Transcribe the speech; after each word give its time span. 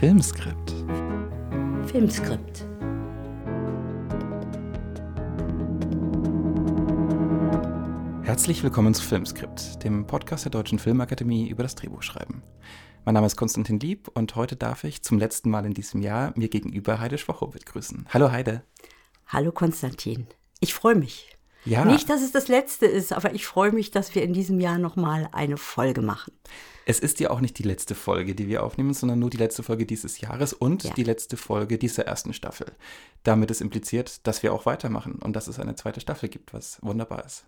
Filmskript. 0.00 0.70
Filmskript. 1.90 2.64
Herzlich 8.22 8.62
willkommen 8.62 8.94
zu 8.94 9.02
Filmskript, 9.02 9.84
dem 9.84 10.06
Podcast 10.06 10.46
der 10.46 10.52
Deutschen 10.52 10.78
Filmakademie 10.78 11.50
über 11.50 11.62
das 11.62 11.74
Drehbuchschreiben. 11.74 12.42
Mein 13.04 13.12
Name 13.12 13.26
ist 13.26 13.36
Konstantin 13.36 13.78
Lieb 13.78 14.08
und 14.14 14.36
heute 14.36 14.56
darf 14.56 14.84
ich 14.84 15.02
zum 15.02 15.18
letzten 15.18 15.50
Mal 15.50 15.66
in 15.66 15.74
diesem 15.74 16.00
Jahr 16.00 16.32
mir 16.34 16.48
gegenüber 16.48 16.98
Heide 16.98 17.18
Schwachowitz 17.18 17.66
grüßen. 17.66 18.06
Hallo 18.08 18.32
Heide. 18.32 18.62
Hallo 19.26 19.52
Konstantin. 19.52 20.28
Ich 20.60 20.72
freue 20.72 20.94
mich. 20.94 21.36
Ja. 21.64 21.84
Nicht, 21.84 22.08
dass 22.08 22.22
es 22.22 22.32
das 22.32 22.48
letzte 22.48 22.86
ist, 22.86 23.12
aber 23.12 23.34
ich 23.34 23.46
freue 23.46 23.72
mich, 23.72 23.90
dass 23.90 24.14
wir 24.14 24.22
in 24.22 24.32
diesem 24.32 24.60
Jahr 24.60 24.78
nochmal 24.78 25.28
eine 25.32 25.56
Folge 25.56 26.00
machen. 26.02 26.32
Es 26.86 26.98
ist 26.98 27.20
ja 27.20 27.30
auch 27.30 27.40
nicht 27.40 27.58
die 27.58 27.62
letzte 27.62 27.94
Folge, 27.94 28.34
die 28.34 28.48
wir 28.48 28.64
aufnehmen, 28.64 28.94
sondern 28.94 29.18
nur 29.18 29.30
die 29.30 29.36
letzte 29.36 29.62
Folge 29.62 29.84
dieses 29.86 30.20
Jahres 30.20 30.52
und 30.54 30.84
Ja. 30.84 30.94
die 30.94 31.04
letzte 31.04 31.36
Folge 31.36 31.78
dieser 31.78 32.06
ersten 32.06 32.32
Staffel. 32.32 32.66
Damit 33.22 33.50
ist 33.50 33.60
impliziert, 33.60 34.26
dass 34.26 34.42
wir 34.42 34.52
auch 34.54 34.64
weitermachen 34.66 35.16
und 35.16 35.34
dass 35.36 35.46
es 35.48 35.58
eine 35.60 35.74
zweite 35.74 36.00
Staffel 36.00 36.28
gibt, 36.30 36.54
was 36.54 36.78
wunderbar 36.82 37.24
ist. 37.24 37.44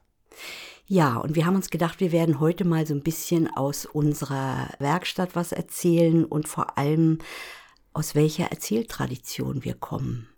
Ja, 0.87 1.17
und 1.17 1.35
wir 1.35 1.47
haben 1.47 1.57
uns 1.57 1.71
gedacht, 1.71 2.01
wir 2.01 2.13
werden 2.13 2.41
heute 2.41 2.65
mal 2.65 2.87
so 2.87 2.95
ein 2.95 3.03
bisschen 3.03 3.49
aus 3.55 3.87
unserer 3.87 4.69
Werkstatt 4.79 5.35
was 5.35 5.53
erzählen 5.53 6.25
und 6.25 6.49
vor 6.49 6.79
allem 6.79 7.19
aus 7.95 8.15
welcher 8.15 8.47
Erzähltradition 8.51 9.65
wir 9.65 9.75
kommen. 9.75 10.29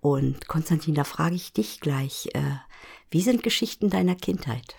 Und 0.00 0.48
Konstantin, 0.48 0.94
da 0.94 1.04
frage 1.04 1.34
ich 1.34 1.52
dich 1.54 1.80
gleich, 1.80 2.28
äh, 2.34 2.40
wie 3.14 3.22
sind 3.22 3.44
Geschichten 3.44 3.90
deiner 3.90 4.16
Kindheit? 4.16 4.74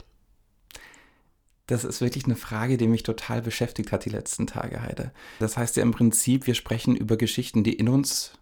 Das 1.68 1.86
ist 1.86 2.02
wirklich 2.02 2.26
eine 2.26 2.36
Frage, 2.36 2.76
die 2.76 2.86
mich 2.86 3.04
total 3.04 3.42
beschäftigt 3.42 3.94
hat 3.94 4.04
die 4.04 4.10
letzten 4.10 4.46
Tage, 4.46 4.82
Heide. 4.82 5.14
Das 5.40 5.56
heißt 5.56 5.78
ja 5.78 5.84
im 5.84 5.92
Prinzip, 5.92 6.46
wir 6.46 6.54
sprechen 6.54 6.98
über 6.98 7.16
Geschichten, 7.16 7.64
die 7.64 7.72
in 7.72 7.88
uns 7.88 8.34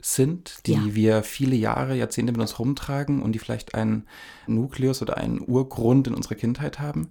sind, 0.00 0.66
die 0.66 0.72
Ja. 0.72 0.94
wir 0.94 1.22
viele 1.22 1.54
Jahre, 1.54 1.94
Jahrzehnte 1.94 2.32
mit 2.32 2.40
uns 2.40 2.58
rumtragen 2.58 3.22
und 3.22 3.30
die 3.30 3.38
vielleicht 3.38 3.76
einen 3.76 4.08
Nukleus 4.48 5.00
oder 5.00 5.16
einen 5.16 5.40
Urgrund 5.40 6.08
in 6.08 6.14
unserer 6.14 6.34
Kindheit 6.34 6.80
haben. 6.80 7.10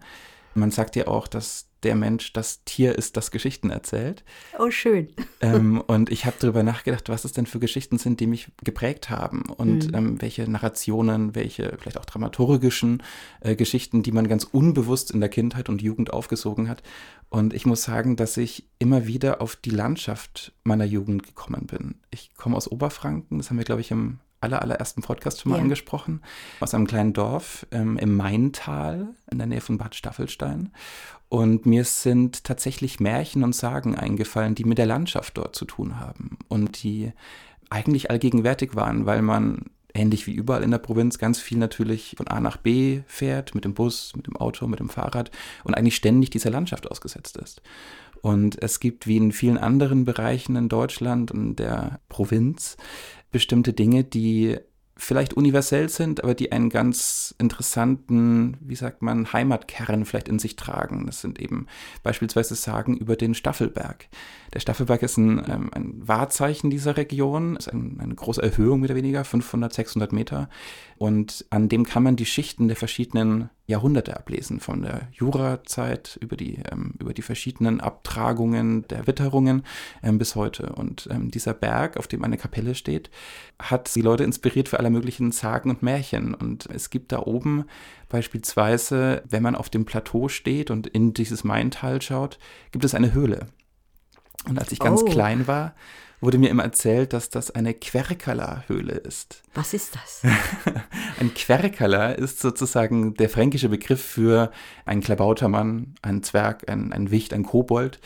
Man 0.59 0.71
sagt 0.71 0.95
ja 0.95 1.07
auch, 1.07 1.27
dass 1.27 1.69
der 1.83 1.95
Mensch 1.95 2.33
das 2.33 2.63
Tier 2.65 2.97
ist, 2.97 3.15
das 3.15 3.31
Geschichten 3.31 3.69
erzählt. 3.69 4.23
Oh, 4.57 4.69
schön. 4.69 5.09
ähm, 5.41 5.81
und 5.87 6.11
ich 6.11 6.25
habe 6.25 6.35
darüber 6.39 6.63
nachgedacht, 6.63 7.09
was 7.09 7.25
es 7.25 7.31
denn 7.31 7.45
für 7.45 7.59
Geschichten 7.59 7.97
sind, 7.97 8.19
die 8.19 8.27
mich 8.27 8.51
geprägt 8.63 9.09
haben 9.09 9.43
und 9.43 9.95
ähm, 9.95 10.21
welche 10.21 10.49
Narrationen, 10.49 11.35
welche 11.35 11.77
vielleicht 11.79 11.97
auch 11.97 12.05
dramaturgischen 12.05 13.01
äh, 13.39 13.55
Geschichten, 13.55 14.03
die 14.03 14.11
man 14.11 14.27
ganz 14.27 14.43
unbewusst 14.43 15.11
in 15.11 15.21
der 15.21 15.29
Kindheit 15.29 15.69
und 15.69 15.81
Jugend 15.81 16.11
aufgesogen 16.11 16.69
hat. 16.69 16.83
Und 17.29 17.53
ich 17.53 17.65
muss 17.65 17.83
sagen, 17.83 18.15
dass 18.15 18.37
ich 18.37 18.67
immer 18.79 19.07
wieder 19.07 19.41
auf 19.41 19.55
die 19.55 19.69
Landschaft 19.69 20.51
meiner 20.63 20.85
Jugend 20.85 21.23
gekommen 21.23 21.67
bin. 21.67 21.95
Ich 22.11 22.33
komme 22.35 22.57
aus 22.57 22.69
Oberfranken, 22.69 23.37
das 23.37 23.49
haben 23.49 23.57
wir, 23.57 23.65
glaube 23.65 23.81
ich, 23.81 23.91
im 23.91 24.19
aller, 24.41 24.61
allerersten 24.61 25.01
Podcast 25.01 25.41
schon 25.41 25.51
mal 25.51 25.57
Ja. 25.57 25.63
angesprochen, 25.63 26.21
aus 26.59 26.73
einem 26.73 26.87
kleinen 26.87 27.13
Dorf 27.13 27.65
ähm, 27.71 27.97
im 27.97 28.15
Maintal 28.15 29.09
in 29.31 29.37
der 29.37 29.47
Nähe 29.47 29.61
von 29.61 29.77
Bad 29.77 29.95
Staffelstein. 29.95 30.71
Und 31.29 31.65
mir 31.65 31.83
sind 31.83 32.43
tatsächlich 32.43 32.99
Märchen 32.99 33.43
und 33.43 33.53
Sagen 33.55 33.95
eingefallen, 33.95 34.55
die 34.55 34.63
mit 34.63 34.77
der 34.79 34.87
Landschaft 34.87 35.37
dort 35.37 35.55
zu 35.55 35.65
tun 35.65 35.99
haben 35.99 36.37
und 36.47 36.81
die 36.83 37.11
eigentlich 37.69 38.09
allgegenwärtig 38.09 38.75
waren, 38.75 39.05
weil 39.05 39.21
man 39.21 39.65
ähnlich 39.93 40.25
wie 40.27 40.33
überall 40.33 40.63
in 40.63 40.71
der 40.71 40.77
Provinz 40.79 41.17
ganz 41.19 41.39
viel 41.39 41.57
natürlich 41.57 42.15
von 42.17 42.27
A 42.27 42.39
nach 42.39 42.57
B 42.57 43.01
fährt, 43.07 43.53
mit 43.55 43.65
dem 43.65 43.73
Bus, 43.73 44.13
mit 44.15 44.27
dem 44.27 44.37
Auto, 44.37 44.65
mit 44.67 44.79
dem 44.79 44.89
Fahrrad 44.89 45.29
und 45.63 45.75
eigentlich 45.75 45.95
ständig 45.95 46.29
dieser 46.31 46.49
Landschaft 46.51 46.89
ausgesetzt 46.89 47.37
ist. 47.37 47.61
Und 48.21 48.61
es 48.61 48.79
gibt 48.79 49.07
wie 49.07 49.17
in 49.17 49.31
vielen 49.31 49.57
anderen 49.57 50.05
Bereichen 50.05 50.55
in 50.55 50.67
Deutschland 50.67 51.31
und 51.31 51.55
der 51.55 51.99
Provinz 52.09 52.75
bestimmte 53.31 53.73
Dinge, 53.73 54.03
die 54.03 54.57
vielleicht 54.99 55.33
universell 55.33 55.87
sind, 55.87 56.23
aber 56.23 56.35
die 56.35 56.51
einen 56.51 56.69
ganz 56.69 57.33
interessanten, 57.39 58.57
wie 58.59 58.75
sagt 58.75 59.01
man, 59.01 59.31
Heimatkern 59.31 60.03
vielleicht 60.05 60.27
in 60.27 60.39
sich 60.39 60.57
tragen. 60.57 61.05
Das 61.05 61.21
sind 61.21 61.39
eben 61.39 61.67
beispielsweise 62.03 62.55
Sagen 62.55 62.97
über 62.97 63.15
den 63.15 63.33
Staffelberg. 63.33 64.09
Der 64.53 64.59
Staffelberg 64.59 65.01
ist 65.01 65.17
ein, 65.17 65.41
ähm, 65.49 65.69
ein 65.73 66.07
Wahrzeichen 66.07 66.69
dieser 66.69 66.97
Region, 66.97 67.55
ist 67.55 67.69
ein, 67.69 67.97
eine 67.99 68.13
große 68.13 68.43
Erhöhung 68.43 68.81
mehr 68.81 68.89
oder 68.89 68.97
weniger, 68.97 69.23
500, 69.23 69.73
600 69.73 70.11
Meter. 70.11 70.49
Und 70.97 71.45
an 71.49 71.69
dem 71.69 71.85
kann 71.85 72.03
man 72.03 72.17
die 72.17 72.25
Schichten 72.25 72.67
der 72.67 72.77
verschiedenen 72.77 73.49
Jahrhunderte 73.69 74.17
ablesen, 74.17 74.59
von 74.59 74.81
der 74.81 75.07
Jurazeit 75.11 76.17
über 76.21 76.35
die, 76.35 76.59
ähm, 76.71 76.95
über 76.99 77.13
die 77.13 77.21
verschiedenen 77.21 77.81
Abtragungen 77.81 78.87
der 78.87 79.05
Witterungen 79.05 79.63
ähm, 80.01 80.17
bis 80.17 80.35
heute. 80.35 80.73
Und 80.73 81.07
ähm, 81.11 81.29
dieser 81.29 81.53
Berg, 81.53 81.95
auf 81.97 82.07
dem 82.07 82.23
eine 82.23 82.37
Kapelle 82.37 82.73
steht, 82.73 83.11
hat 83.59 83.93
die 83.93 84.01
Leute 84.01 84.23
inspiriert 84.23 84.69
für 84.69 84.79
alle 84.79 84.89
möglichen 84.89 85.31
Sagen 85.31 85.69
und 85.69 85.83
Märchen. 85.83 86.33
Und 86.33 86.65
es 86.65 86.89
gibt 86.89 87.11
da 87.11 87.19
oben 87.19 87.65
beispielsweise, 88.09 89.21
wenn 89.29 89.43
man 89.43 89.55
auf 89.55 89.69
dem 89.69 89.85
Plateau 89.85 90.29
steht 90.29 90.71
und 90.71 90.87
in 90.87 91.13
dieses 91.13 91.43
Maintal 91.43 92.01
schaut, 92.01 92.39
gibt 92.71 92.83
es 92.85 92.95
eine 92.95 93.13
Höhle. 93.13 93.47
Und 94.47 94.57
als 94.57 94.71
ich 94.71 94.79
ganz 94.79 95.03
Oh. 95.03 95.05
klein 95.05 95.47
war, 95.47 95.75
wurde 96.21 96.37
mir 96.37 96.49
immer 96.49 96.63
erzählt, 96.63 97.13
dass 97.13 97.29
das 97.29 97.51
eine 97.51 97.73
Querkala-Höhle 97.73 98.93
ist. 98.93 99.41
Was 99.53 99.73
ist 99.73 99.95
das? 99.95 100.21
Ein 101.19 101.33
Querkeller 101.33 102.17
ist 102.17 102.39
sozusagen 102.39 103.13
der 103.13 103.29
fränkische 103.29 103.69
Begriff 103.69 104.03
für 104.03 104.51
einen 104.85 105.01
Klabautermann, 105.01 105.95
einen 106.01 106.23
Zwerg, 106.23 106.69
ein, 106.69 106.91
ein 106.93 107.11
Wicht, 107.11 107.33
ein 107.33 107.43
Kobold. 107.43 107.99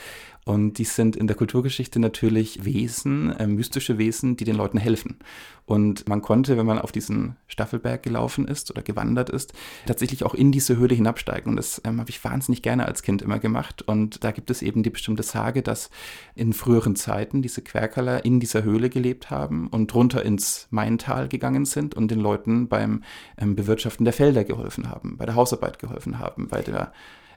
Und 0.46 0.78
die 0.78 0.84
sind 0.84 1.16
in 1.16 1.28
der 1.28 1.36
Kulturgeschichte 1.36 2.00
natürlich 2.00 2.66
Wesen, 2.66 3.32
äh, 3.32 3.48
mystische 3.48 3.98
Wesen, 3.98 4.36
die 4.36 4.44
den 4.44 4.56
Leuten 4.56 4.78
helfen. 4.78 5.18
Und 5.66 6.10
man 6.10 6.22
konnte, 6.22 6.58
wenn 6.58 6.66
man 6.66 6.80
auf 6.80 6.92
diesen 6.92 7.38
Staffelberg 7.48 8.04
gelaufen 8.04 8.48
ist 8.48 8.70
oder 8.70 8.82
gewandert 8.82 9.30
ist, 9.30 9.54
tatsächlich 9.86 10.26
auch 10.26 10.34
in 10.34 10.52
diese 10.52 10.76
Höhle 10.76 10.96
hinabsteigen. 10.96 11.52
Und 11.52 11.56
das 11.56 11.82
ähm, 11.86 12.02
habe 12.02 12.10
ich 12.10 12.22
wahnsinnig 12.24 12.62
gerne 12.62 12.86
als 12.86 13.02
Kind 13.02 13.22
immer 13.22 13.40
gemacht. 13.40 13.82
Und 13.82 14.26
da 14.26 14.32
gibt 14.32 14.50
es 14.50 14.62
eben 14.62 14.84
die 14.84 14.90
bestimmte 14.90 15.24
Sage, 15.24 15.62
dass 15.62 15.90
in 16.36 16.52
früheren 16.52 16.98
Zeiten 16.98 17.42
diese 17.42 17.62
Querkeller 17.62 18.26
in 18.26 18.42
dieser 18.42 18.64
Höhle 18.64 18.90
gelebt 18.90 19.30
haben 19.30 19.68
und 19.68 19.96
runter 19.96 20.24
ins 20.26 20.68
Maintal 20.70 21.30
gegangen 21.30 21.64
sind 21.64 21.96
und 21.96 22.12
den 22.12 22.20
Leuten 22.20 22.68
beim 22.68 23.04
ähm, 23.38 23.56
Bewirtschaften 23.56 24.04
der 24.04 24.14
Felder 24.14 24.44
geholfen 24.44 24.90
haben, 24.90 25.16
bei 25.16 25.26
der 25.26 25.36
Hausarbeit 25.36 25.80
geholfen 25.80 26.20
haben, 26.20 26.50
bei 26.50 26.62
der 26.62 26.92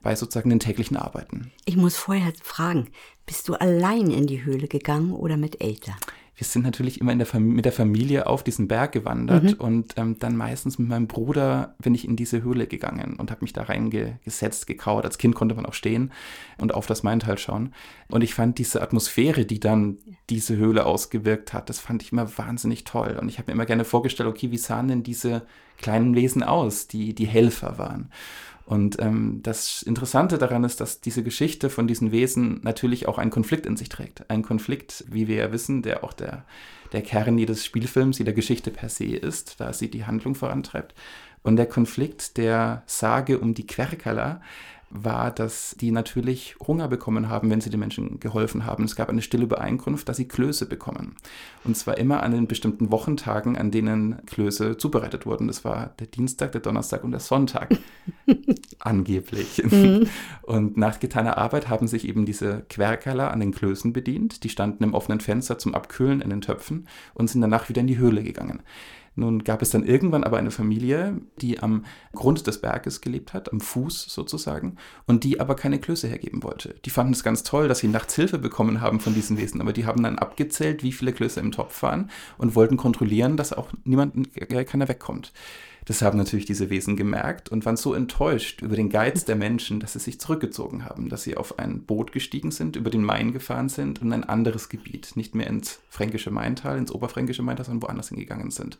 bei 0.06 0.14
sozusagen 0.14 0.50
den 0.50 0.60
täglichen 0.60 0.96
Arbeiten. 0.96 1.50
Ich 1.64 1.76
muss 1.76 1.96
vorher 1.96 2.32
fragen, 2.40 2.86
bist 3.26 3.48
du 3.48 3.54
allein 3.54 4.12
in 4.12 4.28
die 4.28 4.44
Höhle 4.44 4.68
gegangen 4.68 5.10
oder 5.10 5.36
mit 5.36 5.60
Eltern? 5.60 5.96
Wir 6.36 6.46
sind 6.46 6.62
natürlich 6.62 7.00
immer 7.00 7.12
der 7.16 7.40
mit 7.40 7.64
der 7.64 7.72
Familie 7.72 8.28
auf 8.28 8.44
diesen 8.44 8.68
Berg 8.68 8.92
gewandert 8.92 9.58
und 9.58 9.94
ähm, 9.96 10.16
dann 10.20 10.36
meistens 10.36 10.78
mit 10.78 10.86
meinem 10.88 11.08
Bruder 11.08 11.74
bin 11.82 11.92
ich 11.92 12.06
in 12.06 12.14
diese 12.14 12.44
Höhle 12.44 12.68
gegangen 12.68 13.16
und 13.18 13.32
habe 13.32 13.40
mich 13.40 13.52
da 13.52 13.62
reingesetzt, 13.62 14.68
gekauert. 14.68 15.04
Als 15.04 15.18
Kind 15.18 15.34
konnte 15.34 15.56
man 15.56 15.66
auch 15.66 15.74
stehen 15.74 16.12
und 16.58 16.72
auf 16.72 16.86
das 16.86 17.02
Maintal 17.02 17.36
schauen. 17.36 17.74
Und 18.08 18.22
ich 18.22 18.34
fand 18.34 18.58
diese 18.58 18.82
Atmosphäre, 18.82 19.44
die 19.44 19.58
dann 19.58 19.98
diese 20.30 20.56
Höhle 20.56 20.86
ausgewirkt 20.86 21.52
hat, 21.52 21.68
das 21.68 21.80
fand 21.80 22.02
ich 22.02 22.12
immer 22.12 22.38
wahnsinnig 22.38 22.84
toll. 22.84 23.18
Und 23.20 23.28
ich 23.28 23.38
habe 23.38 23.50
mir 23.50 23.54
immer 23.54 23.66
gerne 23.66 23.84
vorgestellt, 23.84 24.28
okay, 24.28 24.52
wie 24.52 24.58
sahen 24.58 24.86
denn 24.86 25.02
diese 25.02 25.46
kleinen 25.78 26.14
Wesen 26.14 26.44
aus, 26.44 26.86
die 26.86 27.12
die 27.12 27.26
Helfer 27.26 27.78
waren? 27.78 28.10
Und 28.66 29.00
ähm, 29.00 29.40
das 29.44 29.82
Interessante 29.82 30.38
daran 30.38 30.64
ist, 30.64 30.80
dass 30.80 31.00
diese 31.00 31.22
Geschichte 31.22 31.70
von 31.70 31.86
diesen 31.86 32.10
Wesen 32.10 32.60
natürlich 32.62 33.06
auch 33.06 33.16
einen 33.16 33.30
Konflikt 33.30 33.64
in 33.64 33.76
sich 33.76 33.88
trägt. 33.88 34.28
Ein 34.28 34.42
Konflikt, 34.42 35.04
wie 35.08 35.28
wir 35.28 35.36
ja 35.36 35.52
wissen, 35.52 35.82
der 35.82 36.02
auch 36.02 36.12
der, 36.12 36.44
der 36.92 37.02
Kern 37.02 37.38
jedes 37.38 37.64
Spielfilms, 37.64 38.18
jeder 38.18 38.32
Geschichte 38.32 38.72
per 38.72 38.88
se 38.88 39.04
ist, 39.04 39.60
da 39.60 39.72
sie 39.72 39.88
die 39.88 40.04
Handlung 40.04 40.34
vorantreibt. 40.34 40.94
Und 41.44 41.54
der 41.54 41.66
Konflikt 41.66 42.38
der 42.38 42.82
Sage 42.86 43.38
um 43.38 43.54
die 43.54 43.68
Querkala 43.68 44.40
war, 44.90 45.32
dass 45.32 45.76
die 45.80 45.90
natürlich 45.90 46.56
Hunger 46.66 46.88
bekommen 46.88 47.28
haben, 47.28 47.50
wenn 47.50 47.60
sie 47.60 47.70
den 47.70 47.80
Menschen 47.80 48.20
geholfen 48.20 48.64
haben. 48.64 48.84
Es 48.84 48.94
gab 48.94 49.08
eine 49.08 49.22
stille 49.22 49.44
Übereinkunft, 49.44 50.08
dass 50.08 50.16
sie 50.16 50.28
Klöße 50.28 50.66
bekommen. 50.66 51.16
Und 51.64 51.76
zwar 51.76 51.98
immer 51.98 52.22
an 52.22 52.32
den 52.32 52.46
bestimmten 52.46 52.90
Wochentagen, 52.90 53.58
an 53.58 53.70
denen 53.70 54.24
Klöße 54.26 54.76
zubereitet 54.76 55.26
wurden. 55.26 55.48
Das 55.48 55.64
war 55.64 55.94
der 55.98 56.06
Dienstag, 56.06 56.52
der 56.52 56.60
Donnerstag 56.60 57.02
und 57.02 57.10
der 57.10 57.20
Sonntag. 57.20 57.76
Angeblich. 58.78 59.62
Und 60.42 60.76
nach 60.76 61.00
getaner 61.00 61.36
Arbeit 61.36 61.68
haben 61.68 61.88
sich 61.88 62.06
eben 62.06 62.24
diese 62.24 62.64
Querkerler 62.68 63.32
an 63.32 63.40
den 63.40 63.52
Klößen 63.52 63.92
bedient. 63.92 64.44
Die 64.44 64.48
standen 64.48 64.84
im 64.84 64.94
offenen 64.94 65.20
Fenster 65.20 65.58
zum 65.58 65.74
Abkühlen 65.74 66.20
in 66.20 66.30
den 66.30 66.42
Töpfen 66.42 66.86
und 67.14 67.28
sind 67.28 67.40
danach 67.40 67.68
wieder 67.68 67.80
in 67.80 67.88
die 67.88 67.98
Höhle 67.98 68.22
gegangen. 68.22 68.62
Nun 69.16 69.44
gab 69.44 69.62
es 69.62 69.70
dann 69.70 69.84
irgendwann 69.84 70.24
aber 70.24 70.36
eine 70.36 70.50
Familie, 70.50 71.20
die 71.40 71.58
am 71.58 71.84
Grund 72.14 72.46
des 72.46 72.60
Berges 72.60 73.00
gelebt 73.00 73.32
hat, 73.32 73.50
am 73.50 73.60
Fuß 73.60 74.04
sozusagen, 74.04 74.76
und 75.06 75.24
die 75.24 75.40
aber 75.40 75.56
keine 75.56 75.80
Klöße 75.80 76.06
hergeben 76.06 76.42
wollte. 76.42 76.74
Die 76.84 76.90
fanden 76.90 77.14
es 77.14 77.24
ganz 77.24 77.42
toll, 77.42 77.66
dass 77.66 77.78
sie 77.78 77.88
nachts 77.88 78.14
Hilfe 78.14 78.38
bekommen 78.38 78.82
haben 78.82 79.00
von 79.00 79.14
diesen 79.14 79.38
Wesen, 79.38 79.62
aber 79.62 79.72
die 79.72 79.86
haben 79.86 80.02
dann 80.02 80.18
abgezählt, 80.18 80.82
wie 80.82 80.92
viele 80.92 81.14
Klöße 81.14 81.40
im 81.40 81.50
Topf 81.50 81.82
waren 81.82 82.10
und 82.36 82.54
wollten 82.54 82.76
kontrollieren, 82.76 83.38
dass 83.38 83.54
auch 83.54 83.70
niemand, 83.84 84.36
äh, 84.36 84.64
keiner 84.64 84.88
wegkommt. 84.88 85.32
Das 85.86 86.02
haben 86.02 86.18
natürlich 86.18 86.46
diese 86.46 86.68
Wesen 86.68 86.96
gemerkt 86.96 87.48
und 87.48 87.64
waren 87.64 87.76
so 87.76 87.94
enttäuscht 87.94 88.60
über 88.60 88.74
den 88.74 88.90
Geiz 88.90 89.24
der 89.24 89.36
Menschen, 89.36 89.78
dass 89.78 89.92
sie 89.92 90.00
sich 90.00 90.20
zurückgezogen 90.20 90.84
haben, 90.84 91.08
dass 91.08 91.22
sie 91.22 91.36
auf 91.36 91.60
ein 91.60 91.82
Boot 91.82 92.10
gestiegen 92.10 92.50
sind, 92.50 92.74
über 92.74 92.90
den 92.90 93.04
Main 93.04 93.32
gefahren 93.32 93.68
sind 93.68 94.02
und 94.02 94.12
ein 94.12 94.24
anderes 94.24 94.68
Gebiet, 94.68 95.12
nicht 95.14 95.36
mehr 95.36 95.46
ins 95.46 95.80
fränkische 95.88 96.32
Maintal, 96.32 96.76
ins 96.76 96.90
oberfränkische 96.90 97.42
Maintal, 97.42 97.66
sondern 97.66 97.88
woanders 97.88 98.08
hingegangen 98.08 98.50
sind. 98.50 98.78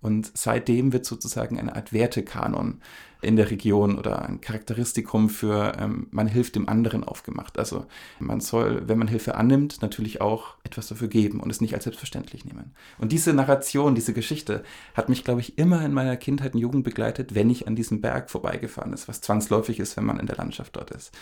Und 0.00 0.30
seitdem 0.34 0.94
wird 0.94 1.04
sozusagen 1.04 1.58
eine 1.58 1.76
Art 1.76 1.92
Wertekanon 1.92 2.80
in 3.22 3.36
der 3.36 3.50
Region 3.50 3.98
oder 3.98 4.22
ein 4.22 4.40
Charakteristikum 4.40 5.30
für 5.30 5.72
ähm, 5.78 6.06
man 6.10 6.26
hilft 6.26 6.54
dem 6.54 6.68
anderen 6.68 7.02
aufgemacht. 7.02 7.58
Also 7.58 7.86
man 8.18 8.40
soll, 8.40 8.88
wenn 8.88 8.98
man 8.98 9.08
Hilfe 9.08 9.36
annimmt, 9.36 9.82
natürlich 9.82 10.20
auch 10.20 10.54
etwas 10.64 10.88
dafür 10.88 11.08
geben 11.08 11.40
und 11.40 11.50
es 11.50 11.60
nicht 11.60 11.74
als 11.74 11.84
selbstverständlich 11.84 12.44
nehmen. 12.44 12.74
Und 12.98 13.12
diese 13.12 13.32
Narration, 13.32 13.94
diese 13.94 14.12
Geschichte 14.12 14.62
hat 14.94 15.08
mich, 15.08 15.24
glaube 15.24 15.40
ich, 15.40 15.58
immer 15.58 15.84
in 15.84 15.92
meiner 15.92 16.16
Kindheit 16.16 16.45
und 16.54 16.60
Jugend 16.60 16.84
begleitet, 16.84 17.34
wenn 17.34 17.50
ich 17.50 17.66
an 17.66 17.76
diesem 17.76 18.00
Berg 18.00 18.30
vorbeigefahren 18.30 18.92
ist, 18.92 19.08
was 19.08 19.20
zwangsläufig 19.20 19.78
ist, 19.78 19.96
wenn 19.96 20.04
man 20.04 20.20
in 20.20 20.26
der 20.26 20.36
Landschaft 20.36 20.76
dort 20.76 20.90
ist. 20.90 21.12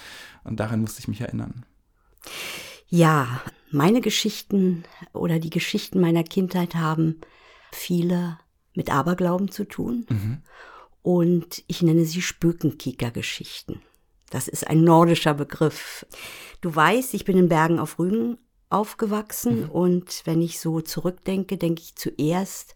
Und 0.44 0.60
daran 0.60 0.80
musste 0.80 1.00
ich 1.00 1.08
mich 1.08 1.20
erinnern. 1.20 1.64
Ja, 2.88 3.42
meine 3.70 4.00
Geschichten 4.00 4.84
oder 5.12 5.38
die 5.38 5.50
Geschichten 5.50 6.00
meiner 6.00 6.24
Kindheit 6.24 6.74
haben 6.74 7.20
viele 7.72 8.38
mit 8.74 8.90
Aberglauben 8.90 9.50
zu 9.50 9.64
tun. 9.64 10.06
Mhm. 10.08 10.42
Und 11.02 11.62
ich 11.66 11.82
nenne 11.82 12.04
sie 12.04 12.22
Spökenkicker-Geschichten. 12.22 13.82
Das 14.30 14.48
ist 14.48 14.66
ein 14.66 14.84
nordischer 14.84 15.34
Begriff. 15.34 16.06
Du 16.60 16.74
weißt, 16.74 17.14
ich 17.14 17.24
bin 17.24 17.36
in 17.36 17.48
Bergen 17.48 17.78
auf 17.78 17.98
Rügen 17.98 18.38
aufgewachsen 18.70 19.62
mhm. 19.62 19.70
und 19.70 20.22
wenn 20.24 20.42
ich 20.42 20.58
so 20.58 20.80
zurückdenke, 20.80 21.56
denke 21.56 21.82
ich 21.82 21.94
zuerst 21.94 22.74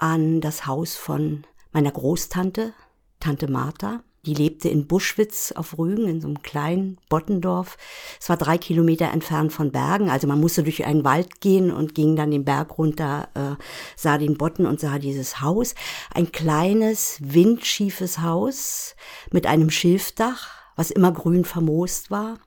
an 0.00 0.40
das 0.40 0.66
Haus 0.66 0.96
von 0.96 1.44
meiner 1.72 1.90
Großtante, 1.90 2.72
Tante 3.20 3.50
Martha. 3.50 4.02
Die 4.26 4.34
lebte 4.34 4.68
in 4.68 4.86
Buschwitz 4.86 5.52
auf 5.52 5.78
Rügen, 5.78 6.06
in 6.06 6.20
so 6.20 6.28
einem 6.28 6.42
kleinen 6.42 6.98
Bottendorf. 7.08 7.78
Es 8.20 8.28
war 8.28 8.36
drei 8.36 8.58
Kilometer 8.58 9.10
entfernt 9.10 9.52
von 9.52 9.72
Bergen. 9.72 10.10
Also 10.10 10.26
man 10.26 10.40
musste 10.40 10.62
durch 10.62 10.84
einen 10.84 11.04
Wald 11.04 11.40
gehen 11.40 11.70
und 11.70 11.94
ging 11.94 12.16
dann 12.16 12.30
den 12.30 12.44
Berg 12.44 12.76
runter, 12.76 13.28
äh, 13.34 13.62
sah 13.96 14.18
den 14.18 14.36
Botten 14.36 14.66
und 14.66 14.80
sah 14.80 14.98
dieses 14.98 15.40
Haus. 15.40 15.74
Ein 16.14 16.32
kleines, 16.32 17.18
windschiefes 17.22 18.20
Haus 18.20 18.94
mit 19.30 19.46
einem 19.46 19.70
Schilfdach, 19.70 20.48
was 20.76 20.90
immer 20.90 21.12
grün 21.12 21.44
vermoost 21.44 22.10
war. 22.10 22.38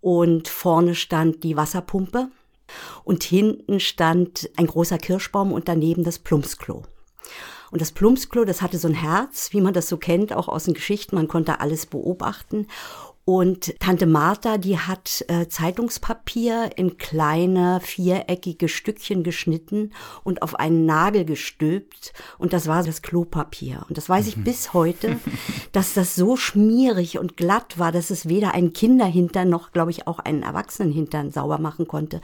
Und 0.00 0.48
vorne 0.48 0.94
stand 0.94 1.44
die 1.44 1.56
Wasserpumpe. 1.56 2.30
Und 3.04 3.24
hinten 3.24 3.80
stand 3.80 4.48
ein 4.56 4.66
großer 4.66 4.98
Kirschbaum 4.98 5.52
und 5.52 5.68
daneben 5.68 6.04
das 6.04 6.18
Plumpsklo. 6.18 6.84
Und 7.70 7.80
das 7.80 7.92
Plumpsklo, 7.92 8.44
das 8.44 8.62
hatte 8.62 8.78
so 8.78 8.88
ein 8.88 8.94
Herz, 8.94 9.50
wie 9.52 9.60
man 9.60 9.74
das 9.74 9.88
so 9.88 9.96
kennt, 9.96 10.32
auch 10.32 10.48
aus 10.48 10.64
den 10.64 10.74
Geschichten. 10.74 11.14
Man 11.14 11.28
konnte 11.28 11.60
alles 11.60 11.86
beobachten. 11.86 12.66
Und 13.24 13.78
Tante 13.78 14.06
Martha, 14.06 14.58
die 14.58 14.76
hat 14.76 15.24
äh, 15.28 15.46
Zeitungspapier 15.46 16.70
in 16.74 16.96
kleine 16.96 17.80
viereckige 17.80 18.66
Stückchen 18.68 19.22
geschnitten 19.22 19.92
und 20.24 20.42
auf 20.42 20.56
einen 20.56 20.84
Nagel 20.84 21.24
gestülpt. 21.24 22.12
Und 22.38 22.52
das 22.52 22.66
war 22.66 22.82
das 22.82 23.02
Klopapier. 23.02 23.84
Und 23.88 23.98
das 23.98 24.08
weiß 24.08 24.26
ich 24.26 24.36
mhm. 24.36 24.42
bis 24.44 24.72
heute, 24.72 25.20
dass 25.72 25.94
das 25.94 26.16
so 26.16 26.36
schmierig 26.36 27.20
und 27.20 27.36
glatt 27.36 27.78
war, 27.78 27.92
dass 27.92 28.10
es 28.10 28.28
weder 28.28 28.52
einen 28.52 28.72
Kinderhintern 28.72 29.48
noch, 29.48 29.70
glaube 29.70 29.92
ich, 29.92 30.08
auch 30.08 30.18
einen 30.18 30.42
Erwachsenenhintern 30.42 31.30
sauber 31.30 31.58
machen 31.58 31.86
konnte. 31.86 32.20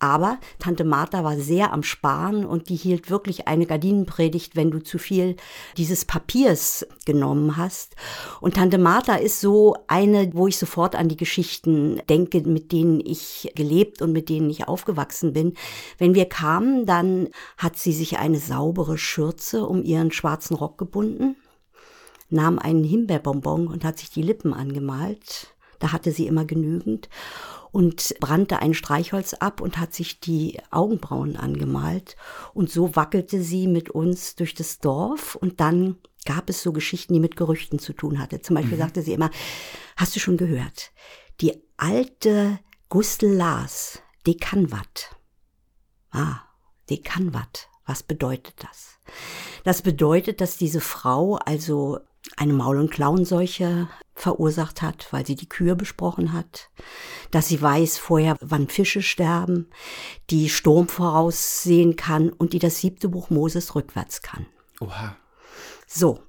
Aber 0.00 0.38
Tante 0.60 0.84
Martha 0.84 1.24
war 1.24 1.36
sehr 1.36 1.72
am 1.72 1.82
Sparen 1.82 2.46
und 2.46 2.68
die 2.68 2.76
hielt 2.76 3.10
wirklich 3.10 3.48
eine 3.48 3.66
Gardinenpredigt, 3.66 4.54
wenn 4.54 4.70
du 4.70 4.78
zu 4.78 4.98
viel 4.98 5.36
dieses 5.76 6.04
Papiers 6.04 6.86
genommen 7.04 7.56
hast. 7.56 7.96
Und 8.40 8.54
Tante 8.54 8.78
Martha 8.78 9.16
ist 9.16 9.40
so 9.40 9.74
eine, 9.88 10.32
wo 10.34 10.46
ich 10.46 10.56
sofort 10.56 10.94
an 10.94 11.08
die 11.08 11.16
Geschichten 11.16 12.00
denke, 12.08 12.40
mit 12.42 12.70
denen 12.70 13.00
ich 13.00 13.50
gelebt 13.56 14.00
und 14.00 14.12
mit 14.12 14.28
denen 14.28 14.50
ich 14.50 14.68
aufgewachsen 14.68 15.32
bin. 15.32 15.54
Wenn 15.98 16.14
wir 16.14 16.26
kamen, 16.26 16.86
dann 16.86 17.28
hat 17.56 17.76
sie 17.76 17.92
sich 17.92 18.18
eine 18.18 18.38
saubere 18.38 18.98
Schürze 18.98 19.66
um 19.66 19.82
ihren 19.82 20.12
schwarzen 20.12 20.54
Rock 20.54 20.78
gebunden, 20.78 21.36
nahm 22.30 22.60
einen 22.60 22.84
Himbeerbonbon 22.84 23.66
und 23.66 23.84
hat 23.84 23.98
sich 23.98 24.10
die 24.10 24.22
Lippen 24.22 24.54
angemalt. 24.54 25.54
Da 25.80 25.92
hatte 25.92 26.12
sie 26.12 26.26
immer 26.26 26.44
genügend 26.44 27.08
und 27.78 28.16
brannte 28.18 28.58
ein 28.58 28.74
Streichholz 28.74 29.34
ab 29.34 29.60
und 29.60 29.78
hat 29.78 29.94
sich 29.94 30.18
die 30.18 30.58
Augenbrauen 30.72 31.36
angemalt. 31.36 32.16
Und 32.52 32.72
so 32.72 32.96
wackelte 32.96 33.40
sie 33.40 33.68
mit 33.68 33.88
uns 33.88 34.34
durch 34.34 34.52
das 34.54 34.80
Dorf 34.80 35.36
und 35.36 35.60
dann 35.60 35.96
gab 36.24 36.50
es 36.50 36.60
so 36.60 36.72
Geschichten, 36.72 37.14
die 37.14 37.20
mit 37.20 37.36
Gerüchten 37.36 37.78
zu 37.78 37.92
tun 37.92 38.18
hatte. 38.18 38.40
Zum 38.40 38.56
Beispiel 38.56 38.74
mhm. 38.74 38.82
sagte 38.82 39.02
sie 39.02 39.12
immer, 39.12 39.30
hast 39.96 40.16
du 40.16 40.18
schon 40.18 40.36
gehört, 40.36 40.90
die 41.40 41.52
alte 41.76 42.58
Gustel 42.88 43.32
Lars, 43.32 44.02
die 44.26 44.36
kann 44.36 44.72
wat. 44.72 45.14
Ah, 46.10 46.40
die 46.88 47.00
kann 47.00 47.32
wat. 47.32 47.68
Was 47.86 48.02
bedeutet 48.02 48.54
das? 48.56 48.98
Das 49.62 49.82
bedeutet, 49.82 50.40
dass 50.40 50.56
diese 50.56 50.80
Frau 50.80 51.36
also 51.36 52.00
eine 52.36 52.52
Maul- 52.52 52.78
und 52.78 52.90
Klauenseuche 52.90 53.88
verursacht 54.14 54.82
hat, 54.82 55.08
weil 55.12 55.24
sie 55.26 55.36
die 55.36 55.48
Kühe 55.48 55.76
besprochen 55.76 56.32
hat, 56.32 56.70
dass 57.30 57.48
sie 57.48 57.60
weiß 57.60 57.98
vorher, 57.98 58.36
wann 58.40 58.68
Fische 58.68 59.02
sterben, 59.02 59.68
die 60.30 60.48
Sturm 60.48 60.88
voraussehen 60.88 61.96
kann 61.96 62.30
und 62.30 62.52
die 62.52 62.58
das 62.58 62.78
siebte 62.78 63.08
Buch 63.08 63.30
Moses 63.30 63.74
rückwärts 63.74 64.22
kann. 64.22 64.46
Oha. 64.80 65.16
So, 65.86 66.20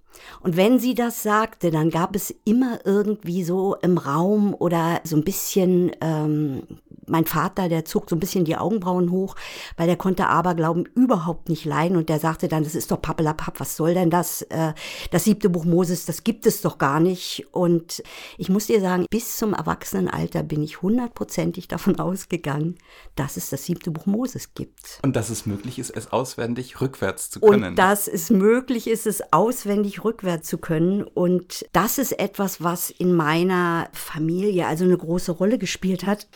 und 0.42 0.58
wenn 0.58 0.80
sie 0.80 0.96
das 0.96 1.24
sagte, 1.24 1.72
dann 1.72 1.90
gab 1.90 2.16
es 2.16 2.34
immer 2.46 2.80
irgendwie 2.86 3.44
so 3.44 3.76
im 3.82 3.98
Raum 3.98 4.56
oder 4.58 5.02
so 5.04 5.16
ein 5.16 5.24
bisschen, 5.24 5.92
ähm, 6.02 6.64
mein 7.08 7.26
Vater, 7.26 7.70
der 7.70 7.86
zog 7.86 8.10
so 8.10 8.16
ein 8.16 8.20
bisschen 8.20 8.46
die 8.46 8.56
Augenbrauen 8.56 9.12
hoch, 9.12 9.36
weil 9.78 9.88
der 9.88 9.98
konnte 9.98 10.28
Aberglauben 10.28 10.86
überhaupt 10.96 11.50
nicht 11.50 11.66
leiden 11.66 11.98
und 11.98 12.10
der 12.10 12.20
sagte 12.20 12.48
dann, 12.48 12.64
das 12.64 12.76
ist 12.76 12.92
doch 12.92 13.02
pappelapapp, 13.02 13.60
was 13.60 13.76
soll 13.76 13.94
denn 13.94 14.10
das? 14.10 14.44
Äh, 14.44 14.74
das 15.12 15.24
siebte 15.24 15.50
Buch 15.50 15.66
Moses, 15.66 16.06
das 16.06 16.24
gibt 16.24 16.46
es 16.46 16.62
doch 16.62 16.78
gar 16.78 17.00
nicht. 17.00 17.48
Und 17.52 18.04
ich 18.38 18.50
muss 18.50 18.68
dir 18.68 18.80
sagen, 18.80 19.06
bis 19.10 19.38
zum 19.38 19.54
Erwachsenenalter 19.54 20.44
bin 20.44 20.62
ich 20.62 20.82
hundertprozentig 20.82 21.68
davon 21.68 21.96
ausgegangen, 22.00 22.78
dass 23.16 23.38
es 23.38 23.50
das 23.50 23.66
siebte 23.66 23.92
Buch 23.92 24.06
Moses 24.06 24.54
gibt. 24.54 25.00
Und 25.04 25.16
dass 25.16 25.30
es 25.30 25.46
möglich 25.46 25.80
ist, 25.80 25.90
es 25.90 26.14
auswendig 26.14 26.80
rückwärts 26.80 27.30
zu 27.30 27.40
können. 27.40 27.64
Und 27.64 27.76
dass 27.76 28.08
es 28.08 28.30
möglich 28.30 28.88
ist, 28.88 29.08
es 29.08 29.34
auswendig 29.34 29.99
rückwärts 30.04 30.30
rückwärts 30.30 30.48
zu 30.48 30.58
können. 30.58 31.04
Und 31.04 31.66
das 31.72 31.98
ist 31.98 32.20
etwas, 32.20 32.64
was 32.64 32.90
in 32.90 33.14
meiner 33.14 33.90
Familie 33.94 34.68
also 34.68 34.86
eine 34.86 34.98
große 34.98 35.32
Rolle 35.32 35.58
gespielt 35.58 36.06
hat. 36.06 36.28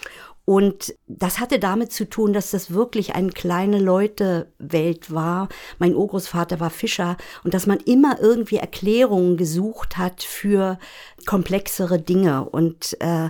Und 0.46 0.94
das 1.08 1.40
hatte 1.40 1.58
damit 1.58 1.94
zu 1.94 2.10
tun, 2.10 2.34
dass 2.34 2.52
das 2.52 2.72
wirklich 2.72 3.16
eine 3.16 3.32
kleine 3.32 3.80
Leute-Welt 3.80 5.14
war. 5.14 5.48
Mein 5.80 5.96
Urgroßvater 5.96 6.60
war 6.60 6.70
Fischer 6.70 7.16
und 7.46 7.54
dass 7.54 7.66
man 7.66 7.80
immer 7.80 8.20
irgendwie 8.20 8.58
Erklärungen 8.58 9.38
gesucht 9.38 9.98
hat 9.98 10.22
für 10.22 10.80
komplexere 11.26 11.98
Dinge. 11.98 12.44
Und 12.44 12.98
äh, 13.00 13.30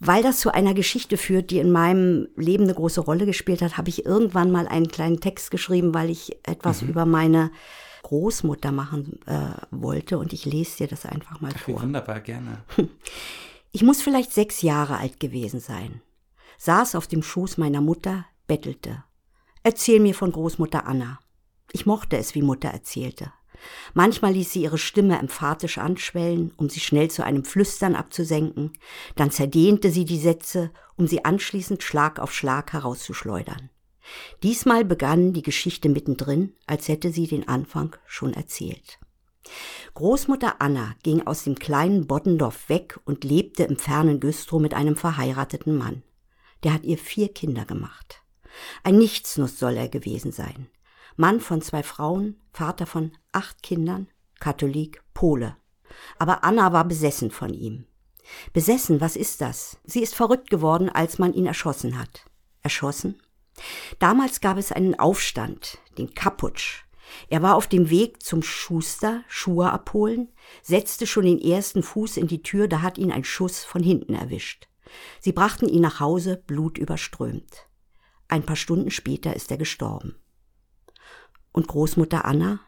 weil 0.00 0.22
das 0.24 0.40
zu 0.40 0.52
einer 0.52 0.74
Geschichte 0.74 1.16
führt, 1.16 1.52
die 1.52 1.58
in 1.58 1.70
meinem 1.70 2.26
Leben 2.34 2.64
eine 2.64 2.74
große 2.74 3.00
Rolle 3.00 3.26
gespielt 3.26 3.62
hat, 3.62 3.76
habe 3.76 3.90
ich 3.90 4.04
irgendwann 4.04 4.50
mal 4.50 4.66
einen 4.66 4.88
kleinen 4.88 5.20
Text 5.20 5.52
geschrieben, 5.52 5.94
weil 5.94 6.10
ich 6.10 6.36
etwas 6.44 6.82
mhm. 6.82 6.88
über 6.88 7.06
meine 7.06 7.52
Großmutter 8.10 8.72
machen 8.72 9.20
äh, 9.26 9.52
wollte 9.70 10.18
und 10.18 10.32
ich 10.32 10.44
lese 10.44 10.78
dir 10.78 10.88
das 10.88 11.06
einfach 11.06 11.40
mal 11.40 11.52
Ach, 11.54 11.60
vor. 11.60 11.80
Wunderbar, 11.80 12.20
gerne. 12.20 12.64
Ich 13.72 13.84
muss 13.84 14.02
vielleicht 14.02 14.32
sechs 14.32 14.62
Jahre 14.62 14.96
alt 14.96 15.20
gewesen 15.20 15.60
sein. 15.60 16.02
Saß 16.58 16.96
auf 16.96 17.06
dem 17.06 17.22
Schoß 17.22 17.56
meiner 17.56 17.80
Mutter, 17.80 18.26
bettelte. 18.48 19.04
Erzähl 19.62 20.00
mir 20.00 20.12
von 20.12 20.32
Großmutter 20.32 20.88
Anna. 20.88 21.20
Ich 21.70 21.86
mochte 21.86 22.16
es, 22.16 22.34
wie 22.34 22.42
Mutter 22.42 22.68
erzählte. 22.68 23.32
Manchmal 23.94 24.32
ließ 24.32 24.54
sie 24.54 24.62
ihre 24.62 24.76
Stimme 24.76 25.20
emphatisch 25.20 25.78
anschwellen, 25.78 26.52
um 26.56 26.68
sie 26.68 26.80
schnell 26.80 27.12
zu 27.12 27.24
einem 27.24 27.44
Flüstern 27.44 27.94
abzusenken, 27.94 28.72
dann 29.14 29.30
zerdehnte 29.30 29.92
sie 29.92 30.04
die 30.04 30.18
Sätze, 30.18 30.72
um 30.96 31.06
sie 31.06 31.24
anschließend 31.24 31.84
Schlag 31.84 32.18
auf 32.18 32.34
Schlag 32.34 32.72
herauszuschleudern. 32.72 33.70
Diesmal 34.42 34.84
begann 34.84 35.32
die 35.32 35.42
Geschichte 35.42 35.88
mittendrin, 35.88 36.54
als 36.66 36.88
hätte 36.88 37.12
sie 37.12 37.26
den 37.26 37.48
Anfang 37.48 37.96
schon 38.06 38.34
erzählt. 38.34 38.98
Großmutter 39.94 40.60
Anna 40.60 40.94
ging 41.02 41.26
aus 41.26 41.44
dem 41.44 41.58
kleinen 41.58 42.06
Boddendorf 42.06 42.68
weg 42.68 43.00
und 43.04 43.24
lebte 43.24 43.64
im 43.64 43.76
fernen 43.76 44.20
Güstrow 44.20 44.60
mit 44.60 44.74
einem 44.74 44.96
verheirateten 44.96 45.76
Mann. 45.76 46.02
Der 46.62 46.74
hat 46.74 46.84
ihr 46.84 46.98
vier 46.98 47.32
Kinder 47.32 47.64
gemacht. 47.64 48.22
Ein 48.82 48.98
Nichtsnuss 48.98 49.58
soll 49.58 49.76
er 49.76 49.88
gewesen 49.88 50.32
sein. 50.32 50.68
Mann 51.16 51.40
von 51.40 51.62
zwei 51.62 51.82
Frauen, 51.82 52.40
Vater 52.52 52.86
von 52.86 53.12
acht 53.32 53.62
Kindern, 53.62 54.08
Katholik, 54.38 55.02
Pole. 55.14 55.56
Aber 56.18 56.44
Anna 56.44 56.72
war 56.72 56.86
besessen 56.86 57.30
von 57.30 57.52
ihm. 57.52 57.86
Besessen, 58.52 59.00
was 59.00 59.16
ist 59.16 59.40
das? 59.40 59.78
Sie 59.84 60.00
ist 60.00 60.14
verrückt 60.14 60.50
geworden, 60.50 60.88
als 60.88 61.18
man 61.18 61.34
ihn 61.34 61.46
erschossen 61.46 61.98
hat. 61.98 62.24
Erschossen? 62.62 63.20
Damals 63.98 64.40
gab 64.40 64.56
es 64.56 64.72
einen 64.72 64.98
Aufstand, 64.98 65.78
den 65.98 66.14
Kaputsch. 66.14 66.84
Er 67.28 67.42
war 67.42 67.56
auf 67.56 67.66
dem 67.66 67.90
Weg 67.90 68.22
zum 68.22 68.42
Schuster, 68.42 69.24
Schuhe 69.28 69.70
abholen, 69.70 70.28
setzte 70.62 71.06
schon 71.06 71.24
den 71.24 71.40
ersten 71.40 71.82
Fuß 71.82 72.16
in 72.16 72.28
die 72.28 72.42
Tür, 72.42 72.68
da 72.68 72.82
hat 72.82 72.98
ihn 72.98 73.12
ein 73.12 73.24
Schuss 73.24 73.64
von 73.64 73.82
hinten 73.82 74.14
erwischt. 74.14 74.68
Sie 75.20 75.32
brachten 75.32 75.68
ihn 75.68 75.82
nach 75.82 76.00
Hause, 76.00 76.42
blutüberströmt. 76.46 77.66
Ein 78.28 78.44
paar 78.44 78.56
Stunden 78.56 78.90
später 78.90 79.34
ist 79.34 79.50
er 79.50 79.56
gestorben. 79.56 80.16
Und 81.52 81.66
Großmutter 81.66 82.24
Anna? 82.24 82.60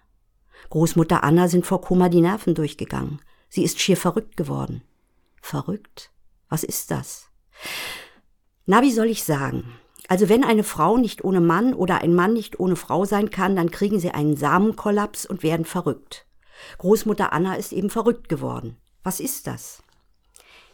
Großmutter 0.71 1.23
Anna 1.23 1.49
sind 1.49 1.67
vor 1.67 1.81
Koma 1.81 2.09
die 2.09 2.21
Nerven 2.21 2.55
durchgegangen. 2.55 3.21
Sie 3.49 3.63
ist 3.63 3.81
schier 3.81 3.97
verrückt 3.97 4.37
geworden. 4.37 4.83
Verrückt? 5.41 6.11
Was 6.49 6.65
ist 6.65 6.91
das? 6.91 7.29
Na, 8.67 8.83
wie 8.83 8.93
soll 8.93 9.07
ich 9.07 9.25
sagen? 9.25 9.65
Also 10.09 10.29
wenn 10.29 10.45
eine 10.45 10.65
Frau 10.65 10.97
nicht 10.97 11.25
ohne 11.25 11.41
Mann 11.41 11.75
oder 11.75 12.01
ein 12.01 12.15
Mann 12.15 12.33
nicht 12.33 12.59
ohne 12.59 12.77
Frau 12.77 13.05
sein 13.05 13.31
kann, 13.31 13.57
dann 13.57 13.71
kriegen 13.71 14.01
sie 14.01 14.11
einen 14.11 14.37
Samenkollaps 14.37 15.27
und 15.27 15.43
werden 15.43 15.65
verrückt. 15.65 16.27
Großmutter 16.79 17.33
Anna 17.33 17.55
ist 17.55 17.73
eben 17.73 17.91
verrückt 17.91 18.29
geworden. 18.29 18.77
Was 19.03 19.21
ist 19.21 19.47
das? 19.47 19.83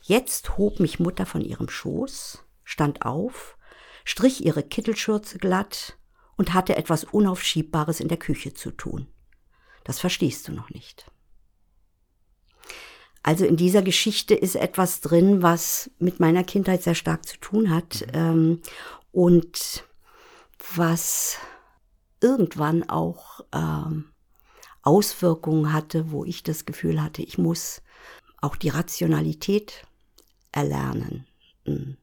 Jetzt 0.02 0.56
hob 0.56 0.80
mich 0.80 1.00
Mutter 1.00 1.26
von 1.26 1.42
ihrem 1.42 1.68
Schoß, 1.68 2.44
stand 2.64 3.02
auf, 3.02 3.56
strich 4.04 4.44
ihre 4.44 4.62
Kittelschürze 4.62 5.38
glatt 5.38 5.98
und 6.36 6.54
hatte 6.54 6.76
etwas 6.76 7.04
Unaufschiebbares 7.04 8.00
in 8.00 8.08
der 8.08 8.18
Küche 8.18 8.54
zu 8.54 8.70
tun. 8.70 9.06
Das 9.84 9.98
verstehst 9.98 10.48
du 10.48 10.52
noch 10.52 10.70
nicht. 10.70 11.10
Also 13.22 13.44
in 13.44 13.56
dieser 13.56 13.82
Geschichte 13.82 14.34
ist 14.34 14.54
etwas 14.54 15.00
drin, 15.00 15.42
was 15.42 15.90
mit 15.98 16.20
meiner 16.20 16.44
Kindheit 16.44 16.82
sehr 16.82 16.94
stark 16.94 17.26
zu 17.26 17.36
tun 17.38 17.70
hat. 17.70 18.06
Mhm. 18.14 18.62
Und 19.12 19.84
was 20.74 21.38
irgendwann 22.20 22.88
auch 22.88 23.40
ähm, 23.52 24.12
Auswirkungen 24.82 25.72
hatte, 25.72 26.10
wo 26.10 26.24
ich 26.24 26.42
das 26.42 26.64
Gefühl 26.64 27.02
hatte, 27.02 27.22
ich 27.22 27.38
muss 27.38 27.82
auch 28.40 28.56
die 28.56 28.68
Rationalität 28.68 29.86
erlernen. 30.52 31.26
Hm. 31.64 31.96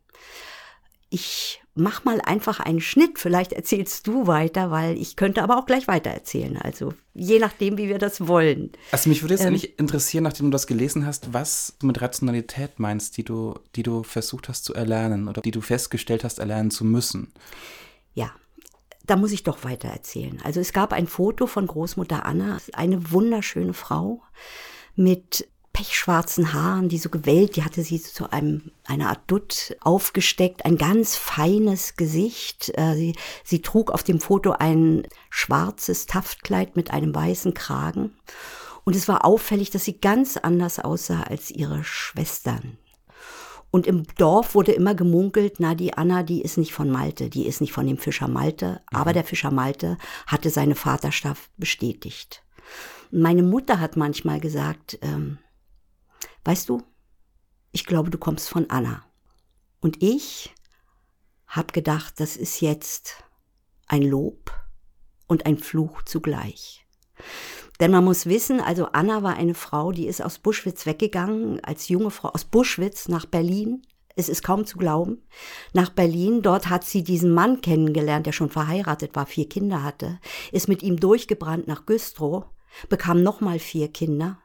Ich 1.09 1.61
mach 1.75 2.05
mal 2.05 2.21
einfach 2.21 2.61
einen 2.61 2.79
Schnitt, 2.79 3.19
vielleicht 3.19 3.51
erzählst 3.51 4.07
du 4.07 4.27
weiter, 4.27 4.71
weil 4.71 4.97
ich 4.97 5.17
könnte 5.17 5.43
aber 5.43 5.57
auch 5.57 5.65
gleich 5.65 5.87
weiter 5.87 6.09
erzählen. 6.09 6.57
Also 6.57 6.93
je 7.13 7.37
nachdem, 7.37 7.77
wie 7.77 7.89
wir 7.89 7.99
das 7.99 8.27
wollen. 8.27 8.71
Also 8.91 9.09
mich 9.09 9.21
würde 9.21 9.33
jetzt 9.33 9.41
ähm, 9.41 9.49
eigentlich 9.49 9.77
interessieren, 9.77 10.23
nachdem 10.23 10.47
du 10.47 10.51
das 10.51 10.67
gelesen 10.67 11.05
hast, 11.05 11.33
was 11.33 11.75
du 11.79 11.87
mit 11.87 12.01
Rationalität 12.01 12.79
meinst, 12.79 13.17
die 13.17 13.23
du, 13.23 13.55
die 13.75 13.83
du 13.83 14.03
versucht 14.03 14.47
hast 14.47 14.63
zu 14.63 14.73
erlernen 14.73 15.27
oder 15.27 15.41
die 15.41 15.51
du 15.51 15.61
festgestellt 15.61 16.23
hast, 16.23 16.39
erlernen 16.39 16.71
zu 16.71 16.85
müssen. 16.85 17.33
Ja, 18.13 18.31
da 19.05 19.17
muss 19.17 19.33
ich 19.33 19.43
doch 19.43 19.65
weiter 19.65 19.89
erzählen. 19.89 20.39
Also 20.43 20.61
es 20.61 20.71
gab 20.71 20.93
ein 20.93 21.07
Foto 21.07 21.45
von 21.45 21.67
Großmutter 21.67 22.25
Anna, 22.25 22.57
eine 22.73 23.11
wunderschöne 23.11 23.73
Frau 23.73 24.23
mit 24.95 25.47
pechschwarzen 25.75 26.53
Haaren, 26.53 26.87
die 26.87 26.97
so 26.97 27.09
gewellt, 27.09 27.57
die 27.57 27.63
hatte 27.63 27.83
sie 27.83 28.01
zu 28.01 28.31
einem, 28.31 28.71
einer 28.85 29.09
Art 29.09 29.19
Dutt 29.27 29.75
aufgesteckt, 29.81 30.63
ein 30.63 30.77
ganz 30.77 31.17
feines 31.17 31.97
Gesicht. 31.97 32.71
Äh, 32.77 32.95
sie, 32.95 33.15
sie 33.43 33.61
trug 33.61 33.91
auf 33.91 34.01
dem 34.01 34.21
Foto 34.21 34.51
ein 34.51 35.05
schwarzes 35.29 36.05
Taftkleid 36.05 36.77
mit 36.77 36.91
einem 36.91 37.13
weißen 37.13 37.53
Kragen. 37.53 38.15
Und 38.85 38.95
es 38.95 39.09
war 39.09 39.25
auffällig, 39.25 39.69
dass 39.69 39.83
sie 39.83 39.99
ganz 39.99 40.37
anders 40.37 40.79
aussah 40.79 41.23
als 41.23 41.51
ihre 41.51 41.83
Schwestern. 41.83 42.77
Und 43.69 43.85
im 43.85 44.03
Dorf 44.17 44.55
wurde 44.55 44.71
immer 44.71 44.95
gemunkelt, 44.95 45.55
na, 45.57 45.75
die 45.75 45.93
Anna, 45.93 46.23
die 46.23 46.41
ist 46.41 46.57
nicht 46.57 46.71
von 46.71 46.89
Malte, 46.89 47.29
die 47.29 47.45
ist 47.45 47.59
nicht 47.59 47.73
von 47.73 47.85
dem 47.85 47.97
Fischer 47.97 48.29
Malte, 48.29 48.79
mhm. 48.91 48.97
aber 48.97 49.11
der 49.11 49.25
Fischer 49.25 49.51
Malte 49.51 49.97
hatte 50.25 50.49
seine 50.49 50.75
Vaterschaft 50.75 51.49
bestätigt. 51.57 52.43
Meine 53.11 53.43
Mutter 53.43 53.81
hat 53.81 53.97
manchmal 53.97 54.39
gesagt, 54.39 54.97
ähm, 55.01 55.39
Weißt 56.45 56.69
du, 56.69 56.83
ich 57.71 57.85
glaube, 57.85 58.11
du 58.11 58.19
kommst 58.19 58.49
von 58.49 58.69
Anna. 58.69 59.03
Und 59.81 60.01
ich 60.01 60.53
habe 61.47 61.73
gedacht, 61.73 62.19
das 62.19 62.37
ist 62.37 62.61
jetzt 62.61 63.23
ein 63.87 64.03
Lob 64.03 64.51
und 65.27 65.47
ein 65.47 65.57
Fluch 65.57 66.03
zugleich. 66.03 66.85
Denn 67.79 67.91
man 67.91 68.05
muss 68.05 68.27
wissen, 68.27 68.61
also 68.61 68.85
Anna 68.93 69.23
war 69.23 69.35
eine 69.35 69.55
Frau, 69.55 69.91
die 69.91 70.07
ist 70.07 70.21
aus 70.21 70.37
Buschwitz 70.37 70.85
weggegangen, 70.85 71.63
als 71.63 71.89
junge 71.89 72.11
Frau 72.11 72.29
aus 72.29 72.45
Buschwitz 72.45 73.07
nach 73.07 73.25
Berlin. 73.25 73.81
Es 74.15 74.29
ist 74.29 74.43
kaum 74.43 74.65
zu 74.65 74.77
glauben. 74.77 75.23
Nach 75.73 75.89
Berlin, 75.89 76.41
dort 76.43 76.69
hat 76.69 76.83
sie 76.83 77.03
diesen 77.03 77.33
Mann 77.33 77.61
kennengelernt, 77.61 78.27
der 78.27 78.31
schon 78.31 78.49
verheiratet 78.49 79.15
war, 79.15 79.25
vier 79.25 79.49
Kinder 79.49 79.83
hatte, 79.83 80.19
ist 80.51 80.67
mit 80.67 80.83
ihm 80.83 80.99
durchgebrannt 80.99 81.67
nach 81.67 81.85
Güstrow, 81.85 82.45
bekam 82.87 83.23
nochmal 83.23 83.59
vier 83.59 83.91
Kinder 83.91 84.37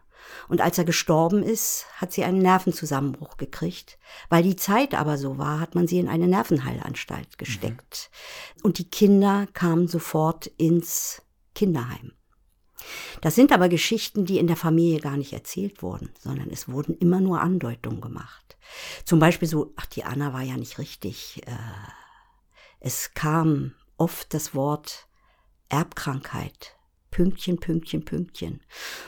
und 0.48 0.60
als 0.60 0.78
er 0.78 0.84
gestorben 0.84 1.42
ist, 1.42 1.86
hat 1.96 2.12
sie 2.12 2.24
einen 2.24 2.38
Nervenzusammenbruch 2.38 3.36
gekriegt. 3.36 3.98
Weil 4.28 4.42
die 4.42 4.56
Zeit 4.56 4.94
aber 4.94 5.18
so 5.18 5.38
war, 5.38 5.60
hat 5.60 5.74
man 5.74 5.86
sie 5.86 5.98
in 5.98 6.08
eine 6.08 6.28
Nervenheilanstalt 6.28 7.38
gesteckt. 7.38 8.10
Mhm. 8.56 8.62
Und 8.62 8.78
die 8.78 8.88
Kinder 8.90 9.46
kamen 9.52 9.88
sofort 9.88 10.46
ins 10.46 11.22
Kinderheim. 11.54 12.12
Das 13.20 13.34
sind 13.34 13.52
aber 13.52 13.68
Geschichten, 13.68 14.24
die 14.24 14.38
in 14.38 14.46
der 14.46 14.56
Familie 14.56 15.00
gar 15.00 15.16
nicht 15.16 15.32
erzählt 15.32 15.82
wurden, 15.82 16.10
sondern 16.18 16.50
es 16.50 16.68
wurden 16.68 16.96
immer 16.96 17.20
nur 17.20 17.40
Andeutungen 17.40 18.00
gemacht. 18.00 18.56
Zum 19.04 19.18
Beispiel 19.18 19.48
so, 19.48 19.72
ach, 19.76 19.86
die 19.86 20.04
Anna 20.04 20.32
war 20.32 20.42
ja 20.42 20.56
nicht 20.56 20.78
richtig. 20.78 21.42
Äh, 21.46 21.52
es 22.80 23.12
kam 23.14 23.74
oft 23.96 24.32
das 24.32 24.54
Wort 24.54 25.06
Erbkrankheit, 25.68 26.76
Pünktchen, 27.20 27.58
Pünktchen, 27.58 28.02
Pünktchen. 28.02 28.60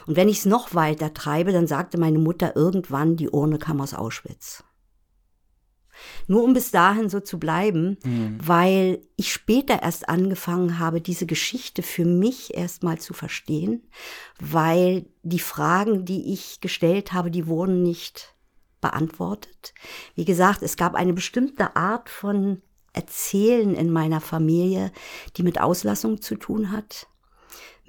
Und 0.07 0.17
wenn 0.17 0.29
ich 0.29 0.41
es 0.41 0.45
noch 0.45 0.75
weiter 0.75 1.15
treibe, 1.15 1.51
dann 1.51 1.67
sagte 1.67 1.97
meine 1.97 2.19
Mutter 2.19 2.55
irgendwann, 2.55 3.17
die 3.17 3.31
Urne 3.31 3.59
kam 3.59 3.81
aus 3.81 3.95
Auschwitz. 3.95 4.63
Nur 6.27 6.45
um 6.45 6.53
bis 6.53 6.71
dahin 6.71 7.09
so 7.09 7.21
zu 7.21 7.39
bleiben, 7.39 7.97
mhm. 8.05 8.39
weil 8.43 9.01
ich 9.17 9.33
später 9.33 9.83
erst 9.83 10.11
angefangen 10.11 10.79
habe, 10.79 11.01
diese 11.01 11.25
Geschichte 11.25 11.83
für 11.83 12.05
mich 12.05 12.53
erstmal 12.53 12.99
zu 12.99 13.15
verstehen, 13.15 13.89
weil 14.39 15.07
die 15.23 15.39
Fragen, 15.39 16.05
die 16.05 16.35
ich 16.35 16.61
gestellt 16.61 17.15
habe, 17.15 17.31
die 17.31 17.47
wurden 17.47 17.83
nicht 17.83 18.35
beantwortet. 18.83 19.73
Wie 20.17 20.27
gesagt, 20.27 20.61
es 20.61 20.77
gab 20.77 20.95
eine 20.97 21.15
bestimmte 21.15 21.77
Art 21.77 22.11
von 22.11 22.61
Erzählen 22.93 23.75
in 23.75 23.91
meiner 23.91 24.21
Familie, 24.21 24.93
die 25.39 25.43
mit 25.43 25.59
Auslassung 25.59 26.21
zu 26.21 26.35
tun 26.35 26.73
hat 26.73 27.07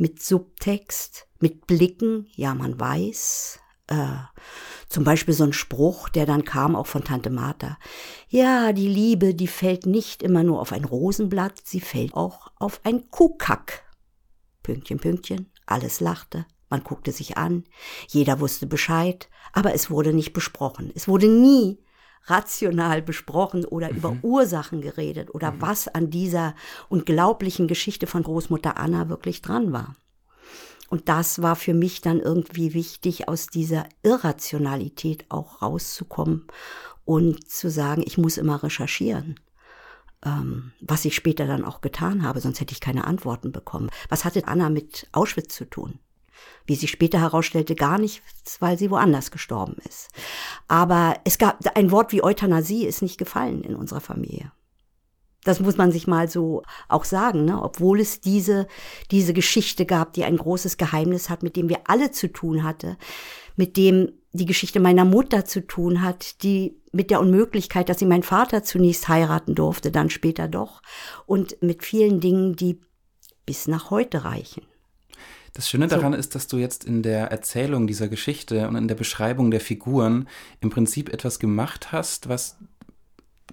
mit 0.03 0.22
Subtext, 0.22 1.29
mit 1.39 1.65
Blicken, 1.65 2.27
ja, 2.36 2.53
man 2.53 2.77
weiß. 2.77 3.57
Äh, 3.88 4.17
zum 4.89 5.05
Beispiel 5.05 5.33
so 5.33 5.45
ein 5.45 5.53
Spruch, 5.53 6.10
der 6.10 6.25
dann 6.25 6.43
kam 6.43 6.75
auch 6.75 6.88
von 6.88 7.05
Tante 7.05 7.29
Martha. 7.29 7.77
Ja, 8.27 8.74
die 8.74 8.89
Liebe, 8.89 9.33
die 9.33 9.48
fällt 9.48 9.86
nicht 9.86 10.22
immer 10.22 10.43
nur 10.43 10.60
auf 10.60 10.74
ein 10.74 10.83
Rosenblatt, 10.83 11.62
sie 11.63 11.79
fällt 11.79 12.15
auch 12.15 12.51
auf 12.57 12.81
ein 12.83 13.10
Kuhkack. 13.12 13.86
Pünktchen, 14.62 15.00
Pünktchen, 15.00 15.50
alles 15.67 16.01
lachte, 16.01 16.45
man 16.69 16.83
guckte 16.83 17.13
sich 17.13 17.38
an, 17.38 17.63
jeder 18.10 18.41
wusste 18.41 18.67
Bescheid, 18.67 19.29
aber 19.53 19.74
es 19.74 19.89
wurde 19.89 20.12
nicht 20.12 20.33
besprochen. 20.33 20.91
Es 20.93 21.07
wurde 21.07 21.29
nie 21.29 21.79
rational 22.25 23.01
besprochen 23.01 23.65
oder 23.65 23.92
mhm. 23.92 23.98
über 23.98 24.18
Ursachen 24.22 24.82
geredet 24.82 25.34
oder 25.34 25.51
mhm. 25.51 25.62
was 25.62 25.88
an 25.88 26.10
dieser 26.10 26.56
unglaublichen 26.89 27.68
Geschichte 27.68 28.08
von 28.08 28.24
Großmutter 28.24 28.77
Anna 28.77 29.10
wirklich 29.10 29.42
dran 29.42 29.74
war. 29.74 29.96
Und 30.89 31.10
das 31.10 31.42
war 31.42 31.56
für 31.56 31.74
mich 31.74 32.01
dann 32.01 32.20
irgendwie 32.20 32.74
wichtig, 32.74 33.27
aus 33.27 33.48
dieser 33.48 33.86
Irrationalität 34.03 35.25
auch 35.30 35.62
rauszukommen 35.62 36.46
und 37.03 37.50
zu 37.50 37.70
sagen, 37.70 38.03
ich 38.06 38.18
muss 38.18 38.38
immer 38.38 38.62
recherchieren. 38.62 39.39
Ähm, 40.24 40.72
was 40.80 41.03
ich 41.06 41.15
später 41.15 41.48
dann 41.48 41.65
auch 41.65 41.82
getan 41.82 42.24
habe, 42.24 42.39
sonst 42.39 42.60
hätte 42.62 42.74
ich 42.74 42.80
keine 42.80 43.06
Antworten 43.06 43.51
bekommen. 43.51 43.89
Was 44.10 44.24
hatte 44.24 44.48
Anna 44.48 44.70
mit 44.70 45.08
Auschwitz 45.12 45.56
zu 45.56 45.65
tun? 45.65 46.00
Wie 46.66 46.75
sich 46.75 46.92
später 46.92 47.20
herausstellte, 47.20 47.75
gar 47.75 48.00
nichts, 48.00 48.62
weil 48.62 48.78
sie 48.78 48.90
woanders 48.90 49.32
gestorben 49.32 49.78
ist. 49.88 50.10
Aber 50.68 51.18
es 51.25 51.38
gab 51.38 51.60
ein 51.75 51.92
Wort 51.92 52.12
wie 52.12 52.24
Euthanasie 52.24 52.86
ist 52.86 53.02
nicht 53.02 53.18
gefallen 53.18 53.63
in 53.63 53.75
unserer 53.75 54.02
Familie. 54.02 54.52
Das 55.44 55.60
muss 55.60 55.78
man 55.78 55.92
sich 55.92 56.08
mal 56.08 56.30
so 56.30 56.63
auch 56.88 57.04
sagen, 57.04 57.46
ne? 57.46 57.62
obwohl 57.62 58.00
es 58.00 58.22
diese, 58.22 58.68
diese 59.12 59.34
Geschichte 59.34 59.86
gab, 59.86 60.13
die 60.13 60.24
ein 60.24 60.38
großes 60.38 60.78
Geheimnis 60.78 61.30
hat, 61.30 61.44
mit 61.44 61.56
dem 61.56 61.70
wir 61.70 61.82
alle 61.86 62.12
zu 62.12 62.32
tun 62.32 62.63
hatte, 62.63 62.98
mit 63.56 63.75
dem 63.75 64.12
die 64.32 64.46
Geschichte 64.46 64.80
meiner 64.80 65.06
Mutter 65.06 65.46
zu 65.46 65.66
tun 65.66 66.02
hat, 66.02 66.42
die 66.44 66.82
mit 66.92 67.12
der 67.12 67.20
Unmöglichkeit, 67.20 67.90
dass 67.90 68.00
sie 68.00 68.06
meinen 68.06 68.24
Vater 68.24 68.63
zunächst 68.63 69.08
heiraten 69.08 69.54
durfte, 69.54 69.92
dann 69.92 70.10
später 70.10 70.48
doch, 70.48 70.82
und 71.25 71.62
mit 71.62 71.84
vielen 71.84 72.20
Dingen, 72.20 72.56
die 72.56 72.80
bis 73.46 73.68
nach 73.68 73.92
heute 73.92 74.25
reichen. 74.25 74.63
Das 75.53 75.69
Schöne 75.69 75.88
daran 75.88 76.13
so. 76.13 76.19
ist, 76.19 76.33
dass 76.33 76.48
du 76.48 76.57
jetzt 76.57 76.83
in 76.83 77.03
der 77.03 77.27
Erzählung 77.27 77.86
dieser 77.86 78.07
Geschichte 78.07 78.67
und 78.67 78.75
in 78.75 78.88
der 78.88 78.95
Beschreibung 78.95 79.51
der 79.51 79.60
Figuren 79.60 80.27
im 80.62 80.72
Prinzip 80.72 81.13
etwas 81.13 81.39
gemacht 81.39 81.91
hast, 81.91 82.27
was 82.27 82.57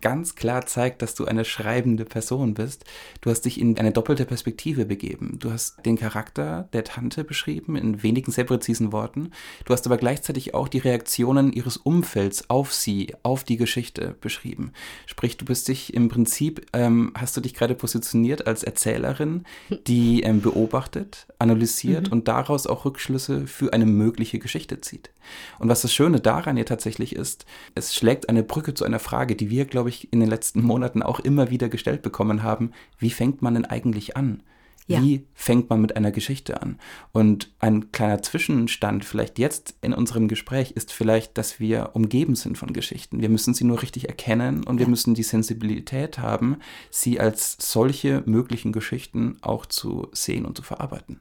ganz 0.00 0.35
klar 0.35 0.66
zeigt, 0.66 1.02
dass 1.02 1.14
du 1.14 1.25
eine 1.25 1.45
schreibende 1.45 2.04
Person 2.04 2.54
bist. 2.54 2.85
Du 3.21 3.30
hast 3.30 3.42
dich 3.42 3.61
in 3.61 3.78
eine 3.78 3.92
doppelte 3.92 4.25
Perspektive 4.25 4.85
begeben. 4.85 5.38
Du 5.38 5.50
hast 5.50 5.85
den 5.85 5.97
Charakter 5.97 6.69
der 6.73 6.85
Tante 6.85 7.25
beschrieben 7.25 7.76
in 7.76 8.02
wenigen 8.02 8.33
sehr 8.33 8.45
präzisen 8.45 8.92
Worten. 8.92 9.30
Du 9.64 9.73
hast 9.73 9.87
aber 9.87 9.97
gleichzeitig 9.97 10.54
auch 10.54 10.69
die 10.69 10.78
Reaktionen 10.78 11.52
ihres 11.52 11.76
Umfelds 11.76 12.49
auf 12.49 12.73
sie, 12.73 13.14
auf 13.23 13.45
die 13.45 13.57
Geschichte 13.57 14.16
beschrieben. 14.21 14.73
Sprich, 15.07 15.37
du 15.37 15.45
bist 15.45 15.69
dich 15.69 15.95
im 15.95 16.09
Prinzip, 16.09 16.66
ähm, 16.73 17.12
hast 17.14 17.37
du 17.37 17.40
dich 17.40 17.54
gerade 17.54 17.75
positioniert 17.75 18.47
als 18.47 18.62
Erzählerin, 18.62 19.45
die 19.87 20.23
ähm, 20.23 20.40
beobachtet, 20.40 21.26
analysiert 21.38 22.09
mhm. 22.09 22.12
und 22.12 22.28
daraus 22.28 22.66
auch 22.66 22.85
Rückschlüsse 22.85 23.47
für 23.47 23.73
eine 23.73 23.87
mögliche 23.87 24.38
Geschichte 24.38 24.80
zieht. 24.80 25.11
Und 25.59 25.69
was 25.69 25.83
das 25.83 25.93
Schöne 25.93 26.21
daran 26.21 26.57
ja 26.57 26.65
tatsächlich 26.65 27.15
ist, 27.15 27.47
es 27.75 27.95
schlägt 27.95 28.29
eine 28.29 28.43
Brücke 28.43 28.75
zu 28.75 28.85
einer 28.85 28.99
Frage, 28.99 29.37
die 29.37 29.50
wir, 29.50 29.65
glaube 29.65 29.89
ich, 29.89 30.12
in 30.12 30.21
den 30.21 30.29
letzten 30.29 30.62
Monaten 30.62 31.03
auch 31.03 31.21
immer 31.21 31.50
wieder 31.50 31.69
gestellt 31.69 32.03
bekommen 32.03 32.43
haben. 32.43 32.73
Wie 32.99 33.11
fängt 33.11 33.43
man 33.43 33.55
denn 33.55 33.65
eigentlich 33.65 34.17
an? 34.17 34.43
Ja. 34.91 35.00
Wie 35.03 35.25
fängt 35.35 35.71
man 35.71 35.81
mit 35.81 35.95
einer 35.97 36.11
Geschichte 36.11 36.61
an? 36.61 36.79
Und 37.12 37.53
ein 37.61 37.93
kleiner 37.93 38.23
Zwischenstand 38.23 39.05
vielleicht 39.05 39.39
jetzt 39.39 39.77
in 39.83 39.93
unserem 39.93 40.27
Gespräch 40.27 40.73
ist 40.73 40.93
vielleicht, 40.93 41.39
dass 41.39 41.61
wir 41.61 41.91
umgeben 41.95 42.35
sind 42.35 42.59
von 42.59 42.73
Geschichten. 42.73 43.21
Wir 43.21 43.29
müssen 43.29 43.55
sie 43.55 43.62
nur 43.62 43.83
richtig 43.83 44.09
erkennen 44.09 44.65
und 44.65 44.77
ja. 44.77 44.87
wir 44.87 44.89
müssen 44.89 45.15
die 45.15 45.23
Sensibilität 45.23 46.19
haben, 46.19 46.57
sie 46.91 47.21
als 47.21 47.57
solche 47.61 48.25
möglichen 48.27 48.73
Geschichten 48.73 49.37
auch 49.43 49.65
zu 49.65 50.09
sehen 50.12 50.45
und 50.45 50.57
zu 50.57 50.65
verarbeiten. 50.65 51.21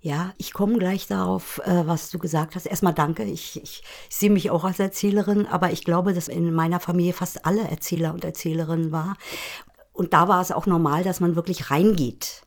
Ja, 0.00 0.32
ich 0.36 0.52
komme 0.52 0.78
gleich 0.78 1.06
darauf, 1.06 1.60
äh, 1.64 1.86
was 1.86 2.10
du 2.10 2.18
gesagt 2.18 2.54
hast. 2.54 2.66
Erstmal 2.66 2.94
danke. 2.94 3.24
Ich, 3.24 3.60
ich, 3.62 3.82
ich 4.08 4.16
sehe 4.16 4.30
mich 4.30 4.50
auch 4.50 4.64
als 4.64 4.78
Erzählerin, 4.78 5.46
aber 5.46 5.72
ich 5.72 5.84
glaube, 5.84 6.12
dass 6.12 6.28
in 6.28 6.52
meiner 6.52 6.80
Familie 6.80 7.12
fast 7.12 7.46
alle 7.46 7.68
Erzähler 7.68 8.12
und 8.12 8.24
Erzählerinnen 8.24 8.92
war. 8.92 9.16
Und 9.92 10.12
da 10.12 10.28
war 10.28 10.40
es 10.40 10.52
auch 10.52 10.66
normal, 10.66 11.04
dass 11.04 11.20
man 11.20 11.36
wirklich 11.36 11.70
reingeht 11.70 12.43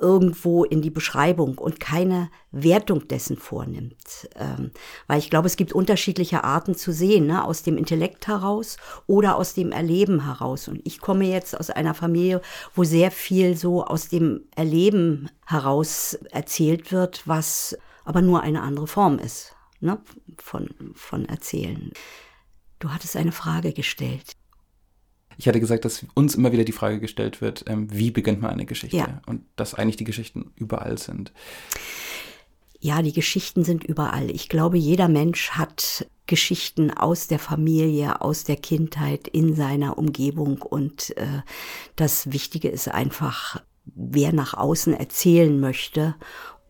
irgendwo 0.00 0.64
in 0.64 0.82
die 0.82 0.90
Beschreibung 0.90 1.58
und 1.58 1.78
keine 1.78 2.30
Wertung 2.50 3.06
dessen 3.08 3.36
vornimmt. 3.36 4.28
Ähm, 4.36 4.70
weil 5.06 5.18
ich 5.18 5.30
glaube, 5.30 5.46
es 5.46 5.56
gibt 5.56 5.72
unterschiedliche 5.72 6.42
Arten 6.44 6.74
zu 6.74 6.92
sehen, 6.92 7.26
ne? 7.26 7.44
aus 7.44 7.62
dem 7.62 7.76
Intellekt 7.76 8.26
heraus 8.26 8.76
oder 9.06 9.36
aus 9.36 9.54
dem 9.54 9.72
Erleben 9.72 10.24
heraus. 10.24 10.68
Und 10.68 10.80
ich 10.84 11.00
komme 11.00 11.26
jetzt 11.26 11.58
aus 11.58 11.70
einer 11.70 11.94
Familie, 11.94 12.40
wo 12.74 12.84
sehr 12.84 13.10
viel 13.10 13.56
so 13.56 13.84
aus 13.84 14.08
dem 14.08 14.42
Erleben 14.56 15.30
heraus 15.46 16.14
erzählt 16.30 16.92
wird, 16.92 17.26
was 17.26 17.76
aber 18.04 18.22
nur 18.22 18.42
eine 18.42 18.62
andere 18.62 18.86
Form 18.86 19.18
ist 19.18 19.54
ne? 19.80 19.98
von, 20.38 20.70
von 20.94 21.26
Erzählen. 21.26 21.92
Du 22.78 22.90
hattest 22.90 23.16
eine 23.16 23.32
Frage 23.32 23.72
gestellt. 23.72 24.32
Ich 25.40 25.48
hatte 25.48 25.58
gesagt, 25.58 25.86
dass 25.86 26.04
uns 26.12 26.34
immer 26.34 26.52
wieder 26.52 26.64
die 26.64 26.72
Frage 26.72 27.00
gestellt 27.00 27.40
wird, 27.40 27.64
ähm, 27.66 27.88
wie 27.90 28.10
beginnt 28.10 28.42
man 28.42 28.50
eine 28.50 28.66
Geschichte? 28.66 28.98
Ja. 28.98 29.22
Und 29.24 29.40
dass 29.56 29.72
eigentlich 29.72 29.96
die 29.96 30.04
Geschichten 30.04 30.52
überall 30.54 30.98
sind. 30.98 31.32
Ja, 32.78 33.00
die 33.00 33.14
Geschichten 33.14 33.64
sind 33.64 33.82
überall. 33.82 34.30
Ich 34.30 34.50
glaube, 34.50 34.76
jeder 34.76 35.08
Mensch 35.08 35.52
hat 35.52 36.06
Geschichten 36.26 36.90
aus 36.90 37.26
der 37.26 37.38
Familie, 37.38 38.20
aus 38.20 38.44
der 38.44 38.56
Kindheit, 38.56 39.28
in 39.28 39.54
seiner 39.54 39.96
Umgebung. 39.96 40.60
Und 40.60 41.16
äh, 41.16 41.40
das 41.96 42.30
Wichtige 42.32 42.68
ist 42.68 42.88
einfach, 42.88 43.62
wer 43.86 44.34
nach 44.34 44.52
außen 44.52 44.92
erzählen 44.92 45.58
möchte 45.58 46.16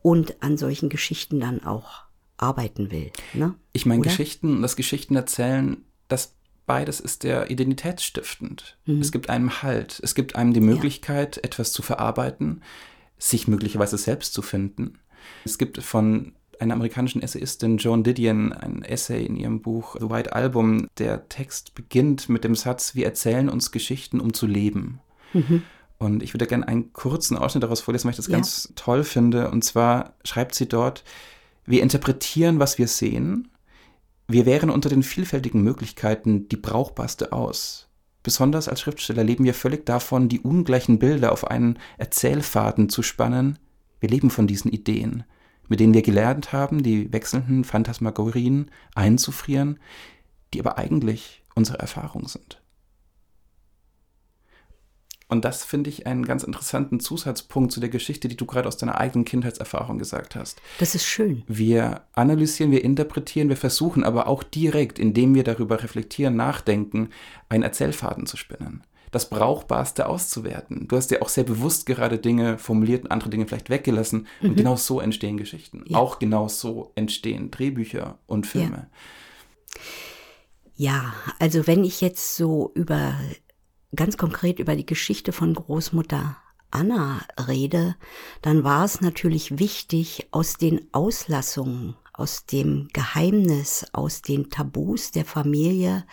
und 0.01 0.45
an 0.45 0.57
solchen 0.57 0.91
Geschichten 0.91 1.41
dann 1.41 1.65
auch 1.65 2.05
arbeiten 2.37 2.93
will. 2.93 3.11
Ne? 3.35 3.57
Ich 3.73 3.85
meine, 3.85 4.03
Geschichten, 4.03 4.63
das 4.63 4.77
Geschichten 4.77 5.17
erzählen, 5.17 5.79
das 6.07 6.37
beides 6.71 7.01
ist 7.01 7.25
ja 7.25 7.47
identitätsstiftend. 7.47 8.77
Mhm. 8.87 9.01
Es 9.01 9.11
gibt 9.11 9.29
einem 9.29 9.61
Halt, 9.61 9.99
es 10.05 10.15
gibt 10.15 10.37
einem 10.37 10.53
die 10.53 10.61
Möglichkeit, 10.61 11.35
ja. 11.35 11.43
etwas 11.43 11.73
zu 11.73 11.83
verarbeiten, 11.83 12.63
sich 13.19 13.49
möglicherweise 13.49 13.99
selbst 13.99 14.35
zu 14.35 14.41
finden. 14.41 15.01
Es 15.45 15.59
gibt 15.59 15.83
von 15.83 16.33
einer 16.61 16.75
amerikanischen 16.75 17.23
Essayistin, 17.23 17.79
Joan 17.79 18.05
Didion, 18.05 18.53
ein 18.53 18.83
Essay 18.83 19.27
in 19.27 19.35
ihrem 19.35 19.63
Buch 19.63 19.97
The 19.99 20.11
White 20.11 20.33
Album. 20.33 20.87
Der 20.99 21.29
Text 21.29 21.75
beginnt 21.75 22.29
mit 22.29 22.45
dem 22.45 22.55
Satz, 22.55 22.95
wir 22.95 23.05
erzählen 23.05 23.49
uns 23.49 23.73
Geschichten, 23.73 24.21
um 24.21 24.33
zu 24.33 24.47
leben. 24.47 25.01
Mhm. 25.33 25.65
Und 25.99 26.23
ich 26.23 26.35
würde 26.35 26.47
gerne 26.47 26.69
einen 26.69 26.93
kurzen 26.93 27.37
Ausschnitt 27.37 27.65
daraus 27.65 27.81
vorlesen, 27.81 28.05
weil 28.05 28.13
ich 28.13 28.17
das 28.17 28.29
ja. 28.29 28.37
ganz 28.37 28.73
toll 28.77 29.03
finde. 29.03 29.51
Und 29.51 29.65
zwar 29.65 30.15
schreibt 30.25 30.55
sie 30.55 30.69
dort, 30.69 31.03
wir 31.67 31.83
interpretieren, 31.83 32.61
was 32.61 32.79
wir 32.79 32.87
sehen, 32.87 33.50
wir 34.33 34.47
wären 34.47 34.71
unter 34.71 34.89
den 34.89 35.03
vielfältigen 35.03 35.63
Möglichkeiten 35.63 36.49
die 36.49 36.57
brauchbarste 36.57 37.33
aus. 37.33 37.89
Besonders 38.23 38.69
als 38.69 38.81
Schriftsteller 38.81 39.25
leben 39.25 39.45
wir 39.45 39.55
völlig 39.55 39.87
davon, 39.87 40.29
die 40.29 40.41
ungleichen 40.41 40.99
Bilder 40.99 41.33
auf 41.33 41.47
einen 41.51 41.79
Erzählfaden 41.97 42.89
zu 42.89 43.03
spannen. 43.03 43.59
Wir 43.99 44.11
leben 44.11 44.31
von 44.31 44.47
diesen 44.47 44.71
Ideen, 44.71 45.25
mit 45.69 45.81
denen 45.81 45.95
wir 45.95 46.03
gelernt 46.03 46.53
haben, 46.53 46.83
die 46.83 47.13
wechselnden 47.13 47.65
Phantasmagorien 47.65 48.71
einzufrieren, 48.95 49.79
die 50.53 50.61
aber 50.61 50.77
eigentlich 50.77 51.43
unsere 51.55 51.79
Erfahrung 51.79 52.29
sind. 52.29 52.60
Und 55.31 55.45
das 55.45 55.65
finde 55.65 55.91
ich 55.91 56.09
einen 56.09 56.27
ganz 56.27 56.43
interessanten 56.43 56.99
Zusatzpunkt 56.99 57.71
zu 57.71 57.79
der 57.79 57.89
Geschichte, 57.89 58.27
die 58.27 58.37
du 58.37 58.47
gerade 58.47 58.67
aus 58.67 58.77
deiner 58.77 58.99
eigenen 58.99 59.25
Kindheitserfahrung 59.25 59.97
gesagt 59.97 60.35
hast. 60.35 60.61
Das 60.81 60.97
ist 60.97 61.07
schön. 61.07 61.45
Wir 61.47 62.03
analysieren, 62.15 62.73
wir 62.73 62.83
interpretieren, 62.83 63.49
wir 63.49 63.57
versuchen 63.57 64.03
aber 64.03 64.27
auch 64.27 64.43
direkt, 64.43 64.99
indem 64.99 65.37
wir 65.37 65.45
darüber 65.45 65.85
reflektieren, 65.85 66.35
nachdenken, 66.35 67.11
einen 67.49 67.63
Erzählfaden 67.63 68.27
zu 68.27 68.37
spinnen. 68.37 68.83
Das 69.13 69.31
Brauchbarste 69.31 70.09
auszuwerten. 70.09 70.89
Du 70.89 70.97
hast 70.97 71.13
ja 71.13 71.23
auch 71.23 71.29
sehr 71.29 71.45
bewusst 71.45 71.87
gerade 71.87 72.19
Dinge 72.19 72.59
formuliert 72.59 73.05
und 73.05 73.13
andere 73.13 73.31
Dinge 73.31 73.47
vielleicht 73.47 73.71
weggelassen. 73.71 74.27
Und 74.43 74.51
mhm. 74.51 74.57
genau 74.57 74.75
so 74.75 75.01
entstehen 75.01 75.37
Geschichten. 75.37 75.85
Ja. 75.87 75.99
Auch 75.99 76.19
genau 76.19 76.49
so 76.49 76.91
entstehen 76.97 77.53
Drehbücher 77.53 78.19
und 78.27 78.49
Filme. 78.49 78.89
Ja. 80.77 80.93
ja, 80.93 81.15
also 81.39 81.69
wenn 81.69 81.85
ich 81.85 82.01
jetzt 82.01 82.37
so 82.37 82.73
über 82.75 83.15
ganz 83.95 84.17
konkret 84.17 84.59
über 84.59 84.77
die 84.77 84.87
Geschichte 84.87 85.33
von 85.33 85.55
Großmutter 85.55 86.37
Anna 86.71 87.21
rede, 87.49 87.97
dann 88.43 88.63
war 88.65 88.85
es 88.85 89.01
natürlich 89.01 89.59
wichtig, 89.59 90.29
aus 90.31 90.55
den 90.55 90.87
Auslassungen, 90.93 91.97
aus 92.13 92.47
dem 92.47 92.89
Geheimnis, 92.93 93.87
aus 93.93 94.23
den 94.23 94.51
Tabus 94.51 95.11
der 95.11 95.25
Familie 95.25 96.05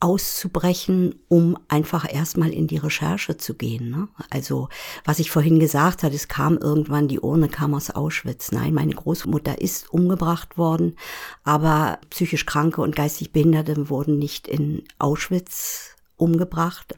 auszubrechen, 0.00 1.14
um 1.28 1.56
einfach 1.68 2.12
erstmal 2.12 2.50
in 2.50 2.66
die 2.66 2.76
Recherche 2.76 3.38
zu 3.38 3.54
gehen. 3.54 3.90
Ne? 3.90 4.08
Also, 4.28 4.68
was 5.04 5.18
ich 5.18 5.30
vorhin 5.30 5.58
gesagt 5.58 6.02
hatte, 6.02 6.14
es 6.14 6.28
kam 6.28 6.58
irgendwann, 6.58 7.08
die 7.08 7.20
Urne 7.20 7.48
kam 7.48 7.74
aus 7.74 7.90
Auschwitz. 7.90 8.52
Nein, 8.52 8.74
meine 8.74 8.94
Großmutter 8.94 9.62
ist 9.62 9.90
umgebracht 9.90 10.58
worden, 10.58 10.96
aber 11.42 12.00
psychisch 12.10 12.44
Kranke 12.44 12.82
und 12.82 12.94
geistig 12.94 13.32
Behinderte 13.32 13.88
wurden 13.88 14.18
nicht 14.18 14.46
in 14.46 14.82
Auschwitz 14.98 15.93
umgebracht, 16.16 16.94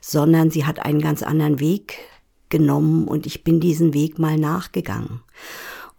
sondern 0.00 0.50
sie 0.50 0.64
hat 0.64 0.80
einen 0.80 1.00
ganz 1.00 1.22
anderen 1.22 1.60
Weg 1.60 1.98
genommen 2.48 3.08
und 3.08 3.26
ich 3.26 3.44
bin 3.44 3.60
diesen 3.60 3.94
Weg 3.94 4.18
mal 4.18 4.36
nachgegangen. 4.36 5.22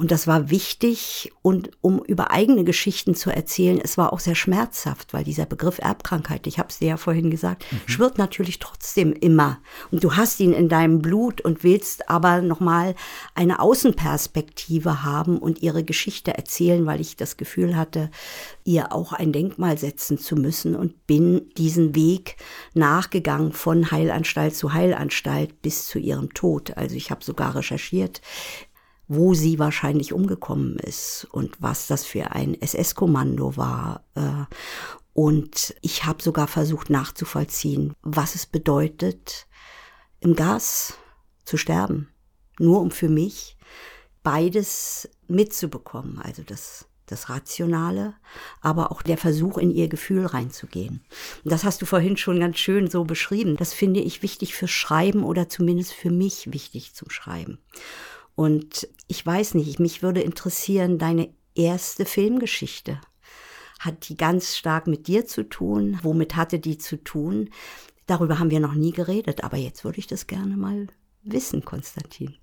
Und 0.01 0.09
das 0.09 0.25
war 0.25 0.49
wichtig 0.49 1.31
und 1.43 1.69
um 1.81 1.99
über 1.99 2.31
eigene 2.31 2.63
Geschichten 2.63 3.13
zu 3.13 3.29
erzählen, 3.29 3.79
es 3.79 3.99
war 3.99 4.11
auch 4.11 4.19
sehr 4.19 4.33
schmerzhaft, 4.33 5.13
weil 5.13 5.23
dieser 5.23 5.45
Begriff 5.45 5.77
Erbkrankheit, 5.77 6.47
ich 6.47 6.57
habe 6.57 6.69
es 6.69 6.79
dir 6.79 6.87
ja 6.87 6.97
vorhin 6.97 7.29
gesagt, 7.29 7.71
mhm. 7.71 7.81
schwirrt 7.85 8.17
natürlich 8.17 8.57
trotzdem 8.57 9.13
immer. 9.13 9.59
Und 9.91 10.03
du 10.03 10.15
hast 10.15 10.39
ihn 10.39 10.53
in 10.53 10.69
deinem 10.69 11.03
Blut 11.03 11.41
und 11.41 11.63
willst 11.63 12.09
aber 12.09 12.41
nochmal 12.41 12.95
eine 13.35 13.59
Außenperspektive 13.59 15.03
haben 15.03 15.37
und 15.37 15.61
ihre 15.61 15.83
Geschichte 15.83 16.35
erzählen, 16.35 16.87
weil 16.87 16.99
ich 16.99 17.15
das 17.15 17.37
Gefühl 17.37 17.75
hatte, 17.75 18.09
ihr 18.63 18.93
auch 18.93 19.13
ein 19.13 19.31
Denkmal 19.31 19.77
setzen 19.77 20.17
zu 20.17 20.35
müssen 20.35 20.75
und 20.75 21.05
bin 21.05 21.51
diesen 21.57 21.93
Weg 21.93 22.37
nachgegangen 22.73 23.53
von 23.53 23.91
Heilanstalt 23.91 24.55
zu 24.55 24.73
Heilanstalt 24.73 25.61
bis 25.61 25.85
zu 25.85 25.99
ihrem 25.99 26.33
Tod. 26.33 26.75
Also 26.75 26.95
ich 26.95 27.11
habe 27.11 27.23
sogar 27.23 27.55
recherchiert, 27.55 28.21
wo 29.13 29.33
sie 29.33 29.59
wahrscheinlich 29.59 30.13
umgekommen 30.13 30.77
ist 30.79 31.27
und 31.31 31.61
was 31.61 31.87
das 31.87 32.05
für 32.05 32.31
ein 32.31 32.55
SS-Kommando 32.61 33.57
war. 33.57 34.05
Äh, 34.15 34.45
und 35.11 35.75
ich 35.81 36.05
habe 36.05 36.23
sogar 36.23 36.47
versucht 36.47 36.89
nachzuvollziehen, 36.89 37.93
was 38.03 38.35
es 38.35 38.45
bedeutet, 38.45 39.47
im 40.21 40.33
Gas 40.33 40.93
zu 41.43 41.57
sterben. 41.57 42.07
Nur 42.57 42.79
um 42.79 42.89
für 42.89 43.09
mich 43.09 43.57
beides 44.23 45.09
mitzubekommen. 45.27 46.21
Also 46.21 46.43
das, 46.43 46.85
das 47.05 47.27
Rationale, 47.27 48.13
aber 48.61 48.93
auch 48.93 49.01
der 49.01 49.17
Versuch, 49.17 49.57
in 49.57 49.71
ihr 49.71 49.89
Gefühl 49.89 50.25
reinzugehen. 50.25 51.03
Und 51.43 51.51
das 51.51 51.65
hast 51.65 51.81
du 51.81 51.85
vorhin 51.85 52.15
schon 52.15 52.39
ganz 52.39 52.59
schön 52.59 52.89
so 52.89 53.03
beschrieben. 53.03 53.57
Das 53.57 53.73
finde 53.73 53.99
ich 53.99 54.23
wichtig 54.23 54.55
fürs 54.55 54.71
Schreiben 54.71 55.25
oder 55.25 55.49
zumindest 55.49 55.91
für 55.91 56.11
mich 56.11 56.53
wichtig 56.53 56.93
zum 56.93 57.09
Schreiben. 57.09 57.59
Und 58.35 58.87
ich 59.07 59.25
weiß 59.25 59.55
nicht, 59.55 59.79
mich 59.79 60.03
würde 60.03 60.21
interessieren, 60.21 60.97
deine 60.97 61.33
erste 61.55 62.05
Filmgeschichte. 62.05 62.99
Hat 63.79 64.09
die 64.09 64.17
ganz 64.17 64.55
stark 64.55 64.87
mit 64.87 65.07
dir 65.07 65.25
zu 65.25 65.47
tun? 65.47 65.99
Womit 66.03 66.35
hatte 66.35 66.59
die 66.59 66.77
zu 66.77 67.03
tun? 67.03 67.49
Darüber 68.05 68.39
haben 68.39 68.51
wir 68.51 68.59
noch 68.59 68.75
nie 68.75 68.91
geredet, 68.91 69.43
aber 69.43 69.57
jetzt 69.57 69.83
würde 69.83 69.99
ich 69.99 70.07
das 70.07 70.27
gerne 70.27 70.57
mal 70.57 70.87
wissen, 71.23 71.65
Konstantin. 71.65 72.35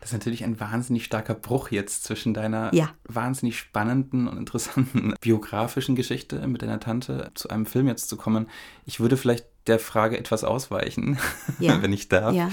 Das 0.00 0.10
ist 0.10 0.14
natürlich 0.14 0.44
ein 0.44 0.58
wahnsinnig 0.58 1.04
starker 1.04 1.34
Bruch 1.34 1.70
jetzt 1.70 2.04
zwischen 2.04 2.34
deiner 2.34 2.74
ja. 2.74 2.90
wahnsinnig 3.04 3.58
spannenden 3.58 4.28
und 4.28 4.36
interessanten 4.36 5.14
biografischen 5.20 5.94
Geschichte 5.94 6.46
mit 6.48 6.62
deiner 6.62 6.80
Tante 6.80 7.30
zu 7.34 7.48
einem 7.50 7.66
Film 7.66 7.86
jetzt 7.88 8.08
zu 8.08 8.16
kommen. 8.16 8.48
Ich 8.84 9.00
würde 9.00 9.16
vielleicht 9.16 9.46
der 9.66 9.78
Frage 9.78 10.18
etwas 10.18 10.44
ausweichen, 10.44 11.18
ja. 11.58 11.80
wenn 11.82 11.92
ich 11.92 12.08
darf. 12.08 12.34
Ja. 12.34 12.50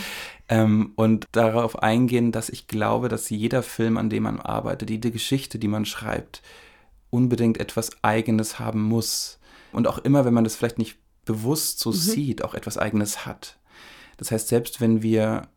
Ähm, 0.48 0.94
und 0.96 1.26
darauf 1.32 1.82
eingehen, 1.82 2.32
dass 2.32 2.50
ich 2.50 2.68
glaube, 2.68 3.10
dass 3.10 3.30
jeder 3.30 3.64
Film, 3.64 3.98
an 3.98 4.10
dem 4.10 4.24
man 4.24 4.40
arbeitet, 4.40 4.90
jede 4.90 5.12
Geschichte, 5.12 5.60
die 5.60 5.68
man 5.68 5.86
schreibt, 5.86 6.42
unbedingt 7.10 7.60
etwas 7.60 7.92
Eigenes 8.04 8.60
haben 8.60 8.82
muss. 8.84 9.40
Und 9.72 9.88
auch 9.88 10.00
immer, 10.00 10.26
wenn 10.26 10.34
man 10.34 10.44
das 10.44 10.56
vielleicht 10.56 10.78
nicht 10.78 10.98
bewusst 11.26 11.80
so 11.80 11.90
mhm. 11.92 11.96
sieht, 11.96 12.44
auch 12.44 12.54
etwas 12.54 12.78
Eigenes 12.78 13.26
hat. 13.26 13.58
Das 14.18 14.32
heißt, 14.32 14.48
selbst 14.48 14.82
wenn 14.82 15.02
wir 15.02 15.48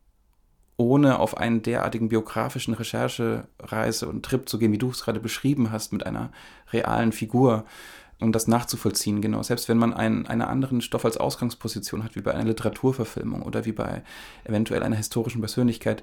ohne 0.77 1.19
auf 1.19 1.37
einen 1.37 1.63
derartigen 1.63 2.09
biografischen 2.09 2.75
Recherchereise 2.75 4.09
und 4.09 4.25
Trip 4.25 4.49
zu 4.49 4.59
gehen, 4.59 4.73
wie 4.73 4.79
du 4.79 4.91
es 4.91 5.05
gerade 5.05 5.21
beschrieben 5.21 5.71
hast, 5.71 5.93
mit 5.93 6.07
einer 6.07 6.33
realen 6.73 7.13
Figur, 7.13 7.65
um 8.21 8.33
das 8.33 8.47
nachzuvollziehen, 8.47 9.21
genau. 9.21 9.43
Selbst 9.43 9.69
wenn 9.69 9.79
man 9.79 9.93
einen, 9.93 10.27
einen 10.27 10.43
anderen 10.43 10.81
Stoff 10.81 11.05
als 11.05 11.17
Ausgangsposition 11.17 12.05
hat, 12.05 12.17
wie 12.17 12.21
bei 12.21 12.33
einer 12.33 12.45
Literaturverfilmung 12.45 13.43
oder 13.43 13.65
wie 13.65 13.73
bei 13.73 14.03
eventuell 14.45 14.83
einer 14.83 14.97
historischen 14.97 15.41
Persönlichkeit, 15.41 16.03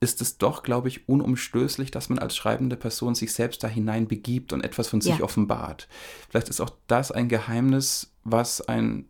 ist 0.00 0.20
es 0.20 0.36
doch, 0.38 0.62
glaube 0.62 0.88
ich, 0.88 1.08
unumstößlich, 1.08 1.90
dass 1.90 2.08
man 2.10 2.18
als 2.18 2.36
schreibende 2.36 2.76
Person 2.76 3.14
sich 3.14 3.32
selbst 3.32 3.64
da 3.64 3.68
hinein 3.68 4.06
begibt 4.06 4.52
und 4.52 4.62
etwas 4.62 4.88
von 4.88 5.00
sich 5.00 5.18
ja. 5.18 5.24
offenbart. 5.24 5.88
Vielleicht 6.28 6.50
ist 6.50 6.60
auch 6.60 6.70
das 6.86 7.10
ein 7.10 7.28
Geheimnis, 7.28 8.12
was 8.22 8.60
ein 8.60 9.06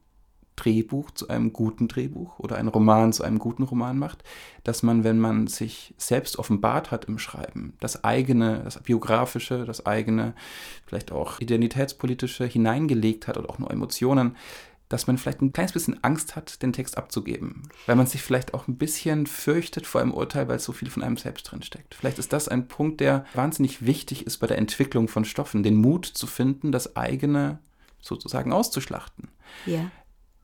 Drehbuch 0.56 1.10
zu 1.10 1.28
einem 1.28 1.52
guten 1.52 1.88
Drehbuch 1.88 2.38
oder 2.38 2.56
ein 2.56 2.68
Roman 2.68 3.12
zu 3.12 3.24
einem 3.24 3.38
guten 3.38 3.64
Roman 3.64 3.98
macht, 3.98 4.22
dass 4.62 4.82
man, 4.82 5.04
wenn 5.04 5.18
man 5.18 5.46
sich 5.46 5.94
selbst 5.96 6.38
offenbart 6.38 6.90
hat 6.90 7.06
im 7.06 7.18
Schreiben, 7.18 7.74
das 7.80 8.04
eigene, 8.04 8.62
das 8.62 8.80
biografische, 8.82 9.64
das 9.64 9.84
eigene, 9.84 10.34
vielleicht 10.86 11.12
auch 11.12 11.40
identitätspolitische 11.40 12.44
hineingelegt 12.44 13.26
hat 13.26 13.36
oder 13.36 13.50
auch 13.50 13.58
nur 13.58 13.70
Emotionen, 13.70 14.36
dass 14.88 15.06
man 15.06 15.18
vielleicht 15.18 15.40
ein 15.40 15.52
kleines 15.52 15.72
bisschen 15.72 16.04
Angst 16.04 16.36
hat, 16.36 16.62
den 16.62 16.72
Text 16.72 16.98
abzugeben, 16.98 17.62
weil 17.86 17.96
man 17.96 18.06
sich 18.06 18.22
vielleicht 18.22 18.54
auch 18.54 18.68
ein 18.68 18.76
bisschen 18.76 19.26
fürchtet 19.26 19.86
vor 19.86 20.00
einem 20.00 20.12
Urteil, 20.12 20.46
weil 20.46 20.60
so 20.60 20.72
viel 20.72 20.90
von 20.90 21.02
einem 21.02 21.16
selbst 21.16 21.50
drin 21.50 21.62
steckt. 21.62 21.94
Vielleicht 21.94 22.18
ist 22.18 22.32
das 22.32 22.48
ein 22.48 22.68
Punkt, 22.68 23.00
der 23.00 23.24
wahnsinnig 23.34 23.84
wichtig 23.86 24.26
ist 24.26 24.38
bei 24.38 24.46
der 24.46 24.58
Entwicklung 24.58 25.08
von 25.08 25.24
Stoffen, 25.24 25.62
den 25.62 25.74
Mut 25.74 26.06
zu 26.06 26.26
finden, 26.26 26.70
das 26.70 26.96
eigene 26.96 27.58
sozusagen 28.00 28.52
auszuschlachten. 28.52 29.28
Ja 29.66 29.90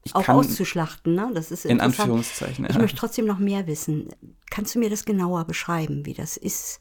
ich 0.04 0.14
auch 0.14 0.28
auszuschlachten. 0.28 1.14
Ne? 1.14 1.30
Das 1.34 1.50
ist 1.50 1.64
in 1.64 1.80
Anführungszeichen. 1.80 2.64
Ja. 2.64 2.70
Ich 2.70 2.78
möchte 2.78 2.96
trotzdem 2.96 3.26
noch 3.26 3.38
mehr 3.38 3.66
wissen. 3.66 4.08
Kannst 4.50 4.74
du 4.74 4.78
mir 4.78 4.90
das 4.90 5.04
genauer 5.04 5.44
beschreiben, 5.44 6.06
wie 6.06 6.14
das 6.14 6.36
ist, 6.36 6.80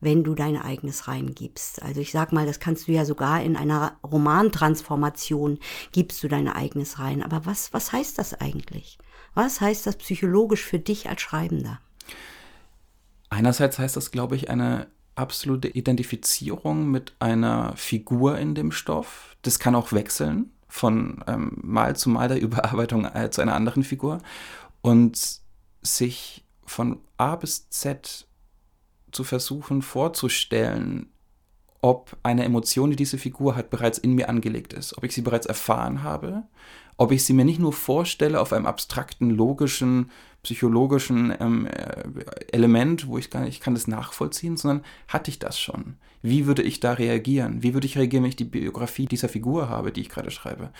wenn 0.00 0.24
du 0.24 0.34
dein 0.34 0.60
eigenes 0.60 1.06
reingibst? 1.06 1.82
Also 1.82 2.00
ich 2.00 2.10
sag 2.10 2.32
mal, 2.32 2.46
das 2.46 2.58
kannst 2.58 2.88
du 2.88 2.92
ja 2.92 3.04
sogar 3.04 3.42
in 3.42 3.56
einer 3.56 3.98
Romantransformation 4.02 5.58
gibst 5.92 6.22
du 6.22 6.28
dein 6.28 6.48
eigenes 6.48 6.98
rein. 6.98 7.22
Aber 7.22 7.46
was, 7.46 7.72
was 7.72 7.92
heißt 7.92 8.18
das 8.18 8.34
eigentlich? 8.34 8.98
Was 9.34 9.60
heißt 9.60 9.86
das 9.86 9.96
psychologisch 9.96 10.64
für 10.64 10.78
dich 10.78 11.08
als 11.08 11.20
Schreibender? 11.20 11.80
Einerseits 13.28 13.78
heißt 13.78 13.96
das, 13.96 14.10
glaube 14.10 14.36
ich, 14.36 14.50
eine 14.50 14.88
absolute 15.14 15.68
Identifizierung 15.68 16.90
mit 16.90 17.14
einer 17.20 17.74
Figur 17.76 18.38
in 18.38 18.54
dem 18.54 18.72
Stoff. 18.72 19.36
Das 19.42 19.58
kann 19.58 19.74
auch 19.74 19.92
wechseln 19.92 20.50
von 20.76 21.24
ähm, 21.26 21.58
Mal 21.62 21.96
zu 21.96 22.10
Mal 22.10 22.28
der 22.28 22.40
Überarbeitung 22.46 23.06
äh, 23.06 23.30
zu 23.30 23.40
einer 23.40 23.54
anderen 23.54 23.82
Figur 23.82 24.18
und 24.82 25.40
sich 25.82 26.44
von 26.66 27.00
A 27.16 27.36
bis 27.36 27.70
Z 27.70 28.26
zu 29.10 29.24
versuchen 29.24 29.80
vorzustellen, 29.80 31.10
ob 31.86 32.16
eine 32.24 32.44
Emotion, 32.44 32.90
die 32.90 32.96
diese 32.96 33.16
Figur 33.16 33.54
hat, 33.54 33.70
bereits 33.70 33.96
in 33.96 34.16
mir 34.16 34.28
angelegt 34.28 34.72
ist, 34.72 34.98
ob 34.98 35.04
ich 35.04 35.12
sie 35.14 35.22
bereits 35.22 35.46
erfahren 35.46 36.02
habe, 36.02 36.42
ob 36.96 37.12
ich 37.12 37.24
sie 37.24 37.32
mir 37.32 37.44
nicht 37.44 37.60
nur 37.60 37.72
vorstelle 37.72 38.40
auf 38.40 38.52
einem 38.52 38.66
abstrakten, 38.66 39.30
logischen, 39.30 40.10
psychologischen 40.42 41.32
ähm, 41.38 41.66
äh, 41.66 42.02
Element, 42.50 43.06
wo 43.06 43.18
ich 43.18 43.30
gar 43.30 43.42
nicht, 43.42 43.54
ich 43.54 43.60
kann 43.60 43.74
das 43.74 43.86
nachvollziehen, 43.86 44.56
sondern 44.56 44.84
hatte 45.06 45.30
ich 45.30 45.38
das 45.38 45.60
schon? 45.60 45.94
Wie 46.22 46.46
würde 46.46 46.62
ich 46.62 46.80
da 46.80 46.94
reagieren? 46.94 47.62
Wie 47.62 47.72
würde 47.72 47.86
ich 47.86 47.96
reagieren, 47.96 48.24
wenn 48.24 48.30
ich 48.30 48.36
die 48.36 48.44
Biografie 48.44 49.06
dieser 49.06 49.28
Figur 49.28 49.68
habe, 49.68 49.92
die 49.92 50.00
ich 50.00 50.08
gerade 50.08 50.32
schreibe? 50.32 50.72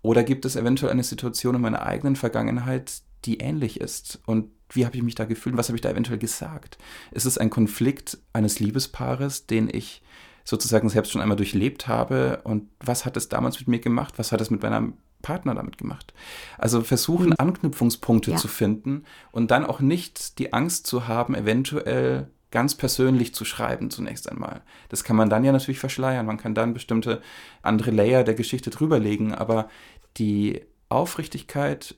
Oder 0.00 0.22
gibt 0.22 0.44
es 0.44 0.54
eventuell 0.54 0.92
eine 0.92 1.02
Situation 1.02 1.56
in 1.56 1.60
meiner 1.60 1.82
eigenen 1.82 2.14
Vergangenheit, 2.14 3.02
die 3.24 3.38
ähnlich 3.38 3.80
ist? 3.80 4.20
Und 4.26 4.50
wie 4.70 4.86
habe 4.86 4.96
ich 4.96 5.02
mich 5.02 5.16
da 5.16 5.24
gefühlt? 5.24 5.56
Was 5.56 5.68
habe 5.68 5.76
ich 5.76 5.82
da 5.82 5.90
eventuell 5.90 6.18
gesagt? 6.18 6.78
Ist 7.10 7.24
es 7.24 7.36
ein 7.36 7.50
Konflikt 7.50 8.18
eines 8.32 8.60
Liebespaares, 8.60 9.46
den 9.48 9.68
ich 9.72 10.02
sozusagen 10.44 10.88
selbst 10.88 11.12
schon 11.12 11.20
einmal 11.20 11.36
durchlebt 11.36 11.88
habe? 11.88 12.40
Und 12.44 12.68
was 12.80 13.04
hat 13.04 13.16
es 13.16 13.28
damals 13.28 13.58
mit 13.58 13.68
mir 13.68 13.80
gemacht? 13.80 14.14
Was 14.16 14.32
hat 14.32 14.40
es 14.40 14.50
mit 14.50 14.62
meinem 14.62 14.94
Partner 15.22 15.54
damit 15.54 15.78
gemacht. 15.78 16.12
Also 16.58 16.82
versuchen, 16.82 17.28
mhm. 17.28 17.34
Anknüpfungspunkte 17.38 18.32
ja. 18.32 18.36
zu 18.36 18.48
finden 18.48 19.04
und 19.30 19.50
dann 19.50 19.64
auch 19.64 19.80
nicht 19.80 20.38
die 20.38 20.52
Angst 20.52 20.86
zu 20.86 21.08
haben, 21.08 21.34
eventuell 21.34 22.28
ganz 22.50 22.74
persönlich 22.74 23.34
zu 23.34 23.46
schreiben 23.46 23.88
zunächst 23.90 24.28
einmal. 24.28 24.60
Das 24.90 25.04
kann 25.04 25.16
man 25.16 25.30
dann 25.30 25.44
ja 25.44 25.52
natürlich 25.52 25.78
verschleiern. 25.78 26.26
Man 26.26 26.36
kann 26.36 26.54
dann 26.54 26.74
bestimmte 26.74 27.22
andere 27.62 27.90
Layer 27.90 28.24
der 28.24 28.34
Geschichte 28.34 28.68
drüberlegen, 28.68 29.34
aber 29.34 29.70
die 30.18 30.60
Aufrichtigkeit 30.90 31.94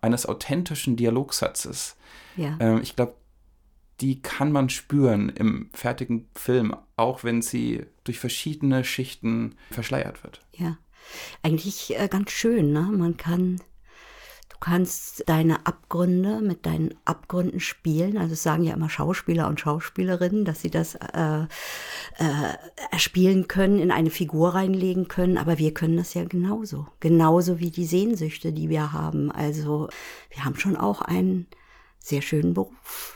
eines 0.00 0.26
authentischen 0.26 0.94
Dialogsatzes, 0.94 1.96
ja. 2.36 2.56
ähm, 2.60 2.80
ich 2.80 2.94
glaube, 2.94 3.14
die 4.00 4.20
kann 4.20 4.52
man 4.52 4.68
spüren 4.68 5.30
im 5.30 5.70
fertigen 5.72 6.28
Film, 6.34 6.76
auch 6.96 7.24
wenn 7.24 7.42
sie 7.42 7.86
durch 8.04 8.18
verschiedene 8.18 8.84
Schichten 8.84 9.54
verschleiert 9.70 10.22
wird. 10.22 10.40
Ja 10.52 10.76
eigentlich 11.42 11.98
äh, 11.98 12.08
ganz 12.08 12.30
schön. 12.30 12.72
Ne? 12.72 12.82
Man 12.92 13.16
kann, 13.16 13.56
du 14.48 14.56
kannst 14.60 15.28
deine 15.28 15.66
Abgründe 15.66 16.40
mit 16.40 16.66
deinen 16.66 16.94
Abgründen 17.04 17.60
spielen. 17.60 18.18
Also 18.18 18.34
sagen 18.34 18.64
ja 18.64 18.74
immer 18.74 18.90
Schauspieler 18.90 19.48
und 19.48 19.60
Schauspielerinnen, 19.60 20.44
dass 20.44 20.60
sie 20.60 20.70
das 20.70 20.96
äh, 20.96 21.42
äh, 22.18 22.98
spielen 22.98 23.48
können, 23.48 23.78
in 23.78 23.90
eine 23.90 24.10
Figur 24.10 24.54
reinlegen 24.54 25.08
können. 25.08 25.38
Aber 25.38 25.58
wir 25.58 25.74
können 25.74 25.96
das 25.96 26.14
ja 26.14 26.24
genauso. 26.24 26.86
Genauso 27.00 27.58
wie 27.58 27.70
die 27.70 27.86
Sehnsüchte, 27.86 28.52
die 28.52 28.68
wir 28.68 28.92
haben. 28.92 29.30
Also 29.30 29.88
wir 30.30 30.44
haben 30.44 30.56
schon 30.56 30.76
auch 30.76 31.02
einen 31.02 31.46
sehr 31.98 32.22
schönen 32.22 32.54
Beruf 32.54 33.15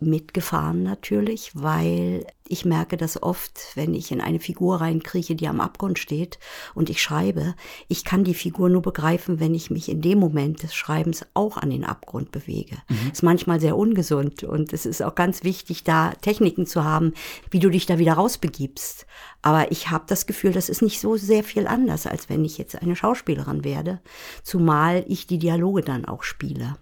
mitgefahren 0.00 0.82
natürlich, 0.82 1.50
weil 1.54 2.26
ich 2.46 2.64
merke 2.64 2.96
das 2.96 3.22
oft, 3.22 3.60
wenn 3.74 3.94
ich 3.94 4.10
in 4.10 4.20
eine 4.20 4.40
Figur 4.40 4.80
reinkrieche, 4.80 5.34
die 5.34 5.48
am 5.48 5.60
Abgrund 5.60 5.98
steht 5.98 6.38
und 6.74 6.88
ich 6.88 7.02
schreibe, 7.02 7.54
ich 7.88 8.04
kann 8.04 8.24
die 8.24 8.34
Figur 8.34 8.70
nur 8.70 8.80
begreifen, 8.80 9.40
wenn 9.40 9.54
ich 9.54 9.70
mich 9.70 9.88
in 9.88 10.00
dem 10.00 10.18
Moment 10.18 10.62
des 10.62 10.74
Schreibens 10.74 11.26
auch 11.34 11.56
an 11.56 11.70
den 11.70 11.84
Abgrund 11.84 12.32
bewege. 12.32 12.76
Mhm. 12.88 13.10
Ist 13.12 13.22
manchmal 13.22 13.60
sehr 13.60 13.76
ungesund 13.76 14.44
und 14.44 14.72
es 14.72 14.86
ist 14.86 15.02
auch 15.02 15.14
ganz 15.14 15.44
wichtig, 15.44 15.84
da 15.84 16.12
Techniken 16.12 16.66
zu 16.66 16.84
haben, 16.84 17.12
wie 17.50 17.58
du 17.60 17.68
dich 17.68 17.86
da 17.86 17.98
wieder 17.98 18.14
rausbegibst. 18.14 19.06
Aber 19.42 19.70
ich 19.72 19.90
habe 19.90 20.04
das 20.06 20.26
Gefühl, 20.26 20.52
das 20.52 20.68
ist 20.68 20.80
nicht 20.80 21.00
so 21.00 21.16
sehr 21.16 21.44
viel 21.44 21.66
anders, 21.66 22.06
als 22.06 22.28
wenn 22.28 22.44
ich 22.44 22.56
jetzt 22.56 22.80
eine 22.80 22.96
Schauspielerin 22.96 23.64
werde, 23.64 24.00
zumal 24.42 25.04
ich 25.08 25.26
die 25.26 25.38
Dialoge 25.38 25.82
dann 25.82 26.04
auch 26.04 26.22
spiele. 26.22 26.76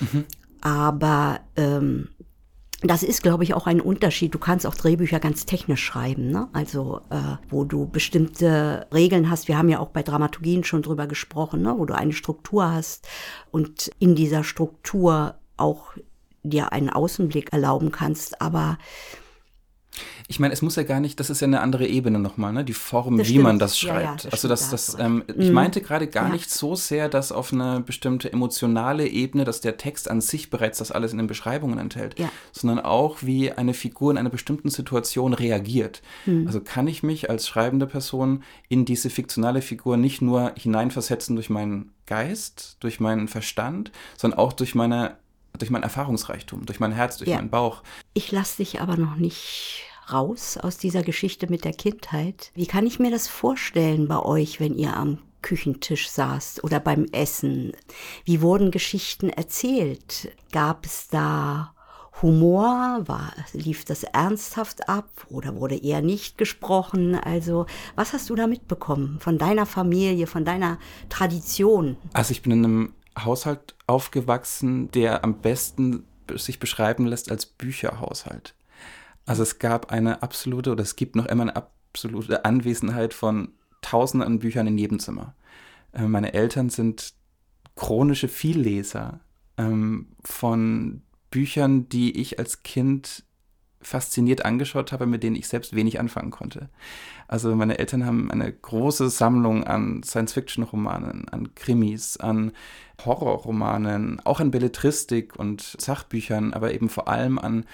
Mhm. 0.00 0.24
Aber 0.60 1.40
ähm, 1.56 2.08
das 2.82 3.02
ist, 3.02 3.22
glaube 3.22 3.44
ich, 3.44 3.54
auch 3.54 3.66
ein 3.66 3.80
Unterschied. 3.80 4.34
Du 4.34 4.38
kannst 4.38 4.66
auch 4.66 4.74
Drehbücher 4.74 5.20
ganz 5.20 5.46
technisch 5.46 5.84
schreiben, 5.84 6.30
ne? 6.30 6.48
also 6.52 7.00
äh, 7.10 7.36
wo 7.48 7.64
du 7.64 7.86
bestimmte 7.86 8.86
Regeln 8.92 9.30
hast. 9.30 9.48
Wir 9.48 9.56
haben 9.56 9.68
ja 9.68 9.78
auch 9.78 9.90
bei 9.90 10.02
Dramaturgien 10.02 10.64
schon 10.64 10.82
drüber 10.82 11.06
gesprochen, 11.06 11.62
ne? 11.62 11.74
wo 11.76 11.84
du 11.84 11.94
eine 11.94 12.12
Struktur 12.12 12.72
hast 12.72 13.06
und 13.50 13.90
in 13.98 14.14
dieser 14.14 14.42
Struktur 14.42 15.36
auch 15.56 15.92
dir 16.42 16.72
einen 16.72 16.90
Außenblick 16.90 17.52
erlauben 17.52 17.92
kannst. 17.92 18.40
Aber 18.40 18.78
ich 20.28 20.40
meine, 20.40 20.54
es 20.54 20.62
muss 20.62 20.76
ja 20.76 20.82
gar 20.82 21.00
nicht, 21.00 21.20
das 21.20 21.30
ist 21.30 21.40
ja 21.40 21.46
eine 21.46 21.60
andere 21.60 21.86
Ebene 21.86 22.18
nochmal, 22.18 22.52
ne? 22.52 22.64
Die 22.64 22.72
Form, 22.72 23.18
das 23.18 23.26
wie 23.26 23.32
stimmt. 23.32 23.44
man 23.44 23.58
das 23.58 23.78
schreibt. 23.78 23.94
Ja, 23.94 24.02
ja, 24.02 24.16
das 24.16 24.32
also 24.32 24.48
das, 24.48 24.70
das, 24.70 24.96
ähm, 24.98 25.24
ich 25.28 25.48
mhm. 25.48 25.54
meinte 25.54 25.80
gerade 25.82 26.06
gar 26.06 26.28
ja. 26.28 26.32
nicht 26.32 26.50
so 26.50 26.74
sehr, 26.74 27.08
dass 27.08 27.32
auf 27.32 27.52
eine 27.52 27.80
bestimmte 27.80 28.32
emotionale 28.32 29.06
Ebene, 29.06 29.44
dass 29.44 29.60
der 29.60 29.76
Text 29.76 30.10
an 30.10 30.20
sich 30.20 30.50
bereits 30.50 30.78
das 30.78 30.92
alles 30.92 31.12
in 31.12 31.18
den 31.18 31.26
Beschreibungen 31.26 31.78
enthält, 31.78 32.16
sondern 32.52 32.80
auch, 32.80 33.18
wie 33.22 33.52
eine 33.52 33.74
Figur 33.74 34.10
in 34.10 34.18
einer 34.18 34.30
bestimmten 34.30 34.70
Situation 34.70 35.34
reagiert. 35.34 36.02
Mhm. 36.24 36.46
Also 36.46 36.60
kann 36.60 36.86
ich 36.86 37.02
mich 37.02 37.28
als 37.28 37.46
schreibende 37.46 37.86
Person 37.86 38.42
in 38.68 38.84
diese 38.84 39.10
fiktionale 39.10 39.60
Figur 39.60 39.96
nicht 39.96 40.22
nur 40.22 40.52
hineinversetzen 40.56 41.36
durch 41.36 41.50
meinen 41.50 41.92
Geist, 42.06 42.76
durch 42.80 43.00
meinen 43.00 43.28
Verstand, 43.28 43.92
sondern 44.16 44.38
auch 44.38 44.52
durch 44.52 44.74
meine 44.74 45.16
durch 45.58 45.70
mein 45.70 45.82
Erfahrungsreichtum, 45.82 46.66
durch 46.66 46.80
mein 46.80 46.92
Herz, 46.92 47.18
durch 47.18 47.30
meinen 47.30 47.50
Bauch. 47.50 47.82
Ich 48.14 48.32
lasse 48.32 48.58
dich 48.58 48.80
aber 48.80 48.96
noch 48.96 49.16
nicht 49.16 49.82
raus 50.12 50.56
aus 50.56 50.78
dieser 50.78 51.02
Geschichte 51.02 51.48
mit 51.48 51.64
der 51.64 51.72
Kindheit. 51.72 52.50
Wie 52.54 52.66
kann 52.66 52.86
ich 52.86 52.98
mir 52.98 53.10
das 53.10 53.28
vorstellen 53.28 54.08
bei 54.08 54.18
euch, 54.18 54.60
wenn 54.60 54.76
ihr 54.76 54.96
am 54.96 55.18
Küchentisch 55.42 56.08
saßt 56.10 56.64
oder 56.64 56.80
beim 56.80 57.06
Essen? 57.12 57.72
Wie 58.24 58.40
wurden 58.40 58.70
Geschichten 58.70 59.28
erzählt? 59.28 60.32
Gab 60.52 60.86
es 60.86 61.08
da 61.08 61.74
Humor? 62.20 63.02
War, 63.06 63.32
lief 63.52 63.84
das 63.84 64.04
ernsthaft 64.04 64.88
ab 64.88 65.08
oder 65.28 65.56
wurde 65.56 65.76
eher 65.76 66.02
nicht 66.02 66.38
gesprochen? 66.38 67.14
Also, 67.14 67.66
was 67.96 68.12
hast 68.12 68.30
du 68.30 68.36
da 68.36 68.46
mitbekommen 68.46 69.18
von 69.20 69.38
deiner 69.38 69.66
Familie, 69.66 70.26
von 70.26 70.44
deiner 70.44 70.78
Tradition? 71.08 71.96
Also, 72.12 72.32
ich 72.32 72.42
bin 72.42 72.52
in 72.52 72.64
einem 72.64 72.94
Haushalt 73.18 73.74
aufgewachsen, 73.86 74.90
der 74.90 75.24
am 75.24 75.40
besten 75.40 76.04
sich 76.34 76.58
beschreiben 76.58 77.06
lässt 77.06 77.30
als 77.30 77.46
Bücherhaushalt. 77.46 78.54
Also 79.26 79.42
es 79.42 79.58
gab 79.58 79.92
eine 79.92 80.22
absolute 80.22 80.72
oder 80.72 80.82
es 80.82 80.96
gibt 80.96 81.16
noch 81.16 81.26
immer 81.26 81.42
eine 81.42 81.56
absolute 81.56 82.44
Anwesenheit 82.44 83.14
von 83.14 83.52
Tausenden 83.82 84.26
an 84.26 84.38
Büchern 84.38 84.66
in 84.66 84.78
jedem 84.78 84.98
Zimmer. 84.98 85.34
Äh, 85.92 86.06
meine 86.06 86.32
Eltern 86.34 86.70
sind 86.70 87.14
chronische 87.74 88.28
Vielleser 88.28 89.20
ähm, 89.58 90.08
von 90.24 91.02
Büchern, 91.30 91.88
die 91.88 92.20
ich 92.20 92.38
als 92.38 92.62
Kind 92.62 93.24
fasziniert 93.82 94.44
angeschaut 94.44 94.92
habe, 94.92 95.06
mit 95.06 95.22
denen 95.22 95.36
ich 95.36 95.48
selbst 95.48 95.74
wenig 95.74 96.00
anfangen 96.00 96.30
konnte. 96.30 96.68
Also 97.28 97.54
meine 97.54 97.78
Eltern 97.78 98.06
haben 98.06 98.30
eine 98.30 98.52
große 98.52 99.08
Sammlung 99.10 99.64
an 99.64 100.02
Science-Fiction-Romanen, 100.02 101.28
an 101.28 101.54
Krimis, 101.54 102.16
an 102.16 102.52
Horrorromanen, 103.04 104.20
auch 104.24 104.40
an 104.40 104.50
Belletristik 104.50 105.36
und 105.36 105.76
Sachbüchern, 105.78 106.52
aber 106.52 106.72
eben 106.72 106.88
vor 106.88 107.08
allem 107.08 107.38
an 107.38 107.64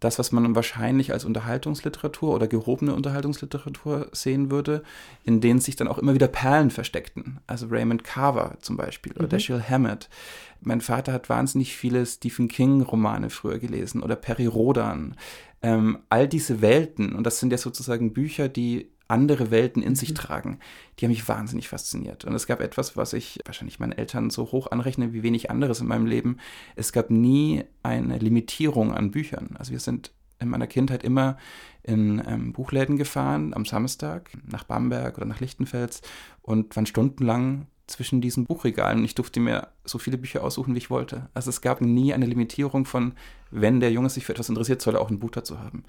das, 0.00 0.18
was 0.18 0.32
man 0.32 0.54
wahrscheinlich 0.54 1.12
als 1.12 1.24
Unterhaltungsliteratur 1.24 2.34
oder 2.34 2.46
gehobene 2.46 2.94
Unterhaltungsliteratur 2.94 4.08
sehen 4.12 4.50
würde, 4.50 4.82
in 5.24 5.40
denen 5.40 5.60
sich 5.60 5.76
dann 5.76 5.88
auch 5.88 5.98
immer 5.98 6.14
wieder 6.14 6.28
Perlen 6.28 6.70
versteckten. 6.70 7.40
Also 7.46 7.66
Raymond 7.68 8.04
Carver 8.04 8.56
zum 8.60 8.76
Beispiel 8.76 9.12
oder 9.12 9.24
mhm. 9.24 9.30
Dashiell 9.30 9.62
Hammett. 9.62 10.08
Mein 10.60 10.80
Vater 10.80 11.12
hat 11.12 11.28
wahnsinnig 11.28 11.76
viele 11.76 12.04
Stephen 12.06 12.48
King-Romane 12.48 13.30
früher 13.30 13.58
gelesen 13.58 14.02
oder 14.02 14.16
Perry 14.16 14.46
Rodan. 14.46 15.16
Ähm, 15.62 15.98
all 16.10 16.28
diese 16.28 16.60
Welten, 16.60 17.14
und 17.14 17.24
das 17.24 17.40
sind 17.40 17.50
ja 17.50 17.58
sozusagen 17.58 18.12
Bücher, 18.12 18.48
die 18.48 18.90
andere 19.14 19.50
Welten 19.50 19.82
in 19.82 19.90
mhm. 19.90 19.96
sich 19.96 20.12
tragen, 20.12 20.58
die 20.98 21.06
haben 21.06 21.12
mich 21.12 21.26
wahnsinnig 21.26 21.68
fasziniert. 21.68 22.24
Und 22.24 22.34
es 22.34 22.46
gab 22.46 22.60
etwas, 22.60 22.96
was 22.96 23.12
ich 23.12 23.38
wahrscheinlich 23.46 23.78
meinen 23.78 23.92
Eltern 23.92 24.28
so 24.28 24.52
hoch 24.52 24.70
anrechne 24.70 25.12
wie 25.12 25.22
wenig 25.22 25.50
anderes 25.50 25.80
in 25.80 25.86
meinem 25.86 26.06
Leben. 26.06 26.38
Es 26.76 26.92
gab 26.92 27.10
nie 27.10 27.64
eine 27.82 28.18
Limitierung 28.18 28.92
an 28.92 29.10
Büchern. 29.10 29.56
Also 29.58 29.72
wir 29.72 29.80
sind 29.80 30.12
in 30.40 30.48
meiner 30.48 30.66
Kindheit 30.66 31.04
immer 31.04 31.38
in 31.82 32.22
ähm, 32.26 32.52
Buchläden 32.52 32.96
gefahren 32.96 33.54
am 33.54 33.64
Samstag 33.64 34.30
nach 34.44 34.64
Bamberg 34.64 35.16
oder 35.16 35.26
nach 35.26 35.40
Lichtenfels 35.40 36.02
und 36.42 36.74
waren 36.76 36.86
stundenlang 36.86 37.68
zwischen 37.86 38.20
diesen 38.20 38.44
Buchregalen. 38.46 39.04
Ich 39.04 39.14
durfte 39.14 39.40
mir 39.40 39.68
so 39.84 39.98
viele 39.98 40.16
Bücher 40.16 40.42
aussuchen, 40.42 40.74
wie 40.74 40.78
ich 40.78 40.90
wollte. 40.90 41.28
Also 41.34 41.50
es 41.50 41.60
gab 41.60 41.80
nie 41.80 42.14
eine 42.14 42.26
Limitierung 42.26 42.86
von, 42.86 43.12
wenn 43.50 43.80
der 43.80 43.92
Junge 43.92 44.08
sich 44.08 44.24
für 44.24 44.32
etwas 44.32 44.48
interessiert, 44.48 44.80
soll 44.80 44.94
er 44.94 45.02
auch 45.02 45.10
ein 45.10 45.18
Buch 45.18 45.30
dazu 45.30 45.58
haben. 45.58 45.84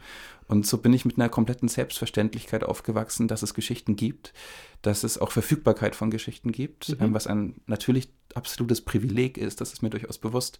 Und 0.48 0.68
so 0.68 0.78
bin 0.78 0.94
ich 0.94 1.06
mit 1.06 1.18
einer 1.18 1.30
kompletten 1.30 1.70
Selbstverständlichkeit 1.70 2.64
aufgewachsen, 2.64 3.28
dass 3.28 3.44
es 3.44 3.54
Geschichten 3.54 3.96
gibt, 3.96 4.34
dass 4.82 5.04
es 5.04 5.18
auch 5.18 5.32
Verfügbarkeit 5.32 5.96
von 5.96 6.12
Geschichten 6.12 6.52
gibt, 6.52 6.90
mhm. 6.90 6.98
Ähm, 7.00 7.14
was 7.14 7.28
ein 7.28 7.56
natürlich 7.66 8.10
absolutes 8.34 8.82
Privileg 8.82 9.38
ist, 9.38 9.62
das 9.62 9.72
ist 9.72 9.82
mir 9.82 9.90
durchaus 9.90 10.18
bewusst, 10.18 10.60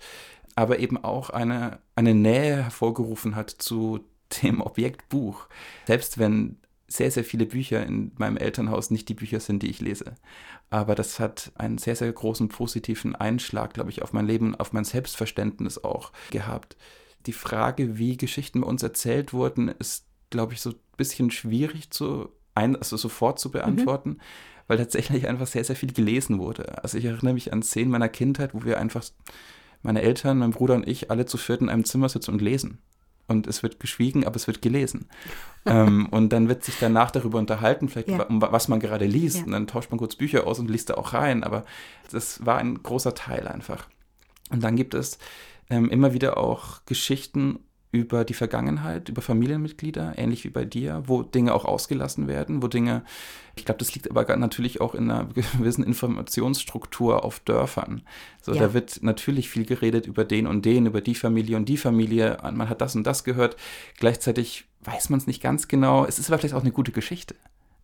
aber 0.56 0.80
eben 0.80 1.04
auch 1.04 1.30
eine, 1.30 1.80
eine 1.96 2.16
Nähe 2.16 2.64
hervorgerufen 2.64 3.36
hat 3.36 3.50
zu 3.50 4.00
dem 4.42 4.62
Objekt 4.62 5.10
Buch. 5.10 5.48
Selbst 5.86 6.18
wenn 6.18 6.58
sehr, 6.88 7.10
sehr 7.10 7.24
viele 7.24 7.46
Bücher 7.46 7.86
in 7.86 8.12
meinem 8.18 8.38
Elternhaus 8.38 8.92
nicht 8.92 9.10
die 9.10 9.16
Bücher 9.16 9.40
sind, 9.40 9.64
die 9.64 9.70
ich 9.70 9.82
lese. 9.82 10.16
Aber 10.70 10.96
das 10.96 11.20
hat 11.20 11.52
einen 11.56 11.78
sehr, 11.78 11.96
sehr 11.96 12.12
großen 12.12 12.48
positiven 12.48 13.16
Einschlag, 13.16 13.74
glaube 13.74 13.90
ich, 13.90 14.02
auf 14.02 14.14
mein 14.14 14.28
Leben, 14.28 14.56
auf 14.56 14.72
mein 14.72 14.84
Selbstverständnis 14.84 15.84
auch 15.84 16.12
gehabt. 16.30 16.78
Die 17.26 17.34
Frage, 17.34 17.98
wie 17.98 18.18
Geschichten 18.18 18.62
bei 18.62 18.68
uns 18.68 18.84
erzählt 18.84 19.34
wurden, 19.34 19.70
ist, 19.70 20.06
glaube 20.30 20.54
ich, 20.54 20.62
so 20.62 20.72
ein 20.72 20.76
bisschen 20.98 21.32
schwierig 21.32 21.90
zu 21.90 22.30
ein, 22.54 22.76
also 22.76 22.98
sofort 22.98 23.40
zu 23.40 23.50
beantworten, 23.52 24.10
mhm. 24.10 24.20
weil 24.68 24.78
tatsächlich 24.78 25.28
einfach 25.28 25.48
sehr, 25.48 25.64
sehr 25.64 25.76
viel 25.76 25.92
gelesen 25.92 26.38
wurde. 26.38 26.84
Also 26.84 27.00
ich 27.00 27.06
erinnere 27.06 27.34
mich 27.34 27.52
an 27.52 27.64
Szenen 27.64 27.92
meiner 27.92 28.10
Kindheit, 28.10 28.54
wo 28.54 28.64
wir 28.64 28.78
einfach, 28.78 29.04
meine 29.82 30.02
Eltern, 30.02 30.38
mein 30.38 30.52
Bruder 30.52 30.76
und 30.76 30.88
ich, 30.88 31.12
alle 31.12 31.26
zu 31.26 31.38
viert 31.38 31.62
in 31.62 31.70
einem 31.70 31.86
Zimmer 31.86 32.10
sitzen 32.10 32.32
und 32.32 32.42
lesen 32.42 32.80
und 33.28 33.48
es 33.48 33.64
wird 33.64 33.80
geschwiegen, 33.80 34.26
aber 34.26 34.36
es 34.36 34.48
wird 34.48 34.62
gelesen. 34.62 35.08
ähm, 35.66 36.08
und 36.12 36.30
dann 36.30 36.48
wird 36.48 36.64
sich 36.64 36.76
danach 36.80 37.12
darüber 37.12 37.40
unterhalten, 37.40 37.90
vielleicht 37.90 38.10
ja. 38.10 38.24
um 38.24 38.42
was 38.42 38.68
man 38.68 38.80
gerade 38.80 39.06
liest. 39.06 39.38
Ja. 39.38 39.46
Und 39.46 39.52
dann 39.52 39.68
tauscht 39.68 39.92
man 39.92 40.00
kurz 40.00 40.16
Bücher 40.16 40.46
aus 40.48 40.60
und 40.60 40.70
liest 40.70 40.90
da 40.90 40.96
auch 40.96 41.14
rein. 41.14 41.44
Aber 41.44 41.66
das 42.12 42.46
war 42.46 42.58
ein 42.58 42.82
großer 42.82 43.16
Teil 43.16 43.48
einfach. 43.48 43.88
Und 44.52 44.64
dann 44.64 44.76
gibt 44.76 44.94
es 44.94 45.18
ähm, 45.70 45.90
immer 45.90 46.14
wieder 46.14 46.38
auch 46.38 46.86
Geschichten 46.86 47.60
über 47.96 48.26
die 48.26 48.34
Vergangenheit, 48.34 49.10
über 49.10 49.22
Familienmitglieder, 49.22 50.14
ähnlich 50.18 50.44
wie 50.44 50.50
bei 50.50 50.66
dir, 50.66 51.04
wo 51.06 51.24
Dinge 51.24 51.54
auch 51.54 51.64
ausgelassen 51.64 52.28
werden, 52.28 52.62
wo 52.62 52.68
Dinge, 52.68 53.04
ich 53.56 53.64
glaube, 53.64 53.80
das 53.80 53.96
liegt 53.96 54.10
aber 54.12 54.36
natürlich 54.36 54.82
auch 54.82 54.94
in 54.94 55.10
einer 55.10 55.26
gewissen 55.58 55.84
Informationsstruktur 55.84 57.24
auf 57.24 57.40
Dörfern. 57.40 58.02
So, 58.42 58.54
ja. 58.54 58.60
da 58.60 58.74
wird 58.74 59.02
natürlich 59.02 59.50
viel 59.50 59.66
geredet 59.66 60.08
über 60.08 60.26
den 60.26 60.46
und 60.46 60.66
den, 60.66 60.86
über 60.86 61.02
die 61.02 61.16
Familie 61.16 61.56
und 61.56 61.70
die 61.70 61.78
Familie. 61.78 62.38
Man 62.54 62.70
hat 62.70 62.82
das 62.82 62.96
und 62.96 63.08
das 63.08 63.24
gehört. 63.24 63.56
Gleichzeitig 63.98 64.66
weiß 64.82 65.10
man 65.10 65.20
es 65.20 65.28
nicht 65.28 65.42
ganz 65.42 65.68
genau. 65.68 66.06
Es 66.06 66.20
ist 66.20 66.30
aber 66.30 66.40
vielleicht 66.40 66.56
auch 66.56 66.62
eine 66.62 66.72
gute 66.72 66.92
Geschichte. 66.92 67.36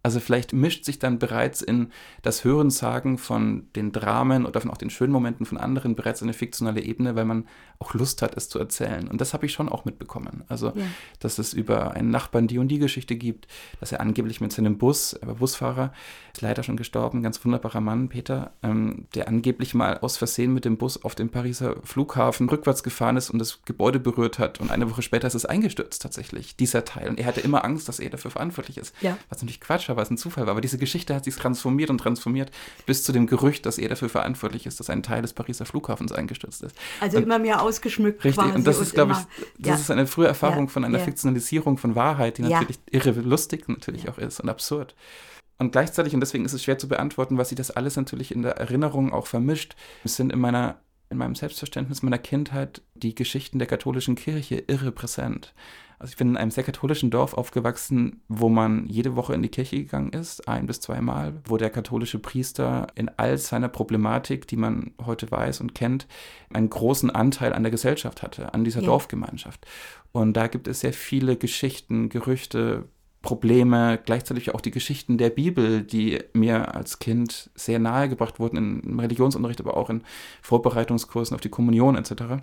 Also 0.04 0.20
vielleicht 0.20 0.54
mischt 0.54 0.86
sich 0.86 1.00
dann 1.00 1.20
bereits 1.20 1.62
in 1.62 1.92
das 2.24 2.44
Hörensagen 2.44 3.18
von 3.18 3.68
den 3.76 3.92
Dramen 3.92 4.46
oder 4.46 4.62
von 4.62 4.72
auch 4.72 4.78
den 4.78 4.90
schönen 4.90 5.14
Momenten 5.14 5.46
von 5.46 5.58
anderen 5.58 5.96
bereits 5.96 6.24
eine 6.24 6.34
fiktionale 6.34 6.82
Ebene, 6.82 7.16
weil 7.16 7.26
man 7.26 7.46
auch 7.80 7.94
Lust 7.94 8.22
hat, 8.22 8.36
es 8.38 8.50
zu 8.50 8.60
erzählen. 8.60 9.08
Und 9.08 9.22
das 9.22 9.34
habe 9.34 9.46
ich 9.46 9.54
schon 9.54 9.70
auch 9.70 9.86
mitbekommen. 9.86 10.44
Also, 10.48 10.68
ja. 10.68 10.84
dass 11.20 11.40
es 11.40 11.54
über 11.54 11.92
einen 11.92 12.10
Nachbarn 12.10 12.48
die 12.48 12.60
und 12.60 12.68
die 12.68 12.80
Geschichte 12.80 13.16
gibt, 13.16 13.48
dass 13.80 13.92
er 13.92 14.02
angeblich 14.02 14.42
mit 14.42 14.52
seinem 14.52 14.78
Bus, 14.78 15.14
er 15.14 15.28
war 15.28 15.36
Busfahrer, 15.36 15.94
ist 16.34 16.42
leider 16.42 16.64
schon 16.64 16.78
gestorben, 16.78 17.24
ganz 17.24 17.44
wunderbarer 17.44 17.82
Mann, 17.82 18.10
Peter, 18.10 18.52
ähm, 18.64 19.08
der 19.16 19.28
angeblich 19.28 19.74
mal 19.74 19.98
aus 20.00 20.18
Versehen 20.18 20.54
mit 20.54 20.66
dem 20.66 20.78
Bus 20.78 21.04
auf 21.04 21.16
dem 21.16 21.30
Pariser 21.30 21.76
Flughafen 21.84 22.50
rückwärts 22.50 22.84
gefahren 22.84 23.18
ist 23.18 23.30
und 23.30 23.40
das 23.40 23.60
Gebäude 23.66 24.00
berührt 24.00 24.40
hat. 24.40 24.60
Und 24.60 24.72
eine 24.72 24.90
Woche 24.90 25.02
später 25.02 25.28
ist 25.28 25.36
es 25.36 25.46
eingestürzt 25.46 26.02
tatsächlich, 26.02 26.56
dieser 26.56 26.86
Teil. 26.86 27.10
Und 27.10 27.20
er 27.20 27.26
hatte 27.26 27.42
immer 27.42 27.66
Angst, 27.66 27.88
dass 27.88 28.00
er 28.00 28.10
dafür 28.10 28.32
verantwortlich 28.32 28.78
ist. 28.78 28.96
Ja. 29.02 29.18
Was 29.30 29.42
natürlich 29.42 29.62
Quatsch 29.62 29.90
war, 29.92 30.02
was 30.02 30.10
ein 30.10 30.18
Zufall 30.18 30.46
war. 30.46 30.52
Aber 30.52 30.62
diese 30.62 30.78
Geschichte 30.78 31.14
hat 31.14 31.24
sich 31.24 31.36
transformiert 31.36 31.90
und 31.90 32.00
transformiert 32.00 32.52
bis 32.86 33.04
zu 33.04 33.12
dem 33.12 33.28
Gerücht, 33.28 33.66
dass 33.66 33.78
er 33.78 33.90
dafür 33.90 34.10
verantwortlich 34.10 34.66
ist, 34.66 34.80
dass 34.80 34.90
ein 34.90 35.04
Teil 35.04 35.22
des 35.22 35.34
Pariser 35.34 35.66
Flughafens 35.66 36.12
eingestürzt 36.12 36.64
ist. 36.64 36.76
Also 37.00 37.18
und, 37.18 37.24
immer 37.24 37.40
mehr 37.40 37.62
ausgeschmückt. 37.62 38.24
Richtig, 38.24 38.56
und 38.56 38.66
das 38.66 38.80
ist, 38.80 38.94
glaube 38.94 39.14
ich, 39.14 39.46
das 39.60 39.68
ja. 39.68 39.76
ist 39.76 39.92
eine 39.92 40.08
frühe 40.08 40.28
Erfahrung 40.28 40.66
ja, 40.66 40.72
von 40.72 40.84
einer 40.84 41.00
ja. 41.00 41.04
Fiktionalisierung 41.06 41.78
von 41.78 41.96
Wahrheit, 41.96 42.38
die 42.38 42.44
natürlich 42.44 42.80
irre 42.90 43.12
lustig 43.12 43.68
natürlich 43.68 44.10
auch 44.10 44.18
ist 44.18 44.40
und 44.40 44.50
absurd. 44.50 44.96
Und 45.58 45.74
gleichzeitig, 45.74 46.16
und 46.16 46.22
deswegen 46.22 46.44
ist 46.44 46.54
es 46.54 46.64
schwer 46.64 46.80
zu 46.80 46.88
beantworten, 46.88 47.38
was 47.38 47.50
sich 47.50 47.56
das 47.56 47.70
alles 47.70 47.96
natürlich 47.96 48.34
in 48.34 48.42
der 48.42 48.58
Erinnerung 48.58 49.14
auch 49.14 49.28
vermischt, 49.28 49.76
es 50.04 50.16
sind 50.16 50.34
in 50.34 50.40
meiner 50.40 50.80
in 51.12 51.18
meinem 51.18 51.36
Selbstverständnis 51.36 52.02
meiner 52.02 52.18
Kindheit 52.18 52.82
die 52.96 53.14
Geschichten 53.14 53.60
der 53.60 53.68
katholischen 53.68 54.16
Kirche 54.16 54.64
irre 54.68 54.92
präsent. 54.92 55.54
Also 56.02 56.14
ich 56.14 56.18
bin 56.18 56.30
in 56.30 56.38
einem 56.38 56.50
sehr 56.50 56.64
katholischen 56.64 57.12
Dorf 57.12 57.36
aufgewachsen, 57.36 58.24
wo 58.28 58.50
man 58.50 58.88
jede 58.88 59.16
Woche 59.16 59.36
in 59.36 59.44
die 59.44 59.50
Kirche 59.50 59.76
gegangen 59.76 60.14
ist, 60.14 60.48
ein 60.48 60.66
bis 60.66 60.80
zweimal, 60.80 61.34
wo 61.46 61.58
der 61.58 61.70
katholische 61.70 62.18
Priester 62.18 62.88
in 62.96 63.08
all 63.18 63.38
seiner 63.38 63.70
Problematik, 63.70 64.48
die 64.48 64.56
man 64.56 64.96
heute 65.06 65.30
weiß 65.30 65.62
und 65.62 65.76
kennt, 65.76 66.08
einen 66.52 66.72
großen 66.72 67.12
Anteil 67.12 67.54
an 67.54 67.62
der 67.62 67.72
Gesellschaft 67.72 68.24
hatte, 68.24 68.56
an 68.56 68.64
dieser 68.64 68.80
ja. 68.80 68.88
Dorfgemeinschaft. 68.88 69.68
Und 70.12 70.34
da 70.34 70.48
gibt 70.48 70.68
es 70.68 70.80
sehr 70.80 70.94
viele 70.94 71.36
Geschichten, 71.36 72.10
Gerüchte, 72.10 72.86
Probleme, 73.22 74.00
gleichzeitig 74.04 74.56
auch 74.56 74.62
die 74.62 74.72
Geschichten 74.72 75.20
der 75.20 75.30
Bibel, 75.30 75.84
die 75.84 76.18
mir 76.34 76.74
als 76.74 76.98
Kind 76.98 77.52
sehr 77.54 77.78
nahe 77.78 78.10
gebracht 78.10 78.40
wurden 78.40 78.82
im 78.82 79.00
Religionsunterricht, 79.00 79.62
aber 79.62 79.78
auch 79.78 79.92
in 79.92 80.02
Vorbereitungskursen 80.42 81.36
auf 81.36 81.42
die 81.42 81.50
Kommunion 81.50 81.96
etc. 81.96 82.42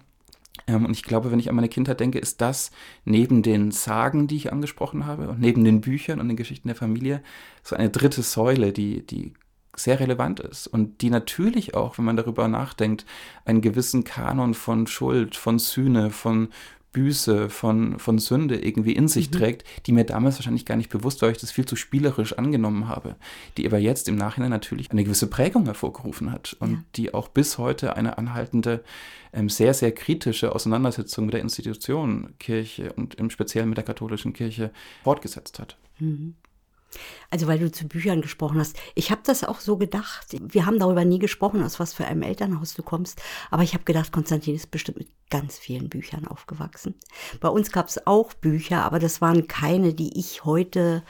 Ähm, 0.68 0.84
und 0.84 0.92
ich 0.92 1.02
glaube, 1.02 1.32
wenn 1.32 1.40
ich 1.40 1.48
an 1.48 1.56
meine 1.56 1.68
Kindheit 1.68 1.98
denke, 1.98 2.18
ist 2.18 2.40
das 2.40 2.70
neben 3.04 3.42
den 3.42 3.72
Sagen, 3.72 4.28
die 4.28 4.36
ich 4.36 4.52
angesprochen 4.52 5.06
habe, 5.06 5.28
und 5.28 5.40
neben 5.40 5.64
den 5.64 5.80
Büchern 5.80 6.20
und 6.20 6.28
den 6.28 6.36
Geschichten 6.36 6.68
der 6.68 6.76
Familie, 6.76 7.22
so 7.64 7.74
eine 7.74 7.90
dritte 7.90 8.22
Säule, 8.22 8.72
die, 8.72 9.04
die 9.04 9.32
sehr 9.74 10.00
relevant 10.00 10.40
ist 10.40 10.66
und 10.66 11.02
die 11.02 11.10
natürlich 11.10 11.74
auch, 11.74 11.98
wenn 11.98 12.04
man 12.04 12.16
darüber 12.16 12.48
nachdenkt, 12.48 13.06
einen 13.44 13.60
gewissen 13.60 14.04
Kanon 14.04 14.54
von 14.54 14.86
Schuld, 14.86 15.36
von 15.36 15.58
Sühne, 15.58 16.10
von 16.10 16.48
Büße, 16.92 17.50
von, 17.50 17.98
von 17.98 18.18
Sünde 18.18 18.56
irgendwie 18.56 18.92
in 18.92 19.08
sich 19.08 19.30
mhm. 19.30 19.34
trägt, 19.34 19.64
die 19.86 19.92
mir 19.92 20.04
damals 20.04 20.36
wahrscheinlich 20.36 20.64
gar 20.64 20.76
nicht 20.76 20.90
bewusst 20.90 21.20
war, 21.20 21.28
weil 21.28 21.34
ich 21.34 21.40
das 21.40 21.50
viel 21.50 21.66
zu 21.66 21.76
spielerisch 21.76 22.32
angenommen 22.34 22.88
habe, 22.88 23.16
die 23.56 23.66
aber 23.66 23.78
jetzt 23.78 24.08
im 24.08 24.16
Nachhinein 24.16 24.50
natürlich 24.50 24.90
eine 24.90 25.04
gewisse 25.04 25.28
Prägung 25.28 25.64
hervorgerufen 25.66 26.32
hat 26.32 26.56
und 26.60 26.72
ja. 26.72 26.84
die 26.96 27.14
auch 27.14 27.28
bis 27.28 27.58
heute 27.58 27.96
eine 27.96 28.18
anhaltende, 28.18 28.82
ähm, 29.32 29.48
sehr, 29.48 29.74
sehr 29.74 29.92
kritische 29.92 30.54
Auseinandersetzung 30.54 31.26
mit 31.26 31.34
der 31.34 31.42
Institution 31.42 32.34
Kirche 32.38 32.92
und 32.94 33.14
im 33.16 33.30
Speziellen 33.30 33.68
mit 33.68 33.76
der 33.76 33.84
katholischen 33.84 34.32
Kirche 34.32 34.70
fortgesetzt 35.04 35.58
hat. 35.58 35.76
Mhm. 35.98 36.34
Also 37.30 37.46
weil 37.46 37.58
du 37.58 37.70
zu 37.70 37.86
Büchern 37.86 38.22
gesprochen 38.22 38.58
hast. 38.58 38.76
Ich 38.94 39.10
habe 39.10 39.20
das 39.24 39.44
auch 39.44 39.60
so 39.60 39.76
gedacht. 39.76 40.26
Wir 40.40 40.66
haben 40.66 40.78
darüber 40.78 41.04
nie 41.04 41.18
gesprochen, 41.18 41.62
aus 41.62 41.78
was 41.78 41.92
für 41.92 42.06
einem 42.06 42.22
Elternhaus 42.22 42.74
du 42.74 42.82
kommst. 42.82 43.20
Aber 43.50 43.62
ich 43.62 43.74
habe 43.74 43.84
gedacht, 43.84 44.12
Konstantin 44.12 44.54
ist 44.54 44.70
bestimmt 44.70 44.98
mit 44.98 45.08
ganz 45.30 45.58
vielen 45.58 45.88
Büchern 45.88 46.26
aufgewachsen. 46.26 46.94
Bei 47.40 47.48
uns 47.48 47.70
gab 47.70 47.88
es 47.88 48.06
auch 48.06 48.32
Bücher, 48.32 48.84
aber 48.84 48.98
das 48.98 49.20
waren 49.20 49.46
keine, 49.46 49.92
die 49.92 50.18
ich 50.18 50.44
heute 50.44 51.02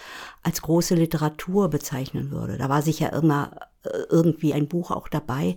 als 0.43 0.62
große 0.62 0.97
Literatur 0.97 1.69
bezeichnen 1.69 2.31
würde. 2.31 2.59
Da 2.59 2.69
war 2.69 2.83
sicher 2.83 3.12
immer 3.12 3.53
äh, 3.85 3.91
irgendwie 4.11 4.55
ein 4.55 4.69
Buch 4.69 4.91
auch 4.91 5.09
dabei. 5.09 5.55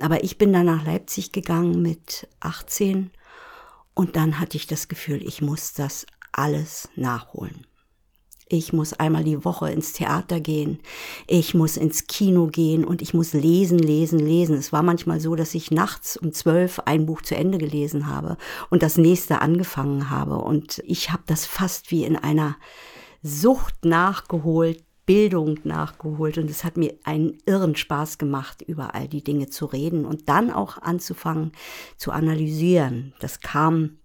Aber 0.00 0.24
ich 0.24 0.38
bin 0.38 0.52
dann 0.52 0.66
nach 0.66 0.84
Leipzig 0.84 1.30
gegangen 1.30 1.82
mit 1.82 2.28
18 2.40 3.10
und 3.94 4.16
dann 4.16 4.40
hatte 4.40 4.56
ich 4.56 4.66
das 4.66 4.88
Gefühl, 4.88 5.22
ich 5.22 5.40
muss 5.42 5.72
das 5.72 6.06
alles 6.32 6.88
nachholen. 6.96 7.66
Ich 8.52 8.72
muss 8.72 8.92
einmal 8.94 9.22
die 9.22 9.44
Woche 9.44 9.70
ins 9.70 9.92
Theater 9.92 10.40
gehen. 10.40 10.80
Ich 11.28 11.54
muss 11.54 11.76
ins 11.76 12.08
Kino 12.08 12.48
gehen 12.48 12.84
und 12.84 13.00
ich 13.00 13.14
muss 13.14 13.32
lesen, 13.32 13.78
lesen, 13.78 14.18
lesen. 14.18 14.56
Es 14.56 14.72
war 14.72 14.82
manchmal 14.82 15.20
so, 15.20 15.36
dass 15.36 15.54
ich 15.54 15.70
nachts 15.70 16.16
um 16.16 16.32
zwölf 16.32 16.80
ein 16.80 17.06
Buch 17.06 17.22
zu 17.22 17.36
Ende 17.36 17.58
gelesen 17.58 18.08
habe 18.08 18.36
und 18.68 18.82
das 18.82 18.98
nächste 18.98 19.40
angefangen 19.40 20.10
habe. 20.10 20.38
Und 20.38 20.82
ich 20.84 21.12
habe 21.12 21.22
das 21.26 21.46
fast 21.46 21.92
wie 21.92 22.04
in 22.04 22.16
einer 22.16 22.56
Sucht 23.22 23.84
nachgeholt, 23.84 24.82
Bildung 25.06 25.60
nachgeholt 25.62 26.36
und 26.36 26.50
es 26.50 26.64
hat 26.64 26.76
mir 26.76 26.94
einen 27.04 27.38
irren 27.46 27.76
Spaß 27.76 28.18
gemacht, 28.18 28.62
über 28.62 28.96
all 28.96 29.06
die 29.06 29.22
Dinge 29.22 29.48
zu 29.48 29.66
reden 29.66 30.04
und 30.04 30.28
dann 30.28 30.50
auch 30.50 30.78
anzufangen 30.78 31.52
zu 31.96 32.10
analysieren. 32.10 33.14
Das 33.20 33.38
kam 33.38 33.99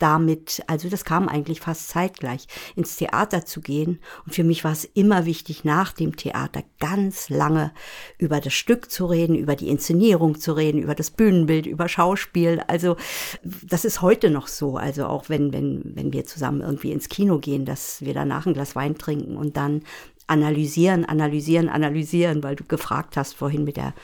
damit, 0.00 0.62
also 0.66 0.88
das 0.88 1.04
kam 1.04 1.28
eigentlich 1.28 1.60
fast 1.60 1.88
zeitgleich, 1.88 2.46
ins 2.74 2.96
Theater 2.96 3.44
zu 3.44 3.60
gehen. 3.60 4.00
Und 4.24 4.34
für 4.34 4.44
mich 4.44 4.64
war 4.64 4.72
es 4.72 4.84
immer 4.84 5.26
wichtig, 5.26 5.64
nach 5.64 5.92
dem 5.92 6.16
Theater 6.16 6.62
ganz 6.80 7.28
lange 7.28 7.72
über 8.18 8.40
das 8.40 8.54
Stück 8.54 8.90
zu 8.90 9.06
reden, 9.06 9.36
über 9.36 9.56
die 9.56 9.68
Inszenierung 9.68 10.40
zu 10.40 10.52
reden, 10.52 10.82
über 10.82 10.94
das 10.94 11.10
Bühnenbild, 11.10 11.66
über 11.66 11.88
Schauspiel. 11.88 12.62
Also 12.66 12.96
das 13.42 13.84
ist 13.84 14.02
heute 14.02 14.30
noch 14.30 14.48
so. 14.48 14.76
Also 14.76 15.06
auch 15.06 15.28
wenn, 15.28 15.52
wenn, 15.52 15.92
wenn 15.94 16.12
wir 16.12 16.24
zusammen 16.24 16.62
irgendwie 16.62 16.92
ins 16.92 17.08
Kino 17.08 17.38
gehen, 17.38 17.64
dass 17.64 18.02
wir 18.02 18.14
danach 18.14 18.46
ein 18.46 18.54
Glas 18.54 18.74
Wein 18.74 18.96
trinken 18.96 19.36
und 19.36 19.56
dann 19.56 19.82
analysieren, 20.26 21.04
analysieren, 21.04 21.68
analysieren, 21.68 22.42
weil 22.42 22.56
du 22.56 22.64
gefragt 22.64 23.16
hast 23.16 23.34
vorhin 23.34 23.64
mit 23.64 23.76
der, 23.76 23.94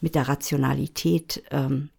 mit 0.00 0.14
der 0.14 0.28
Rationalität. 0.28 1.44
Ähm, 1.50 1.90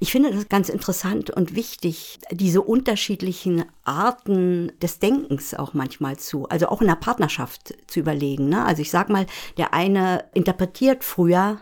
ich 0.00 0.12
finde 0.12 0.32
das 0.32 0.48
ganz 0.48 0.68
interessant 0.68 1.30
und 1.30 1.54
wichtig, 1.54 2.18
diese 2.30 2.62
unterschiedlichen 2.62 3.64
Arten 3.84 4.72
des 4.80 4.98
Denkens 4.98 5.54
auch 5.54 5.74
manchmal 5.74 6.16
zu, 6.16 6.48
also 6.48 6.68
auch 6.68 6.80
in 6.80 6.88
der 6.88 6.96
Partnerschaft 6.96 7.74
zu 7.86 8.00
überlegen. 8.00 8.48
Ne? 8.48 8.64
Also 8.64 8.82
ich 8.82 8.90
sag 8.90 9.08
mal, 9.08 9.26
der 9.56 9.74
eine 9.74 10.24
interpretiert 10.34 11.04
früher, 11.04 11.60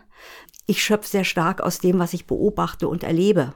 ich 0.67 0.83
schöpfe 0.83 1.09
sehr 1.09 1.25
stark 1.25 1.61
aus 1.61 1.79
dem, 1.79 1.99
was 1.99 2.15
ich 2.15 2.27
beobachte 2.27 2.89
und 2.89 3.03
erlebe. 3.03 3.55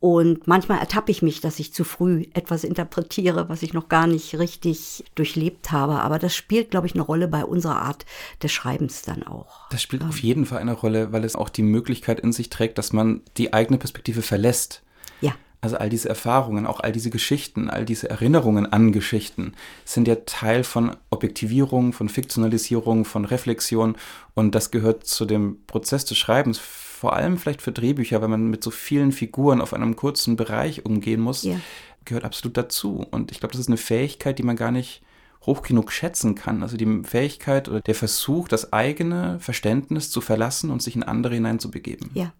Und 0.00 0.46
manchmal 0.46 0.78
ertappe 0.78 1.10
ich 1.10 1.22
mich, 1.22 1.40
dass 1.40 1.58
ich 1.58 1.72
zu 1.72 1.82
früh 1.82 2.26
etwas 2.32 2.62
interpretiere, 2.62 3.48
was 3.48 3.62
ich 3.62 3.72
noch 3.72 3.88
gar 3.88 4.06
nicht 4.06 4.38
richtig 4.38 5.04
durchlebt 5.16 5.72
habe. 5.72 6.00
Aber 6.00 6.20
das 6.20 6.36
spielt, 6.36 6.70
glaube 6.70 6.86
ich, 6.86 6.94
eine 6.94 7.02
Rolle 7.02 7.26
bei 7.26 7.44
unserer 7.44 7.82
Art 7.82 8.06
des 8.42 8.52
Schreibens 8.52 9.02
dann 9.02 9.24
auch. 9.24 9.68
Das 9.70 9.82
spielt 9.82 10.04
auf 10.04 10.20
jeden 10.20 10.46
Fall 10.46 10.58
eine 10.58 10.74
Rolle, 10.74 11.12
weil 11.12 11.24
es 11.24 11.34
auch 11.34 11.48
die 11.48 11.62
Möglichkeit 11.62 12.20
in 12.20 12.32
sich 12.32 12.48
trägt, 12.48 12.78
dass 12.78 12.92
man 12.92 13.22
die 13.36 13.52
eigene 13.52 13.78
Perspektive 13.78 14.22
verlässt. 14.22 14.82
Ja. 15.20 15.34
Also 15.60 15.76
all 15.76 15.88
diese 15.88 16.08
Erfahrungen, 16.08 16.66
auch 16.66 16.78
all 16.78 16.92
diese 16.92 17.10
Geschichten, 17.10 17.68
all 17.68 17.84
diese 17.84 18.08
Erinnerungen 18.08 18.72
an 18.72 18.92
Geschichten 18.92 19.54
sind 19.84 20.06
ja 20.06 20.14
Teil 20.26 20.62
von 20.62 20.96
Objektivierung, 21.10 21.92
von 21.92 22.08
Fiktionalisierung, 22.08 23.04
von 23.04 23.24
Reflexion 23.24 23.96
und 24.34 24.54
das 24.54 24.70
gehört 24.70 25.08
zu 25.08 25.24
dem 25.24 25.58
Prozess 25.66 26.04
des 26.04 26.16
Schreibens 26.16 26.60
vor 26.98 27.14
allem 27.14 27.38
vielleicht 27.38 27.62
für 27.62 27.70
Drehbücher, 27.70 28.20
wenn 28.20 28.30
man 28.30 28.48
mit 28.48 28.64
so 28.64 28.72
vielen 28.72 29.12
Figuren 29.12 29.60
auf 29.60 29.72
einem 29.72 29.94
kurzen 29.94 30.34
Bereich 30.34 30.84
umgehen 30.84 31.20
muss, 31.20 31.44
ja. 31.44 31.60
gehört 32.04 32.24
absolut 32.24 32.56
dazu. 32.56 33.06
Und 33.08 33.30
ich 33.30 33.38
glaube, 33.38 33.52
das 33.52 33.60
ist 33.60 33.68
eine 33.68 33.76
Fähigkeit, 33.76 34.36
die 34.36 34.42
man 34.42 34.56
gar 34.56 34.72
nicht 34.72 35.02
hoch 35.46 35.62
genug 35.62 35.92
schätzen 35.92 36.34
kann. 36.34 36.64
Also 36.64 36.76
die 36.76 37.04
Fähigkeit 37.04 37.68
oder 37.68 37.80
der 37.80 37.94
Versuch, 37.94 38.48
das 38.48 38.72
eigene 38.72 39.38
Verständnis 39.38 40.10
zu 40.10 40.20
verlassen 40.20 40.72
und 40.72 40.82
sich 40.82 40.96
in 40.96 41.04
andere 41.04 41.34
hineinzubegeben. 41.34 42.10
Ja. 42.14 42.32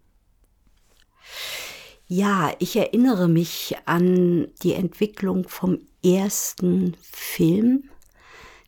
Ja, 2.07 2.51
ich 2.59 2.75
erinnere 2.75 3.29
mich 3.29 3.77
an 3.85 4.49
die 4.61 4.73
Entwicklung 4.73 5.47
vom 5.47 5.79
ersten 6.03 6.97
Film. 7.01 7.85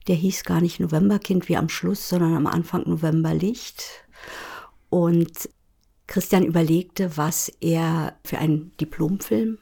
Der 0.08 0.16
hieß 0.16 0.46
gar 0.46 0.62
nicht 0.62 0.80
Novemberkind 0.80 1.50
wie 1.50 1.58
am 1.58 1.68
Schluss, 1.68 2.08
sondern 2.08 2.34
am 2.36 2.48
Anfang 2.48 2.88
Novemberlicht. 2.88 3.84
Und 4.90 5.50
Christian 6.12 6.44
überlegte, 6.44 7.16
was 7.16 7.48
er 7.62 8.18
für 8.26 8.38
einen 8.38 8.74
Diplomfilm 8.82 9.60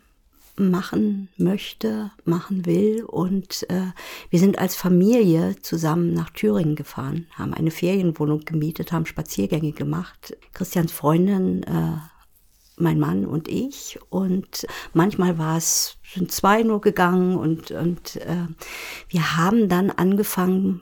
machen 0.56 1.30
möchte, 1.38 2.10
machen 2.26 2.66
will. 2.66 3.04
Und 3.04 3.70
äh, 3.70 3.92
wir 4.32 4.40
sind 4.40 4.58
als 4.58 4.76
Familie 4.76 5.58
zusammen 5.62 6.12
nach 6.12 6.32
Thüringen 6.32 6.76
gefahren, 6.76 7.28
haben 7.36 7.54
eine 7.54 7.70
Ferienwohnung 7.70 8.46
gemietet, 8.46 8.92
haben 8.92 9.06
Spaziergänge 9.06 9.74
gemacht. 9.74 10.36
Christians 10.56 10.92
Freundin, 10.92 11.62
äh, 11.62 11.98
mein 12.78 12.98
Mann 12.98 13.28
und 13.28 13.48
ich. 13.48 14.00
Und 14.10 14.66
manchmal 14.92 15.38
war 15.38 15.56
es 15.56 15.98
sind 16.04 16.32
zwei 16.32 16.64
nur 16.64 16.82
gegangen 16.82 17.38
und, 17.38 17.70
und 17.70 18.16
äh, 18.16 18.48
wir 19.08 19.38
haben 19.38 19.70
dann 19.70 19.92
angefangen, 19.92 20.82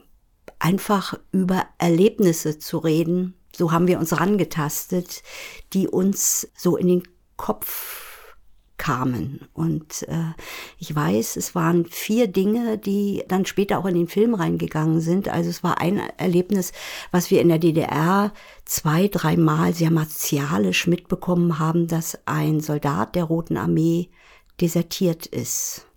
einfach 0.58 1.18
über 1.30 1.66
Erlebnisse 1.76 2.58
zu 2.58 2.78
reden, 2.78 3.34
so 3.58 3.72
haben 3.72 3.88
wir 3.88 3.98
uns 3.98 4.18
rangetastet, 4.20 5.24
die 5.72 5.88
uns 5.88 6.48
so 6.56 6.76
in 6.76 6.86
den 6.86 7.02
Kopf 7.36 8.36
kamen. 8.76 9.48
Und 9.52 10.04
äh, 10.08 10.32
ich 10.78 10.94
weiß, 10.94 11.36
es 11.36 11.56
waren 11.56 11.84
vier 11.84 12.28
Dinge, 12.28 12.78
die 12.78 13.24
dann 13.26 13.44
später 13.44 13.78
auch 13.78 13.86
in 13.86 13.96
den 13.96 14.06
Film 14.06 14.34
reingegangen 14.34 15.00
sind. 15.00 15.28
Also 15.28 15.50
es 15.50 15.64
war 15.64 15.80
ein 15.80 16.00
Erlebnis, 16.16 16.72
was 17.10 17.32
wir 17.32 17.40
in 17.40 17.48
der 17.48 17.58
DDR 17.58 18.32
zwei, 18.64 19.08
dreimal 19.08 19.74
sehr 19.74 19.90
martialisch 19.90 20.86
mitbekommen 20.86 21.58
haben, 21.58 21.88
dass 21.88 22.16
ein 22.26 22.60
Soldat 22.60 23.16
der 23.16 23.24
Roten 23.24 23.56
Armee 23.56 24.10
desertiert 24.60 25.26
ist. 25.26 25.87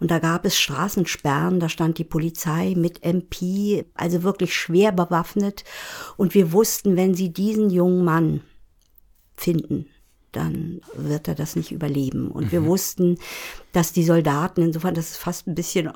Und 0.00 0.10
da 0.10 0.18
gab 0.18 0.44
es 0.44 0.58
Straßensperren, 0.58 1.60
da 1.60 1.68
stand 1.68 1.98
die 1.98 2.04
Polizei 2.04 2.74
mit 2.76 3.04
MP, 3.04 3.84
also 3.94 4.22
wirklich 4.22 4.54
schwer 4.54 4.92
bewaffnet. 4.92 5.64
Und 6.16 6.34
wir 6.34 6.52
wussten, 6.52 6.96
wenn 6.96 7.14
sie 7.14 7.32
diesen 7.32 7.70
jungen 7.70 8.04
Mann 8.04 8.40
finden, 9.36 9.86
dann 10.32 10.80
wird 10.94 11.28
er 11.28 11.34
das 11.34 11.56
nicht 11.56 11.72
überleben. 11.72 12.30
Und 12.30 12.46
mhm. 12.46 12.52
wir 12.52 12.64
wussten, 12.66 13.18
dass 13.72 13.92
die 13.92 14.04
Soldaten, 14.04 14.62
insofern, 14.62 14.94
das 14.94 15.10
ist 15.10 15.16
fast 15.16 15.46
ein 15.46 15.54
bisschen 15.54 15.90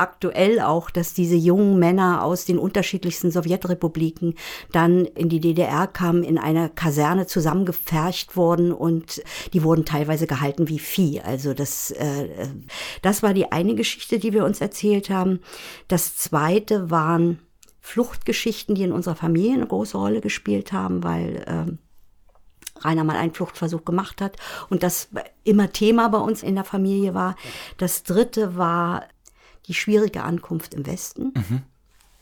aktuell 0.00 0.60
auch, 0.60 0.90
dass 0.90 1.14
diese 1.14 1.36
jungen 1.36 1.78
Männer 1.78 2.24
aus 2.24 2.44
den 2.44 2.58
unterschiedlichsten 2.58 3.30
Sowjetrepubliken 3.30 4.34
dann 4.72 5.04
in 5.04 5.28
die 5.28 5.40
DDR 5.40 5.86
kamen, 5.86 6.24
in 6.24 6.38
einer 6.38 6.68
Kaserne 6.68 7.26
zusammengefercht 7.26 8.36
wurden 8.36 8.72
und 8.72 9.22
die 9.52 9.62
wurden 9.62 9.84
teilweise 9.84 10.26
gehalten 10.26 10.68
wie 10.68 10.78
Vieh. 10.78 11.20
Also 11.20 11.54
das, 11.54 11.90
äh, 11.92 12.48
das 13.02 13.22
war 13.22 13.34
die 13.34 13.52
eine 13.52 13.74
Geschichte, 13.74 14.18
die 14.18 14.32
wir 14.32 14.44
uns 14.44 14.60
erzählt 14.60 15.10
haben. 15.10 15.40
Das 15.88 16.16
zweite 16.16 16.90
waren 16.90 17.38
Fluchtgeschichten, 17.80 18.74
die 18.74 18.82
in 18.82 18.92
unserer 18.92 19.16
Familie 19.16 19.54
eine 19.54 19.66
große 19.66 19.96
Rolle 19.96 20.20
gespielt 20.20 20.72
haben, 20.72 21.02
weil 21.02 21.44
äh, 21.46 21.72
Rainer 22.84 23.04
mal 23.04 23.16
einen 23.16 23.34
Fluchtversuch 23.34 23.84
gemacht 23.84 24.20
hat 24.20 24.36
und 24.68 24.82
das 24.82 25.08
immer 25.44 25.72
Thema 25.72 26.08
bei 26.08 26.18
uns 26.18 26.42
in 26.42 26.54
der 26.54 26.64
Familie 26.64 27.14
war. 27.14 27.36
Das 27.78 28.02
dritte 28.02 28.56
war 28.56 29.04
die 29.66 29.74
schwierige 29.74 30.22
Ankunft 30.22 30.74
im 30.74 30.86
Westen, 30.86 31.32
mhm. 31.34 31.62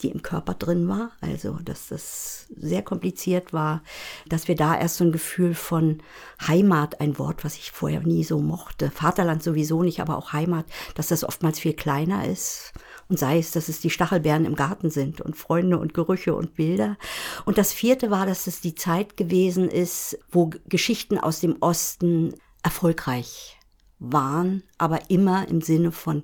die 0.03 0.11
im 0.11 0.23
Körper 0.23 0.55
drin 0.55 0.89
war. 0.89 1.13
Also, 1.21 1.59
dass 1.65 1.89
das 1.89 2.47
sehr 2.57 2.83
kompliziert 2.83 3.53
war, 3.53 3.83
dass 4.29 4.49
wir 4.49 4.55
da 4.55 4.79
erst 4.79 4.97
so 4.97 5.05
ein 5.05 5.13
Gefühl 5.13 5.55
von 5.55 6.03
Heimat, 6.47 7.01
ein 7.01 7.19
Wort, 7.19 7.45
was 7.45 7.57
ich 7.57 7.71
vorher 7.71 8.01
nie 8.01 8.25
so 8.25 8.41
mochte, 8.41 8.91
Vaterland 8.91 9.43
sowieso 9.43 9.83
nicht, 9.83 10.01
aber 10.01 10.17
auch 10.17 10.33
Heimat, 10.33 10.67
dass 10.95 11.09
das 11.09 11.25
oftmals 11.25 11.59
viel 11.59 11.75
kleiner 11.75 12.27
ist. 12.27 12.73
Und 13.09 13.19
sei 13.19 13.39
es, 13.39 13.53
dass 13.53 13.69
es 13.69 13.81
die 13.81 13.91
Stachelbeeren 13.91 14.45
im 14.45 14.55
Garten 14.55 14.91
sind 14.91 15.23
und 15.23 15.35
Freunde 15.35 15.79
und 15.79 15.95
Gerüche 15.95 16.35
und 16.35 16.57
Bilder. 16.57 16.99
Und 17.47 17.57
das 17.57 17.73
vierte 17.73 18.11
war, 18.11 18.27
dass 18.27 18.47
es 18.47 18.61
die 18.61 18.75
Zeit 18.75 19.17
gewesen 19.17 19.71
ist, 19.71 20.19
wo 20.31 20.51
Geschichten 20.69 21.19
aus 21.19 21.41
dem 21.41 21.57
Osten 21.61 22.35
erfolgreich 22.63 23.59
waren, 23.99 24.63
aber 24.77 25.11
immer 25.11 25.49
im 25.49 25.61
Sinne 25.63 25.91
von 25.91 26.23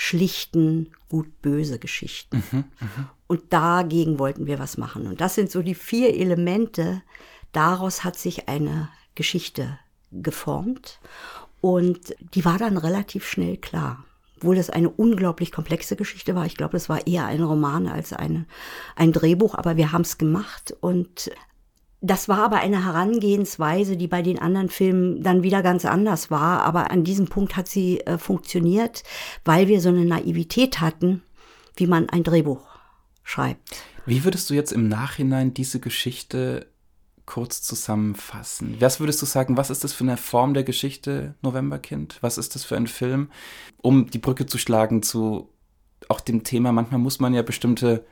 schlichten, 0.00 0.92
gut-böse 1.08 1.80
Geschichten. 1.80 2.44
Mhm, 2.52 2.64
mh. 2.78 3.10
Und 3.26 3.52
dagegen 3.52 4.20
wollten 4.20 4.46
wir 4.46 4.60
was 4.60 4.78
machen. 4.78 5.08
Und 5.08 5.20
das 5.20 5.34
sind 5.34 5.50
so 5.50 5.60
die 5.60 5.74
vier 5.74 6.14
Elemente. 6.14 7.02
Daraus 7.50 8.04
hat 8.04 8.16
sich 8.16 8.48
eine 8.48 8.90
Geschichte 9.16 9.76
geformt. 10.12 11.00
Und 11.60 12.14
die 12.32 12.44
war 12.44 12.58
dann 12.58 12.76
relativ 12.76 13.26
schnell 13.26 13.56
klar. 13.56 14.04
Obwohl 14.36 14.54
das 14.54 14.70
eine 14.70 14.88
unglaublich 14.88 15.50
komplexe 15.50 15.96
Geschichte 15.96 16.36
war. 16.36 16.46
Ich 16.46 16.56
glaube, 16.56 16.74
das 16.74 16.88
war 16.88 17.04
eher 17.08 17.26
ein 17.26 17.42
Roman 17.42 17.88
als 17.88 18.12
eine, 18.12 18.46
ein 18.94 19.12
Drehbuch, 19.12 19.56
aber 19.56 19.76
wir 19.76 19.90
haben 19.90 20.02
es 20.02 20.16
gemacht. 20.16 20.76
Und 20.80 21.32
das 22.00 22.28
war 22.28 22.38
aber 22.38 22.58
eine 22.58 22.84
Herangehensweise, 22.84 23.96
die 23.96 24.06
bei 24.06 24.22
den 24.22 24.38
anderen 24.38 24.68
Filmen 24.68 25.22
dann 25.22 25.42
wieder 25.42 25.62
ganz 25.62 25.84
anders 25.84 26.30
war. 26.30 26.62
Aber 26.62 26.90
an 26.90 27.02
diesem 27.02 27.26
Punkt 27.26 27.56
hat 27.56 27.68
sie 27.68 28.00
äh, 28.00 28.18
funktioniert, 28.18 29.02
weil 29.44 29.68
wir 29.68 29.80
so 29.80 29.88
eine 29.88 30.04
Naivität 30.04 30.80
hatten, 30.80 31.22
wie 31.76 31.86
man 31.86 32.08
ein 32.08 32.22
Drehbuch 32.22 32.66
schreibt. 33.24 33.82
Wie 34.06 34.24
würdest 34.24 34.48
du 34.48 34.54
jetzt 34.54 34.72
im 34.72 34.88
Nachhinein 34.88 35.54
diese 35.54 35.80
Geschichte 35.80 36.66
kurz 37.26 37.62
zusammenfassen? 37.62 38.76
Was 38.80 39.00
würdest 39.00 39.20
du 39.20 39.26
sagen, 39.26 39.56
was 39.56 39.68
ist 39.68 39.84
das 39.84 39.92
für 39.92 40.04
eine 40.04 40.16
Form 40.16 40.54
der 40.54 40.64
Geschichte, 40.64 41.34
Novemberkind? 41.42 42.18
Was 42.22 42.38
ist 42.38 42.54
das 42.54 42.64
für 42.64 42.76
ein 42.76 42.86
Film? 42.86 43.30
Um 43.82 44.08
die 44.08 44.18
Brücke 44.18 44.46
zu 44.46 44.56
schlagen 44.56 45.02
zu 45.02 45.50
auch 46.08 46.20
dem 46.20 46.44
Thema, 46.44 46.72
manchmal 46.72 47.00
muss 47.00 47.20
man 47.20 47.34
ja 47.34 47.42
bestimmte 47.42 48.06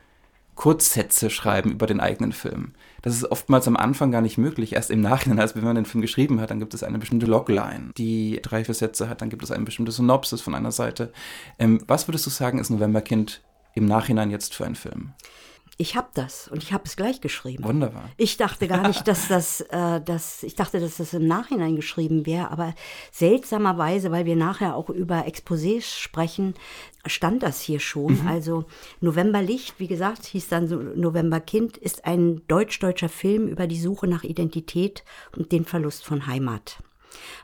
Kurzsätze 0.57 1.29
schreiben 1.29 1.71
über 1.71 1.85
den 1.85 2.01
eigenen 2.01 2.33
Film. 2.33 2.73
Das 3.03 3.15
ist 3.15 3.31
oftmals 3.31 3.67
am 3.67 3.77
Anfang 3.77 4.11
gar 4.11 4.21
nicht 4.21 4.37
möglich. 4.37 4.73
Erst 4.73 4.91
im 4.91 5.01
Nachhinein, 5.01 5.39
als 5.39 5.55
wenn 5.55 5.63
man 5.63 5.75
den 5.75 5.85
Film 5.85 6.01
geschrieben 6.01 6.41
hat, 6.41 6.49
dann 6.49 6.59
gibt 6.59 6.73
es 6.73 6.83
eine 6.83 6.97
bestimmte 6.97 7.27
Logline, 7.27 7.91
die 7.95 8.41
drei, 8.41 8.65
vier 8.65 8.73
Sätze 8.73 9.07
hat, 9.07 9.21
dann 9.21 9.29
gibt 9.29 9.43
es 9.43 9.51
eine 9.51 9.63
bestimmte 9.63 9.91
Synopsis 9.91 10.41
von 10.41 10.55
einer 10.55 10.71
Seite. 10.71 11.13
Ähm, 11.59 11.79
was 11.87 12.07
würdest 12.07 12.25
du 12.25 12.31
sagen, 12.31 12.59
ist 12.59 12.71
Novemberkind 12.71 13.41
im 13.75 13.85
Nachhinein 13.85 14.31
jetzt 14.31 14.55
für 14.55 14.65
ein 14.65 14.75
Film? 14.75 15.13
Ich 15.79 15.95
habe 15.95 16.07
das 16.15 16.47
und 16.47 16.63
ich 16.63 16.73
habe 16.73 16.85
es 16.85 16.95
gleich 16.95 17.21
geschrieben. 17.21 17.63
Wunderbar. 17.63 18.09
Ich 18.17 18.37
dachte 18.37 18.67
gar 18.67 18.87
nicht, 18.87 19.07
dass 19.07 19.27
das, 19.29 19.61
äh, 19.61 20.01
dass, 20.01 20.41
ich 20.41 20.55
dachte, 20.55 20.79
dass 20.79 20.97
das 20.97 21.13
im 21.13 21.27
Nachhinein 21.27 21.75
geschrieben 21.75 22.25
wäre, 22.25 22.49
aber 22.49 22.73
seltsamerweise, 23.11 24.11
weil 24.11 24.25
wir 24.25 24.35
nachher 24.35 24.75
auch 24.75 24.89
über 24.89 25.27
Exposés 25.27 25.99
sprechen, 25.99 26.55
stand 27.05 27.43
das 27.43 27.61
hier 27.61 27.79
schon. 27.79 28.23
Mhm. 28.23 28.27
Also 28.27 28.65
Novemberlicht, 29.01 29.79
wie 29.79 29.87
gesagt, 29.87 30.25
hieß 30.25 30.47
dann 30.49 30.67
so 30.67 30.77
Novemberkind, 30.77 31.77
ist 31.77 32.05
ein 32.05 32.41
deutsch-deutscher 32.47 33.09
Film 33.09 33.47
über 33.47 33.67
die 33.67 33.79
Suche 33.79 34.07
nach 34.07 34.23
Identität 34.23 35.03
und 35.35 35.51
den 35.51 35.63
Verlust 35.63 36.03
von 36.05 36.25
Heimat. 36.25 36.79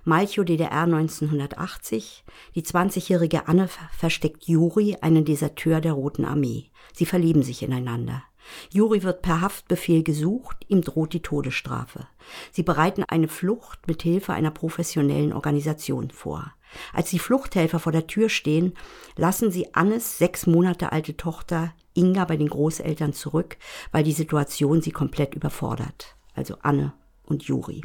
Malchow 0.03 0.45
DDR 0.45 0.84
1980. 0.84 2.24
Die 2.55 2.63
20-jährige 2.63 3.47
Anne 3.47 3.69
versteckt 3.97 4.45
Juri, 4.45 4.97
einen 5.01 5.26
Deserteur 5.26 5.82
der 5.82 5.93
Roten 5.93 6.26
Armee. 6.26 6.65
Sie 6.93 7.05
verlieben 7.05 7.43
sich 7.43 7.63
ineinander. 7.63 8.24
Juri 8.69 9.03
wird 9.03 9.21
per 9.21 9.41
Haftbefehl 9.41 10.03
gesucht, 10.03 10.57
ihm 10.67 10.82
droht 10.82 11.13
die 11.13 11.21
Todesstrafe. 11.21 12.07
Sie 12.51 12.63
bereiten 12.63 13.03
eine 13.07 13.28
Flucht 13.28 13.88
mit 13.88 14.01
Hilfe 14.03 14.34
einer 14.34 14.51
professionellen 14.51 15.34
Organisation 15.34 16.11
vor. 16.11 16.53
Als 16.91 17.09
die 17.09 17.19
Fluchthelfer 17.19 17.80
vor 17.80 17.91
der 17.91 18.07
Tür 18.07 18.30
stehen, 18.30 18.74
lassen 19.15 19.51
sie 19.51 19.74
Annes 19.76 20.17
sechs 20.17 20.47
Monate 20.47 20.91
alte 20.91 21.15
Tochter 21.15 21.74
Inga 21.93 22.26
bei 22.26 22.38
den 22.38 22.49
Großeltern 22.49 23.13
zurück, 23.13 23.57
weil 23.91 24.03
die 24.03 24.13
Situation 24.13 24.82
sie 24.82 24.91
komplett 24.91 25.36
überfordert. 25.36 26.15
Also 26.34 26.57
Anne 26.61 26.93
und 27.24 27.43
Juri. 27.43 27.84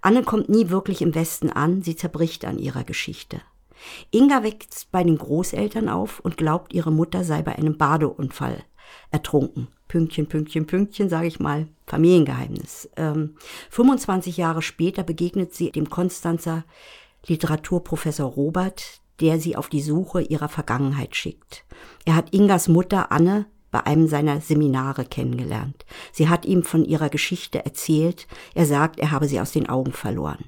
Anne 0.00 0.22
kommt 0.22 0.48
nie 0.48 0.70
wirklich 0.70 1.02
im 1.02 1.14
Westen 1.14 1.50
an, 1.50 1.82
sie 1.82 1.96
zerbricht 1.96 2.44
an 2.44 2.58
ihrer 2.58 2.84
Geschichte. 2.84 3.40
Inga 4.10 4.42
wächst 4.42 4.90
bei 4.90 5.04
den 5.04 5.18
Großeltern 5.18 5.88
auf 5.88 6.20
und 6.20 6.36
glaubt, 6.36 6.72
ihre 6.72 6.92
Mutter 6.92 7.24
sei 7.24 7.42
bei 7.42 7.56
einem 7.56 7.76
Badeunfall 7.76 8.64
ertrunken. 9.10 9.68
Pünktchen, 9.88 10.26
Pünktchen, 10.26 10.66
Pünktchen, 10.66 11.08
sage 11.08 11.28
ich 11.28 11.38
mal, 11.38 11.68
Familiengeheimnis. 11.86 12.88
Ähm, 12.96 13.36
25 13.70 14.36
Jahre 14.36 14.62
später 14.62 15.02
begegnet 15.04 15.54
sie 15.54 15.70
dem 15.70 15.88
Konstanzer 15.88 16.64
Literaturprofessor 17.26 18.30
Robert, 18.30 19.00
der 19.20 19.40
sie 19.40 19.56
auf 19.56 19.68
die 19.68 19.80
Suche 19.80 20.22
ihrer 20.22 20.48
Vergangenheit 20.48 21.14
schickt. 21.14 21.64
Er 22.04 22.16
hat 22.16 22.34
Ingas 22.34 22.68
Mutter 22.68 23.12
Anne 23.12 23.46
bei 23.76 23.84
einem 23.84 24.08
seiner 24.08 24.40
Seminare 24.40 25.04
kennengelernt. 25.04 25.84
Sie 26.10 26.30
hat 26.30 26.46
ihm 26.46 26.62
von 26.62 26.82
ihrer 26.86 27.10
Geschichte 27.10 27.62
erzählt. 27.62 28.26
Er 28.54 28.64
sagt, 28.64 28.98
er 28.98 29.10
habe 29.10 29.28
sie 29.28 29.38
aus 29.38 29.52
den 29.52 29.68
Augen 29.68 29.92
verloren. 29.92 30.46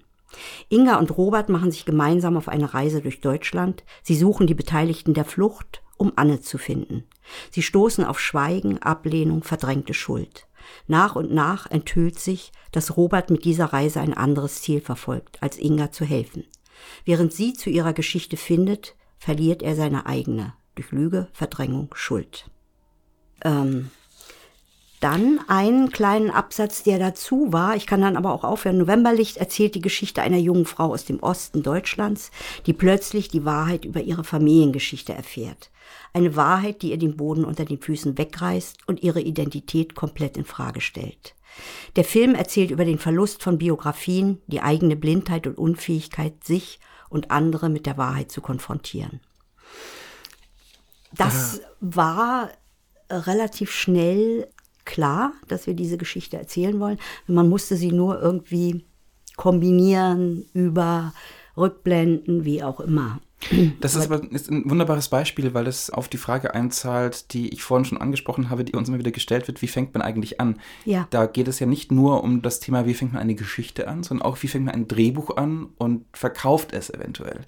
Inga 0.70 0.96
und 0.96 1.14
Robert 1.18 1.50
machen 1.50 1.70
sich 1.70 1.84
gemeinsam 1.84 2.38
auf 2.38 2.48
eine 2.48 2.72
Reise 2.72 3.02
durch 3.02 3.20
Deutschland. 3.20 3.84
Sie 4.02 4.16
suchen 4.16 4.46
die 4.46 4.54
Beteiligten 4.54 5.12
der 5.12 5.26
Flucht, 5.26 5.82
um 5.98 6.14
Anne 6.16 6.40
zu 6.40 6.56
finden. 6.56 7.04
Sie 7.50 7.60
stoßen 7.60 8.02
auf 8.02 8.18
Schweigen, 8.18 8.78
Ablehnung, 8.78 9.42
verdrängte 9.42 9.92
Schuld. 9.92 10.46
Nach 10.86 11.14
und 11.14 11.30
nach 11.30 11.70
enthüllt 11.70 12.18
sich, 12.18 12.50
dass 12.72 12.96
Robert 12.96 13.28
mit 13.28 13.44
dieser 13.44 13.66
Reise 13.66 14.00
ein 14.00 14.14
anderes 14.14 14.62
Ziel 14.62 14.80
verfolgt, 14.80 15.42
als 15.42 15.58
Inga 15.58 15.90
zu 15.90 16.06
helfen. 16.06 16.44
Während 17.04 17.34
sie 17.34 17.52
zu 17.52 17.68
ihrer 17.68 17.92
Geschichte 17.92 18.38
findet, 18.38 18.96
verliert 19.18 19.62
er 19.62 19.74
seine 19.74 20.06
eigene, 20.06 20.54
durch 20.76 20.92
Lüge, 20.92 21.28
Verdrängung, 21.34 21.90
Schuld. 21.92 22.48
Ähm, 23.44 23.90
dann 25.00 25.38
einen 25.46 25.90
kleinen 25.90 26.30
Absatz, 26.30 26.82
der 26.82 26.98
dazu 26.98 27.52
war. 27.52 27.76
Ich 27.76 27.86
kann 27.86 28.00
dann 28.00 28.16
aber 28.16 28.32
auch 28.32 28.42
aufhören. 28.42 28.78
Novemberlicht 28.78 29.36
erzählt 29.36 29.76
die 29.76 29.80
Geschichte 29.80 30.22
einer 30.22 30.38
jungen 30.38 30.66
Frau 30.66 30.92
aus 30.92 31.04
dem 31.04 31.20
Osten 31.20 31.62
Deutschlands, 31.62 32.32
die 32.66 32.72
plötzlich 32.72 33.28
die 33.28 33.44
Wahrheit 33.44 33.84
über 33.84 34.00
ihre 34.00 34.24
Familiengeschichte 34.24 35.12
erfährt. 35.12 35.70
Eine 36.12 36.34
Wahrheit, 36.34 36.82
die 36.82 36.90
ihr 36.90 36.98
den 36.98 37.16
Boden 37.16 37.44
unter 37.44 37.64
den 37.64 37.80
Füßen 37.80 38.18
wegreißt 38.18 38.88
und 38.88 39.02
ihre 39.02 39.20
Identität 39.20 39.94
komplett 39.94 40.36
in 40.36 40.44
Frage 40.44 40.80
stellt. 40.80 41.34
Der 41.96 42.04
Film 42.04 42.34
erzählt 42.34 42.70
über 42.70 42.84
den 42.84 42.98
Verlust 42.98 43.42
von 43.42 43.58
Biografien, 43.58 44.40
die 44.48 44.62
eigene 44.62 44.96
Blindheit 44.96 45.46
und 45.46 45.58
Unfähigkeit, 45.58 46.44
sich 46.44 46.80
und 47.08 47.30
andere 47.30 47.68
mit 47.68 47.86
der 47.86 47.96
Wahrheit 47.96 48.32
zu 48.32 48.40
konfrontieren. 48.40 49.20
Das 51.12 51.62
war 51.80 52.50
relativ 53.10 53.70
schnell 53.70 54.48
klar, 54.84 55.32
dass 55.48 55.66
wir 55.66 55.74
diese 55.74 55.98
Geschichte 55.98 56.36
erzählen 56.36 56.80
wollen. 56.80 56.98
Man 57.26 57.48
musste 57.48 57.76
sie 57.76 57.92
nur 57.92 58.20
irgendwie 58.20 58.84
kombinieren 59.36 60.46
über 60.54 61.12
Rückblenden, 61.56 62.44
wie 62.44 62.62
auch 62.62 62.80
immer. 62.80 63.20
Das 63.80 63.94
ist 63.94 64.10
aber 64.10 64.20
ist 64.32 64.50
ein 64.50 64.68
wunderbares 64.68 65.08
Beispiel, 65.08 65.54
weil 65.54 65.68
es 65.68 65.90
auf 65.90 66.08
die 66.08 66.16
Frage 66.16 66.54
einzahlt, 66.54 67.32
die 67.32 67.48
ich 67.50 67.62
vorhin 67.62 67.84
schon 67.84 67.98
angesprochen 67.98 68.50
habe, 68.50 68.64
die 68.64 68.74
uns 68.74 68.88
immer 68.88 68.98
wieder 68.98 69.12
gestellt 69.12 69.46
wird, 69.46 69.62
wie 69.62 69.68
fängt 69.68 69.94
man 69.94 70.02
eigentlich 70.02 70.40
an? 70.40 70.58
Ja. 70.84 71.06
Da 71.10 71.26
geht 71.26 71.46
es 71.46 71.60
ja 71.60 71.66
nicht 71.66 71.92
nur 71.92 72.24
um 72.24 72.42
das 72.42 72.58
Thema, 72.58 72.84
wie 72.84 72.94
fängt 72.94 73.12
man 73.12 73.22
eine 73.22 73.36
Geschichte 73.36 73.86
an, 73.86 74.02
sondern 74.02 74.26
auch, 74.26 74.42
wie 74.42 74.48
fängt 74.48 74.64
man 74.64 74.74
ein 74.74 74.88
Drehbuch 74.88 75.36
an 75.36 75.68
und 75.76 76.04
verkauft 76.12 76.72
es 76.72 76.90
eventuell. 76.90 77.42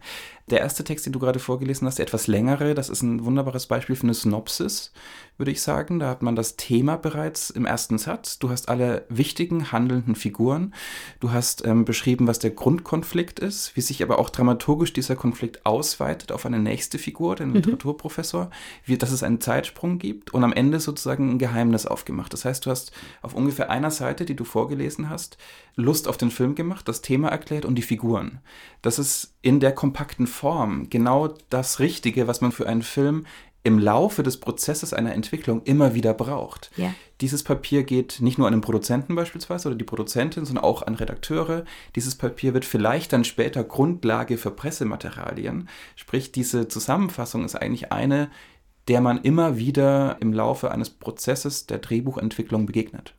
Der 0.51 0.61
erste 0.61 0.83
Text, 0.83 1.07
den 1.07 1.13
du 1.13 1.21
gerade 1.21 1.39
vorgelesen 1.39 1.87
hast, 1.87 1.99
der 1.99 2.07
etwas 2.07 2.27
längere, 2.27 2.75
das 2.75 2.89
ist 2.89 3.03
ein 3.03 3.25
wunderbares 3.25 3.67
Beispiel 3.67 3.95
für 3.95 4.03
eine 4.03 4.15
Synopsis, 4.15 4.93
würde 5.39 5.53
ich 5.53 5.63
sagen. 5.63 6.01
Da 6.01 6.09
hat 6.09 6.23
man 6.23 6.35
das 6.35 6.57
Thema 6.57 6.97
bereits 6.97 7.51
im 7.51 7.67
ersten 7.67 7.99
Satz. 7.99 8.41
Du 8.41 8.51
hast 8.51 8.69
alle 8.69 9.05
wichtigen 9.09 9.71
handelnden 9.71 10.17
Figuren. 10.17 10.75
Du 11.21 11.31
hast 11.31 11.65
ähm, 11.65 11.85
beschrieben, 11.85 12.27
was 12.27 12.41
der 12.41 12.51
Grundkonflikt 12.51 13.39
ist, 13.39 13.77
wie 13.77 13.81
sich 13.81 14.03
aber 14.03 14.19
auch 14.19 14.29
dramaturgisch 14.29 14.93
dieser 14.93 15.15
Konflikt 15.15 15.65
ausweitet 15.65 16.33
auf 16.33 16.45
eine 16.45 16.59
nächste 16.59 16.99
Figur, 16.99 17.37
den 17.37 17.51
mhm. 17.51 17.55
Literaturprofessor, 17.55 18.51
wie, 18.85 18.99
dass 18.99 19.13
es 19.13 19.23
einen 19.23 19.41
Zeitsprung 19.41 19.99
gibt 19.99 20.35
und 20.35 20.43
am 20.43 20.53
Ende 20.53 20.81
sozusagen 20.81 21.31
ein 21.31 21.39
Geheimnis 21.39 21.87
aufgemacht. 21.87 22.33
Das 22.33 22.45
heißt, 22.45 22.67
du 22.67 22.71
hast 22.71 22.91
auf 23.23 23.35
ungefähr 23.35 23.71
einer 23.71 23.93
Seite, 23.93 24.25
die 24.25 24.35
du 24.35 24.45
vorgelesen 24.45 25.11
hast, 25.11 25.39
Lust 25.77 26.09
auf 26.09 26.17
den 26.17 26.31
Film 26.31 26.55
gemacht, 26.55 26.89
das 26.89 27.03
Thema 27.03 27.29
erklärt 27.29 27.65
und 27.65 27.77
die 27.77 27.83
Figuren. 27.83 28.41
Das 28.83 28.99
ist 28.99 29.35
in 29.43 29.61
der 29.61 29.73
kompakten 29.73 30.27
Form 30.27 30.91
genau 30.91 31.35
das 31.49 31.81
Richtige, 31.81 32.27
was 32.27 32.41
man 32.41 32.53
für 32.53 32.67
einen 32.69 32.83
Film 32.83 33.27
im 33.63 33.79
Laufe 33.79 34.23
des 34.23 34.39
Prozesses 34.39 34.95
einer 34.95 35.13
Entwicklung 35.13 35.63
immer 35.65 35.95
wieder 35.95 36.15
braucht. 36.15 36.71
Ja. 36.77 36.95
Dieses 37.21 37.43
Papier 37.43 37.83
geht 37.83 38.21
nicht 38.21 38.39
nur 38.39 38.47
an 38.47 38.55
den 38.55 38.63
Produzenten 38.63 39.15
beispielsweise 39.15 39.69
oder 39.69 39.77
die 39.77 39.85
Produzentin, 39.85 40.47
sondern 40.47 40.65
auch 40.65 40.83
an 40.83 40.95
Redakteure. 40.95 41.65
Dieses 41.95 42.15
Papier 42.15 42.55
wird 42.55 42.65
vielleicht 42.65 43.13
dann 43.13 43.25
später 43.25 43.63
Grundlage 43.63 44.39
für 44.39 44.51
Pressematerialien. 44.51 45.69
Sprich, 45.95 46.33
diese 46.33 46.69
Zusammenfassung 46.69 47.45
ist 47.45 47.55
eigentlich 47.55 47.93
eine, 47.93 48.31
der 48.89 49.03
man 49.03 49.21
immer 49.23 49.59
wieder 49.59 50.17
im 50.21 50.33
Laufe 50.33 50.71
eines 50.71 50.89
Prozesses 50.89 51.67
der 51.67 51.79
Drehbuchentwicklung 51.79 52.65
begegnet. 52.65 53.15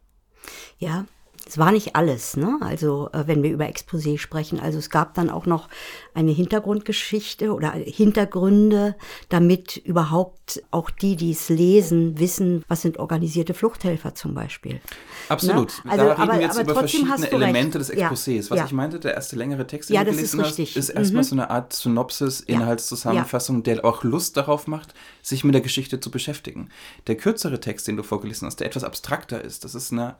Ja, 0.79 1.05
Es 1.47 1.57
war 1.57 1.71
nicht 1.71 1.95
alles, 1.95 2.37
ne? 2.37 2.57
Also 2.61 3.09
äh, 3.13 3.23
wenn 3.27 3.43
wir 3.43 3.51
über 3.51 3.65
Exposé 3.65 4.17
sprechen. 4.17 4.59
Also 4.59 4.77
es 4.77 4.89
gab 4.89 5.15
dann 5.15 5.29
auch 5.29 5.45
noch 5.45 5.67
eine 6.13 6.31
Hintergrundgeschichte 6.31 7.53
oder 7.53 7.71
Hintergründe, 7.71 8.95
damit 9.29 9.77
überhaupt 9.77 10.61
auch 10.71 10.89
die, 10.89 11.15
die 11.15 11.31
es 11.31 11.49
lesen, 11.49 12.19
wissen, 12.19 12.63
was 12.67 12.81
sind 12.81 12.99
organisierte 12.99 13.53
Fluchthelfer 13.53 14.15
zum 14.15 14.33
Beispiel. 14.33 14.79
Absolut. 15.29 15.81
Ne? 15.83 15.91
Also, 15.91 16.05
da 16.05 16.11
reden 16.11 16.21
aber, 16.21 16.33
wir 16.33 16.41
jetzt 16.41 16.59
über 16.61 16.75
verschiedene 16.75 17.31
Elemente 17.31 17.79
des 17.79 17.89
Ja, 17.89 18.09
Exposés. 18.09 18.49
Was 18.49 18.57
ja. 18.59 18.65
ich 18.65 18.71
meinte, 18.71 18.99
der 18.99 19.13
erste 19.15 19.35
längere 19.35 19.65
Text, 19.67 19.89
den 19.89 19.95
Ja, 19.95 20.03
du 20.03 20.11
ist 20.11 20.17
gelesen 20.17 20.41
hast, 20.41 20.47
richtig. 20.59 20.77
ist 20.77 20.89
erstmal 20.89 21.23
Mhm. 21.23 21.27
so 21.27 21.35
eine 21.35 21.49
Art 21.49 21.73
Synopsis, 21.73 22.43
Ja. 22.47 22.55
Inhaltszusammenfassung, 22.55 23.63
der 23.63 23.83
auch 23.83 24.03
Lust 24.03 24.37
darauf 24.37 24.67
macht, 24.67 24.93
sich 25.21 25.43
mit 25.43 25.53
der 25.53 25.61
Geschichte 25.61 25.99
zu 25.99 26.11
beschäftigen. 26.11 26.69
Der 27.07 27.15
kürzere 27.15 27.59
Text, 27.59 27.87
den 27.87 27.97
du 27.97 28.03
vorgelesen 28.03 28.45
hast, 28.47 28.59
der 28.59 28.67
etwas 28.67 28.83
abstrakter 28.83 29.43
ist, 29.43 29.63
das 29.63 29.75
ist 29.75 29.91
eine 29.91 30.15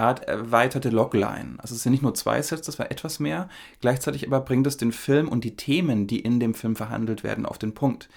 Art 0.00 0.24
erweiterte 0.24 0.90
Logline. 0.90 1.54
Also 1.58 1.74
es 1.74 1.82
sind 1.82 1.92
nicht 1.92 2.02
nur 2.02 2.14
zwei 2.14 2.42
Sets, 2.42 2.66
das 2.66 2.78
war 2.78 2.90
etwas 2.90 3.20
mehr. 3.20 3.48
Gleichzeitig 3.80 4.26
aber 4.26 4.40
bringt 4.40 4.66
es 4.66 4.76
den 4.76 4.92
Film 4.92 5.28
und 5.28 5.44
die 5.44 5.56
Themen, 5.56 6.06
die 6.06 6.20
in 6.20 6.40
dem 6.40 6.54
Film 6.54 6.74
verhandelt 6.74 7.22
werden, 7.22 7.46
auf 7.46 7.58
den 7.58 7.74
Punkt. 7.74 8.08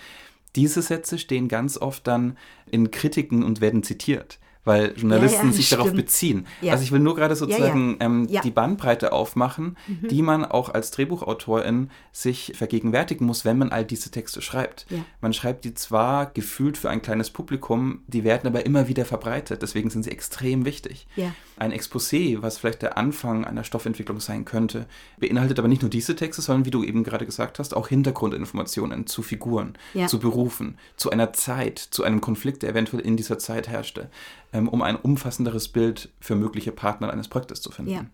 Diese 0.55 0.81
Sätze 0.81 1.17
stehen 1.17 1.47
ganz 1.47 1.77
oft 1.77 2.07
dann 2.07 2.37
in 2.69 2.91
Kritiken 2.91 3.43
und 3.43 3.59
werden 3.59 3.83
zitiert, 3.83 4.39
weil 4.65 4.93
Journalisten 4.97 5.47
ja, 5.47 5.53
sich 5.53 5.69
darauf 5.69 5.87
stimmt. 5.87 5.97
beziehen. 6.01 6.47
Ja. 6.61 6.71
Also 6.73 6.83
ich 6.83 6.91
will 6.91 6.99
nur 6.99 7.15
gerade 7.15 7.35
sozusagen 7.35 7.97
Ähm, 7.99 8.27
Ja. 8.29 8.39
Mhm. 8.39 8.43
die 8.43 8.51
Bandbreite 8.51 9.11
aufmachen, 9.11 9.77
die 9.87 10.21
man 10.21 10.45
auch 10.45 10.69
als 10.69 10.91
Drehbuchautorin 10.91 11.89
sich 12.11 12.53
vergegenwärtigen 12.55 13.25
muss, 13.25 13.45
wenn 13.45 13.57
man 13.57 13.71
all 13.71 13.85
diese 13.85 14.11
Texte 14.11 14.41
schreibt. 14.41 14.85
Ja. 14.89 14.99
Man 15.21 15.33
schreibt 15.33 15.65
die 15.65 15.73
zwar 15.73 16.27
gefühlt 16.27 16.77
für 16.77 16.89
ein 16.89 17.01
kleines 17.01 17.29
Publikum, 17.29 18.01
die 18.07 18.23
werden 18.23 18.47
aber 18.47 18.65
immer 18.65 18.87
wieder 18.87 19.05
verbreitet, 19.05 19.61
deswegen 19.61 19.89
sind 19.89 20.03
sie 20.03 20.11
extrem 20.11 20.65
wichtig. 20.65 21.07
Ja. 21.15 21.33
Ein 21.57 21.71
Exposé, 21.71 22.41
was 22.41 22.57
vielleicht 22.57 22.81
der 22.81 22.97
Anfang 22.97 23.45
einer 23.45 23.63
Stoffentwicklung 23.63 24.19
sein 24.19 24.43
könnte, 24.45 24.87
beinhaltet 25.19 25.59
aber 25.59 25.67
nicht 25.67 25.81
nur 25.81 25.91
diese 25.91 26.15
Texte, 26.15 26.41
sondern 26.41 26.65
wie 26.65 26.71
du 26.71 26.83
eben 26.83 27.03
gerade 27.03 27.25
gesagt 27.25 27.59
hast, 27.59 27.75
auch 27.75 27.87
Hintergrundinformationen 27.89 29.07
zu 29.07 29.21
Figuren, 29.21 29.73
Ja. 29.93 30.07
zu 30.07 30.19
Berufen, 30.19 30.77
zu 30.97 31.09
einer 31.11 31.33
Zeit, 31.33 31.79
zu 31.79 32.03
einem 32.03 32.21
Konflikt, 32.21 32.63
der 32.63 32.69
eventuell 32.71 33.01
in 33.05 33.17
dieser 33.17 33.37
Zeit 33.39 33.67
herrschte, 33.67 34.09
um 34.53 34.81
ein 34.81 34.95
umfassenderes 34.95 35.67
Bild 35.67 36.09
für 36.19 36.35
mögliche 36.35 36.71
Partner 36.71 37.11
eines 37.11 37.27
Projektes 37.27 37.61
zu 37.61 37.71
finden. 37.71 37.91
Ja, 37.91 38.05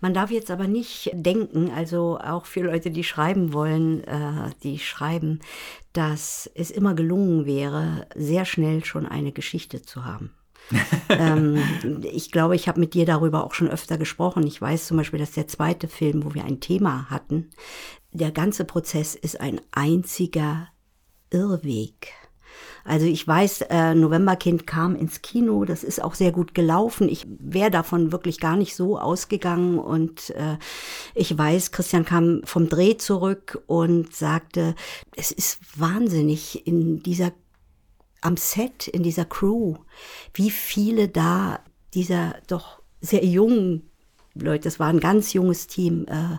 man 0.00 0.14
darf 0.14 0.30
jetzt 0.30 0.50
aber 0.50 0.68
nicht 0.68 1.10
denken, 1.14 1.70
also 1.74 2.18
auch 2.18 2.46
für 2.46 2.60
Leute, 2.60 2.90
die 2.90 3.04
schreiben 3.04 3.52
wollen, 3.52 4.04
äh, 4.04 4.50
die 4.62 4.78
schreiben, 4.78 5.40
dass 5.92 6.50
es 6.54 6.70
immer 6.70 6.94
gelungen 6.94 7.46
wäre, 7.46 8.06
sehr 8.14 8.44
schnell 8.44 8.84
schon 8.84 9.06
eine 9.06 9.32
Geschichte 9.32 9.82
zu 9.82 10.04
haben. 10.04 10.34
ähm, 11.08 11.58
ich 12.02 12.30
glaube, 12.30 12.54
ich 12.54 12.68
habe 12.68 12.80
mit 12.80 12.94
dir 12.94 13.06
darüber 13.06 13.44
auch 13.44 13.54
schon 13.54 13.68
öfter 13.68 13.96
gesprochen. 13.96 14.46
Ich 14.46 14.60
weiß 14.60 14.86
zum 14.86 14.98
Beispiel, 14.98 15.18
dass 15.18 15.32
der 15.32 15.48
zweite 15.48 15.88
Film, 15.88 16.24
wo 16.24 16.34
wir 16.34 16.44
ein 16.44 16.60
Thema 16.60 17.08
hatten, 17.10 17.50
der 18.12 18.30
ganze 18.30 18.64
Prozess 18.64 19.14
ist 19.14 19.40
ein 19.40 19.60
einziger 19.72 20.68
Irrweg. 21.30 22.12
Also 22.84 23.06
ich 23.06 23.26
weiß, 23.26 23.62
äh, 23.68 23.94
Novemberkind 23.94 24.66
kam 24.66 24.96
ins 24.96 25.20
Kino, 25.22 25.64
das 25.64 25.84
ist 25.84 26.02
auch 26.02 26.14
sehr 26.14 26.32
gut 26.32 26.54
gelaufen. 26.54 27.08
Ich 27.08 27.26
wäre 27.28 27.70
davon 27.70 28.12
wirklich 28.12 28.40
gar 28.40 28.56
nicht 28.56 28.74
so 28.74 28.98
ausgegangen 28.98 29.78
und 29.78 30.30
äh, 30.30 30.56
ich 31.14 31.36
weiß, 31.36 31.72
Christian 31.72 32.04
kam 32.04 32.42
vom 32.44 32.68
Dreh 32.68 32.96
zurück 32.96 33.62
und 33.66 34.14
sagte, 34.14 34.74
es 35.16 35.32
ist 35.32 35.58
wahnsinnig 35.78 36.66
in 36.66 37.02
dieser 37.02 37.32
am 38.20 38.36
Set, 38.36 38.88
in 38.88 39.02
dieser 39.02 39.24
Crew, 39.24 39.76
wie 40.34 40.50
viele 40.50 41.08
da 41.08 41.60
dieser 41.94 42.34
doch 42.48 42.82
sehr 43.00 43.24
jungen 43.24 43.88
Leute, 44.34 44.64
das 44.64 44.80
war 44.80 44.88
ein 44.88 45.00
ganz 45.00 45.32
junges 45.32 45.66
Team, 45.66 46.06
äh, 46.08 46.38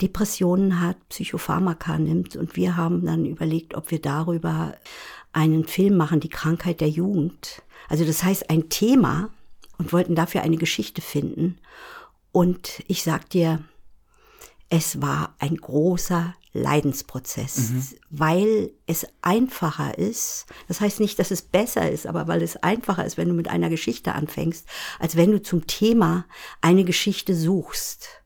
Depressionen 0.00 0.80
hat, 0.80 0.96
Psychopharmaka 1.10 1.98
nimmt 1.98 2.36
und 2.36 2.56
wir 2.56 2.76
haben 2.76 3.04
dann 3.04 3.26
überlegt, 3.26 3.74
ob 3.74 3.90
wir 3.90 4.00
darüber 4.00 4.74
einen 5.32 5.64
Film 5.64 5.96
machen, 5.96 6.20
die 6.20 6.28
Krankheit 6.28 6.80
der 6.80 6.88
Jugend. 6.88 7.62
Also 7.88 8.04
das 8.04 8.22
heißt 8.22 8.50
ein 8.50 8.68
Thema 8.68 9.30
und 9.78 9.92
wollten 9.92 10.14
dafür 10.14 10.42
eine 10.42 10.56
Geschichte 10.56 11.02
finden. 11.02 11.58
Und 12.32 12.82
ich 12.86 13.02
sag 13.02 13.28
dir, 13.30 13.62
es 14.68 15.02
war 15.02 15.34
ein 15.38 15.56
großer 15.56 16.34
Leidensprozess, 16.52 17.94
weil 18.10 18.72
es 18.86 19.06
einfacher 19.22 19.98
ist. 19.98 20.46
Das 20.68 20.80
heißt 20.80 20.98
nicht, 20.98 21.18
dass 21.18 21.30
es 21.30 21.42
besser 21.42 21.90
ist, 21.90 22.06
aber 22.06 22.26
weil 22.26 22.42
es 22.42 22.56
einfacher 22.56 23.04
ist, 23.04 23.16
wenn 23.16 23.28
du 23.28 23.34
mit 23.34 23.48
einer 23.48 23.70
Geschichte 23.70 24.14
anfängst, 24.14 24.66
als 24.98 25.16
wenn 25.16 25.30
du 25.30 25.40
zum 25.42 25.66
Thema 25.66 26.24
eine 26.60 26.84
Geschichte 26.84 27.36
suchst. 27.36 28.19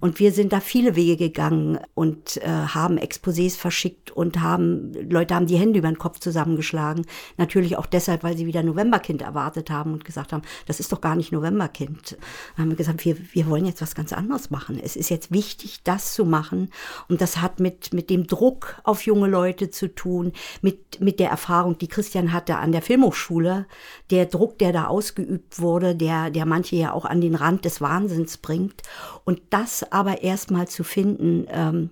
Und 0.00 0.18
wir 0.18 0.32
sind 0.32 0.52
da 0.52 0.60
viele 0.60 0.96
Wege 0.96 1.16
gegangen 1.16 1.78
und 1.94 2.38
äh, 2.38 2.48
haben 2.48 2.98
Exposés 2.98 3.56
verschickt 3.56 4.10
und 4.10 4.40
haben, 4.40 4.92
Leute 5.08 5.34
haben 5.34 5.46
die 5.46 5.56
Hände 5.56 5.78
über 5.78 5.88
den 5.88 5.98
Kopf 5.98 6.20
zusammengeschlagen. 6.20 7.04
Natürlich 7.36 7.76
auch 7.76 7.86
deshalb, 7.86 8.22
weil 8.22 8.36
sie 8.36 8.46
wieder 8.46 8.62
Novemberkind 8.62 9.22
erwartet 9.22 9.70
haben 9.70 9.92
und 9.92 10.04
gesagt 10.04 10.32
haben, 10.32 10.42
das 10.66 10.80
ist 10.80 10.92
doch 10.92 11.00
gar 11.00 11.16
nicht 11.16 11.32
Novemberkind. 11.32 12.16
Dann 12.56 12.64
haben 12.64 12.70
wir 12.70 12.76
gesagt, 12.76 13.04
wir, 13.04 13.16
wir 13.32 13.46
wollen 13.46 13.66
jetzt 13.66 13.82
was 13.82 13.94
ganz 13.94 14.12
anderes 14.12 14.50
machen. 14.50 14.80
Es 14.82 14.96
ist 14.96 15.10
jetzt 15.10 15.32
wichtig, 15.32 15.82
das 15.84 16.14
zu 16.14 16.24
machen. 16.24 16.70
Und 17.08 17.20
das 17.20 17.40
hat 17.40 17.60
mit, 17.60 17.92
mit 17.92 18.10
dem 18.10 18.26
Druck 18.26 18.80
auf 18.84 19.02
junge 19.02 19.28
Leute 19.28 19.70
zu 19.70 19.94
tun, 19.94 20.32
mit, 20.62 21.00
mit 21.00 21.20
der 21.20 21.30
Erfahrung, 21.30 21.78
die 21.78 21.88
Christian 21.88 22.32
hatte 22.32 22.56
an 22.56 22.72
der 22.72 22.82
Filmhochschule. 22.82 23.66
Der 24.10 24.26
Druck, 24.26 24.58
der 24.58 24.72
da 24.72 24.86
ausgeübt 24.86 25.60
wurde, 25.60 25.94
der, 25.94 26.30
der 26.30 26.46
manche 26.46 26.76
ja 26.76 26.92
auch 26.92 27.04
an 27.04 27.20
den 27.20 27.34
Rand 27.34 27.64
des 27.64 27.80
Wahnsinns 27.80 28.38
bringt. 28.38 28.82
Und 29.24 29.40
das 29.50 29.57
aber 29.90 30.22
erstmal 30.22 30.68
zu 30.68 30.84
finden, 30.84 31.46
ähm, 31.50 31.90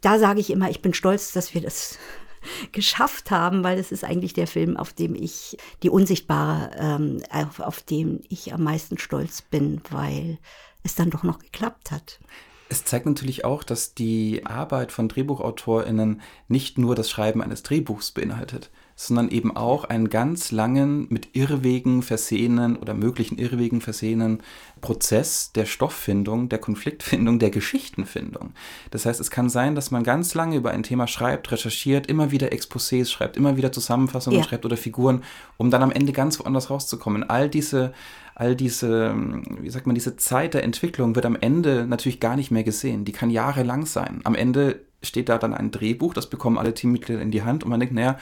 da 0.00 0.18
sage 0.18 0.40
ich 0.40 0.50
immer, 0.50 0.70
ich 0.70 0.82
bin 0.82 0.94
stolz, 0.94 1.32
dass 1.32 1.54
wir 1.54 1.60
das 1.60 1.98
geschafft 2.72 3.30
haben, 3.30 3.64
weil 3.64 3.78
es 3.78 3.92
ist 3.92 4.04
eigentlich 4.04 4.34
der 4.34 4.46
Film, 4.46 4.76
auf 4.76 4.92
dem 4.92 5.14
ich, 5.14 5.56
die 5.82 5.90
Unsichtbare, 5.90 6.70
ähm, 6.78 7.22
auf, 7.30 7.60
auf 7.60 7.80
dem 7.82 8.20
ich 8.28 8.52
am 8.52 8.62
meisten 8.62 8.98
stolz 8.98 9.42
bin, 9.42 9.80
weil 9.90 10.38
es 10.82 10.94
dann 10.94 11.10
doch 11.10 11.22
noch 11.22 11.38
geklappt 11.38 11.90
hat. 11.90 12.20
Es 12.68 12.84
zeigt 12.84 13.06
natürlich 13.06 13.44
auch, 13.44 13.62
dass 13.62 13.94
die 13.94 14.44
Arbeit 14.46 14.90
von 14.90 15.08
DrehbuchautorInnen 15.08 16.22
nicht 16.48 16.78
nur 16.78 16.94
das 16.94 17.10
Schreiben 17.10 17.42
eines 17.42 17.62
Drehbuchs 17.62 18.10
beinhaltet, 18.10 18.70
sondern 18.96 19.28
eben 19.28 19.56
auch 19.56 19.84
einen 19.84 20.08
ganz 20.08 20.52
langen, 20.52 21.06
mit 21.10 21.30
Irrwegen 21.34 22.02
versehenen 22.02 22.76
oder 22.76 22.94
möglichen 22.94 23.38
Irrwegen 23.38 23.80
versehenen 23.80 24.42
Prozess 24.80 25.52
der 25.52 25.66
Stofffindung, 25.66 26.48
der 26.48 26.58
Konfliktfindung, 26.58 27.38
der 27.38 27.50
Geschichtenfindung. 27.50 28.52
Das 28.90 29.06
heißt, 29.06 29.20
es 29.20 29.30
kann 29.30 29.48
sein, 29.48 29.74
dass 29.74 29.90
man 29.90 30.04
ganz 30.04 30.34
lange 30.34 30.56
über 30.56 30.70
ein 30.70 30.82
Thema 30.82 31.06
schreibt, 31.06 31.50
recherchiert, 31.50 32.06
immer 32.06 32.30
wieder 32.30 32.48
Exposés 32.48 33.10
schreibt, 33.10 33.36
immer 33.36 33.56
wieder 33.56 33.72
Zusammenfassungen 33.72 34.40
Ja. 34.40 34.44
schreibt 34.44 34.64
oder 34.64 34.76
Figuren, 34.76 35.22
um 35.56 35.70
dann 35.70 35.82
am 35.82 35.90
Ende 35.90 36.12
ganz 36.12 36.38
woanders 36.38 36.70
rauszukommen. 36.70 37.28
All 37.28 37.48
diese 37.48 37.92
all 38.36 38.56
diese, 38.56 39.14
wie 39.60 39.70
sagt 39.70 39.86
man, 39.86 39.94
diese 39.94 40.16
Zeit 40.16 40.54
der 40.54 40.64
Entwicklung 40.64 41.14
wird 41.14 41.24
am 41.24 41.36
Ende 41.40 41.86
natürlich 41.86 42.18
gar 42.18 42.34
nicht 42.34 42.50
mehr 42.50 42.64
gesehen. 42.64 43.04
Die 43.04 43.12
kann 43.12 43.30
jahrelang 43.30 43.86
sein. 43.86 44.22
Am 44.24 44.34
Ende 44.34 44.80
steht 45.04 45.28
da 45.28 45.38
dann 45.38 45.54
ein 45.54 45.70
Drehbuch, 45.70 46.14
das 46.14 46.28
bekommen 46.28 46.58
alle 46.58 46.74
Teammitglieder 46.74 47.20
in 47.20 47.30
die 47.30 47.42
Hand 47.42 47.64
und 47.64 47.70
man 47.70 47.80
denkt, 47.80 47.94
naja, 47.94 48.18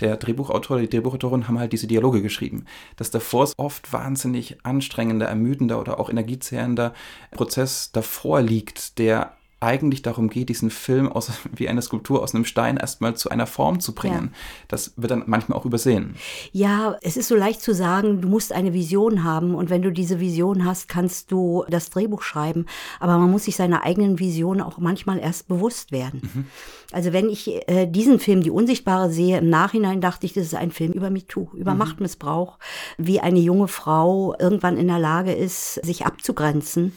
der 0.00 0.16
Drehbuchautor, 0.16 0.78
die 0.78 0.88
Drehbuchautorin 0.88 1.48
haben 1.48 1.58
halt 1.58 1.72
diese 1.72 1.86
Dialoge 1.86 2.22
geschrieben. 2.22 2.66
Das 2.96 3.10
davor 3.10 3.50
oft 3.56 3.92
wahnsinnig 3.92 4.58
anstrengender, 4.64 5.26
ermüdender 5.26 5.80
oder 5.80 5.98
auch 5.98 6.10
energiezehrender 6.10 6.92
Prozess 7.30 7.92
davor 7.92 8.42
liegt, 8.42 8.98
der 8.98 9.35
eigentlich 9.60 10.02
darum 10.02 10.28
geht, 10.28 10.48
diesen 10.48 10.70
Film 10.70 11.10
aus, 11.10 11.30
wie 11.54 11.68
eine 11.68 11.82
Skulptur 11.82 12.22
aus 12.22 12.34
einem 12.34 12.44
Stein 12.44 12.76
erstmal 12.76 13.16
zu 13.16 13.30
einer 13.30 13.46
Form 13.46 13.80
zu 13.80 13.94
bringen. 13.94 14.30
Ja. 14.32 14.38
Das 14.68 14.92
wird 14.96 15.10
dann 15.10 15.24
manchmal 15.26 15.58
auch 15.58 15.64
übersehen. 15.64 16.16
Ja, 16.52 16.96
es 17.02 17.16
ist 17.16 17.28
so 17.28 17.34
leicht 17.34 17.62
zu 17.62 17.74
sagen, 17.74 18.20
du 18.20 18.28
musst 18.28 18.52
eine 18.52 18.72
Vision 18.72 19.24
haben 19.24 19.54
und 19.54 19.70
wenn 19.70 19.82
du 19.82 19.90
diese 19.90 20.20
Vision 20.20 20.64
hast, 20.64 20.88
kannst 20.88 21.32
du 21.32 21.64
das 21.68 21.90
Drehbuch 21.90 22.22
schreiben. 22.22 22.66
Aber 23.00 23.18
man 23.18 23.30
muss 23.30 23.44
sich 23.44 23.56
seiner 23.56 23.84
eigenen 23.84 24.18
Vision 24.18 24.60
auch 24.60 24.78
manchmal 24.78 25.18
erst 25.18 25.48
bewusst 25.48 25.92
werden. 25.92 26.48
Also 26.92 27.12
wenn 27.12 27.28
ich 27.28 27.68
äh, 27.68 27.86
diesen 27.86 28.20
Film, 28.20 28.42
Die 28.42 28.50
Unsichtbare, 28.50 29.10
sehe, 29.10 29.38
im 29.38 29.50
Nachhinein 29.50 30.00
dachte 30.00 30.26
ich, 30.26 30.32
das 30.32 30.44
ist 30.44 30.54
ein 30.54 30.70
Film 30.70 30.92
über 30.92 31.10
MeToo, 31.10 31.48
über 31.54 31.74
Machtmissbrauch, 31.74 32.58
wie 32.96 33.20
eine 33.20 33.40
junge 33.40 33.68
Frau 33.68 34.34
irgendwann 34.38 34.76
in 34.76 34.86
der 34.86 34.98
Lage 34.98 35.32
ist, 35.32 35.74
sich 35.84 36.06
abzugrenzen 36.06 36.92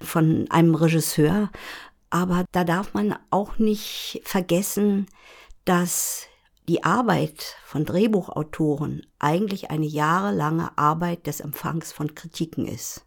von 0.00 0.46
einem 0.50 0.74
Regisseur. 0.74 1.50
Aber 2.10 2.44
da 2.52 2.64
darf 2.64 2.94
man 2.94 3.16
auch 3.30 3.58
nicht 3.58 4.22
vergessen, 4.24 5.06
dass 5.64 6.26
die 6.68 6.84
Arbeit 6.84 7.56
von 7.64 7.84
Drehbuchautoren 7.84 9.06
eigentlich 9.18 9.70
eine 9.70 9.86
jahrelange 9.86 10.76
Arbeit 10.76 11.26
des 11.26 11.40
Empfangs 11.40 11.92
von 11.92 12.14
Kritiken 12.14 12.66
ist. 12.66 13.04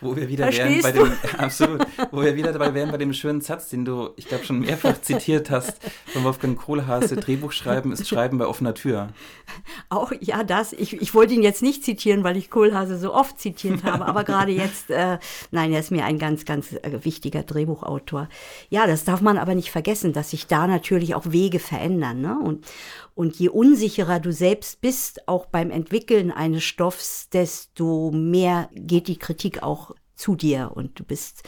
Wo 0.00 0.16
wir 0.16 0.28
wieder 0.28 0.44
Verstehst 0.44 0.94
wären 0.94 1.10
bei 1.10 1.16
dem, 1.26 1.38
absolut, 1.38 1.86
wo 2.10 2.22
wir 2.22 2.34
wieder 2.34 2.52
dabei 2.52 2.72
wären 2.72 2.90
bei 2.90 2.96
dem 2.96 3.12
schönen 3.12 3.40
Satz, 3.40 3.68
den 3.68 3.84
du, 3.84 4.10
ich 4.16 4.26
glaube, 4.26 4.44
schon 4.44 4.60
mehrfach 4.60 4.98
zitiert 5.02 5.50
hast, 5.50 5.74
von 6.06 6.24
Wolfgang 6.24 6.58
Kohlhase, 6.58 7.16
Drehbuch 7.16 7.52
schreiben 7.52 7.92
ist 7.92 8.08
Schreiben 8.08 8.38
bei 8.38 8.46
offener 8.46 8.74
Tür. 8.74 9.10
Auch, 9.88 10.12
ja, 10.20 10.42
das, 10.42 10.72
ich, 10.72 11.00
ich 11.00 11.14
wollte 11.14 11.34
ihn 11.34 11.42
jetzt 11.42 11.62
nicht 11.62 11.84
zitieren, 11.84 12.24
weil 12.24 12.36
ich 12.36 12.50
Kohlhase 12.50 12.98
so 12.98 13.12
oft 13.12 13.38
zitiert 13.38 13.84
habe, 13.84 14.06
aber 14.06 14.24
gerade 14.24 14.52
jetzt, 14.52 14.90
äh, 14.90 15.18
nein, 15.50 15.72
er 15.72 15.80
ist 15.80 15.90
mir 15.90 16.04
ein 16.04 16.18
ganz, 16.18 16.44
ganz 16.44 16.72
äh, 16.72 17.04
wichtiger 17.04 17.42
Drehbuchautor. 17.42 18.28
Ja, 18.70 18.86
das 18.86 19.04
darf 19.04 19.20
man 19.20 19.36
aber 19.38 19.54
nicht 19.54 19.70
vergessen, 19.70 20.12
dass 20.12 20.30
sich 20.30 20.46
da 20.46 20.66
natürlich 20.66 21.14
auch 21.14 21.24
Wege 21.30 21.58
verändern, 21.58 22.20
ne? 22.20 22.38
Und, 22.42 22.64
und 23.14 23.36
je 23.36 23.48
unsicherer 23.48 24.20
du 24.20 24.32
selbst 24.32 24.80
bist, 24.80 25.28
auch 25.28 25.46
beim 25.46 25.70
Entwickeln 25.70 26.30
eines 26.30 26.64
Stoffs, 26.64 27.28
desto 27.30 28.10
mehr 28.10 28.70
geht 28.74 29.08
die 29.08 29.18
Kritik 29.18 29.62
auch 29.62 29.92
zu 30.14 30.36
dir. 30.36 30.72
Und 30.74 30.98
du 30.98 31.04
bist 31.04 31.42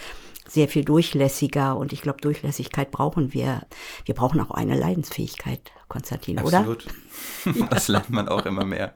sehr 0.48 0.68
viel 0.68 0.84
durchlässiger. 0.84 1.76
Und 1.76 1.92
ich 1.92 2.02
glaube, 2.02 2.20
Durchlässigkeit 2.20 2.90
brauchen 2.90 3.32
wir. 3.32 3.62
Wir 4.04 4.14
brauchen 4.14 4.40
auch 4.40 4.50
eine 4.50 4.78
Leidensfähigkeit, 4.78 5.70
Konstantin, 5.92 6.38
Absolut. 6.38 6.86
oder? 6.86 6.94
Absolut. 7.44 7.70
Das 7.70 7.88
lernt 7.88 8.08
man 8.08 8.26
auch 8.26 8.46
immer 8.46 8.64
mehr. 8.64 8.94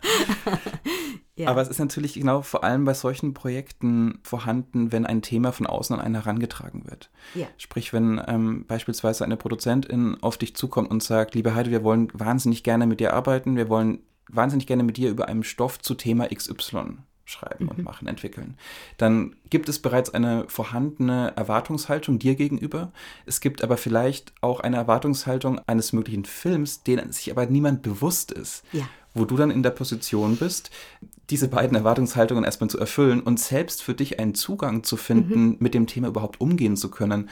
ja. 1.37 1.49
Aber 1.49 1.61
es 1.61 1.69
ist 1.69 1.79
natürlich 1.79 2.15
genau 2.15 2.41
vor 2.41 2.65
allem 2.65 2.87
bei 2.87 2.95
solchen 2.95 3.35
Projekten 3.35 4.21
vorhanden, 4.23 4.93
wenn 4.93 5.05
ein 5.05 5.21
Thema 5.21 5.53
von 5.53 5.67
außen 5.67 5.95
an 5.95 6.01
einen 6.01 6.15
herangetragen 6.15 6.87
wird. 6.89 7.11
Ja. 7.35 7.49
Sprich, 7.59 7.93
wenn 7.93 8.19
ähm, 8.27 8.65
beispielsweise 8.67 9.27
eine 9.27 9.37
Produzentin 9.37 10.17
auf 10.23 10.39
dich 10.39 10.57
zukommt 10.57 10.91
und 10.91 11.03
sagt, 11.03 11.35
liebe 11.35 11.55
Heide, 11.55 11.71
wir 11.71 11.85
wollen 11.85 12.09
wahnsinnig 12.15 12.63
gerne 12.63 12.87
mit 12.87 13.01
dir 13.01 13.13
arbeiten, 13.13 13.57
wir 13.57 13.69
wollen 13.69 13.99
wahnsinnig 14.31 14.67
gerne 14.67 14.83
mit 14.83 14.97
dir 14.97 15.11
über 15.11 15.29
einen 15.29 15.45
Stoff 15.45 15.79
zu 15.79 15.95
Thema 15.97 16.29
XY 16.29 16.97
schreiben 17.27 17.65
mhm. 17.65 17.71
und 17.71 17.85
machen, 17.85 18.09
entwickeln. 18.09 18.57
Dann 18.97 19.37
gibt 19.51 19.69
es 19.69 19.81
bereits 19.81 20.11
eine 20.11 20.45
vorhandene 20.49 21.33
Erwartungshaltung 21.37 22.19
dir 22.19 22.37
gegenüber. 22.37 22.93
Es 23.27 23.41
gibt 23.41 23.63
aber 23.63 23.77
vielleicht 23.77 24.33
auch 24.41 24.61
eine 24.61 24.77
Erwartungshaltung 24.77 25.61
eines 25.67 25.93
möglichen 25.93 26.25
Films, 26.25 26.83
denen 26.85 27.13
sich 27.13 27.31
aber 27.31 27.47
niemand 27.47 27.83
bewusst 27.83 28.33
ist. 28.33 28.65
Ja. 28.73 28.89
Wo 29.13 29.25
du 29.25 29.37
dann 29.37 29.51
in 29.51 29.63
der 29.63 29.71
Position 29.71 30.37
bist, 30.37 30.71
diese 31.31 31.49
beiden 31.49 31.77
Erwartungshaltungen 31.77 32.45
erstmal 32.45 32.71
zu 32.71 32.79
erfüllen 32.79 33.21
und 33.21 33.41
selbst 33.41 33.83
für 33.83 33.95
dich 33.95 34.21
einen 34.21 34.35
Zugang 34.35 34.85
zu 34.85 34.97
finden, 34.97 35.47
mhm. 35.47 35.57
mit 35.59 35.75
dem 35.75 35.87
Thema 35.87 36.09
überhaupt 36.09 36.41
umgehen 36.41 36.77
zu 36.77 36.91
können 36.91 37.29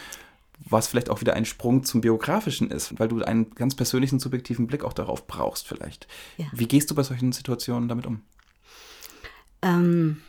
was 0.66 0.86
vielleicht 0.86 1.10
auch 1.10 1.20
wieder 1.20 1.34
ein 1.34 1.44
Sprung 1.44 1.84
zum 1.84 2.00
Biografischen 2.00 2.70
ist, 2.70 2.98
weil 2.98 3.08
du 3.08 3.22
einen 3.22 3.50
ganz 3.54 3.74
persönlichen, 3.74 4.18
subjektiven 4.18 4.66
Blick 4.66 4.84
auch 4.84 4.92
darauf 4.92 5.26
brauchst 5.26 5.66
vielleicht. 5.66 6.06
Ja. 6.38 6.46
Wie 6.52 6.66
gehst 6.66 6.90
du 6.90 6.94
bei 6.94 7.02
solchen 7.02 7.32
Situationen 7.32 7.88
damit 7.88 8.06
um? 8.06 8.22
Ähm, 9.64 10.20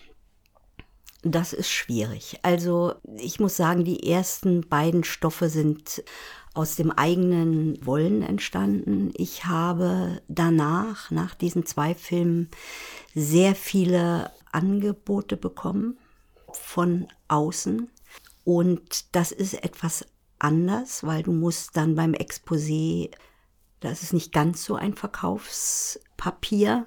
das 1.21 1.53
ist 1.53 1.69
schwierig. 1.69 2.39
Also 2.43 2.95
ich 3.17 3.39
muss 3.39 3.57
sagen, 3.57 3.83
die 3.83 4.09
ersten 4.09 4.61
beiden 4.67 5.03
Stoffe 5.03 5.49
sind 5.49 6.03
aus 6.53 6.75
dem 6.77 6.91
eigenen 6.91 7.85
Wollen 7.85 8.21
entstanden. 8.21 9.11
Ich 9.15 9.45
habe 9.45 10.21
danach, 10.29 11.11
nach 11.11 11.35
diesen 11.35 11.65
zwei 11.65 11.93
Filmen, 11.93 12.49
sehr 13.13 13.55
viele 13.55 14.31
Angebote 14.51 15.35
bekommen 15.35 15.97
von 16.53 17.07
außen. 17.27 17.89
Und 18.45 19.15
das 19.15 19.31
ist 19.33 19.55
etwas 19.63 20.05
anders, 20.39 21.03
weil 21.03 21.23
du 21.23 21.33
musst 21.33 21.75
dann 21.75 21.95
beim 21.95 22.13
Exposé, 22.13 23.09
das 23.81 24.03
ist 24.03 24.13
nicht 24.13 24.31
ganz 24.31 24.63
so 24.63 24.75
ein 24.75 24.93
Verkaufspapier, 24.93 26.85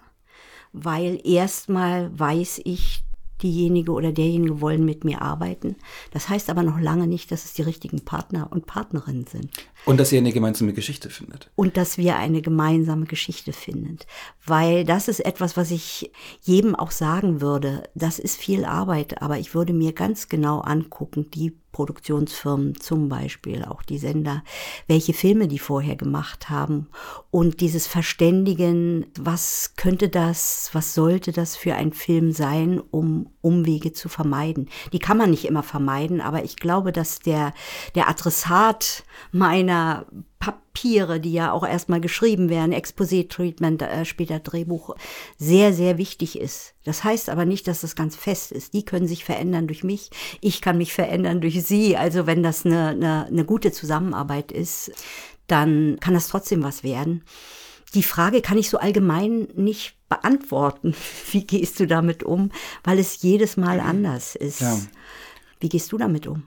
weil 0.73 1.21
erstmal 1.25 2.16
weiß 2.19 2.61
ich, 2.64 3.05
diejenige 3.43 3.93
oder 3.93 4.12
derjenige 4.12 4.61
wollen 4.61 4.85
mit 4.85 5.05
mir 5.05 5.23
arbeiten. 5.23 5.77
Das 6.12 6.29
heißt 6.29 6.51
aber 6.51 6.62
noch 6.62 6.81
lange 6.81 7.07
nicht, 7.07 7.31
dass 7.31 7.45
es 7.45 7.55
die 7.55 7.62
richtigen 7.62 8.05
Partner 8.05 8.49
und 8.51 8.66
Partnerinnen 8.66 9.27
sind. 9.27 9.51
Und 9.85 9.99
dass 9.99 10.12
ihr 10.12 10.19
eine 10.19 10.33
gemeinsame 10.33 10.73
Geschichte 10.73 11.11
findet. 11.11 11.51
Und 11.55 11.77
dass 11.77 11.99
wir 11.99 12.16
eine 12.16 12.43
gemeinsame 12.43 13.07
Geschichte 13.07 13.53
finden. 13.53 13.99
Weil 14.45 14.85
das 14.85 15.09
ist 15.09 15.21
etwas, 15.21 15.57
was 15.57 15.71
ich 15.71 16.11
jedem 16.43 16.75
auch 16.75 16.91
sagen 16.91 17.41
würde. 17.41 17.85
Das 17.95 18.19
ist 18.19 18.37
viel 18.37 18.64
Arbeit, 18.64 19.23
aber 19.23 19.39
ich 19.39 19.55
würde 19.55 19.73
mir 19.73 19.93
ganz 19.93 20.29
genau 20.29 20.61
angucken, 20.61 21.31
die 21.33 21.57
Produktionsfirmen 21.73 22.81
zum 22.81 23.09
Beispiel, 23.09 23.64
auch 23.64 23.83
die 23.83 23.99
Sender, 23.99 24.43
welche 24.87 25.12
Filme 25.12 25.49
die 25.49 25.59
vorher 25.59 25.97
gemacht 25.97 26.51
haben 26.51 26.89
und 27.31 27.61
dieses 27.61 27.87
Verständigen, 27.87 29.07
was 29.19 29.75
könnte 29.77 30.09
das, 30.09 30.71
was 30.73 30.95
sollte 30.95 31.33
das 31.33 31.57
für 31.57 31.75
ein 31.75 31.93
Film 31.93 32.33
sein, 32.33 32.81
um 32.91 33.31
Umwege 33.41 33.93
zu 33.93 34.09
vermeiden. 34.09 34.69
Die 34.93 34.99
kann 34.99 35.19
man 35.19 35.31
nicht 35.31 35.45
immer 35.45 35.62
vermeiden, 35.62 36.21
aber 36.21 36.45
ich 36.45 36.57
glaube, 36.57 36.93
dass 36.93 37.21
der, 37.21 37.53
der 37.95 38.09
Adressat 38.09 39.05
meiner 39.31 40.07
Papiere, 40.39 41.20
die 41.20 41.32
ja 41.32 41.53
auch 41.53 41.66
erstmal 41.66 42.01
geschrieben 42.01 42.49
werden, 42.49 42.72
Exposé-Treatment, 42.72 43.82
äh, 43.82 44.05
später 44.05 44.39
Drehbuch, 44.39 44.95
sehr, 45.36 45.72
sehr 45.72 45.99
wichtig 45.99 46.39
ist. 46.39 46.74
Das 46.84 47.05
heißt 47.05 47.28
aber 47.28 47.45
nicht, 47.45 47.66
dass 47.66 47.80
das 47.80 47.97
ganz 47.97 48.16
fest 48.16 48.53
ist. 48.53 48.74
Die 48.74 48.84
können 48.84 49.09
sich 49.09 49.24
verändern 49.24 49.66
durch 49.66 49.82
mich. 49.82 50.11
Ich 50.41 50.61
kann 50.61 50.78
mich 50.78 50.93
verändern 50.93 51.41
durch 51.41 51.64
sie. 51.64 51.97
Also 51.97 52.26
wenn 52.26 52.43
das 52.43 52.64
eine, 52.64 52.89
eine, 52.89 53.26
eine 53.26 53.45
gute 53.45 53.72
Zusammenarbeit 53.72 54.53
ist, 54.53 54.93
dann 55.49 55.99
kann 56.01 56.14
das 56.14 56.28
trotzdem 56.28 56.62
was 56.62 56.84
werden. 56.84 57.24
Die 57.95 58.03
Frage 58.03 58.43
kann 58.43 58.59
ich 58.59 58.70
so 58.70 58.78
allgemein 58.78 59.49
nicht 59.55 59.97
beantworten. 60.09 60.95
Wie 61.32 61.45
gehst 61.45 61.80
du 61.80 61.86
damit 61.86 62.22
um? 62.22 62.53
Weil 62.84 62.99
es 62.99 63.22
jedes 63.22 63.57
Mal 63.57 63.80
anders 63.80 64.36
ist. 64.36 64.61
Ja. 64.61 64.78
Wie 65.61 65.68
gehst 65.68 65.91
du 65.91 65.99
damit 65.99 66.26
um? 66.26 66.45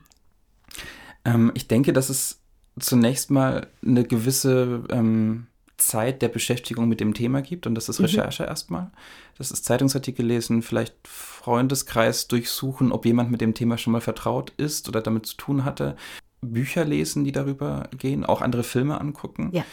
Ähm, 1.26 1.52
ich 1.56 1.68
denke, 1.68 1.94
dass 1.94 2.10
es 2.10 2.41
zunächst 2.80 3.32
mal 3.32 3.68
eine 3.86 4.04
gewisse 4.04 4.84
ähm, 4.90 5.48
Zeit 5.78 6.22
der 6.22 6.30
Beschäftigung 6.30 6.88
mit 6.88 7.00
dem 7.00 7.14
Thema 7.14 7.42
gibt 7.42 7.68
und 7.68 7.76
das 7.76 7.90
ist 7.90 8.00
mhm. 8.00 8.06
Recherche 8.06 8.44
mhm. 8.44 8.50
erstmal. 8.50 8.92
Das 9.38 9.52
ist 9.52 9.66
Zeitungsartikel 9.66 10.26
lesen, 10.26 10.62
vielleicht 10.62 10.96
Freundeskreis 11.06 12.28
durchsuchen, 12.28 12.92
ob 12.92 13.06
jemand 13.06 13.32
mit 13.32 13.42
dem 13.42 13.54
Thema 13.54 13.78
schon 13.78 13.94
mal 13.94 14.02
vertraut 14.02 14.54
ist 14.58 14.88
oder 14.88 15.02
damit 15.02 15.26
zu 15.26 15.38
tun 15.38 15.66
hatte. 15.66 15.96
Bücher 16.42 16.86
lesen, 16.86 17.24
die 17.24 17.32
darüber 17.32 17.90
gehen, 17.98 18.26
auch 18.26 18.42
andere 18.42 18.64
Filme 18.64 19.00
angucken. 19.00 19.50
Ja. 19.52 19.66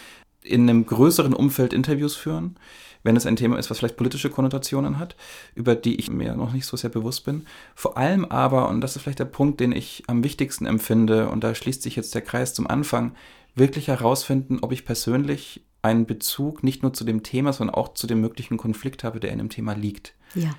In 0.43 0.69
einem 0.69 0.87
größeren 0.87 1.35
Umfeld 1.35 1.73
Interviews 1.73 2.17
führen 2.17 2.57
wenn 3.03 3.17
es 3.17 3.27
ein 3.27 3.37
Thema 3.37 3.59
ist, 3.59 3.71
was 3.71 3.79
vielleicht 3.79 3.97
politische 3.97 4.31
Konnotationen 4.31 4.99
hat, 4.99 5.17
über 5.55 5.75
die 5.75 5.97
ich 5.97 6.11
mir 6.11 6.35
noch 6.35 6.53
nicht 6.53 6.67
so 6.67 6.77
sehr 6.77 6.91
bewusst 6.91 7.25
bin. 7.25 7.47
Vor 7.75 7.97
allem 7.97 8.25
aber, 8.25 8.69
und 8.69 8.81
das 8.81 8.97
ist 8.97 9.03
vielleicht 9.03 9.19
der 9.19 9.25
Punkt, 9.25 9.61
den 9.61 9.73
ich 9.73 10.05
am 10.07 10.25
wichtigsten 10.25 10.67
empfinde, 10.67 11.29
und 11.29 11.45
da 11.45 11.55
schließt 11.55 11.83
sich 11.83 11.97
jetzt 11.97 12.15
der 12.15 12.23
Kreis 12.23 12.55
zum 12.55 12.67
Anfang, 12.67 13.15
wirklich 13.55 13.89
herausfinden, 13.89 14.59
ob 14.63 14.73
ich 14.73 14.85
persönlich 14.85 15.65
einen 15.83 16.07
Bezug 16.07 16.63
nicht 16.63 16.83
nur 16.83 16.93
zu 16.93 17.05
dem 17.05 17.23
Thema, 17.23 17.53
sondern 17.53 17.75
auch 17.75 17.95
zu 17.95 18.07
dem 18.07 18.21
möglichen 18.21 18.57
Konflikt 18.57 19.05
habe, 19.05 19.21
der 19.21 19.33
in 19.33 19.39
dem 19.39 19.49
Thema 19.49 19.75
liegt. 19.75 20.15
Ja. 20.35 20.51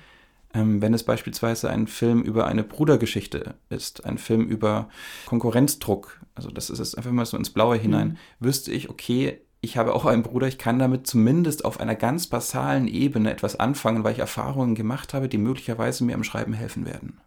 Ähm, 0.52 0.82
wenn 0.82 0.94
es 0.94 1.04
beispielsweise 1.04 1.70
ein 1.70 1.86
Film 1.86 2.22
über 2.22 2.46
eine 2.46 2.64
Brudergeschichte 2.64 3.54
ist, 3.68 4.04
ein 4.04 4.18
Film 4.18 4.46
über 4.46 4.88
Konkurrenzdruck, 5.26 6.20
also 6.34 6.50
das 6.50 6.70
ist 6.70 6.78
jetzt 6.78 6.96
einfach 6.96 7.12
mal 7.12 7.26
so 7.26 7.36
ins 7.36 7.50
Blaue 7.50 7.76
hinein, 7.76 8.08
mhm. 8.08 8.46
wüsste 8.46 8.72
ich, 8.72 8.90
okay, 8.90 9.40
ich 9.60 9.76
habe 9.76 9.94
auch 9.94 10.06
einen 10.06 10.22
Bruder, 10.22 10.48
ich 10.48 10.58
kann 10.58 10.78
damit 10.78 11.06
zumindest 11.06 11.64
auf 11.64 11.80
einer 11.80 11.94
ganz 11.94 12.26
basalen 12.26 12.88
Ebene 12.88 13.30
etwas 13.30 13.56
anfangen, 13.56 14.04
weil 14.04 14.12
ich 14.12 14.18
Erfahrungen 14.18 14.74
gemacht 14.74 15.12
habe, 15.12 15.28
die 15.28 15.38
möglicherweise 15.38 16.04
mir 16.04 16.14
im 16.14 16.24
Schreiben 16.24 16.54
helfen 16.54 16.86
werden. 16.86 17.20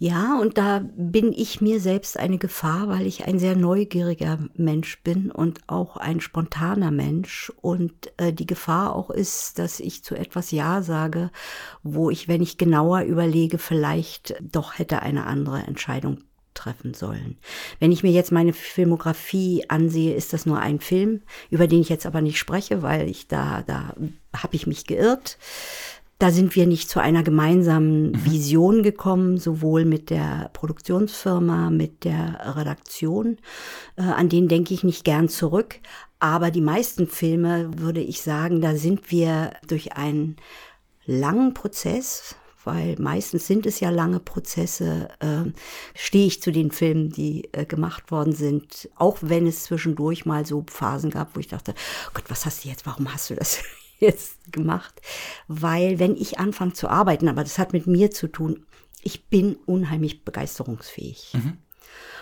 Ja, 0.00 0.38
und 0.40 0.58
da 0.58 0.84
bin 0.96 1.32
ich 1.32 1.60
mir 1.60 1.80
selbst 1.80 2.20
eine 2.20 2.38
Gefahr, 2.38 2.88
weil 2.88 3.04
ich 3.04 3.26
ein 3.26 3.40
sehr 3.40 3.56
neugieriger 3.56 4.38
Mensch 4.54 5.02
bin 5.02 5.32
und 5.32 5.58
auch 5.66 5.96
ein 5.96 6.20
spontaner 6.20 6.92
Mensch. 6.92 7.52
Und 7.60 8.12
äh, 8.16 8.32
die 8.32 8.46
Gefahr 8.46 8.94
auch 8.94 9.10
ist, 9.10 9.58
dass 9.58 9.80
ich 9.80 10.04
zu 10.04 10.14
etwas 10.14 10.52
Ja 10.52 10.82
sage, 10.82 11.32
wo 11.82 12.10
ich, 12.10 12.28
wenn 12.28 12.42
ich 12.42 12.58
genauer 12.58 13.02
überlege, 13.02 13.58
vielleicht 13.58 14.36
doch 14.40 14.78
hätte 14.78 15.02
eine 15.02 15.26
andere 15.26 15.64
Entscheidung 15.64 16.18
treffen 16.58 16.92
sollen. 16.94 17.38
Wenn 17.78 17.92
ich 17.92 18.02
mir 18.02 18.10
jetzt 18.10 18.32
meine 18.32 18.52
Filmografie 18.52 19.64
ansehe, 19.68 20.14
ist 20.14 20.32
das 20.32 20.44
nur 20.44 20.58
ein 20.58 20.80
Film, 20.80 21.22
über 21.50 21.66
den 21.66 21.80
ich 21.80 21.88
jetzt 21.88 22.06
aber 22.06 22.20
nicht 22.20 22.38
spreche, 22.38 22.82
weil 22.82 23.08
ich 23.08 23.28
da, 23.28 23.62
da 23.66 23.94
habe 24.36 24.56
ich 24.56 24.66
mich 24.66 24.86
geirrt. 24.86 25.38
Da 26.18 26.32
sind 26.32 26.56
wir 26.56 26.66
nicht 26.66 26.90
zu 26.90 26.98
einer 26.98 27.22
gemeinsamen 27.22 28.10
mhm. 28.10 28.24
Vision 28.24 28.82
gekommen, 28.82 29.38
sowohl 29.38 29.84
mit 29.84 30.10
der 30.10 30.50
Produktionsfirma, 30.52 31.70
mit 31.70 32.02
der 32.02 32.56
Redaktion. 32.56 33.38
Äh, 33.96 34.02
an 34.02 34.28
den 34.28 34.48
denke 34.48 34.74
ich 34.74 34.82
nicht 34.82 35.04
gern 35.04 35.28
zurück. 35.28 35.76
Aber 36.18 36.50
die 36.50 36.60
meisten 36.60 37.06
Filme, 37.06 37.70
würde 37.78 38.00
ich 38.00 38.20
sagen, 38.22 38.60
da 38.60 38.74
sind 38.74 39.12
wir 39.12 39.52
durch 39.68 39.92
einen 39.92 40.34
langen 41.06 41.54
Prozess, 41.54 42.34
weil 42.64 42.96
meistens 42.98 43.46
sind 43.46 43.66
es 43.66 43.80
ja 43.80 43.90
lange 43.90 44.20
Prozesse, 44.20 45.08
äh, 45.20 45.50
stehe 45.94 46.26
ich 46.26 46.42
zu 46.42 46.50
den 46.52 46.70
Filmen, 46.70 47.10
die 47.10 47.48
äh, 47.52 47.64
gemacht 47.64 48.10
worden 48.10 48.32
sind, 48.32 48.88
auch 48.96 49.18
wenn 49.20 49.46
es 49.46 49.64
zwischendurch 49.64 50.26
mal 50.26 50.44
so 50.46 50.64
Phasen 50.70 51.10
gab, 51.10 51.34
wo 51.36 51.40
ich 51.40 51.48
dachte, 51.48 51.74
oh 52.08 52.10
Gott, 52.14 52.24
was 52.28 52.46
hast 52.46 52.64
du 52.64 52.68
jetzt, 52.68 52.86
warum 52.86 53.12
hast 53.12 53.30
du 53.30 53.34
das 53.34 53.58
jetzt 53.98 54.52
gemacht? 54.52 55.00
Weil 55.46 55.98
wenn 55.98 56.16
ich 56.16 56.38
anfange 56.38 56.72
zu 56.72 56.88
arbeiten, 56.88 57.28
aber 57.28 57.42
das 57.42 57.58
hat 57.58 57.72
mit 57.72 57.86
mir 57.86 58.10
zu 58.10 58.28
tun, 58.28 58.66
Ich 59.02 59.26
bin 59.26 59.56
unheimlich 59.64 60.24
begeisterungsfähig. 60.24 61.32
Mhm. 61.34 61.58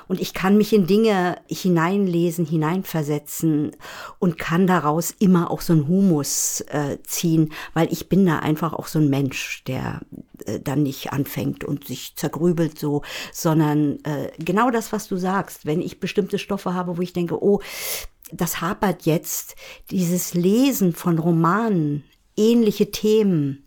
Und 0.08 0.20
ich 0.20 0.34
kann 0.34 0.56
mich 0.56 0.72
in 0.72 0.86
Dinge 0.86 1.36
hineinlesen, 1.48 2.46
hineinversetzen 2.46 3.72
und 4.18 4.38
kann 4.38 4.66
daraus 4.66 5.10
immer 5.18 5.50
auch 5.50 5.60
so 5.60 5.72
einen 5.72 5.88
Humus 5.88 6.60
äh, 6.68 6.98
ziehen, 7.02 7.52
weil 7.74 7.92
ich 7.92 8.08
bin 8.08 8.24
da 8.26 8.38
einfach 8.38 8.72
auch 8.72 8.86
so 8.86 8.98
ein 8.98 9.10
Mensch, 9.10 9.64
der 9.64 10.00
äh, 10.44 10.60
dann 10.60 10.82
nicht 10.82 11.12
anfängt 11.12 11.64
und 11.64 11.86
sich 11.86 12.16
zergrübelt 12.16 12.78
so, 12.78 13.02
sondern 13.32 13.98
äh, 14.04 14.30
genau 14.38 14.70
das, 14.70 14.92
was 14.92 15.08
du 15.08 15.16
sagst. 15.16 15.66
Wenn 15.66 15.80
ich 15.80 16.00
bestimmte 16.00 16.38
Stoffe 16.38 16.74
habe, 16.74 16.96
wo 16.96 17.02
ich 17.02 17.12
denke, 17.12 17.42
oh, 17.42 17.60
das 18.32 18.60
hapert 18.60 19.06
jetzt, 19.06 19.54
dieses 19.90 20.34
Lesen 20.34 20.92
von 20.92 21.18
Romanen, 21.18 22.04
ähnliche 22.36 22.90
Themen, 22.90 23.64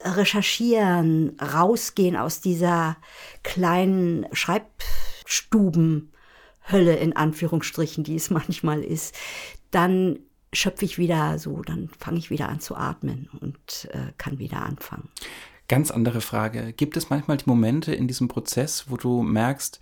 recherchieren, 0.00 1.36
rausgehen 1.40 2.16
aus 2.16 2.40
dieser 2.40 2.96
kleinen 3.42 4.26
Schreibstubenhölle 5.32 6.96
in 6.96 7.16
Anführungsstrichen, 7.16 8.04
die 8.04 8.16
es 8.16 8.30
manchmal 8.30 8.82
ist, 8.82 9.16
dann 9.70 10.18
schöpfe 10.52 10.84
ich 10.84 10.98
wieder 10.98 11.38
so, 11.38 11.62
dann 11.62 11.88
fange 11.98 12.18
ich 12.18 12.30
wieder 12.30 12.48
an 12.48 12.60
zu 12.60 12.76
atmen 12.76 13.30
und 13.40 13.88
äh, 13.92 14.12
kann 14.18 14.38
wieder 14.38 14.62
anfangen. 14.62 15.08
Ganz 15.66 15.90
andere 15.90 16.20
Frage. 16.20 16.74
Gibt 16.74 16.98
es 16.98 17.08
manchmal 17.08 17.38
die 17.38 17.48
Momente 17.48 17.94
in 17.94 18.06
diesem 18.06 18.28
Prozess, 18.28 18.90
wo 18.90 18.98
du 18.98 19.22
merkst, 19.22 19.80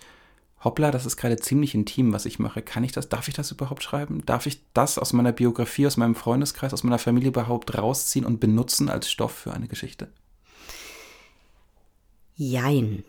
hoppla, 0.62 0.92
das 0.92 1.06
ist 1.06 1.16
gerade 1.16 1.38
ziemlich 1.38 1.74
intim, 1.74 2.12
was 2.12 2.26
ich 2.26 2.38
mache. 2.38 2.62
Kann 2.62 2.84
ich 2.84 2.92
das, 2.92 3.08
darf 3.08 3.26
ich 3.26 3.34
das 3.34 3.50
überhaupt 3.50 3.82
schreiben? 3.82 4.24
Darf 4.26 4.46
ich 4.46 4.62
das 4.74 4.98
aus 4.98 5.12
meiner 5.12 5.32
Biografie, 5.32 5.88
aus 5.88 5.96
meinem 5.96 6.14
Freundeskreis, 6.14 6.72
aus 6.72 6.84
meiner 6.84 6.98
Familie 6.98 7.30
überhaupt 7.30 7.76
rausziehen 7.76 8.24
und 8.24 8.38
benutzen 8.38 8.88
als 8.88 9.10
Stoff 9.10 9.32
für 9.32 9.52
eine 9.52 9.66
Geschichte? 9.66 10.12
Jein. 12.36 13.02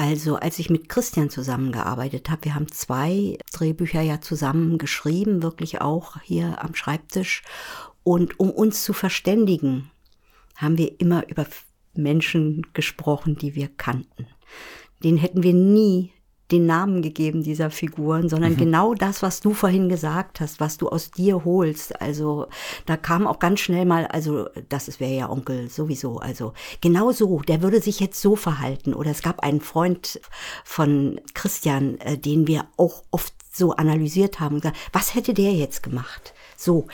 Also 0.00 0.36
als 0.36 0.58
ich 0.58 0.70
mit 0.70 0.88
Christian 0.88 1.28
zusammengearbeitet 1.28 2.30
habe, 2.30 2.46
wir 2.46 2.54
haben 2.54 2.72
zwei 2.72 3.36
Drehbücher 3.52 4.00
ja 4.00 4.22
zusammen 4.22 4.78
geschrieben, 4.78 5.42
wirklich 5.42 5.82
auch 5.82 6.18
hier 6.22 6.64
am 6.64 6.74
Schreibtisch. 6.74 7.42
Und 8.02 8.40
um 8.40 8.50
uns 8.50 8.82
zu 8.82 8.94
verständigen, 8.94 9.90
haben 10.56 10.78
wir 10.78 10.98
immer 11.02 11.28
über 11.28 11.46
Menschen 11.92 12.66
gesprochen, 12.72 13.36
die 13.36 13.54
wir 13.54 13.68
kannten. 13.68 14.26
Den 15.04 15.18
hätten 15.18 15.42
wir 15.42 15.52
nie 15.52 16.12
den 16.50 16.66
Namen 16.66 17.02
gegeben 17.02 17.42
dieser 17.42 17.70
Figuren, 17.70 18.28
sondern 18.28 18.52
mhm. 18.52 18.58
genau 18.58 18.94
das, 18.94 19.22
was 19.22 19.40
du 19.40 19.54
vorhin 19.54 19.88
gesagt 19.88 20.40
hast, 20.40 20.60
was 20.60 20.76
du 20.76 20.88
aus 20.88 21.10
dir 21.10 21.44
holst. 21.44 22.00
Also 22.00 22.46
da 22.86 22.96
kam 22.96 23.26
auch 23.26 23.38
ganz 23.38 23.60
schnell 23.60 23.84
mal, 23.84 24.06
also 24.06 24.48
das 24.68 25.00
wäre 25.00 25.12
ja 25.12 25.30
Onkel 25.30 25.68
sowieso. 25.68 26.18
Also 26.18 26.52
genau 26.80 27.12
so, 27.12 27.40
der 27.40 27.62
würde 27.62 27.80
sich 27.80 28.00
jetzt 28.00 28.20
so 28.20 28.36
verhalten. 28.36 28.94
Oder 28.94 29.10
es 29.10 29.22
gab 29.22 29.40
einen 29.40 29.60
Freund 29.60 30.20
von 30.64 31.20
Christian, 31.34 31.98
äh, 31.98 32.18
den 32.18 32.46
wir 32.46 32.66
auch 32.76 33.02
oft 33.10 33.34
so 33.52 33.72
analysiert 33.72 34.40
haben 34.40 34.56
und 34.56 34.62
gesagt, 34.62 34.78
was 34.92 35.14
hätte 35.14 35.34
der 35.34 35.52
jetzt 35.52 35.82
gemacht? 35.82 36.34
So. 36.60 36.88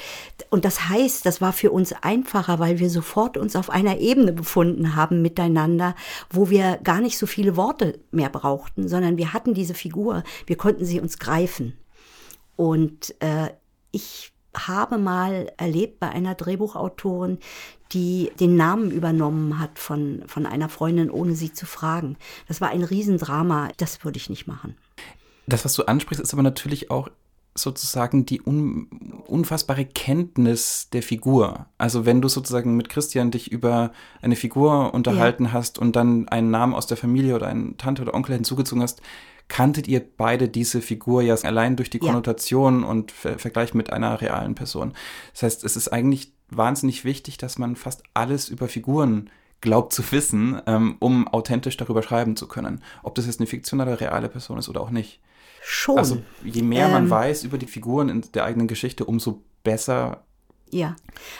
Und 0.48 0.64
das 0.64 0.88
heißt, 0.88 1.26
das 1.26 1.40
war 1.40 1.52
für 1.52 1.72
uns 1.72 1.92
einfacher, 1.92 2.60
weil 2.60 2.78
wir 2.78 2.88
sofort 2.88 3.36
uns 3.36 3.56
auf 3.56 3.68
einer 3.68 3.98
Ebene 3.98 4.32
befunden 4.32 4.94
haben 4.94 5.22
miteinander, 5.22 5.96
wo 6.30 6.50
wir 6.50 6.78
gar 6.84 7.00
nicht 7.00 7.18
so 7.18 7.26
viele 7.26 7.56
Worte 7.56 7.98
mehr 8.12 8.30
brauchten, 8.30 8.86
sondern 8.86 9.16
wir 9.16 9.32
hatten 9.32 9.54
diese 9.54 9.74
Figur, 9.74 10.22
wir 10.46 10.56
konnten 10.56 10.84
sie 10.84 11.00
uns 11.00 11.18
greifen. 11.18 11.76
Und 12.54 13.20
äh, 13.20 13.50
ich 13.90 14.32
habe 14.56 14.98
mal 14.98 15.50
erlebt 15.56 15.98
bei 15.98 16.10
einer 16.10 16.36
Drehbuchautorin, 16.36 17.38
die 17.90 18.30
den 18.38 18.54
Namen 18.54 18.92
übernommen 18.92 19.58
hat 19.58 19.80
von, 19.80 20.22
von 20.28 20.46
einer 20.46 20.68
Freundin, 20.68 21.10
ohne 21.10 21.34
sie 21.34 21.52
zu 21.52 21.66
fragen. 21.66 22.16
Das 22.46 22.60
war 22.60 22.68
ein 22.68 22.84
Riesendrama. 22.84 23.70
Das 23.78 24.04
würde 24.04 24.18
ich 24.18 24.30
nicht 24.30 24.46
machen. 24.46 24.76
Das, 25.48 25.64
was 25.64 25.74
du 25.74 25.82
ansprichst, 25.82 26.22
ist 26.22 26.32
aber 26.32 26.44
natürlich 26.44 26.90
auch 26.90 27.08
sozusagen 27.56 28.26
die 28.26 28.40
un 28.42 28.88
unfassbare 29.26 29.84
Kenntnis 29.84 30.88
der 30.92 31.02
Figur. 31.02 31.66
Also 31.78 32.06
wenn 32.06 32.20
du 32.20 32.28
sozusagen 32.28 32.76
mit 32.76 32.88
Christian 32.88 33.30
dich 33.30 33.50
über 33.50 33.92
eine 34.22 34.36
Figur 34.36 34.94
unterhalten 34.94 35.46
ja. 35.46 35.52
hast 35.52 35.78
und 35.78 35.96
dann 35.96 36.28
einen 36.28 36.50
Namen 36.50 36.74
aus 36.74 36.86
der 36.86 36.96
Familie 36.96 37.34
oder 37.34 37.48
einen 37.48 37.76
Tante 37.76 38.02
oder 38.02 38.14
Onkel 38.14 38.34
hinzugezogen 38.34 38.82
hast, 38.82 39.02
kanntet 39.48 39.88
ihr 39.88 40.04
beide 40.16 40.48
diese 40.48 40.80
Figur 40.80 41.22
ja 41.22 41.34
allein 41.34 41.76
durch 41.76 41.90
die 41.90 41.98
Konnotation 41.98 42.82
ja. 42.82 42.88
und 42.88 43.12
Ver 43.12 43.38
Vergleich 43.38 43.74
mit 43.74 43.92
einer 43.92 44.20
realen 44.20 44.54
Person. 44.54 44.92
Das 45.32 45.42
heißt, 45.42 45.64
es 45.64 45.76
ist 45.76 45.88
eigentlich 45.88 46.32
wahnsinnig 46.48 47.04
wichtig, 47.04 47.38
dass 47.38 47.58
man 47.58 47.76
fast 47.76 48.02
alles 48.14 48.48
über 48.48 48.68
Figuren 48.68 49.30
glaubt 49.60 49.92
zu 49.92 50.02
wissen, 50.12 50.60
ähm, 50.66 50.96
um 50.98 51.28
authentisch 51.28 51.76
darüber 51.76 52.02
schreiben 52.02 52.36
zu 52.36 52.46
können. 52.46 52.82
Ob 53.02 53.14
das 53.14 53.26
jetzt 53.26 53.40
eine 53.40 53.46
fiktionale, 53.46 54.00
reale 54.00 54.28
Person 54.28 54.58
ist 54.58 54.68
oder 54.68 54.80
auch 54.80 54.90
nicht. 54.90 55.20
Schon. 55.68 55.98
Also 55.98 56.22
je 56.44 56.62
mehr 56.62 56.86
ähm, 56.86 56.92
man 56.92 57.10
weiß 57.10 57.42
über 57.42 57.58
die 57.58 57.66
Figuren 57.66 58.08
in 58.08 58.22
der 58.34 58.44
eigenen 58.44 58.68
Geschichte, 58.68 59.04
umso 59.04 59.42
besser. 59.64 60.24
Ja, 60.70 60.94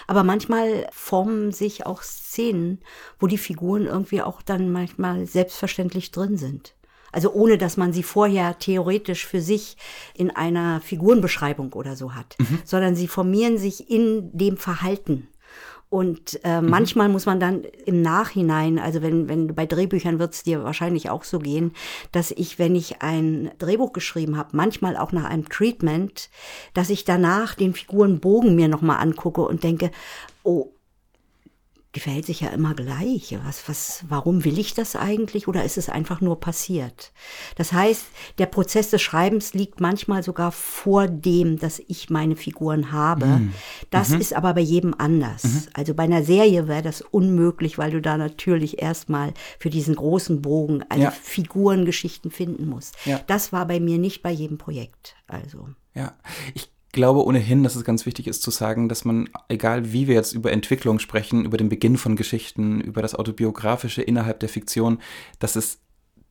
aber 0.08 0.24
manchmal 0.24 0.88
formen 0.90 1.52
sich 1.52 1.86
auch 1.86 2.02
Szenen, 2.02 2.80
wo 3.20 3.28
die 3.28 3.38
Figuren 3.38 3.86
irgendwie 3.86 4.22
auch 4.22 4.42
dann 4.42 4.72
manchmal 4.72 5.26
selbstverständlich 5.26 6.10
drin 6.10 6.36
sind. 6.36 6.74
Also 7.12 7.32
ohne, 7.32 7.56
dass 7.56 7.76
man 7.76 7.92
sie 7.92 8.02
vorher 8.02 8.58
theoretisch 8.58 9.24
für 9.24 9.40
sich 9.40 9.76
in 10.12 10.32
einer 10.32 10.80
Figurenbeschreibung 10.80 11.72
oder 11.72 11.94
so 11.94 12.16
hat, 12.16 12.34
mhm. 12.40 12.58
sondern 12.64 12.96
sie 12.96 13.06
formieren 13.06 13.58
sich 13.58 13.88
in 13.88 14.36
dem 14.36 14.56
Verhalten 14.56 15.28
und 15.96 16.38
äh, 16.44 16.60
mhm. 16.60 16.68
manchmal 16.68 17.08
muss 17.08 17.24
man 17.24 17.40
dann 17.40 17.64
im 17.86 18.02
Nachhinein, 18.02 18.78
also 18.78 19.00
wenn, 19.00 19.30
wenn 19.30 19.54
bei 19.54 19.64
Drehbüchern 19.64 20.18
wird 20.18 20.34
es 20.34 20.42
dir 20.42 20.62
wahrscheinlich 20.62 21.08
auch 21.08 21.24
so 21.24 21.38
gehen, 21.38 21.72
dass 22.12 22.32
ich, 22.32 22.58
wenn 22.58 22.74
ich 22.74 23.00
ein 23.00 23.50
Drehbuch 23.56 23.94
geschrieben 23.94 24.36
habe, 24.36 24.50
manchmal 24.52 24.98
auch 24.98 25.12
nach 25.12 25.24
einem 25.24 25.48
Treatment, 25.48 26.28
dass 26.74 26.90
ich 26.90 27.06
danach 27.06 27.54
den 27.54 27.72
Figurenbogen 27.72 28.54
mir 28.54 28.68
nochmal 28.68 28.98
angucke 28.98 29.40
und 29.40 29.64
denke, 29.64 29.90
oh, 30.42 30.68
die 31.96 32.00
verhält 32.00 32.26
sich 32.26 32.42
ja 32.42 32.50
immer 32.50 32.74
gleich. 32.74 33.34
Was, 33.44 33.68
was, 33.68 34.04
warum 34.06 34.44
will 34.44 34.58
ich 34.58 34.74
das 34.74 34.96
eigentlich 34.96 35.48
oder 35.48 35.64
ist 35.64 35.78
es 35.78 35.88
einfach 35.88 36.20
nur 36.20 36.38
passiert? 36.38 37.10
Das 37.56 37.72
heißt, 37.72 38.04
der 38.36 38.44
Prozess 38.44 38.90
des 38.90 39.00
Schreibens 39.00 39.54
liegt 39.54 39.80
manchmal 39.80 40.22
sogar 40.22 40.52
vor 40.52 41.08
dem, 41.08 41.58
dass 41.58 41.80
ich 41.88 42.10
meine 42.10 42.36
Figuren 42.36 42.92
habe. 42.92 43.24
Mhm. 43.24 43.54
Das 43.88 44.10
mhm. 44.10 44.20
ist 44.20 44.34
aber 44.34 44.52
bei 44.52 44.60
jedem 44.60 44.94
anders. 44.98 45.44
Mhm. 45.44 45.62
Also 45.72 45.94
bei 45.94 46.02
einer 46.02 46.22
Serie 46.22 46.68
wäre 46.68 46.82
das 46.82 47.00
unmöglich, 47.00 47.78
weil 47.78 47.92
du 47.92 48.02
da 48.02 48.18
natürlich 48.18 48.82
erstmal 48.82 49.32
für 49.58 49.70
diesen 49.70 49.96
großen 49.96 50.42
Bogen 50.42 50.84
eine 50.90 51.04
ja. 51.04 51.10
Figurengeschichten 51.10 52.30
finden 52.30 52.68
musst. 52.68 52.94
Ja. 53.06 53.22
Das 53.26 53.54
war 53.54 53.66
bei 53.66 53.80
mir 53.80 53.96
nicht 53.96 54.22
bei 54.22 54.30
jedem 54.30 54.58
Projekt. 54.58 55.16
Also. 55.28 55.70
Ja, 55.94 56.12
ich 56.52 56.68
glaube 56.92 57.24
ohnehin, 57.24 57.62
dass 57.62 57.76
es 57.76 57.84
ganz 57.84 58.06
wichtig 58.06 58.26
ist 58.26 58.42
zu 58.42 58.50
sagen, 58.50 58.88
dass 58.88 59.04
man, 59.04 59.28
egal 59.48 59.92
wie 59.92 60.08
wir 60.08 60.14
jetzt 60.14 60.32
über 60.32 60.52
Entwicklung 60.52 60.98
sprechen, 60.98 61.44
über 61.44 61.56
den 61.56 61.68
Beginn 61.68 61.98
von 61.98 62.16
Geschichten, 62.16 62.80
über 62.80 63.02
das 63.02 63.14
Autobiografische 63.14 64.02
innerhalb 64.02 64.40
der 64.40 64.48
Fiktion, 64.48 64.98
dass 65.38 65.56
es 65.56 65.80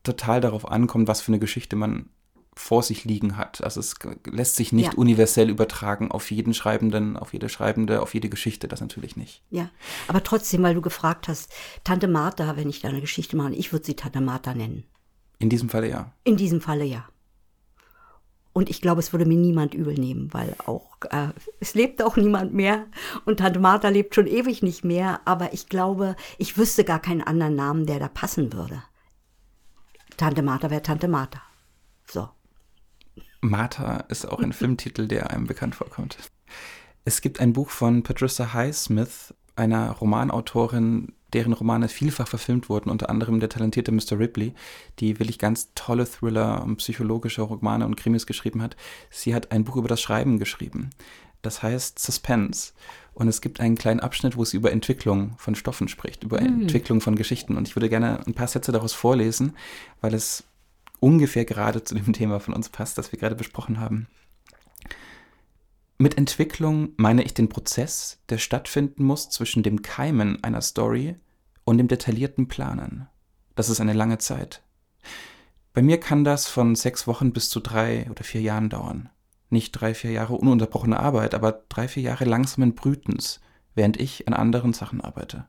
total 0.02 0.40
darauf 0.40 0.68
ankommt, 0.70 1.08
was 1.08 1.20
für 1.20 1.28
eine 1.28 1.38
Geschichte 1.38 1.76
man 1.76 2.10
vor 2.54 2.82
sich 2.82 3.04
liegen 3.04 3.36
hat. 3.36 3.62
Also 3.62 3.80
es 3.80 3.94
lässt 4.24 4.56
sich 4.56 4.72
nicht 4.72 4.94
ja. 4.94 4.98
universell 4.98 5.50
übertragen 5.50 6.10
auf 6.10 6.30
jeden 6.30 6.54
Schreibenden, 6.54 7.16
auf 7.16 7.34
jede 7.34 7.50
Schreibende, 7.50 8.00
auf 8.00 8.14
jede 8.14 8.30
Geschichte, 8.30 8.66
das 8.66 8.80
natürlich 8.80 9.14
nicht. 9.14 9.42
Ja, 9.50 9.70
aber 10.08 10.22
trotzdem, 10.24 10.62
weil 10.62 10.74
du 10.74 10.80
gefragt 10.80 11.28
hast, 11.28 11.52
Tante 11.84 12.08
Martha, 12.08 12.56
wenn 12.56 12.70
ich 12.70 12.80
da 12.80 12.88
eine 12.88 13.02
Geschichte 13.02 13.36
mache, 13.36 13.54
ich 13.54 13.72
würde 13.72 13.84
sie 13.84 13.94
Tante 13.94 14.22
Martha 14.22 14.54
nennen. 14.54 14.84
In 15.38 15.50
diesem 15.50 15.68
Falle 15.68 15.90
ja. 15.90 16.12
In 16.24 16.36
diesem 16.36 16.62
Falle 16.62 16.84
ja. 16.84 17.06
Und 18.56 18.70
ich 18.70 18.80
glaube, 18.80 19.00
es 19.00 19.12
würde 19.12 19.26
mir 19.26 19.36
niemand 19.36 19.74
übel 19.74 19.92
nehmen, 19.92 20.32
weil 20.32 20.56
auch 20.64 20.96
äh, 21.10 21.28
es 21.60 21.74
lebt 21.74 22.02
auch 22.02 22.16
niemand 22.16 22.54
mehr 22.54 22.86
und 23.26 23.40
Tante 23.40 23.60
Martha 23.60 23.90
lebt 23.90 24.14
schon 24.14 24.26
ewig 24.26 24.62
nicht 24.62 24.82
mehr. 24.82 25.20
Aber 25.26 25.52
ich 25.52 25.68
glaube, 25.68 26.16
ich 26.38 26.56
wüsste 26.56 26.82
gar 26.82 26.98
keinen 26.98 27.20
anderen 27.20 27.54
Namen, 27.54 27.84
der 27.84 27.98
da 27.98 28.08
passen 28.08 28.54
würde. 28.54 28.82
Tante 30.16 30.40
Martha 30.40 30.70
wäre 30.70 30.80
Tante 30.80 31.06
Martha. 31.06 31.42
So. 32.06 32.30
Martha 33.42 34.06
ist 34.08 34.24
auch 34.24 34.40
ein 34.40 34.54
Filmtitel, 34.54 35.06
der 35.06 35.30
einem 35.32 35.46
bekannt 35.46 35.74
vorkommt. 35.74 36.16
Es 37.04 37.20
gibt 37.20 37.40
ein 37.40 37.52
Buch 37.52 37.68
von 37.68 38.04
Patricia 38.04 38.54
Highsmith, 38.54 39.34
einer 39.54 39.90
Romanautorin, 39.90 41.12
deren 41.32 41.52
Romane 41.52 41.88
vielfach 41.88 42.28
verfilmt 42.28 42.68
wurden, 42.68 42.90
unter 42.90 43.10
anderem 43.10 43.40
der 43.40 43.48
talentierte 43.48 43.92
Mr. 43.92 44.18
Ripley, 44.18 44.54
die 44.98 45.18
wirklich 45.18 45.38
ganz 45.38 45.70
tolle 45.74 46.06
Thriller 46.06 46.62
und 46.62 46.76
psychologische 46.76 47.42
Romane 47.42 47.86
und 47.86 47.96
Krimis 47.96 48.26
geschrieben 48.26 48.62
hat. 48.62 48.76
Sie 49.10 49.34
hat 49.34 49.52
ein 49.52 49.64
Buch 49.64 49.76
über 49.76 49.88
das 49.88 50.00
Schreiben 50.00 50.38
geschrieben. 50.38 50.90
Das 51.42 51.62
heißt 51.62 51.98
Suspense. 51.98 52.72
Und 53.14 53.28
es 53.28 53.40
gibt 53.40 53.60
einen 53.60 53.76
kleinen 53.76 54.00
Abschnitt, 54.00 54.36
wo 54.36 54.44
sie 54.44 54.56
über 54.56 54.72
Entwicklung 54.72 55.34
von 55.38 55.54
Stoffen 55.54 55.88
spricht, 55.88 56.24
über 56.24 56.40
mhm. 56.40 56.62
Entwicklung 56.62 57.00
von 57.00 57.16
Geschichten. 57.16 57.56
Und 57.56 57.66
ich 57.66 57.74
würde 57.74 57.88
gerne 57.88 58.20
ein 58.26 58.34
paar 58.34 58.48
Sätze 58.48 58.72
daraus 58.72 58.92
vorlesen, 58.92 59.54
weil 60.00 60.12
es 60.12 60.44
ungefähr 61.00 61.44
gerade 61.44 61.82
zu 61.82 61.94
dem 61.94 62.12
Thema 62.12 62.40
von 62.40 62.54
uns 62.54 62.68
passt, 62.68 62.98
das 62.98 63.12
wir 63.12 63.18
gerade 63.18 63.34
besprochen 63.34 63.80
haben. 63.80 64.08
Mit 65.98 66.18
Entwicklung 66.18 66.90
meine 66.96 67.22
ich 67.22 67.32
den 67.32 67.48
Prozess, 67.48 68.18
der 68.28 68.36
stattfinden 68.36 69.04
muss 69.04 69.30
zwischen 69.30 69.62
dem 69.62 69.80
Keimen 69.80 70.42
einer 70.44 70.60
Story 70.60 71.16
und 71.64 71.78
dem 71.78 71.88
detaillierten 71.88 72.48
Planen. 72.48 73.08
Das 73.54 73.70
ist 73.70 73.80
eine 73.80 73.94
lange 73.94 74.18
Zeit. 74.18 74.62
Bei 75.72 75.80
mir 75.80 75.98
kann 75.98 76.22
das 76.22 76.48
von 76.48 76.74
sechs 76.74 77.06
Wochen 77.06 77.32
bis 77.32 77.48
zu 77.48 77.60
drei 77.60 78.10
oder 78.10 78.24
vier 78.24 78.42
Jahren 78.42 78.68
dauern. 78.68 79.08
Nicht 79.48 79.72
drei, 79.72 79.94
vier 79.94 80.10
Jahre 80.10 80.34
ununterbrochene 80.34 81.00
Arbeit, 81.00 81.34
aber 81.34 81.64
drei, 81.68 81.88
vier 81.88 82.02
Jahre 82.02 82.24
langsamen 82.24 82.74
Brütens, 82.74 83.40
während 83.74 83.98
ich 83.98 84.28
an 84.28 84.34
anderen 84.34 84.74
Sachen 84.74 85.00
arbeite. 85.00 85.46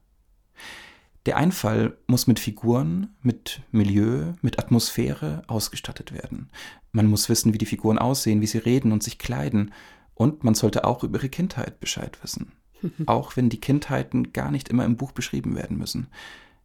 Der 1.25 1.35
Einfall 1.35 1.97
muss 2.07 2.25
mit 2.25 2.39
Figuren, 2.39 3.15
mit 3.21 3.61
Milieu, 3.71 4.33
mit 4.41 4.59
Atmosphäre 4.59 5.41
ausgestattet 5.47 6.13
werden. 6.13 6.49
Man 6.93 7.07
muss 7.07 7.27
wissen, 7.27 7.53
wie 7.53 7.57
die 7.57 7.65
Figuren 7.65 7.99
aussehen, 7.99 8.39
wie 8.39 8.47
sie 8.47 8.59
reden 8.59 8.93
und 8.93 9.03
sich 9.03 9.19
kleiden. 9.19 9.73
Und 10.17 10.43
man 10.43 10.55
sollte 10.55 10.83
auch 10.83 11.03
über 11.03 11.19
ihre 11.19 11.29
Kindheit 11.29 11.79
Bescheid 11.79 12.17
wissen. 12.23 12.51
auch 13.05 13.35
wenn 13.35 13.49
die 13.49 13.59
Kindheiten 13.59 14.33
gar 14.33 14.51
nicht 14.51 14.69
immer 14.69 14.85
im 14.85 14.97
Buch 14.97 15.11
beschrieben 15.11 15.55
werden 15.55 15.77
müssen. 15.77 16.07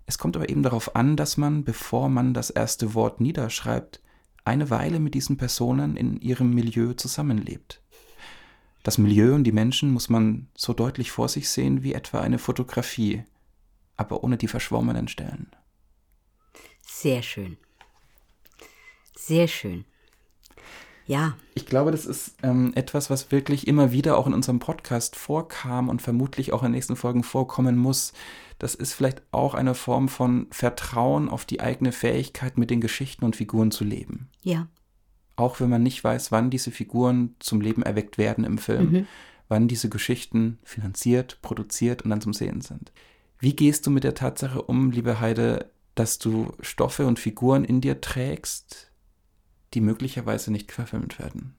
Es 0.07 0.19
kommt 0.19 0.37
aber 0.37 0.49
eben 0.49 0.63
darauf 0.63 0.97
an, 0.97 1.17
dass 1.17 1.37
man, 1.37 1.65
bevor 1.65 2.09
man 2.09 2.35
das 2.35 2.51
erste 2.51 2.95
Wort 2.95 3.21
niederschreibt, 3.21 4.01
eine 4.45 4.71
Weile 4.71 4.99
mit 4.99 5.15
diesen 5.15 5.37
Personen 5.37 5.97
in 5.97 6.21
ihrem 6.21 6.51
Milieu 6.51 6.95
zusammenlebt. 6.95 7.81
Das 8.83 8.99
Milieu 8.99 9.35
und 9.35 9.45
die 9.45 9.53
Menschen 9.53 9.93
muss 9.93 10.09
man 10.09 10.49
so 10.57 10.73
deutlich 10.73 11.13
vor 11.13 11.29
sich 11.29 11.49
sehen 11.49 11.85
wie 11.85 11.93
etwa 11.93 12.21
eine 12.21 12.39
Fotografie, 12.39 13.23
aber 13.97 14.25
ohne 14.25 14.37
die 14.37 14.49
verschwommenen 14.49 15.07
Stellen. 15.07 15.53
Sehr 16.85 17.23
schön. 17.23 17.57
Sehr 19.17 19.47
schön. 19.47 19.85
Ja. 21.13 21.37
Ich 21.53 21.67
glaube, 21.67 21.91
das 21.91 22.07
ist 22.07 22.37
ähm, 22.43 22.73
etwas, 22.75 23.11
was 23.11 23.31
wirklich 23.31 23.69
immer 23.69 23.93
wieder 23.93 24.17
auch 24.17 24.27
in 24.27 24.33
unserem 24.33 24.61
Podcast 24.61 25.15
vorkam 25.15 25.91
und 25.91 26.01
vermutlich 26.01 26.55
auch 26.55 26.63
in 26.63 26.69
den 26.69 26.73
nächsten 26.73 26.97
Folgen 26.97 27.23
vorkommen 27.23 27.77
muss. 27.77 28.15
Das 28.59 28.75
ist 28.75 28.95
vielleicht 28.95 29.21
auch 29.31 29.53
eine 29.53 29.75
Form 29.75 30.09
von 30.09 30.47
Vertrauen 30.51 31.29
auf 31.29 31.45
die 31.45 31.61
eigene 31.61 31.93
Fähigkeit, 31.93 32.57
mit 32.57 32.71
den 32.71 32.81
Geschichten 32.81 33.27
und 33.27 33.37
Figuren 33.37 33.71
zu 33.71 33.85
leben. 33.85 34.31
Ja. 34.43 34.69
Auch 35.37 35.61
wenn 35.61 35.69
man 35.69 35.83
nicht 35.83 36.03
weiß, 36.03 36.33
wann 36.33 36.49
diese 36.49 36.71
Figuren 36.71 37.35
zum 37.41 37.61
Leben 37.61 37.83
erweckt 37.83 38.17
werden 38.17 38.45
im 38.45 38.57
Film, 38.57 38.91
mhm. 38.91 39.07
wann 39.49 39.69
diese 39.69 39.91
Geschichten 39.91 40.61
finanziert, 40.63 41.41
produziert 41.43 42.03
und 42.03 42.11
dann 42.11 42.23
zum 42.23 42.33
Sehen 42.33 42.63
sind. 42.63 42.91
Wie 43.39 43.55
gehst 43.55 43.87
du 43.87 43.91
mit 43.91 44.05
der 44.05 44.15
Tatsache 44.15 44.63
um, 44.63 44.91
liebe 44.93 45.21
Heide, 45.21 45.71
dass 45.95 46.19
du 46.19 46.53
Stoffe 46.61 47.07
und 47.07 47.19
Figuren 47.19 47.65
in 47.65 47.83
dir 47.83 48.01
trägst, 48.01 48.92
die 49.75 49.81
möglicherweise 49.81 50.51
nicht 50.51 50.73
verfilmt 50.73 51.19
werden? 51.19 51.55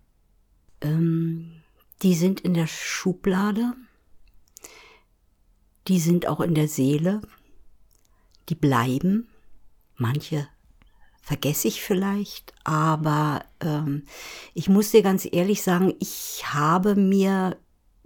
Ähm, 0.82 1.64
die 2.01 2.16
sind 2.16 2.41
in 2.41 2.53
der 2.53 2.68
Schublade. 2.68 3.74
Die 5.88 5.99
sind 5.99 6.28
auch 6.28 6.39
in 6.39 6.55
der 6.55 6.68
Seele. 6.68 7.22
Die 8.49 8.55
bleiben. 8.55 9.28
Manche 9.95 10.47
vergesse 11.22 11.70
ich 11.70 11.82
vielleicht, 11.82 12.53
aber 12.66 13.45
ähm, 13.61 14.03
ich 14.53 14.68
muss 14.68 14.91
dir 14.91 15.01
ganz 15.01 15.26
ehrlich 15.32 15.64
sagen, 15.64 15.93
ich 15.99 16.43
habe 16.53 16.95
mir, 16.95 17.57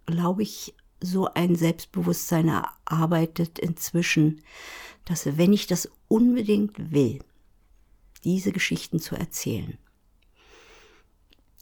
glaube 0.05 0.43
ich, 0.43 0.75
so 1.01 1.25
ein 1.33 1.55
Selbstbewusstsein 1.55 2.47
erarbeitet 2.47 3.57
inzwischen, 3.57 4.41
dass 5.05 5.37
wenn 5.37 5.51
ich 5.51 5.65
das 5.65 5.89
unbedingt 6.07 6.91
will, 6.91 7.19
diese 8.23 8.51
Geschichten 8.51 8.99
zu 8.99 9.15
erzählen, 9.15 9.79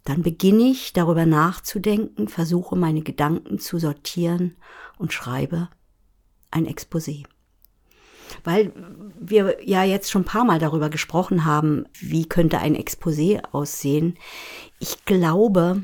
dann 0.05 0.21
beginne 0.21 0.69
ich 0.69 0.93
darüber 0.93 1.25
nachzudenken, 1.25 2.27
versuche 2.27 2.75
meine 2.75 3.01
Gedanken 3.01 3.59
zu 3.59 3.79
sortieren 3.79 4.55
und 4.97 5.11
schreibe 5.11 5.67
ein 6.51 6.67
Exposé. 6.67 7.25
Weil 8.43 8.71
wir 9.19 9.57
ja 9.63 9.83
jetzt 9.83 10.11
schon 10.11 10.21
ein 10.21 10.25
paar 10.25 10.45
Mal 10.45 10.59
darüber 10.59 10.89
gesprochen 10.89 11.43
haben, 11.45 11.85
wie 11.99 12.27
könnte 12.27 12.59
ein 12.59 12.75
Exposé 12.75 13.43
aussehen. 13.51 14.15
Ich 14.79 15.05
glaube, 15.05 15.83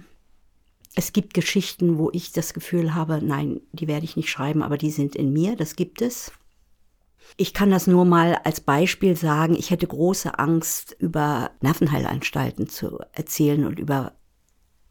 es 0.95 1.13
gibt 1.13 1.33
Geschichten, 1.33 1.97
wo 1.97 2.11
ich 2.13 2.31
das 2.31 2.53
Gefühl 2.53 2.93
habe, 2.93 3.21
nein, 3.23 3.61
die 3.71 3.87
werde 3.87 4.05
ich 4.05 4.15
nicht 4.17 4.29
schreiben, 4.29 4.61
aber 4.61 4.77
die 4.77 4.91
sind 4.91 5.15
in 5.15 5.33
mir, 5.33 5.55
das 5.55 5.75
gibt 5.75 6.01
es. 6.01 6.31
Ich 7.37 7.53
kann 7.53 7.71
das 7.71 7.87
nur 7.87 8.05
mal 8.05 8.37
als 8.43 8.61
Beispiel 8.61 9.15
sagen, 9.15 9.55
ich 9.55 9.71
hätte 9.71 9.87
große 9.87 10.37
Angst, 10.37 10.95
über 10.99 11.51
Nervenheilanstalten 11.61 12.67
zu 12.67 12.99
erzählen 13.13 13.65
und 13.65 13.79
über 13.79 14.13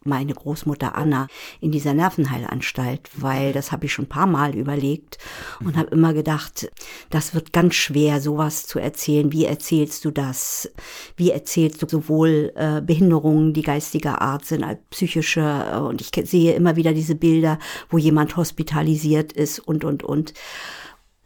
meine 0.05 0.33
Großmutter 0.33 0.95
Anna 0.97 1.29
in 1.61 1.73
dieser 1.73 1.93
Nervenheilanstalt, 1.93 3.11
weil 3.17 3.53
das 3.53 3.71
habe 3.71 3.87
ich 3.87 3.93
schon 3.93 4.07
ein 4.07 4.09
paar 4.09 4.27
Mal 4.27 4.55
überlegt 4.57 5.19
und 5.63 5.77
habe 5.77 5.91
immer 5.91 6.15
gedacht, 6.15 6.71
das 7.11 7.35
wird 7.35 7.53
ganz 7.53 7.75
schwer, 7.75 8.21
sowas 8.21 8.67
zu 8.67 8.79
erzählen. 8.79 9.33
Wie 9.33 9.45
erzählst 9.45 10.05
du 10.05 10.11
das? 10.11 10.71
Wie 11.17 11.31
erzählst 11.31 11.83
du 11.83 11.89
sowohl 11.89 12.53
äh, 12.55 12.81
Behinderungen, 12.81 13.53
die 13.53 13.63
geistiger 13.63 14.23
Art 14.23 14.47
sind, 14.47 14.65
als 14.65 14.81
psychische? 14.91 15.83
Und 15.83 16.01
ich 16.01 16.11
sehe 16.29 16.55
immer 16.55 16.77
wieder 16.77 16.95
diese 16.95 17.15
Bilder, 17.15 17.59
wo 17.91 17.99
jemand 17.99 18.37
hospitalisiert 18.37 19.33
ist 19.33 19.59
und, 19.59 19.85
und, 19.85 20.03
und. 20.03 20.33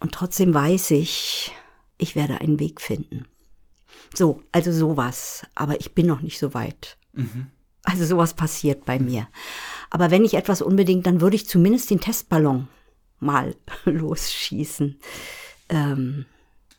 Und 0.04 0.12
trotzdem 0.12 0.52
weiß 0.52 0.90
ich, 0.90 1.50
ich 1.96 2.14
werde 2.14 2.42
einen 2.42 2.60
Weg 2.60 2.82
finden. 2.82 3.24
So, 4.14 4.42
also 4.52 4.70
sowas. 4.70 5.46
Aber 5.54 5.80
ich 5.80 5.94
bin 5.94 6.04
noch 6.04 6.20
nicht 6.20 6.38
so 6.38 6.52
weit. 6.52 6.98
Mhm. 7.14 7.46
Also 7.84 8.04
sowas 8.04 8.34
passiert 8.34 8.84
bei 8.84 8.98
mir. 8.98 9.28
Aber 9.88 10.10
wenn 10.10 10.26
ich 10.26 10.34
etwas 10.34 10.60
unbedingt, 10.60 11.06
dann 11.06 11.22
würde 11.22 11.36
ich 11.36 11.48
zumindest 11.48 11.88
den 11.88 12.02
Testballon 12.02 12.68
mal 13.18 13.56
losschießen. 13.86 15.00
Ähm, 15.70 16.26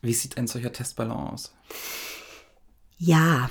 Wie 0.02 0.14
sieht 0.14 0.38
ein 0.38 0.46
solcher 0.46 0.72
Testballon 0.72 1.16
aus? 1.16 1.52
Ja, 2.96 3.50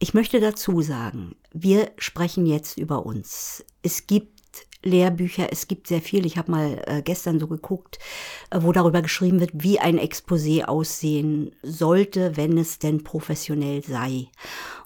ich 0.00 0.12
möchte 0.12 0.40
dazu 0.40 0.82
sagen, 0.82 1.36
wir 1.52 1.92
sprechen 1.98 2.46
jetzt 2.46 2.78
über 2.78 3.06
uns. 3.06 3.64
Es 3.82 4.08
gibt 4.08 4.31
Lehrbücher, 4.82 5.48
es 5.50 5.68
gibt 5.68 5.86
sehr 5.86 6.00
viel. 6.00 6.26
Ich 6.26 6.36
habe 6.36 6.50
mal 6.50 6.82
äh, 6.86 7.02
gestern 7.02 7.38
so 7.38 7.46
geguckt, 7.46 7.98
äh, 8.50 8.58
wo 8.62 8.72
darüber 8.72 9.02
geschrieben 9.02 9.40
wird, 9.40 9.50
wie 9.54 9.78
ein 9.78 9.98
Exposé 9.98 10.64
aussehen 10.64 11.54
sollte, 11.62 12.36
wenn 12.36 12.58
es 12.58 12.78
denn 12.78 13.04
professionell 13.04 13.82
sei. 13.84 14.28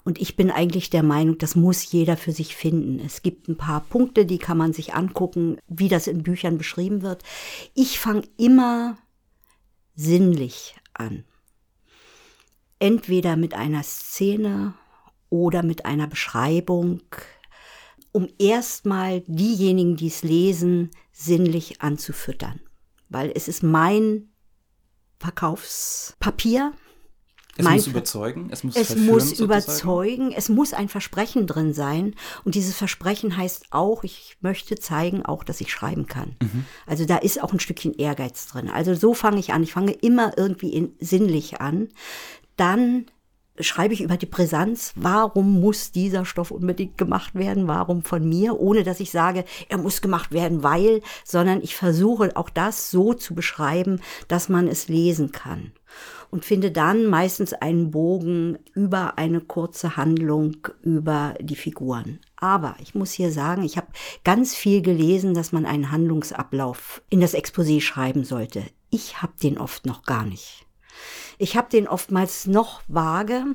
Und 0.03 0.21
ich 0.21 0.35
bin 0.35 0.51
eigentlich 0.51 0.89
der 0.89 1.03
Meinung, 1.03 1.37
das 1.37 1.55
muss 1.55 1.91
jeder 1.91 2.15
für 2.15 2.31
sich 2.31 2.55
finden. 2.55 3.01
Es 3.03 3.23
gibt 3.23 3.47
ein 3.47 3.57
paar 3.57 3.81
Punkte, 3.81 4.25
die 4.25 4.37
kann 4.37 4.57
man 4.57 4.71
sich 4.71 4.93
angucken, 4.93 5.57
wie 5.67 5.89
das 5.89 6.07
in 6.07 6.23
Büchern 6.23 6.57
beschrieben 6.57 7.01
wird. 7.01 7.23
Ich 7.73 7.99
fange 7.99 8.23
immer 8.37 8.97
sinnlich 9.95 10.75
an. 10.93 11.25
Entweder 12.79 13.35
mit 13.35 13.55
einer 13.55 13.83
Szene 13.83 14.75
oder 15.29 15.63
mit 15.63 15.85
einer 15.85 16.07
Beschreibung 16.07 17.01
um 18.17 18.27
erstmal 18.39 19.21
diejenigen, 19.27 19.95
die 19.95 20.07
es 20.07 20.23
lesen, 20.23 20.89
sinnlich 21.11 21.83
anzufüttern. 21.83 22.59
Weil 23.09 23.31
es 23.35 23.47
ist 23.47 23.61
mein 23.61 24.29
Verkaufspapier. 25.19 26.73
Es 27.57 27.63
mein 27.63 27.75
muss 27.75 27.85
überzeugen, 27.85 28.49
es 28.49 28.63
muss, 28.63 28.75
es 28.75 28.95
muss 28.95 29.39
überzeugen, 29.39 30.31
es 30.31 30.49
muss 30.49 30.73
ein 30.73 30.89
Versprechen 30.89 31.45
drin 31.45 31.75
sein. 31.75 32.15
Und 32.43 32.55
dieses 32.55 32.75
Versprechen 32.75 33.37
heißt 33.37 33.67
auch, 33.69 34.03
ich 34.03 34.35
möchte 34.41 34.77
zeigen 34.77 35.23
auch, 35.23 35.43
dass 35.43 35.61
ich 35.61 35.71
schreiben 35.71 36.07
kann. 36.07 36.37
Mhm. 36.41 36.65
Also 36.87 37.05
da 37.05 37.17
ist 37.17 37.43
auch 37.43 37.53
ein 37.53 37.59
Stückchen 37.59 37.93
Ehrgeiz 37.93 38.47
drin. 38.47 38.67
Also 38.67 38.95
so 38.95 39.13
fange 39.13 39.39
ich 39.39 39.53
an. 39.53 39.61
Ich 39.61 39.73
fange 39.73 39.91
immer 39.91 40.35
irgendwie 40.39 40.73
in, 40.73 40.95
sinnlich 40.99 41.61
an. 41.61 41.89
Dann 42.55 43.05
schreibe 43.59 43.93
ich 43.93 44.01
über 44.01 44.17
die 44.17 44.25
Brisanz, 44.25 44.93
warum 44.95 45.59
muss 45.59 45.91
dieser 45.91 46.25
Stoff 46.25 46.51
unbedingt 46.51 46.97
gemacht 46.97 47.35
werden, 47.35 47.67
warum 47.67 48.03
von 48.03 48.27
mir, 48.27 48.59
ohne 48.59 48.83
dass 48.83 48.99
ich 48.99 49.11
sage, 49.11 49.45
er 49.69 49.77
muss 49.77 50.01
gemacht 50.01 50.31
werden, 50.31 50.63
weil, 50.63 51.01
sondern 51.23 51.61
ich 51.61 51.75
versuche 51.75 52.35
auch 52.35 52.49
das 52.49 52.91
so 52.91 53.13
zu 53.13 53.35
beschreiben, 53.35 54.01
dass 54.27 54.49
man 54.49 54.67
es 54.67 54.87
lesen 54.87 55.31
kann. 55.31 55.71
Und 56.29 56.43
finde 56.43 56.71
dann 56.71 57.05
meistens 57.05 57.53
einen 57.53 57.89
Bogen 57.89 58.59
über 58.73 59.17
eine 59.17 59.39
kurze 59.39 59.95
Handlung 59.95 60.57
über 60.81 61.35
die 61.39 61.55
Figuren. 61.55 62.19
Aber 62.35 62.75
ich 62.81 62.93
muss 62.93 63.13
hier 63.13 63.31
sagen, 63.31 63.63
ich 63.63 63.77
habe 63.77 63.87
ganz 64.25 64.53
viel 64.53 64.81
gelesen, 64.81 65.33
dass 65.33 65.53
man 65.53 65.65
einen 65.65 65.89
Handlungsablauf 65.89 67.01
in 67.09 67.21
das 67.21 67.33
Exposé 67.33 67.79
schreiben 67.79 68.25
sollte. 68.25 68.63
Ich 68.89 69.21
habe 69.21 69.33
den 69.41 69.57
oft 69.57 69.85
noch 69.85 70.03
gar 70.03 70.25
nicht. 70.25 70.66
Ich 71.37 71.55
habe 71.55 71.69
den 71.69 71.87
oftmals 71.87 72.47
noch 72.47 72.81
vage. 72.87 73.45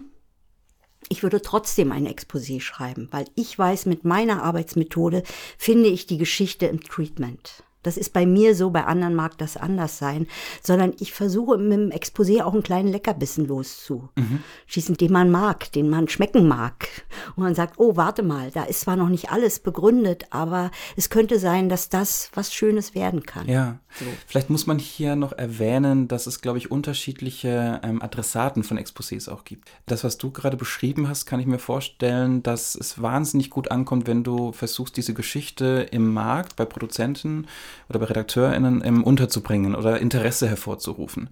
Ich 1.08 1.22
würde 1.22 1.42
trotzdem 1.42 1.90
ein 1.90 2.06
Exposé 2.06 2.60
schreiben, 2.60 3.08
weil 3.10 3.26
ich 3.34 3.58
weiß, 3.58 3.86
mit 3.86 4.04
meiner 4.04 4.42
Arbeitsmethode 4.44 5.24
finde 5.58 5.88
ich 5.88 6.06
die 6.06 6.18
Geschichte 6.18 6.66
im 6.66 6.80
Treatment. 6.80 7.64
Das 7.82 7.96
ist 7.96 8.12
bei 8.12 8.26
mir 8.26 8.54
so, 8.54 8.70
bei 8.70 8.84
anderen 8.84 9.14
mag 9.14 9.36
das 9.38 9.56
anders 9.56 9.98
sein, 9.98 10.26
sondern 10.62 10.94
ich 11.00 11.12
versuche 11.12 11.58
mit 11.58 11.72
dem 11.72 11.90
Exposé 11.90 12.42
auch 12.42 12.52
einen 12.52 12.62
kleinen 12.62 12.88
Leckerbissen 12.88 13.46
loszuschießen, 13.46 14.92
mhm. 14.92 14.96
den 14.98 15.12
man 15.12 15.30
mag, 15.30 15.72
den 15.72 15.90
man 15.90 16.08
schmecken 16.08 16.46
mag. 16.46 16.88
Und 17.36 17.42
man 17.42 17.54
sagt, 17.54 17.74
oh, 17.78 17.96
warte 17.96 18.22
mal, 18.22 18.50
da 18.50 18.64
ist 18.64 18.82
zwar 18.82 18.96
noch 18.96 19.08
nicht 19.08 19.30
alles 19.30 19.58
begründet, 19.58 20.26
aber 20.30 20.70
es 20.96 21.10
könnte 21.10 21.38
sein, 21.38 21.68
dass 21.68 21.88
das 21.88 22.30
was 22.34 22.54
Schönes 22.54 22.94
werden 22.94 23.24
kann. 23.24 23.48
Ja, 23.48 23.78
so. 23.98 24.04
vielleicht 24.26 24.50
muss 24.50 24.66
man 24.66 24.78
hier 24.78 25.16
noch 25.16 25.32
erwähnen, 25.32 26.08
dass 26.08 26.26
es, 26.26 26.40
glaube 26.40 26.58
ich, 26.58 26.70
unterschiedliche 26.70 27.80
ähm, 27.82 28.00
Adressaten 28.02 28.62
von 28.62 28.78
Exposés 28.78 29.28
auch 29.28 29.44
gibt. 29.44 29.70
Das, 29.86 30.04
was 30.04 30.18
du 30.18 30.30
gerade 30.30 30.56
beschrieben 30.56 31.08
hast, 31.08 31.26
kann 31.26 31.40
ich 31.40 31.46
mir 31.46 31.58
vorstellen, 31.58 32.42
dass 32.42 32.74
es 32.74 33.02
wahnsinnig 33.02 33.50
gut 33.50 33.70
ankommt, 33.70 34.06
wenn 34.06 34.24
du 34.24 34.52
versuchst, 34.52 34.96
diese 34.96 35.14
Geschichte 35.14 35.88
im 35.90 36.12
Markt 36.12 36.56
bei 36.56 36.64
Produzenten 36.64 37.46
oder 37.88 37.98
bei 37.98 38.06
RedakteurInnen 38.06 38.82
ähm, 38.84 39.04
unterzubringen 39.04 39.74
oder 39.74 40.00
Interesse 40.00 40.48
hervorzurufen. 40.48 41.30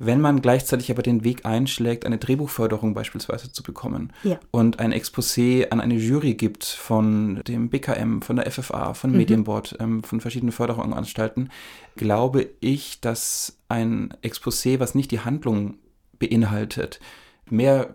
Wenn 0.00 0.20
man 0.20 0.40
gleichzeitig 0.40 0.92
aber 0.92 1.02
den 1.02 1.24
Weg 1.24 1.44
einschlägt, 1.44 2.06
eine 2.06 2.18
Drehbuchförderung 2.18 2.94
beispielsweise 2.94 3.50
zu 3.52 3.64
bekommen 3.64 4.12
ja. 4.22 4.38
und 4.52 4.78
ein 4.78 4.92
Exposé 4.92 5.70
an 5.70 5.80
eine 5.80 5.94
Jury 5.94 6.34
gibt 6.34 6.64
von 6.64 7.42
dem 7.48 7.68
BKM, 7.68 8.22
von 8.22 8.36
der 8.36 8.48
FFA, 8.50 8.94
von 8.94 9.10
mhm. 9.10 9.16
Medienboard, 9.16 9.76
ähm, 9.80 10.04
von 10.04 10.20
verschiedenen 10.20 10.52
Förderungsanstalten, 10.52 11.50
glaube 11.96 12.48
ich, 12.60 13.00
dass 13.00 13.58
ein 13.68 14.14
Exposé, 14.22 14.78
was 14.78 14.94
nicht 14.94 15.10
die 15.10 15.20
Handlung 15.20 15.74
beinhaltet, 16.20 17.00
mehr 17.50 17.94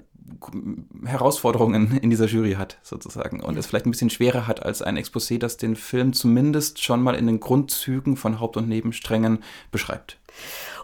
Herausforderungen 1.06 1.98
in 2.02 2.10
dieser 2.10 2.28
Jury 2.28 2.54
hat, 2.54 2.78
sozusagen. 2.82 3.42
Und 3.42 3.58
es 3.58 3.66
vielleicht 3.66 3.86
ein 3.86 3.92
bisschen 3.92 4.10
schwerer 4.10 4.48
hat 4.48 4.64
als 4.64 4.82
ein 4.82 4.98
Exposé, 4.98 5.38
das 5.38 5.58
den 5.58 5.76
Film 5.76 6.14
zumindest 6.14 6.82
schon 6.82 7.02
mal 7.02 7.16
in 7.16 7.28
den 7.28 7.40
Grundzügen 7.40 8.16
von 8.16 8.40
Haupt- 8.40 8.58
und 8.58 8.68
Nebensträngen 8.68 9.44
beschreibt. 9.72 10.20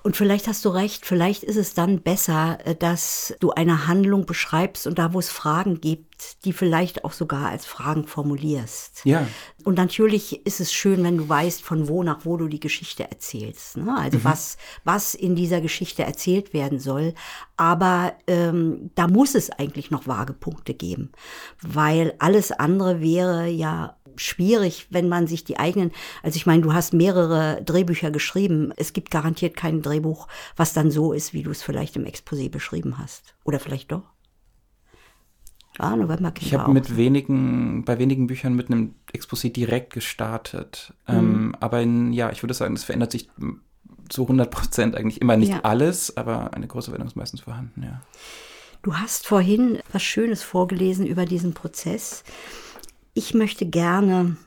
Und 0.03 0.15
vielleicht 0.15 0.47
hast 0.47 0.63
du 0.63 0.69
recht, 0.69 1.05
vielleicht 1.05 1.43
ist 1.43 1.57
es 1.57 1.73
dann 1.73 2.01
besser, 2.01 2.59
äh, 2.65 2.75
dass 2.75 3.35
du 3.39 3.51
eine 3.51 3.87
Handlung 3.87 4.25
beschreibst 4.25 4.87
und 4.87 4.99
da, 4.99 5.13
wo 5.13 5.19
es 5.19 5.29
Fragen 5.29 5.81
gibt, 5.81 6.08
die 6.45 6.53
vielleicht 6.53 7.03
auch 7.03 7.13
sogar 7.13 7.49
als 7.49 7.65
Fragen 7.65 8.05
formulierst. 8.05 9.01
Ja. 9.05 9.27
Und 9.63 9.77
natürlich 9.77 10.45
ist 10.45 10.59
es 10.59 10.73
schön, 10.73 11.03
wenn 11.03 11.17
du 11.17 11.27
weißt, 11.27 11.61
von 11.61 11.87
wo 11.87 12.03
nach 12.03 12.25
wo 12.25 12.37
du 12.37 12.47
die 12.47 12.59
Geschichte 12.59 13.09
erzählst. 13.09 13.77
Ne? 13.77 13.95
Also 13.97 14.19
mhm. 14.19 14.23
was, 14.23 14.57
was 14.83 15.13
in 15.13 15.35
dieser 15.35 15.61
Geschichte 15.61 16.03
erzählt 16.03 16.53
werden 16.53 16.79
soll. 16.79 17.13
Aber 17.57 18.13
ähm, 18.27 18.91
da 18.95 19.07
muss 19.07 19.35
es 19.35 19.49
eigentlich 19.49 19.91
noch 19.91 20.07
vage 20.07 20.33
Punkte 20.33 20.73
geben, 20.73 21.11
weil 21.61 22.13
alles 22.19 22.51
andere 22.51 23.01
wäre 23.01 23.47
ja 23.47 23.95
schwierig, 24.15 24.87
wenn 24.89 25.09
man 25.09 25.27
sich 25.27 25.43
die 25.43 25.57
eigenen, 25.57 25.91
also 26.23 26.35
ich 26.35 26.45
meine, 26.45 26.61
du 26.61 26.73
hast 26.73 26.93
mehrere 26.93 27.61
Drehbücher 27.63 28.11
geschrieben. 28.11 28.73
Es 28.75 28.93
gibt 28.93 29.11
garantiert 29.11 29.55
kein 29.55 29.81
Drehbuch, 29.81 30.27
was 30.55 30.73
dann 30.73 30.91
so 30.91 31.13
ist, 31.13 31.33
wie 31.33 31.43
du 31.43 31.51
es 31.51 31.63
vielleicht 31.63 31.95
im 31.95 32.05
Exposé 32.05 32.49
beschrieben 32.49 32.97
hast. 32.97 33.35
Oder 33.43 33.59
vielleicht 33.59 33.91
doch? 33.91 34.03
Ah, 35.79 35.95
Novemberkinder 35.95 36.47
ich 36.47 36.53
habe 36.53 36.73
mit 36.73 36.97
wenigen, 36.97 37.85
bei 37.85 37.99
wenigen 37.99 38.27
Büchern 38.27 38.55
mit 38.55 38.67
einem 38.67 38.95
Exposé 39.13 39.51
direkt 39.51 39.93
gestartet. 39.93 40.93
Mhm. 41.07 41.15
Ähm, 41.15 41.55
aber 41.59 41.81
in, 41.81 42.13
ja, 42.13 42.31
ich 42.31 42.43
würde 42.43 42.53
sagen, 42.53 42.75
das 42.75 42.83
verändert 42.83 43.11
sich 43.11 43.29
zu 44.09 44.23
100 44.23 44.51
Prozent 44.51 44.95
eigentlich 44.95 45.21
immer 45.21 45.37
nicht 45.37 45.51
ja. 45.51 45.61
alles, 45.61 46.17
aber 46.17 46.53
eine 46.53 46.67
große 46.67 46.91
Wendung 46.91 47.07
ist 47.07 47.15
meistens 47.15 47.41
vorhanden, 47.41 47.83
ja. 47.83 48.01
Du 48.81 48.95
hast 48.95 49.27
vorhin 49.27 49.79
was 49.91 50.03
Schönes 50.03 50.41
vorgelesen 50.41 51.05
über 51.05 51.25
diesen 51.25 51.53
Prozess. 51.53 52.23
Ich 53.13 53.33
möchte 53.33 53.65
gerne 53.65 54.37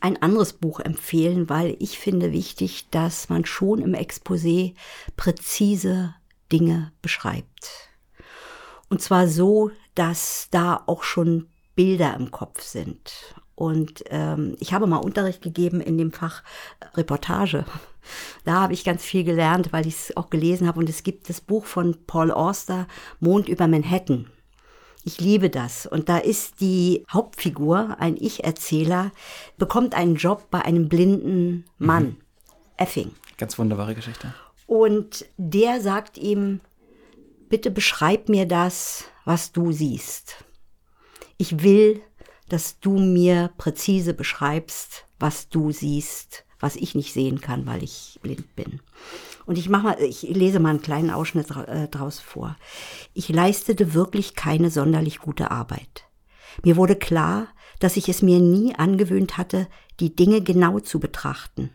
ein 0.00 0.20
anderes 0.20 0.52
Buch 0.52 0.80
empfehlen, 0.80 1.48
weil 1.48 1.76
ich 1.78 1.98
finde 1.98 2.32
wichtig, 2.32 2.88
dass 2.90 3.28
man 3.28 3.44
schon 3.44 3.80
im 3.80 3.94
Exposé 3.94 4.74
präzise 5.16 6.14
Dinge 6.52 6.92
beschreibt. 7.00 7.90
Und 8.90 9.00
zwar 9.00 9.28
so, 9.28 9.70
dass 9.94 10.48
da 10.50 10.82
auch 10.86 11.02
schon 11.02 11.48
Bilder 11.74 12.14
im 12.14 12.30
Kopf 12.30 12.62
sind. 12.62 13.12
Und 13.54 14.04
ähm, 14.08 14.56
ich 14.58 14.72
habe 14.72 14.86
mal 14.86 14.96
Unterricht 14.98 15.42
gegeben 15.42 15.80
in 15.80 15.98
dem 15.98 16.12
Fach 16.12 16.42
Reportage. 16.94 17.64
Da 18.44 18.60
habe 18.60 18.72
ich 18.72 18.84
ganz 18.84 19.02
viel 19.02 19.24
gelernt, 19.24 19.72
weil 19.72 19.86
ich 19.86 19.94
es 19.94 20.16
auch 20.16 20.28
gelesen 20.28 20.66
habe. 20.66 20.78
Und 20.80 20.88
es 20.88 21.04
gibt 21.04 21.30
das 21.30 21.40
Buch 21.40 21.64
von 21.64 21.96
Paul 22.06 22.30
Auster, 22.30 22.86
Mond 23.20 23.48
über 23.48 23.66
Manhattan. 23.66 24.26
Ich 25.04 25.20
liebe 25.20 25.50
das. 25.50 25.86
Und 25.86 26.08
da 26.08 26.18
ist 26.18 26.60
die 26.60 27.04
Hauptfigur, 27.10 27.96
ein 27.98 28.16
Ich-Erzähler, 28.16 29.12
bekommt 29.58 29.94
einen 29.94 30.16
Job 30.16 30.48
bei 30.50 30.62
einem 30.62 30.88
blinden 30.88 31.64
Mann. 31.78 32.04
Mhm. 32.04 32.16
Effing. 32.76 33.10
Ganz 33.36 33.58
wunderbare 33.58 33.94
Geschichte. 33.94 34.34
Und 34.66 35.26
der 35.36 35.80
sagt 35.80 36.18
ihm, 36.18 36.60
bitte 37.48 37.70
beschreib 37.70 38.28
mir 38.28 38.46
das, 38.46 39.04
was 39.24 39.52
du 39.52 39.72
siehst. 39.72 40.44
Ich 41.36 41.62
will, 41.62 42.02
dass 42.48 42.78
du 42.80 42.98
mir 42.98 43.50
präzise 43.56 44.14
beschreibst, 44.14 45.06
was 45.18 45.48
du 45.48 45.72
siehst, 45.72 46.44
was 46.60 46.76
ich 46.76 46.94
nicht 46.94 47.12
sehen 47.12 47.40
kann, 47.40 47.66
weil 47.66 47.82
ich 47.82 48.18
blind 48.22 48.54
bin. 48.54 48.80
Und 49.46 49.58
ich 49.58 49.68
mach 49.68 49.82
mal, 49.82 50.00
ich 50.00 50.22
lese 50.22 50.60
mal 50.60 50.70
einen 50.70 50.82
kleinen 50.82 51.10
Ausschnitt 51.10 51.50
äh, 51.50 51.88
draus 51.88 52.20
vor. 52.20 52.56
Ich 53.12 53.28
leistete 53.28 53.94
wirklich 53.94 54.34
keine 54.34 54.70
sonderlich 54.70 55.18
gute 55.18 55.50
Arbeit. 55.50 56.04
Mir 56.62 56.76
wurde 56.76 56.96
klar, 56.96 57.48
dass 57.80 57.96
ich 57.96 58.08
es 58.08 58.22
mir 58.22 58.38
nie 58.40 58.74
angewöhnt 58.74 59.36
hatte, 59.36 59.66
die 60.00 60.14
Dinge 60.14 60.40
genau 60.40 60.80
zu 60.80 61.00
betrachten. 61.00 61.70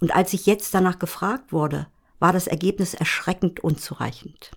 Und 0.00 0.14
als 0.14 0.32
ich 0.32 0.46
jetzt 0.46 0.74
danach 0.74 0.98
gefragt 0.98 1.52
wurde, 1.52 1.86
war 2.18 2.32
das 2.32 2.46
Ergebnis 2.46 2.94
erschreckend 2.94 3.60
unzureichend. 3.60 4.50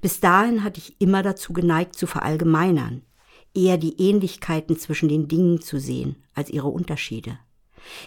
Bis 0.00 0.20
dahin 0.20 0.64
hatte 0.64 0.80
ich 0.80 1.00
immer 1.00 1.22
dazu 1.22 1.52
geneigt 1.52 1.96
zu 1.96 2.06
verallgemeinern, 2.06 3.02
eher 3.54 3.78
die 3.78 4.00
Ähnlichkeiten 4.00 4.78
zwischen 4.78 5.08
den 5.08 5.28
Dingen 5.28 5.60
zu 5.60 5.78
sehen 5.78 6.16
als 6.34 6.50
ihre 6.50 6.68
Unterschiede. 6.68 7.38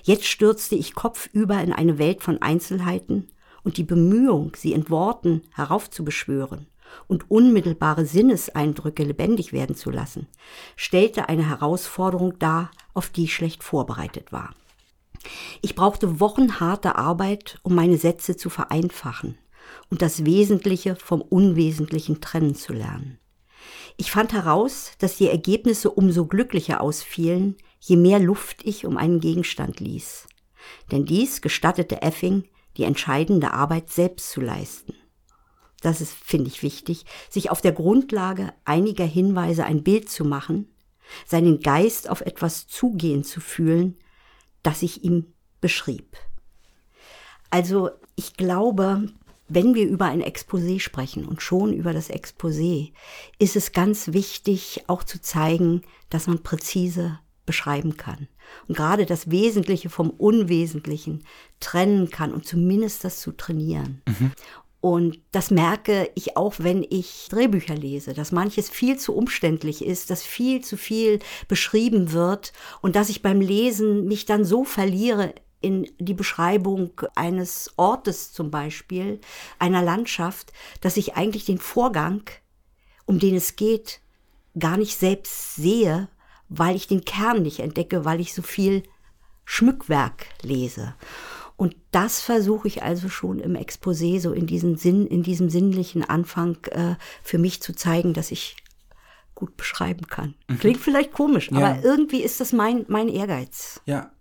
Jetzt 0.04 0.26
stürzte 0.26 0.76
ich 0.76 0.94
kopfüber 0.94 1.62
in 1.62 1.74
eine 1.74 1.98
Welt 1.98 2.22
von 2.22 2.42
Einzelheiten 2.42 3.28
und 3.64 3.78
die 3.78 3.84
Bemühung, 3.84 4.54
sie 4.56 4.74
in 4.74 4.90
Worten 4.90 5.44
heraufzubeschwören 5.54 6.68
und 7.08 7.32
unmittelbare 7.32 8.06
Sinneseindrücke 8.06 9.04
lebendig 9.04 9.54
werden 9.54 9.76
zu 9.76 9.92
lassen, 9.92 10.28
stellte 10.76 11.30
eine 11.30 11.48
Herausforderung 11.48 12.38
dar, 12.38 12.72
auf 12.94 13.10
die 13.10 13.26
ich 13.26 13.34
schlecht 13.34 13.64
vorbereitet 13.64 14.32
war. 14.32 14.54
Ich 15.62 15.76
brauchte 15.76 16.20
wochenharte 16.20 16.96
Arbeit, 16.96 17.60
um 17.64 17.76
meine 17.76 17.98
Sätze 17.98 18.36
zu 18.36 18.50
vereinfachen 18.50 19.38
und 19.92 20.02
das 20.02 20.26
Wesentliche 20.26 20.96
vom 20.96 21.22
Unwesentlichen 21.22 22.22
trennen 22.22 22.56
zu 22.56 22.74
lernen. 22.74 23.20
Ich 23.98 24.10
fand 24.10 24.34
heraus, 24.34 24.94
dass 24.98 25.18
die 25.18 25.28
Ergebnisse 25.28 25.92
umso 25.92 26.26
glücklicher 26.26 26.82
ausfielen, 26.82 27.58
je 27.80 27.98
mehr 27.98 28.20
Luft 28.20 28.62
ich 28.64 28.86
um 28.86 28.98
einen 28.98 29.20
Gegenstand 29.20 29.80
ließ. 29.80 30.28
Denn 30.92 31.06
dies 31.06 31.42
gestattete 31.42 32.02
Effing, 32.02 32.46
die 32.78 32.84
entscheidende 32.84 33.54
Arbeit 33.54 33.92
selbst 33.92 34.32
zu 34.32 34.42
leisten. 34.42 34.96
Das 35.82 36.00
ist, 36.00 36.14
finde 36.14 36.48
ich, 36.48 36.64
wichtig, 36.64 37.06
sich 37.30 37.52
auf 37.52 37.62
der 37.62 37.74
Grundlage 37.74 38.54
einiger 38.66 39.06
Hinweise 39.06 39.66
ein 39.66 39.84
Bild 39.84 40.10
zu 40.10 40.24
machen, 40.24 40.74
seinen 41.26 41.60
Geist 41.60 42.10
auf 42.10 42.22
etwas 42.22 42.68
zugehen 42.68 43.24
zu 43.24 43.42
fühlen, 43.42 43.98
das 44.64 44.84
ich 44.84 45.04
ihm 45.04 45.34
beschrieb. 45.60 46.18
Also 47.50 47.90
ich 48.16 48.38
glaube, 48.38 49.10
wenn 49.54 49.76
wir 49.76 49.88
über 49.88 50.06
ein 50.06 50.24
Exposé 50.24 50.80
sprechen 50.80 51.26
und 51.26 51.42
schon 51.42 51.74
über 51.74 51.94
das 51.94 52.10
Exposé, 52.10 52.92
ist 53.38 53.56
es 53.56 53.72
ganz 53.72 54.14
wichtig 54.14 54.84
auch 54.88 55.04
zu 55.04 55.22
zeigen, 55.22 55.82
dass 56.10 56.28
man 56.28 56.44
präzise 56.44 57.20
beschreiben 57.46 57.98
kann. 57.98 58.28
Und 58.68 58.78
gerade 58.78 59.06
das 59.06 59.30
Wesentliche 59.30 59.90
vom 59.90 60.10
Unwesentlichen 60.10 61.26
trennen 61.60 62.10
kann 62.10 62.34
und 62.34 62.46
zumindest 62.46 63.04
das 63.04 63.20
zu 63.20 63.32
trainieren. 63.32 64.02
Mhm. 64.08 64.32
Und 64.80 65.20
das 65.32 65.52
merke 65.52 66.10
ich 66.16 66.38
auch, 66.38 66.56
wenn 66.58 66.84
ich 66.90 67.28
Drehbücher 67.30 67.76
lese, 67.76 68.14
dass 68.14 68.32
manches 68.32 68.70
viel 68.70 68.98
zu 68.98 69.16
umständlich 69.16 69.86
ist, 69.86 70.10
dass 70.10 70.24
viel 70.24 70.62
zu 70.62 70.76
viel 70.76 71.20
beschrieben 71.48 72.14
wird 72.14 72.52
und 72.82 72.96
dass 72.96 73.10
ich 73.10 73.22
beim 73.22 73.42
Lesen 73.42 74.06
mich 74.06 74.26
dann 74.26 74.44
so 74.44 74.64
verliere 74.64 75.36
in 75.62 75.88
die 76.00 76.14
Beschreibung 76.14 76.92
eines 77.16 77.72
Ortes 77.78 78.34
zum 78.34 78.52
Beispiel, 78.52 79.20
einer 79.60 79.82
Landschaft, 79.82 80.52
dass 80.82 80.98
ich 80.98 81.16
eigentlich 81.16 81.46
den 81.46 81.60
Vorgang, 81.60 82.24
um 83.06 83.20
den 83.20 83.36
es 83.36 83.56
geht, 83.56 84.02
gar 84.58 84.78
nicht 84.78 84.98
selbst 84.98 85.56
sehe, 85.56 86.10
weil 86.50 86.76
ich 86.76 86.88
den 86.88 87.06
Kern 87.06 87.42
nicht 87.44 87.60
entdecke, 87.60 88.04
weil 88.04 88.20
ich 88.20 88.34
so 88.34 88.42
viel 88.42 88.84
Schmückwerk 89.46 90.28
lese. 90.42 90.96
Und 91.56 91.76
das 91.92 92.22
versuche 92.22 92.68
ich 92.68 92.82
also 92.82 93.08
schon 93.08 93.40
im 93.40 93.56
Exposé, 93.56 94.20
so 94.20 94.34
in 94.34 94.48
diesem 94.48 94.78
Sinn, 94.78 95.06
in 95.06 95.22
diesem 95.22 95.50
sinnlichen 95.50 96.04
Anfang 96.04 96.58
äh, 96.72 96.96
für 97.22 97.38
mich 97.38 97.62
zu 97.62 97.76
zeigen, 97.76 98.14
dass 98.14 98.32
ich 98.32 98.56
gut 99.36 99.58
beschreiben 99.58 100.08
kann. 100.08 100.36
Mhm. 100.48 100.60
Klingt 100.60 100.80
vielleicht 100.80 101.14
komisch, 101.14 101.52
ja. 101.52 101.58
aber 101.58 101.84
irgendwie 101.84 102.24
ist 102.24 102.40
das 102.40 102.52
mein, 102.52 102.86
mein 102.88 103.08
Ehrgeiz. 103.08 103.82
Ja. 103.86 104.12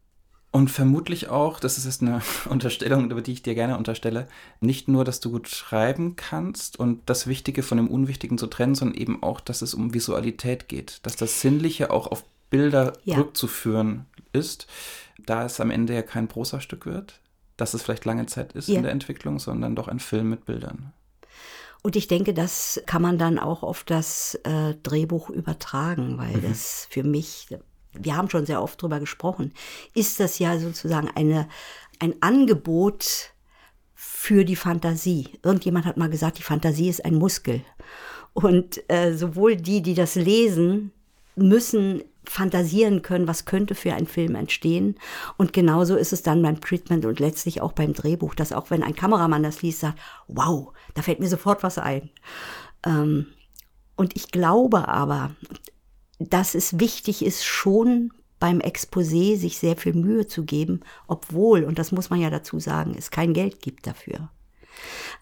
Und 0.52 0.68
vermutlich 0.68 1.28
auch, 1.28 1.60
das 1.60 1.78
ist 1.78 1.84
jetzt 1.84 2.02
eine 2.02 2.22
Unterstellung, 2.48 3.10
über 3.10 3.22
die 3.22 3.32
ich 3.32 3.42
dir 3.42 3.54
gerne 3.54 3.78
unterstelle, 3.78 4.26
nicht 4.60 4.88
nur, 4.88 5.04
dass 5.04 5.20
du 5.20 5.30
gut 5.30 5.48
schreiben 5.48 6.16
kannst 6.16 6.78
und 6.78 7.00
das 7.06 7.26
Wichtige 7.26 7.62
von 7.62 7.78
dem 7.78 7.88
Unwichtigen 7.88 8.36
zu 8.36 8.48
trennen, 8.48 8.74
sondern 8.74 8.98
eben 8.98 9.22
auch, 9.22 9.40
dass 9.40 9.62
es 9.62 9.74
um 9.74 9.94
Visualität 9.94 10.68
geht, 10.68 11.00
dass 11.04 11.16
das 11.16 11.40
Sinnliche 11.40 11.90
auch 11.90 12.08
auf 12.08 12.24
Bilder 12.50 12.94
ja. 13.04 13.16
rückzuführen 13.16 14.06
ist, 14.32 14.66
da 15.24 15.44
es 15.44 15.60
am 15.60 15.70
Ende 15.70 15.94
ja 15.94 16.02
kein 16.02 16.26
Prosa-Stück 16.26 16.84
wird, 16.84 17.20
dass 17.56 17.74
es 17.74 17.82
vielleicht 17.82 18.04
lange 18.04 18.26
Zeit 18.26 18.52
ist 18.52 18.68
ja. 18.68 18.76
in 18.76 18.82
der 18.82 18.92
Entwicklung, 18.92 19.38
sondern 19.38 19.76
doch 19.76 19.86
ein 19.86 20.00
Film 20.00 20.30
mit 20.30 20.46
Bildern. 20.46 20.92
Und 21.82 21.96
ich 21.96 22.08
denke, 22.08 22.34
das 22.34 22.82
kann 22.86 23.00
man 23.00 23.18
dann 23.18 23.38
auch 23.38 23.62
auf 23.62 23.84
das 23.84 24.34
äh, 24.44 24.74
Drehbuch 24.82 25.30
übertragen, 25.30 26.18
weil 26.18 26.36
mhm. 26.36 26.42
das 26.42 26.86
für 26.90 27.04
mich, 27.04 27.46
wir 27.92 28.16
haben 28.16 28.30
schon 28.30 28.46
sehr 28.46 28.62
oft 28.62 28.80
drüber 28.80 29.00
gesprochen, 29.00 29.52
ist 29.94 30.20
das 30.20 30.38
ja 30.38 30.58
sozusagen 30.58 31.10
eine, 31.14 31.48
ein 31.98 32.14
Angebot 32.20 33.32
für 33.94 34.44
die 34.44 34.56
Fantasie. 34.56 35.38
Irgendjemand 35.42 35.86
hat 35.86 35.96
mal 35.96 36.10
gesagt, 36.10 36.38
die 36.38 36.42
Fantasie 36.42 36.88
ist 36.88 37.04
ein 37.04 37.16
Muskel. 37.16 37.62
Und 38.32 38.82
äh, 38.90 39.12
sowohl 39.14 39.56
die, 39.56 39.82
die 39.82 39.94
das 39.94 40.14
lesen, 40.14 40.92
müssen 41.36 42.02
fantasieren 42.24 43.02
können, 43.02 43.26
was 43.26 43.44
könnte 43.44 43.74
für 43.74 43.94
ein 43.94 44.06
Film 44.06 44.34
entstehen. 44.34 44.96
Und 45.36 45.52
genauso 45.52 45.96
ist 45.96 46.12
es 46.12 46.22
dann 46.22 46.42
beim 46.42 46.60
Treatment 46.60 47.04
und 47.04 47.18
letztlich 47.18 47.60
auch 47.60 47.72
beim 47.72 47.92
Drehbuch, 47.92 48.34
dass 48.34 48.52
auch 48.52 48.70
wenn 48.70 48.82
ein 48.82 48.94
Kameramann 48.94 49.42
das 49.42 49.62
liest, 49.62 49.80
sagt, 49.80 49.98
wow, 50.28 50.72
da 50.94 51.02
fällt 51.02 51.20
mir 51.20 51.28
sofort 51.28 51.62
was 51.62 51.78
ein. 51.78 52.10
Ähm, 52.86 53.26
und 53.96 54.16
ich 54.16 54.30
glaube 54.30 54.88
aber, 54.88 55.32
dass 56.20 56.54
es 56.54 56.78
wichtig 56.78 57.24
ist, 57.24 57.44
schon 57.44 58.12
beim 58.38 58.60
Exposé 58.60 59.36
sich 59.36 59.58
sehr 59.58 59.76
viel 59.76 59.94
Mühe 59.94 60.26
zu 60.26 60.44
geben, 60.44 60.80
obwohl, 61.06 61.64
und 61.64 61.78
das 61.78 61.92
muss 61.92 62.10
man 62.10 62.20
ja 62.20 62.30
dazu 62.30 62.58
sagen, 62.58 62.94
es 62.96 63.10
kein 63.10 63.34
Geld 63.34 63.60
gibt 63.60 63.86
dafür. 63.86 64.30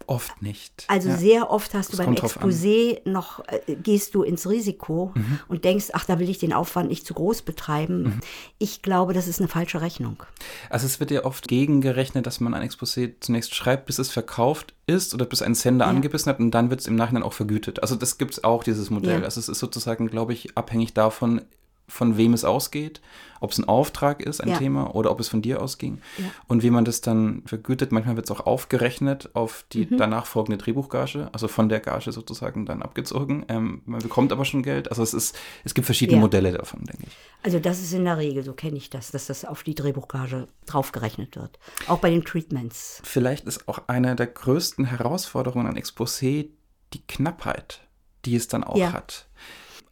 Oft 0.07 0.41
nicht. 0.43 0.85
Also 0.89 1.11
ja. 1.11 1.17
sehr 1.17 1.51
oft 1.51 1.75
hast 1.75 1.93
du 1.93 1.97
das 1.97 2.07
beim 2.07 2.15
Exposé 2.15 3.01
noch, 3.09 3.41
äh, 3.49 3.75
gehst 3.75 4.15
du 4.15 4.23
ins 4.23 4.49
Risiko 4.49 5.13
mhm. 5.15 5.41
und 5.49 5.65
denkst, 5.65 5.89
ach, 5.93 6.05
da 6.05 6.19
will 6.19 6.31
ich 6.31 6.39
den 6.39 6.53
Aufwand 6.53 6.89
nicht 6.89 7.07
zu 7.07 7.15
groß 7.15 7.43
betreiben. 7.43 8.03
Mhm. 8.03 8.21
Ich 8.59 8.83
glaube, 8.83 9.13
das 9.13 9.29
ist 9.29 9.41
eine 9.41 9.49
falsche 9.49 9.81
Rechnung. 9.81 10.23
Also 10.71 10.87
es 10.87 11.01
wird 11.01 11.11
ja 11.11 11.25
oft 11.25 11.49
gegengerechnet, 11.49 12.27
dass 12.27 12.41
man 12.41 12.55
ein 12.55 12.69
Exposé 12.69 13.15
zunächst 13.21 13.55
schreibt, 13.55 13.87
bis 13.87 13.99
es 13.99 14.11
verkauft 14.11 14.75
ist 14.87 15.15
oder 15.15 15.27
bis 15.27 15.43
ein 15.43 15.55
Sender 15.55 15.85
ja. 15.85 15.91
angebissen 15.91 16.31
hat 16.31 16.41
und 16.41 16.51
dann 16.53 16.71
wird 16.71 16.81
es 16.81 16.87
im 16.87 16.97
Nachhinein 16.97 17.23
auch 17.23 17.35
vergütet. 17.35 17.83
Also 17.83 17.95
das 17.95 18.19
gibt 18.19 18.33
es 18.33 18.45
auch, 18.45 18.65
dieses 18.65 18.91
Modell. 18.91 19.21
Ja. 19.21 19.25
Also 19.25 19.41
es 19.41 19.49
ist 19.49 19.59
sozusagen, 19.59 20.09
glaube 20.09 20.33
ich, 20.33 20.57
abhängig 20.57 20.95
davon, 20.95 21.43
von 21.89 22.17
wem 22.17 22.35
es 22.35 22.45
ausgeht, 22.45 23.01
ob 23.41 23.53
es 23.53 23.59
ein 23.59 23.65
Auftrag 23.65 24.21
ist, 24.21 24.41
ein 24.41 24.51
ja. 24.51 24.59
Thema, 24.59 24.95
oder 24.95 25.11
ob 25.11 25.21
es 25.21 25.29
von 25.29 25.43
dir 25.43 25.63
ausging. 25.63 26.01
Ja. 26.19 26.25
Und 26.47 26.63
wie 26.63 26.71
man 26.71 26.85
das 26.85 27.01
dann 27.01 27.43
vergütet, 27.47 27.93
manchmal 27.93 28.17
wird 28.17 28.27
es 28.27 28.37
auch 28.37 28.47
aufgerechnet 28.47 29.31
auf 29.35 29.65
die 29.73 29.87
mhm. 29.87 29.97
danach 29.97 30.27
folgende 30.27 30.59
Drehbuchgage, 30.59 31.29
also 31.33 31.49
von 31.49 31.69
der 31.69 31.81
Gage 31.81 32.13
sozusagen 32.13 32.67
dann 32.67 32.83
abgezogen. 32.83 33.45
Ähm, 33.49 33.83
man 33.87 34.01
bekommt 34.01 34.33
aber 34.33 34.45
schon 34.45 34.63
Geld. 34.63 34.91
Also 34.91 35.03
es 35.03 35.15
ist, 35.15 35.39
es 35.65 35.75
gibt 35.75 35.87
verschiedene 35.87 36.19
ja. 36.19 36.21
Modelle 36.21 36.53
davon, 36.53 36.85
denke 36.85 37.05
ich. 37.07 37.17
Also 37.43 37.59
das 37.59 37.81
ist 37.81 37.93
in 37.93 38.05
der 38.05 38.19
Regel, 38.19 38.43
so 38.43 38.53
kenne 38.53 38.77
ich 38.77 38.91
das, 38.91 39.11
dass 39.11 39.27
das 39.27 39.45
auf 39.45 39.63
die 39.63 39.75
Drehbuchgage 39.75 40.49
draufgerechnet 40.67 41.37
wird. 41.37 41.59
Auch 41.87 41.99
bei 41.99 42.11
den 42.11 42.25
Treatments. 42.25 43.01
Vielleicht 43.05 43.47
ist 43.47 43.69
auch 43.69 43.83
eine 43.87 44.17
der 44.17 44.27
größten 44.27 44.85
Herausforderungen 44.85 45.67
an 45.67 45.77
Exposé 45.77 46.49
die 46.93 47.07
Knappheit, 47.07 47.81
die 48.25 48.35
es 48.35 48.49
dann 48.49 48.65
auch 48.65 48.79
hat 48.93 49.28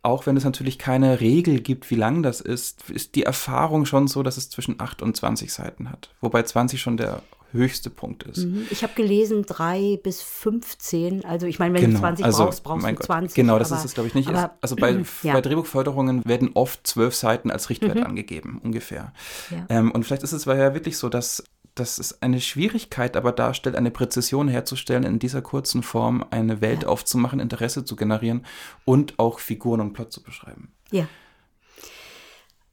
auch 0.07 0.27
wenn 0.27 0.37
es 0.37 0.45
natürlich 0.45 0.79
keine 0.79 1.21
Regel 1.21 1.61
gibt, 1.61 1.91
wie 1.91 1.97
lang 1.97 2.23
das 2.23 2.41
ist, 2.41 2.89
ist 2.91 3.17
die 3.17 3.25
Erfahrung 3.25 3.87
schon 3.87 4.07
so, 4.07 4.23
dass 4.23 4.37
es 4.37 4.49
zwischen 4.49 4.81
8 4.81 5.03
und 5.03 5.17
20 5.17 5.53
Seiten 5.53 5.91
hat. 5.91 6.11
Wobei 6.21 6.45
20 6.45 6.81
schon 6.81 6.97
der 6.97 7.23
höchste 7.53 7.91
Punkt 7.91 8.23
ist. 8.25 8.45
Mhm. 8.45 8.67
Ich 8.71 8.83
habe 8.83 8.93
gelesen 8.95 9.45
3 9.47 9.99
bis 10.03 10.23
15. 10.23 11.25
Also 11.25 11.47
ich 11.47 11.59
meine, 11.59 11.75
wenn 11.75 11.81
genau. 11.81 11.95
du 11.95 12.01
20 12.01 12.25
also, 12.25 12.45
brauchst, 12.45 12.63
brauchst 12.63 12.87
du 12.87 12.95
20. 12.95 13.35
Genau, 13.35 13.59
das 13.59 13.73
aber, 13.73 13.81
ist 13.81 13.85
es, 13.87 13.95
glaube 13.95 14.09
ich, 14.09 14.15
nicht. 14.15 14.29
Aber, 14.29 14.57
also 14.61 14.77
bei, 14.77 15.03
ja. 15.23 15.33
bei, 15.33 15.41
Drehbuchförderungen 15.41 16.25
werden 16.25 16.51
oft 16.55 16.87
zwölf 16.87 17.15
Seiten 17.15 17.51
als 17.51 17.71
Richtwert 17.71 17.97
mhm. 17.97 18.05
angegeben, 18.05 18.61
ungefähr. 18.63 19.13
Ja. 19.51 19.67
Ähm, 19.69 19.91
und 19.91 20.05
vielleicht 20.05 20.23
ist 20.23 20.33
es 20.33 20.45
ja 20.45 20.75
wirklich 20.75 20.99
so, 20.99 21.09
dass 21.09 21.43
dass 21.77 21.99
es 21.99 22.23
eine 22.23 22.41
Schwierigkeit 22.41 23.17
aber 23.17 23.33
darstellt, 23.33 23.77
eine 23.77 23.91
Präzision 23.91 24.49
herzustellen, 24.49 25.05
in 25.05 25.19
dieser 25.19 25.43
kurzen 25.43 25.83
Form 25.83 26.25
eine 26.31 26.61
Welt 26.61 26.83
ja. 26.83 26.89
aufzumachen, 26.89 27.41
Interesse 27.41 27.85
zu 27.85 27.97
generieren 27.97 28.45
und 28.85 29.19
auch 29.19 29.39
Figuren 29.39 29.81
und 29.81 29.93
Plot 29.93 30.13
zu 30.13 30.23
beschreiben. 30.23 30.73
Ja. 30.91 31.07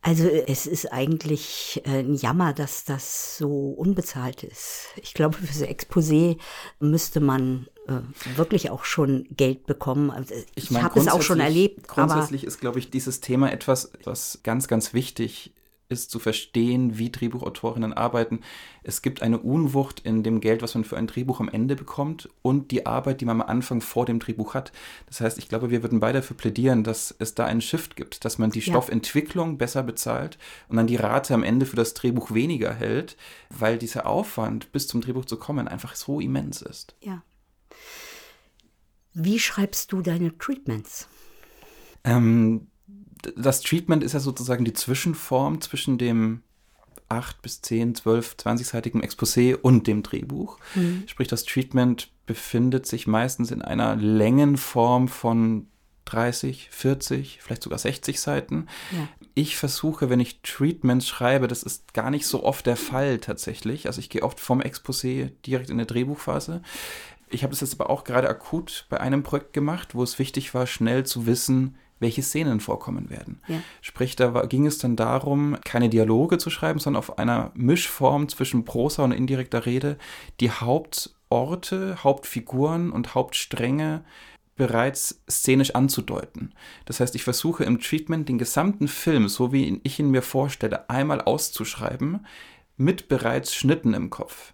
Also 0.06 0.28
es 0.28 0.68
ist 0.68 0.92
eigentlich 0.92 1.82
äh, 1.86 2.00
ein 2.00 2.16
Jammer, 2.16 2.52
dass 2.52 2.84
das 2.84 3.38
so 3.38 3.70
unbezahlt 3.70 4.44
ist. 4.44 4.88
Ich 5.02 5.14
glaube, 5.14 5.38
für 5.38 5.46
das 5.46 5.62
Exposé 5.62 6.38
müsste 6.82 7.22
man 7.22 7.68
äh, 7.88 8.38
wirklich 8.38 8.70
auch 8.70 8.84
schon 8.84 9.26
Geld 9.32 9.66
bekommen. 9.66 10.12
Also 10.12 10.36
ich, 10.56 10.72
ich 10.72 10.82
habe 10.82 11.00
es 11.00 11.08
auch 11.08 11.22
schon 11.22 11.40
erlebt. 11.40 11.88
Grundsätzlich 11.88 12.44
ist, 12.44 12.60
glaube 12.60 12.80
ich, 12.80 12.90
dieses 12.90 13.22
Thema 13.22 13.54
etwas, 13.54 13.94
was 14.04 14.42
ganz, 14.44 14.68
ganz 14.68 14.94
wichtig 14.94 15.54
ist 15.90 16.12
zu 16.12 16.20
verstehen, 16.20 16.98
wie 16.98 17.12
Drehbuchautorinnen 17.12 17.94
arbeiten. 17.94 18.42
Es 18.84 19.02
gibt 19.02 19.22
eine 19.22 19.40
Unwucht 19.40 20.00
in 20.00 20.24
dem 20.24 20.42
Geld, 20.42 20.62
was 20.62 20.76
man 20.76 20.84
für 20.84 20.98
ein 20.98 21.08
Drehbuch 21.08 21.40
am 21.40 21.50
Ende 21.50 21.76
bekommt 21.76 22.30
und 22.42 22.72
die 22.72 22.86
Arbeit, 22.86 23.22
die 23.22 23.26
man 23.26 23.42
am 23.42 23.48
Anfang 23.48 23.82
vor 23.82 24.06
dem 24.06 24.20
Drehbuch 24.20 24.54
hat. 24.54 24.72
Das 25.08 25.22
heißt, 25.22 25.38
ich 25.38 25.50
glaube, 25.50 25.70
wir 25.70 25.84
würden 25.84 26.00
beide 26.00 26.20
dafür 26.20 26.38
plädieren, 26.38 26.84
dass 26.84 27.14
es 27.18 27.36
da 27.36 27.46
einen 27.46 27.62
Shift 27.62 27.96
gibt, 27.96 28.26
dass 28.26 28.38
man 28.38 28.52
die 28.52 28.60
ja. 28.60 28.66
Stoffentwicklung 28.66 29.58
besser 29.58 29.84
bezahlt 29.84 30.38
und 30.68 30.78
dann 30.78 30.88
die 30.88 30.96
Rate 30.96 31.34
am 31.34 31.44
Ende 31.44 31.66
für 31.66 31.76
das 31.76 31.94
Drehbuch 31.94 32.34
weniger 32.34 32.74
hält, 32.74 33.18
weil 33.50 33.78
dieser 33.78 34.08
Aufwand, 34.08 34.72
bis 34.72 34.88
zum 34.88 35.02
Drehbuch 35.02 35.26
zu 35.26 35.38
kommen, 35.38 35.68
einfach 35.68 35.96
so 35.96 36.20
immens 36.20 36.62
ist. 36.62 36.96
Ja. 37.02 37.24
Wie 39.14 39.40
schreibst 39.40 39.92
du 39.92 40.02
deine 40.02 40.38
Treatments? 40.38 41.08
Ähm, 42.04 42.68
das 43.36 43.62
Treatment 43.62 44.04
ist 44.04 44.14
ja 44.14 44.20
sozusagen 44.20 44.66
die 44.66 44.74
Zwischenform 44.74 45.62
zwischen 45.62 45.98
dem 45.98 46.44
8 47.10 47.42
bis 47.42 47.62
10, 47.62 47.96
12, 47.96 48.36
20-seitigen 48.40 49.02
Exposé 49.02 49.56
und 49.56 49.88
dem 49.88 50.04
Drehbuch. 50.04 50.58
Mhm. 50.76 51.04
Sprich, 51.08 51.28
das 51.28 51.46
Treatment 51.46 52.10
befindet 52.26 52.86
sich 52.86 53.08
meistens 53.08 53.52
in 53.52 53.62
einer 53.62 53.96
Längenform 53.96 55.08
von 55.08 55.68
30, 56.06 56.70
40, 56.72 57.40
vielleicht 57.42 57.64
sogar 57.64 57.80
60 57.80 58.20
Seiten. 58.20 58.68
Ja. 58.92 59.08
Ich 59.36 59.58
versuche, 59.58 60.10
wenn 60.10 60.20
ich 60.20 60.42
Treatments 60.42 61.08
schreibe, 61.08 61.48
das 61.48 61.64
ist 61.64 61.94
gar 61.94 62.10
nicht 62.10 62.28
so 62.28 62.44
oft 62.44 62.66
der 62.66 62.76
Fall 62.76 63.20
tatsächlich. 63.20 63.88
Also 63.88 64.00
ich 64.00 64.10
gehe 64.10 64.24
oft 64.24 64.40
vom 64.40 64.62
Exposé 64.62 65.32
direkt 65.46 65.70
in 65.70 65.78
eine 65.78 65.86
Drehbuchphase. 65.86 66.62
Ich 67.30 67.44
habe 67.44 67.52
das 67.52 67.62
jetzt 67.62 67.80
aber 67.80 67.90
auch 67.90 68.04
gerade 68.04 68.30
akut 68.30 68.86
bei 68.90 69.00
einem 69.00 69.24
Projekt 69.24 69.54
gemacht, 69.54 69.96
wo 69.96 70.04
es 70.04 70.20
wichtig 70.20 70.54
war, 70.54 70.68
schnell 70.68 71.06
zu 71.06 71.26
wissen, 71.26 71.78
welche 72.04 72.22
Szenen 72.22 72.60
vorkommen 72.60 73.10
werden. 73.10 73.42
Ja. 73.48 73.60
Sprich, 73.82 74.16
da 74.16 74.36
war, 74.36 74.46
ging 74.46 74.68
es 74.68 74.78
dann 74.78 74.96
darum, 74.96 75.58
keine 75.66 75.90
Dialoge 75.90 76.38
zu 76.38 76.52
schreiben, 76.52 76.80
sondern 76.80 77.00
auf 77.00 77.18
einer 77.18 77.52
Mischform 77.56 78.30
zwischen 78.30 78.66
Prosa 78.66 79.04
und 79.04 79.12
indirekter 79.12 79.66
Rede 79.66 79.98
die 80.40 80.52
Hauptorte, 80.52 82.04
Hauptfiguren 82.04 82.92
und 82.92 83.16
Hauptstränge 83.16 84.04
bereits 84.56 85.24
szenisch 85.30 85.74
anzudeuten. 85.74 86.54
Das 86.86 87.00
heißt, 87.00 87.16
ich 87.16 87.24
versuche 87.24 87.64
im 87.64 87.80
Treatment 87.80 88.30
den 88.30 88.38
gesamten 88.38 88.88
Film, 88.88 89.28
so 89.28 89.52
wie 89.52 89.82
ich 89.84 90.00
ihn 90.00 90.12
mir 90.12 90.22
vorstelle, 90.22 90.90
einmal 90.92 91.22
auszuschreiben, 91.22 92.26
mit 92.78 93.08
bereits 93.08 93.56
Schnitten 93.56 93.94
im 93.94 94.10
Kopf. 94.10 94.54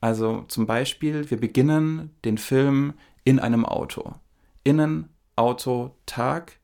Also 0.00 0.44
zum 0.48 0.66
Beispiel, 0.66 1.30
wir 1.30 1.38
beginnen 1.38 2.10
den 2.24 2.38
Film 2.38 2.94
in 3.24 3.38
einem 3.38 3.64
Auto. 3.64 4.14
Innen 4.64 5.08
Auto 5.40 5.96
Tag 6.04 6.58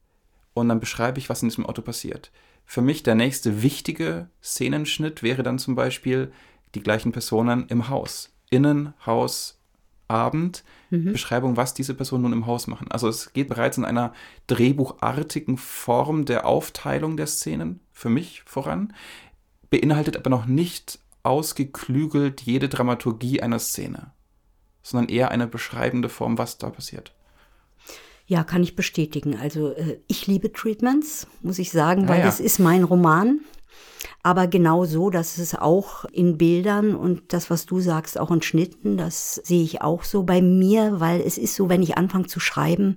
und 0.53 0.68
dann 0.68 0.81
beschreibe 0.81 1.18
ich, 1.18 1.31
was 1.31 1.43
in 1.43 1.49
diesem 1.49 1.64
Auto 1.64 1.81
passiert. 1.81 2.31
Für 2.66 2.83
mich 2.83 3.03
der 3.03 3.14
nächste 3.14 3.62
wichtige 3.62 4.29
Szenenschnitt 4.43 5.22
wäre 5.22 5.43
dann 5.43 5.59
zum 5.59 5.74
Beispiel 5.74 6.31
die 6.74 6.83
gleichen 6.83 7.11
Personen 7.11 7.66
im 7.68 7.89
Haus. 7.89 8.37
Innen, 8.51 8.93
Haus, 9.07 9.62
Abend, 10.09 10.62
mhm. 10.91 11.12
Beschreibung, 11.12 11.57
was 11.57 11.72
diese 11.72 11.95
Personen 11.95 12.24
nun 12.24 12.33
im 12.35 12.47
Haus 12.47 12.66
machen. 12.66 12.91
Also 12.91 13.09
es 13.09 13.33
geht 13.33 13.49
bereits 13.49 13.79
in 13.79 13.85
einer 13.87 14.12
drehbuchartigen 14.47 15.57
Form 15.57 16.27
der 16.27 16.47
Aufteilung 16.47 17.16
der 17.16 17.27
Szenen 17.27 17.81
für 17.93 18.11
mich 18.11 18.43
voran, 18.45 18.93
beinhaltet 19.70 20.18
aber 20.18 20.29
noch 20.29 20.45
nicht 20.45 20.99
ausgeklügelt 21.22 22.43
jede 22.43 22.68
Dramaturgie 22.68 23.41
einer 23.41 23.59
Szene, 23.59 24.12
sondern 24.83 25.09
eher 25.09 25.31
eine 25.31 25.47
beschreibende 25.47 26.11
Form, 26.11 26.37
was 26.37 26.59
da 26.59 26.68
passiert. 26.68 27.16
Ja, 28.27 28.43
kann 28.43 28.62
ich 28.62 28.74
bestätigen. 28.74 29.39
Also 29.41 29.72
äh, 29.72 30.01
ich 30.09 30.27
liebe 30.27 30.53
Treatments, 30.53 31.27
muss 31.43 31.59
ich 31.59 31.70
sagen, 31.70 32.09
weil 32.09 32.18
ja, 32.18 32.24
ja. 32.24 32.27
das 32.27 32.41
ist 32.41 32.59
mein 32.59 32.83
Roman. 32.83 33.41
Aber 34.22 34.49
genau 34.49 34.85
so, 34.85 35.11
dass 35.11 35.39
es 35.39 35.55
auch 35.55 36.05
in 36.07 36.37
Bildern 36.37 36.97
und 36.97 37.33
das, 37.33 37.49
was 37.49 37.66
du 37.66 37.79
sagst, 37.79 38.18
auch 38.18 38.33
in 38.33 38.43
Schnitten, 38.43 38.97
das 38.97 39.37
sehe 39.37 39.62
ich 39.62 39.83
auch 39.83 40.03
so 40.03 40.24
bei 40.24 40.43
mir, 40.43 40.99
weil 40.99 41.20
es 41.20 41.39
ist 41.39 41.55
so, 41.55 41.68
wenn 41.68 41.83
ich 41.83 41.97
anfange 41.97 42.27
zu 42.27 42.41
schreiben, 42.41 42.97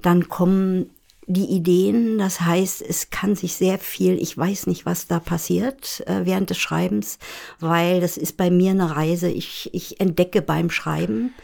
dann 0.00 0.28
kommen 0.28 0.88
die 1.26 1.44
Ideen. 1.44 2.18
Das 2.18 2.40
heißt, 2.40 2.82
es 2.82 3.10
kann 3.10 3.36
sich 3.36 3.54
sehr 3.54 3.78
viel, 3.78 4.20
ich 4.20 4.36
weiß 4.36 4.66
nicht, 4.66 4.86
was 4.86 5.06
da 5.06 5.20
passiert 5.20 6.02
äh, 6.06 6.24
während 6.24 6.50
des 6.50 6.58
Schreibens, 6.58 7.18
weil 7.58 8.00
das 8.00 8.16
ist 8.16 8.36
bei 8.38 8.50
mir 8.50 8.70
eine 8.70 8.96
Reise. 8.96 9.28
Ich, 9.28 9.70
ich 9.72 10.00
entdecke 10.00 10.40
beim 10.42 10.70
Schreiben 10.70 11.34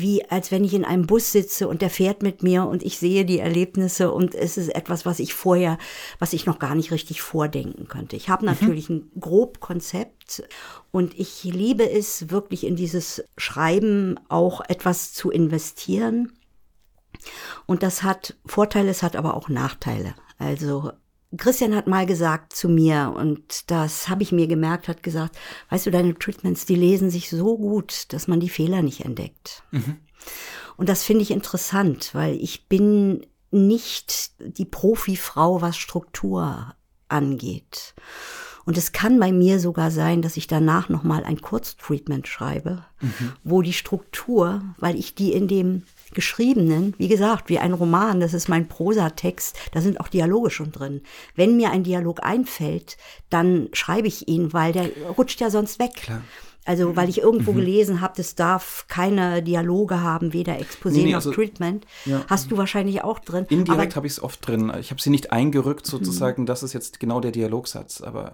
wie 0.00 0.24
als 0.30 0.50
wenn 0.50 0.64
ich 0.64 0.74
in 0.74 0.84
einem 0.84 1.06
Bus 1.06 1.32
sitze 1.32 1.66
und 1.66 1.82
der 1.82 1.90
fährt 1.90 2.22
mit 2.22 2.42
mir 2.42 2.64
und 2.66 2.82
ich 2.82 2.98
sehe 2.98 3.24
die 3.24 3.40
Erlebnisse 3.40 4.12
und 4.12 4.34
es 4.34 4.56
ist 4.56 4.68
etwas, 4.68 5.04
was 5.04 5.18
ich 5.18 5.34
vorher, 5.34 5.78
was 6.18 6.32
ich 6.32 6.46
noch 6.46 6.58
gar 6.58 6.74
nicht 6.74 6.92
richtig 6.92 7.20
vordenken 7.20 7.88
könnte. 7.88 8.14
Ich 8.14 8.28
habe 8.28 8.44
mhm. 8.44 8.52
natürlich 8.52 8.88
mhm. 8.88 8.96
ein 8.96 9.20
grob 9.20 9.60
Konzept 9.60 10.44
und 10.92 11.18
ich 11.18 11.42
liebe 11.44 11.88
es 11.90 12.30
wirklich 12.30 12.64
in 12.64 12.76
dieses 12.76 13.24
Schreiben 13.36 14.20
auch 14.28 14.60
etwas 14.68 15.12
zu 15.12 15.30
investieren. 15.30 16.32
Und 17.66 17.82
das 17.82 18.02
hat 18.04 18.36
Vorteile, 18.46 18.90
es 18.90 19.02
hat 19.02 19.16
aber 19.16 19.34
auch 19.34 19.48
Nachteile. 19.48 20.14
Also 20.38 20.92
Christian 21.36 21.74
hat 21.74 21.86
mal 21.86 22.06
gesagt 22.06 22.54
zu 22.54 22.68
mir, 22.68 23.12
und 23.14 23.70
das 23.70 24.08
habe 24.08 24.22
ich 24.22 24.32
mir 24.32 24.46
gemerkt, 24.46 24.88
hat 24.88 25.02
gesagt, 25.02 25.36
weißt 25.68 25.86
du, 25.86 25.90
deine 25.90 26.18
Treatments, 26.18 26.64
die 26.64 26.74
lesen 26.74 27.10
sich 27.10 27.28
so 27.28 27.58
gut, 27.58 28.12
dass 28.12 28.28
man 28.28 28.40
die 28.40 28.48
Fehler 28.48 28.82
nicht 28.82 29.04
entdeckt. 29.04 29.62
Mhm. 29.70 29.96
Und 30.76 30.88
das 30.88 31.02
finde 31.02 31.22
ich 31.22 31.30
interessant, 31.30 32.14
weil 32.14 32.36
ich 32.36 32.68
bin 32.68 33.26
nicht 33.50 34.32
die 34.40 34.64
Profifrau, 34.64 35.60
was 35.60 35.76
Struktur 35.76 36.74
angeht. 37.08 37.94
Und 38.64 38.76
es 38.76 38.92
kann 38.92 39.18
bei 39.18 39.32
mir 39.32 39.60
sogar 39.60 39.90
sein, 39.90 40.20
dass 40.20 40.36
ich 40.36 40.46
danach 40.46 40.88
nochmal 40.90 41.24
ein 41.24 41.40
Kurztreatment 41.40 42.28
schreibe, 42.28 42.84
mhm. 43.00 43.32
wo 43.42 43.62
die 43.62 43.72
Struktur, 43.72 44.62
weil 44.76 44.98
ich 44.98 45.14
die 45.14 45.32
in 45.32 45.48
dem 45.48 45.84
geschriebenen, 46.14 46.94
wie 46.98 47.08
gesagt, 47.08 47.48
wie 47.48 47.58
ein 47.58 47.72
Roman, 47.72 48.20
das 48.20 48.34
ist 48.34 48.48
mein 48.48 48.68
Prosatext, 48.68 49.56
da 49.72 49.80
sind 49.80 50.00
auch 50.00 50.08
Dialoge 50.08 50.50
schon 50.50 50.72
drin. 50.72 51.02
Wenn 51.34 51.56
mir 51.56 51.70
ein 51.70 51.84
Dialog 51.84 52.22
einfällt, 52.24 52.96
dann 53.30 53.68
schreibe 53.72 54.08
ich 54.08 54.28
ihn, 54.28 54.52
weil 54.52 54.72
der 54.72 54.90
rutscht 55.16 55.40
ja 55.40 55.50
sonst 55.50 55.78
weg. 55.78 55.94
Klar. 55.94 56.22
Also, 56.68 56.96
weil 56.96 57.08
ich 57.08 57.22
irgendwo 57.22 57.52
mhm. 57.52 57.56
gelesen 57.56 58.02
habe, 58.02 58.12
das 58.18 58.34
darf 58.34 58.84
keine 58.88 59.42
Dialoge 59.42 60.02
haben, 60.02 60.34
weder 60.34 60.58
Exposé 60.58 60.90
nee, 60.90 61.04
nee, 61.04 61.12
noch 61.12 61.16
also, 61.16 61.32
Treatment. 61.32 61.86
Ja. 62.04 62.26
Hast 62.28 62.50
du 62.50 62.58
wahrscheinlich 62.58 63.02
auch 63.02 63.20
drin. 63.20 63.46
Indirekt 63.48 63.96
habe 63.96 64.06
ich 64.06 64.12
es 64.12 64.22
oft 64.22 64.46
drin. 64.46 64.70
Ich 64.78 64.90
habe 64.90 65.00
sie 65.00 65.08
nicht 65.08 65.32
eingerückt, 65.32 65.86
mhm. 65.86 65.90
sozusagen, 65.90 66.42
mhm. 66.42 66.46
das 66.46 66.62
ist 66.62 66.74
jetzt 66.74 67.00
genau 67.00 67.20
der 67.20 67.30
Dialogsatz. 67.30 68.02
Aber, 68.02 68.32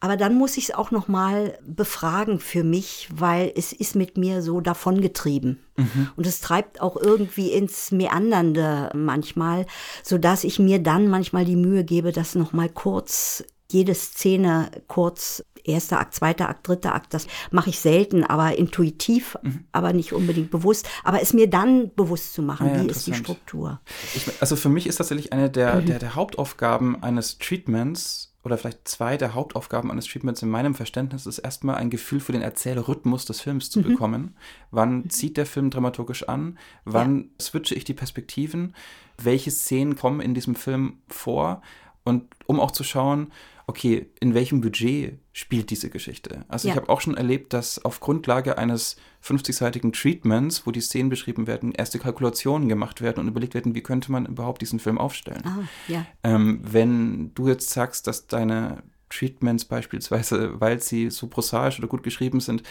aber 0.00 0.18
dann 0.18 0.34
muss 0.34 0.58
ich 0.58 0.64
es 0.64 0.74
auch 0.74 0.90
noch 0.90 1.08
mal 1.08 1.58
befragen 1.66 2.38
für 2.38 2.64
mich, 2.64 3.08
weil 3.10 3.50
es 3.56 3.72
ist 3.72 3.96
mit 3.96 4.18
mir 4.18 4.42
so 4.42 4.60
davongetrieben. 4.60 5.64
Mhm. 5.78 6.10
Und 6.16 6.26
es 6.26 6.42
treibt 6.42 6.82
auch 6.82 6.98
irgendwie 6.98 7.50
ins 7.50 7.92
Meandernde 7.92 8.90
manchmal, 8.92 9.64
so 10.02 10.18
dass 10.18 10.44
ich 10.44 10.58
mir 10.58 10.80
dann 10.80 11.08
manchmal 11.08 11.46
die 11.46 11.56
Mühe 11.56 11.82
gebe, 11.82 12.12
das 12.12 12.34
noch 12.34 12.52
mal 12.52 12.68
kurz 12.68 13.42
jede 13.70 13.94
Szene 13.94 14.70
kurz 14.86 15.42
erster 15.64 15.98
Akt, 15.98 16.14
zweiter 16.14 16.48
Akt, 16.48 16.68
dritter 16.68 16.94
Akt, 16.94 17.14
das 17.14 17.26
mache 17.50 17.70
ich 17.70 17.80
selten, 17.80 18.24
aber 18.24 18.56
intuitiv, 18.56 19.36
mhm. 19.42 19.64
aber 19.72 19.92
nicht 19.92 20.12
unbedingt 20.12 20.50
bewusst. 20.50 20.88
Aber 21.02 21.20
es 21.20 21.32
mir 21.32 21.48
dann 21.48 21.92
bewusst 21.94 22.34
zu 22.34 22.42
machen, 22.42 22.68
ja, 22.68 22.82
wie 22.82 22.86
ist 22.86 23.06
die 23.06 23.14
Struktur. 23.14 23.80
Ich, 24.14 24.30
also 24.40 24.56
für 24.56 24.68
mich 24.68 24.86
ist 24.86 24.96
tatsächlich 24.96 25.32
eine 25.32 25.50
der, 25.50 25.76
mhm. 25.76 25.86
der, 25.86 25.98
der 25.98 26.14
Hauptaufgaben 26.14 27.02
eines 27.02 27.38
Treatments 27.38 28.34
oder 28.44 28.58
vielleicht 28.58 28.86
zwei 28.86 29.16
der 29.16 29.34
Hauptaufgaben 29.34 29.90
eines 29.90 30.06
Treatments 30.06 30.42
in 30.42 30.50
meinem 30.50 30.74
Verständnis 30.74 31.24
ist 31.24 31.38
erstmal 31.38 31.76
ein 31.76 31.88
Gefühl 31.88 32.20
für 32.20 32.32
den 32.32 32.42
Erzählrhythmus 32.42 33.24
des 33.24 33.40
Films 33.40 33.70
zu 33.70 33.78
mhm. 33.80 33.84
bekommen. 33.84 34.36
Wann 34.70 34.96
mhm. 34.96 35.10
zieht 35.10 35.38
der 35.38 35.46
Film 35.46 35.70
dramaturgisch 35.70 36.28
an? 36.28 36.58
Wann 36.84 37.18
ja. 37.18 37.24
switche 37.40 37.74
ich 37.74 37.84
die 37.84 37.94
Perspektiven? 37.94 38.74
Welche 39.16 39.50
Szenen 39.50 39.96
kommen 39.96 40.20
in 40.20 40.34
diesem 40.34 40.56
Film 40.56 40.98
vor? 41.08 41.62
Und 42.04 42.24
um 42.46 42.60
auch 42.60 42.70
zu 42.70 42.84
schauen, 42.84 43.32
okay, 43.66 44.06
in 44.20 44.34
welchem 44.34 44.60
Budget 44.60 45.18
spielt 45.32 45.70
diese 45.70 45.90
Geschichte? 45.90 46.44
Also 46.48 46.68
ja. 46.68 46.74
ich 46.74 46.80
habe 46.80 46.90
auch 46.90 47.00
schon 47.00 47.16
erlebt, 47.16 47.52
dass 47.52 47.84
auf 47.84 48.00
Grundlage 48.00 48.58
eines 48.58 48.96
50-seitigen 49.22 49.92
Treatments, 49.92 50.66
wo 50.66 50.70
die 50.70 50.80
Szenen 50.80 51.08
beschrieben 51.08 51.46
werden, 51.46 51.72
erste 51.72 51.98
Kalkulationen 51.98 52.68
gemacht 52.68 53.00
werden 53.00 53.20
und 53.20 53.28
überlegt 53.28 53.54
werden, 53.54 53.74
wie 53.74 53.82
könnte 53.82 54.12
man 54.12 54.26
überhaupt 54.26 54.60
diesen 54.60 54.78
Film 54.78 54.98
aufstellen. 54.98 55.42
Ah, 55.44 55.68
ja. 55.88 56.06
ähm, 56.22 56.60
wenn 56.62 57.32
du 57.34 57.48
jetzt 57.48 57.70
sagst, 57.70 58.06
dass 58.06 58.26
deine 58.26 58.82
Treatments 59.08 59.64
beispielsweise, 59.64 60.60
weil 60.60 60.80
sie 60.80 61.10
so 61.10 61.28
prosaisch 61.28 61.78
oder 61.78 61.88
gut 61.88 62.02
geschrieben 62.02 62.40
sind, 62.40 62.62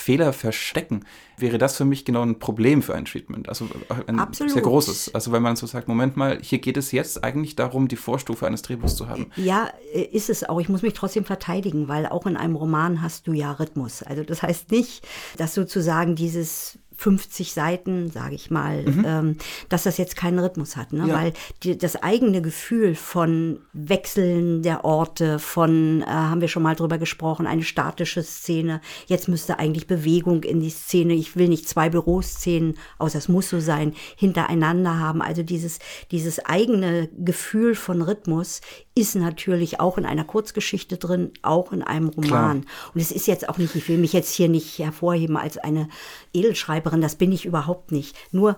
Fehler 0.00 0.32
verstecken, 0.32 1.04
wäre 1.36 1.58
das 1.58 1.76
für 1.76 1.84
mich 1.84 2.04
genau 2.04 2.22
ein 2.22 2.38
Problem 2.38 2.82
für 2.82 2.94
ein 2.94 3.04
Treatment. 3.04 3.48
Also 3.48 3.68
ein 4.06 4.18
Absolut. 4.18 4.52
sehr 4.52 4.62
großes. 4.62 5.14
Also 5.14 5.32
wenn 5.32 5.42
man 5.42 5.56
so 5.56 5.66
sagt, 5.66 5.88
Moment 5.88 6.16
mal, 6.16 6.38
hier 6.40 6.58
geht 6.58 6.76
es 6.76 6.92
jetzt 6.92 7.22
eigentlich 7.22 7.56
darum, 7.56 7.88
die 7.88 7.96
Vorstufe 7.96 8.46
eines 8.46 8.62
Drehbuchs 8.62 8.96
zu 8.96 9.08
haben. 9.08 9.30
Ja, 9.36 9.68
äh, 9.92 10.02
ist 10.02 10.30
es 10.30 10.48
auch. 10.48 10.60
Ich 10.60 10.68
muss 10.68 10.82
mich 10.82 10.94
trotzdem 10.94 11.24
verteidigen, 11.24 11.88
weil 11.88 12.06
auch 12.06 12.26
in 12.26 12.36
einem 12.36 12.56
Roman 12.56 13.02
hast 13.02 13.26
du 13.26 13.32
ja 13.32 13.52
Rhythmus. 13.52 14.02
Also 14.02 14.24
das 14.24 14.42
heißt 14.42 14.70
nicht, 14.70 15.06
dass 15.36 15.54
sozusagen 15.54 16.16
dieses 16.16 16.78
50 17.00 17.54
Seiten, 17.54 18.10
sage 18.10 18.34
ich 18.34 18.50
mal, 18.50 18.82
mhm. 18.82 19.04
ähm, 19.06 19.36
dass 19.70 19.84
das 19.84 19.96
jetzt 19.96 20.16
keinen 20.16 20.38
Rhythmus 20.38 20.76
hat. 20.76 20.92
Ne? 20.92 21.08
Ja. 21.08 21.14
Weil 21.14 21.32
die, 21.62 21.78
das 21.78 21.96
eigene 21.96 22.42
Gefühl 22.42 22.94
von 22.94 23.60
Wechseln 23.72 24.62
der 24.62 24.84
Orte, 24.84 25.38
von, 25.38 26.02
äh, 26.02 26.04
haben 26.04 26.42
wir 26.42 26.48
schon 26.48 26.62
mal 26.62 26.76
drüber 26.76 26.98
gesprochen, 26.98 27.46
eine 27.46 27.62
statische 27.62 28.22
Szene, 28.22 28.82
jetzt 29.06 29.28
müsste 29.28 29.58
eigentlich 29.58 29.86
Bewegung 29.86 30.42
in 30.42 30.60
die 30.60 30.68
Szene, 30.68 31.14
ich 31.14 31.36
will 31.36 31.48
nicht 31.48 31.66
zwei 31.66 31.88
Büroszenen, 31.88 32.74
außer 32.98 33.16
es 33.16 33.28
muss 33.28 33.48
so 33.48 33.60
sein, 33.60 33.94
hintereinander 34.16 34.98
haben. 34.98 35.22
Also 35.22 35.42
dieses, 35.42 35.78
dieses 36.10 36.44
eigene 36.44 37.08
Gefühl 37.16 37.74
von 37.76 38.02
Rhythmus 38.02 38.60
ist 38.94 39.14
natürlich 39.14 39.80
auch 39.80 39.96
in 39.96 40.04
einer 40.04 40.24
Kurzgeschichte 40.24 40.98
drin, 40.98 41.30
auch 41.42 41.72
in 41.72 41.82
einem 41.82 42.08
Roman. 42.08 42.62
Klar. 42.62 42.90
Und 42.94 43.00
es 43.00 43.10
ist 43.10 43.26
jetzt 43.26 43.48
auch 43.48 43.56
nicht, 43.56 43.74
ich 43.74 43.88
will 43.88 43.96
mich 43.98 44.12
jetzt 44.12 44.34
hier 44.34 44.48
nicht 44.48 44.78
hervorheben 44.78 45.36
als 45.36 45.56
eine 45.56 45.88
Edelschreiberin, 46.34 46.89
das 46.98 47.16
bin 47.16 47.32
ich 47.32 47.44
überhaupt 47.44 47.92
nicht. 47.92 48.16
Nur 48.32 48.56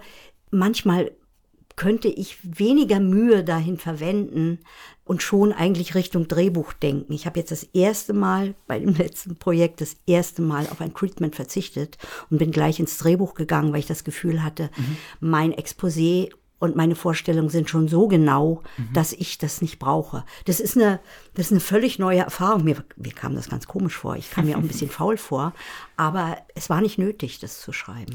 manchmal 0.50 1.12
könnte 1.76 2.08
ich 2.08 2.38
weniger 2.42 3.00
Mühe 3.00 3.44
dahin 3.44 3.78
verwenden 3.78 4.58
und 5.04 5.22
schon 5.22 5.52
eigentlich 5.52 5.94
Richtung 5.94 6.28
Drehbuch 6.28 6.72
denken. 6.72 7.12
Ich 7.12 7.26
habe 7.26 7.40
jetzt 7.40 7.50
das 7.50 7.64
erste 7.64 8.12
Mal 8.12 8.54
bei 8.66 8.78
dem 8.78 8.94
letzten 8.96 9.36
Projekt 9.36 9.80
das 9.80 9.96
erste 10.06 10.42
Mal 10.42 10.66
auf 10.68 10.80
ein 10.80 10.94
Treatment 10.94 11.34
verzichtet 11.34 11.98
und 12.30 12.38
bin 12.38 12.50
gleich 12.50 12.78
ins 12.78 12.98
Drehbuch 12.98 13.34
gegangen, 13.34 13.72
weil 13.72 13.80
ich 13.80 13.86
das 13.86 14.04
Gefühl 14.04 14.42
hatte, 14.42 14.70
mhm. 14.76 14.96
mein 15.20 15.52
Exposé 15.52 16.30
und 16.62 16.76
meine 16.76 16.94
Vorstellungen 16.94 17.48
sind 17.48 17.68
schon 17.68 17.88
so 17.88 18.06
genau, 18.06 18.62
mhm. 18.76 18.92
dass 18.92 19.12
ich 19.12 19.36
das 19.36 19.62
nicht 19.62 19.80
brauche. 19.80 20.24
Das 20.44 20.60
ist 20.60 20.76
eine, 20.76 21.00
das 21.34 21.46
ist 21.46 21.50
eine 21.50 21.60
völlig 21.60 21.98
neue 21.98 22.20
Erfahrung. 22.20 22.62
Mir, 22.62 22.84
mir 22.94 23.12
kam 23.12 23.34
das 23.34 23.48
ganz 23.48 23.66
komisch 23.66 23.96
vor. 23.96 24.14
Ich 24.14 24.30
kam 24.30 24.44
mir 24.44 24.56
auch 24.56 24.60
ein 24.60 24.68
bisschen 24.68 24.88
faul 24.98 25.16
vor, 25.16 25.54
aber 25.96 26.36
es 26.54 26.70
war 26.70 26.80
nicht 26.80 26.98
nötig, 26.98 27.40
das 27.40 27.60
zu 27.60 27.72
schreiben. 27.72 28.14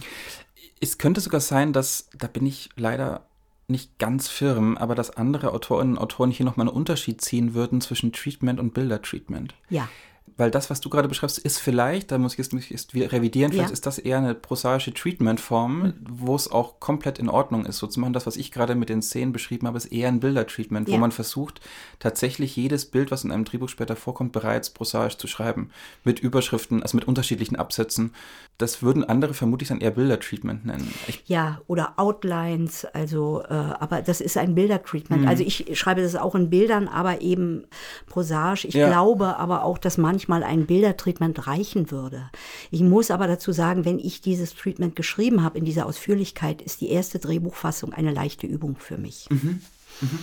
Es 0.80 0.98
könnte 0.98 1.19
sogar 1.19 1.41
sein, 1.41 1.74
dass, 1.74 2.07
da 2.18 2.28
bin 2.28 2.45
ich 2.45 2.69
leider 2.78 3.28
nicht 3.68 3.99
ganz 3.99 4.30
firm, 4.30 4.78
aber 4.78 4.95
dass 4.95 5.10
andere 5.10 5.52
Autorinnen 5.52 5.98
und 5.98 6.02
Autoren 6.02 6.32
hier 6.32 6.45
nochmal 6.45 6.69
einen 6.69 6.76
Unterschied 6.78 7.19
ziehen 7.19 7.53
würden 7.53 7.82
zwischen 7.82 8.14
Treatment 8.14 8.61
und 8.61 8.74
Bilder-Treatment. 8.74 9.56
Ja 9.69 9.90
weil 10.36 10.52
das, 10.52 10.70
was 10.70 10.82
du 10.82 10.90
gerade 10.90 11.08
beschreibst, 11.08 11.40
ist 11.40 11.58
vielleicht, 11.58 12.12
da 12.12 12.18
muss 12.18 12.34
ich 12.34 12.38
jetzt, 12.38 12.54
muss 12.54 12.64
ich 12.64 12.70
jetzt 12.70 12.94
revidieren, 12.94 13.52
vielleicht 13.52 13.70
ja. 13.70 13.74
ist 13.74 13.86
das 13.86 13.98
eher 13.98 14.18
eine 14.18 14.36
prosaische 14.36 14.94
Treatment-Form, 14.94 15.80
mhm. 15.80 15.94
wo 16.10 16.36
es 16.36 16.52
auch 16.52 16.80
komplett 16.80 17.18
in 17.18 17.30
Ordnung 17.30 17.66
ist, 17.66 17.78
so 17.78 17.88
zu 17.88 17.99
machen. 17.99 18.14
Das, 18.14 18.28
was 18.28 18.36
ich 18.36 18.52
gerade 18.52 18.76
mit 18.76 18.90
den 18.90 19.02
Szenen 19.02 19.32
beschrieben 19.32 19.68
habe, 19.68 19.78
ist 19.78 19.86
eher 19.86 20.10
ein 20.10 20.20
Bilder-Treatment, 20.20 20.90
ja. 20.90 20.94
wo 20.94 20.98
man 20.98 21.12
versucht, 21.12 21.62
tatsächlich 21.99 22.56
jedes 22.56 22.86
Bild, 22.86 23.10
was 23.10 23.24
in 23.24 23.32
einem 23.32 23.45
Drehbuch 23.45 23.70
später 23.70 23.95
vorkommt, 23.95 24.32
bereits 24.32 24.70
prosaisch 24.70 25.18
zu 25.18 25.28
schreiben. 25.28 25.72
Mit 26.04 26.20
Überschriften, 26.20 26.84
also 26.84 26.98
mit 26.98 27.08
unterschiedlichen 27.08 27.56
Absätzen. 27.56 28.14
Das 28.57 28.81
würden 28.81 29.03
andere 29.03 29.34
vermutlich 29.34 29.69
dann 29.69 29.81
eher 29.81 29.91
Bilder-Treatment 29.91 30.65
nennen. 30.65 30.93
Ich 31.07 31.23
ja, 31.27 31.61
oder 31.67 31.93
Outlines, 31.97 32.85
also, 32.85 33.43
äh, 33.47 33.53
aber 33.53 34.01
das 34.01 34.21
ist 34.21 34.38
ein 34.38 34.55
Bilder-Treatment. 34.55 35.23
Mhm. 35.23 35.27
Also 35.27 35.43
ich 35.43 35.77
schreibe 35.77 36.01
das 36.01 36.15
auch 36.15 36.35
in 36.35 36.49
Bildern, 36.49 36.88
aber 36.88 37.21
eben 37.21 37.65
prosaisch. 38.07 38.65
Ich 38.65 38.73
ja. 38.73 38.88
glaube 38.88 39.38
aber 39.38 39.63
auch, 39.63 39.77
dass 39.77 39.97
manchmal 39.97 40.27
manchmal 40.27 40.43
ein 40.43 40.65
Bildertreatment 40.65 41.47
reichen 41.47 41.91
würde. 41.91 42.29
Ich 42.71 42.81
muss 42.81 43.11
aber 43.11 43.27
dazu 43.27 43.51
sagen, 43.51 43.85
wenn 43.85 43.99
ich 43.99 44.21
dieses 44.21 44.55
Treatment 44.55 44.95
geschrieben 44.95 45.43
habe 45.43 45.57
in 45.57 45.65
dieser 45.65 45.85
Ausführlichkeit, 45.85 46.61
ist 46.61 46.81
die 46.81 46.89
erste 46.89 47.19
Drehbuchfassung 47.19 47.93
eine 47.93 48.11
leichte 48.11 48.47
Übung 48.47 48.75
für 48.77 48.97
mich. 48.97 49.27
Mhm. 49.29 49.61
Mhm 50.01 50.19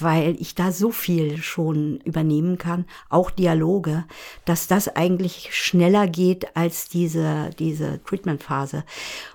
weil 0.00 0.36
ich 0.40 0.54
da 0.54 0.72
so 0.72 0.90
viel 0.90 1.38
schon 1.38 2.00
übernehmen 2.00 2.58
kann, 2.58 2.84
auch 3.08 3.30
Dialoge, 3.30 4.04
dass 4.44 4.66
das 4.66 4.88
eigentlich 4.88 5.50
schneller 5.52 6.06
geht 6.06 6.56
als 6.56 6.88
diese, 6.88 7.50
diese 7.58 8.02
Treatment-Phase, 8.04 8.84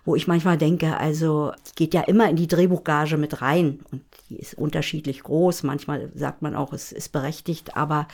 wo 0.05 0.15
ich 0.15 0.27
manchmal 0.27 0.57
denke, 0.57 0.97
also 0.97 1.51
geht 1.75 1.93
ja 1.93 2.01
immer 2.01 2.29
in 2.29 2.35
die 2.35 2.47
Drehbuchgage 2.47 3.17
mit 3.17 3.41
rein 3.41 3.79
und 3.91 4.01
die 4.29 4.37
ist 4.37 4.53
unterschiedlich 4.53 5.23
groß, 5.23 5.63
manchmal 5.63 6.11
sagt 6.15 6.41
man 6.41 6.55
auch, 6.55 6.73
es 6.73 6.91
ist 6.91 7.09
berechtigt, 7.09 7.75
aber 7.75 8.07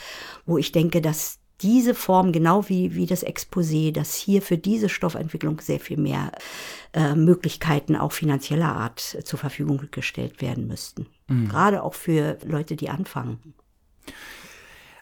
wo 0.46 0.58
ich 0.58 0.72
denke, 0.72 1.02
dass 1.02 1.40
diese 1.62 1.96
Form, 1.96 2.32
genau 2.32 2.68
wie, 2.70 2.96
wie 2.96 3.06
das 3.06 3.26
Exposé, 3.26 3.92
dass 3.92 4.16
hier 4.16 4.42
für 4.42 4.58
diese 4.58 4.90
Stoffentwicklung 4.90 5.62
sehr 5.62 5.80
viel 5.80 5.98
mehr 5.98 6.32
äh, 6.94 7.16
Möglichkeiten 7.16 7.96
auch 7.96 8.12
finanzieller 8.12 8.76
Art 8.76 9.00
zur 9.00 9.40
Verfügung 9.40 9.88
gestellt 9.92 10.42
werden 10.42 10.68
müssten. 10.68 11.08
Mhm. 11.28 11.48
Gerade 11.50 11.84
auch 11.84 11.94
für 11.94 12.38
Leute, 12.46 12.76
die 12.76 12.90
anfangen. 12.90 13.54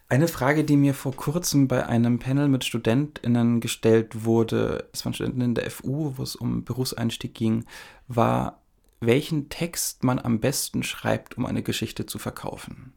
Eine 0.09 0.27
Frage, 0.27 0.63
die 0.63 0.77
mir 0.77 0.93
vor 0.93 1.15
kurzem 1.15 1.67
bei 1.67 1.87
einem 1.87 2.19
Panel 2.19 2.47
mit 2.47 2.63
StudentInnen 2.63 3.61
gestellt 3.61 4.25
wurde, 4.25 4.87
es 4.93 5.03
waren 5.05 5.13
Studentinnen 5.15 5.55
der 5.55 5.71
FU, 5.71 6.13
wo 6.17 6.23
es 6.23 6.35
um 6.35 6.63
Berufseinstieg 6.63 7.33
ging, 7.33 7.65
war, 8.07 8.61
welchen 8.99 9.49
Text 9.49 10.03
man 10.03 10.19
am 10.19 10.39
besten 10.39 10.83
schreibt, 10.83 11.37
um 11.37 11.47
eine 11.47 11.63
Geschichte 11.63 12.05
zu 12.05 12.19
verkaufen. 12.19 12.93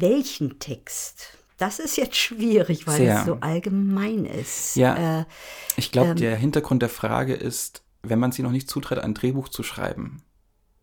Welchen 0.00 0.58
Text? 0.58 1.38
Das 1.58 1.78
ist 1.78 1.96
jetzt 1.96 2.16
schwierig, 2.16 2.86
weil 2.86 2.96
Sehr. 2.96 3.20
es 3.20 3.26
so 3.26 3.38
allgemein 3.40 4.24
ist. 4.24 4.74
Ja, 4.74 5.20
äh, 5.20 5.24
ich 5.76 5.92
glaube, 5.92 6.10
ähm, 6.10 6.16
der 6.16 6.36
Hintergrund 6.36 6.82
der 6.82 6.88
Frage 6.88 7.34
ist, 7.34 7.82
wenn 8.02 8.18
man 8.18 8.32
sie 8.32 8.42
noch 8.42 8.50
nicht 8.50 8.68
zutraut, 8.68 8.98
ein 8.98 9.14
Drehbuch 9.14 9.48
zu 9.48 9.62
schreiben, 9.62 10.22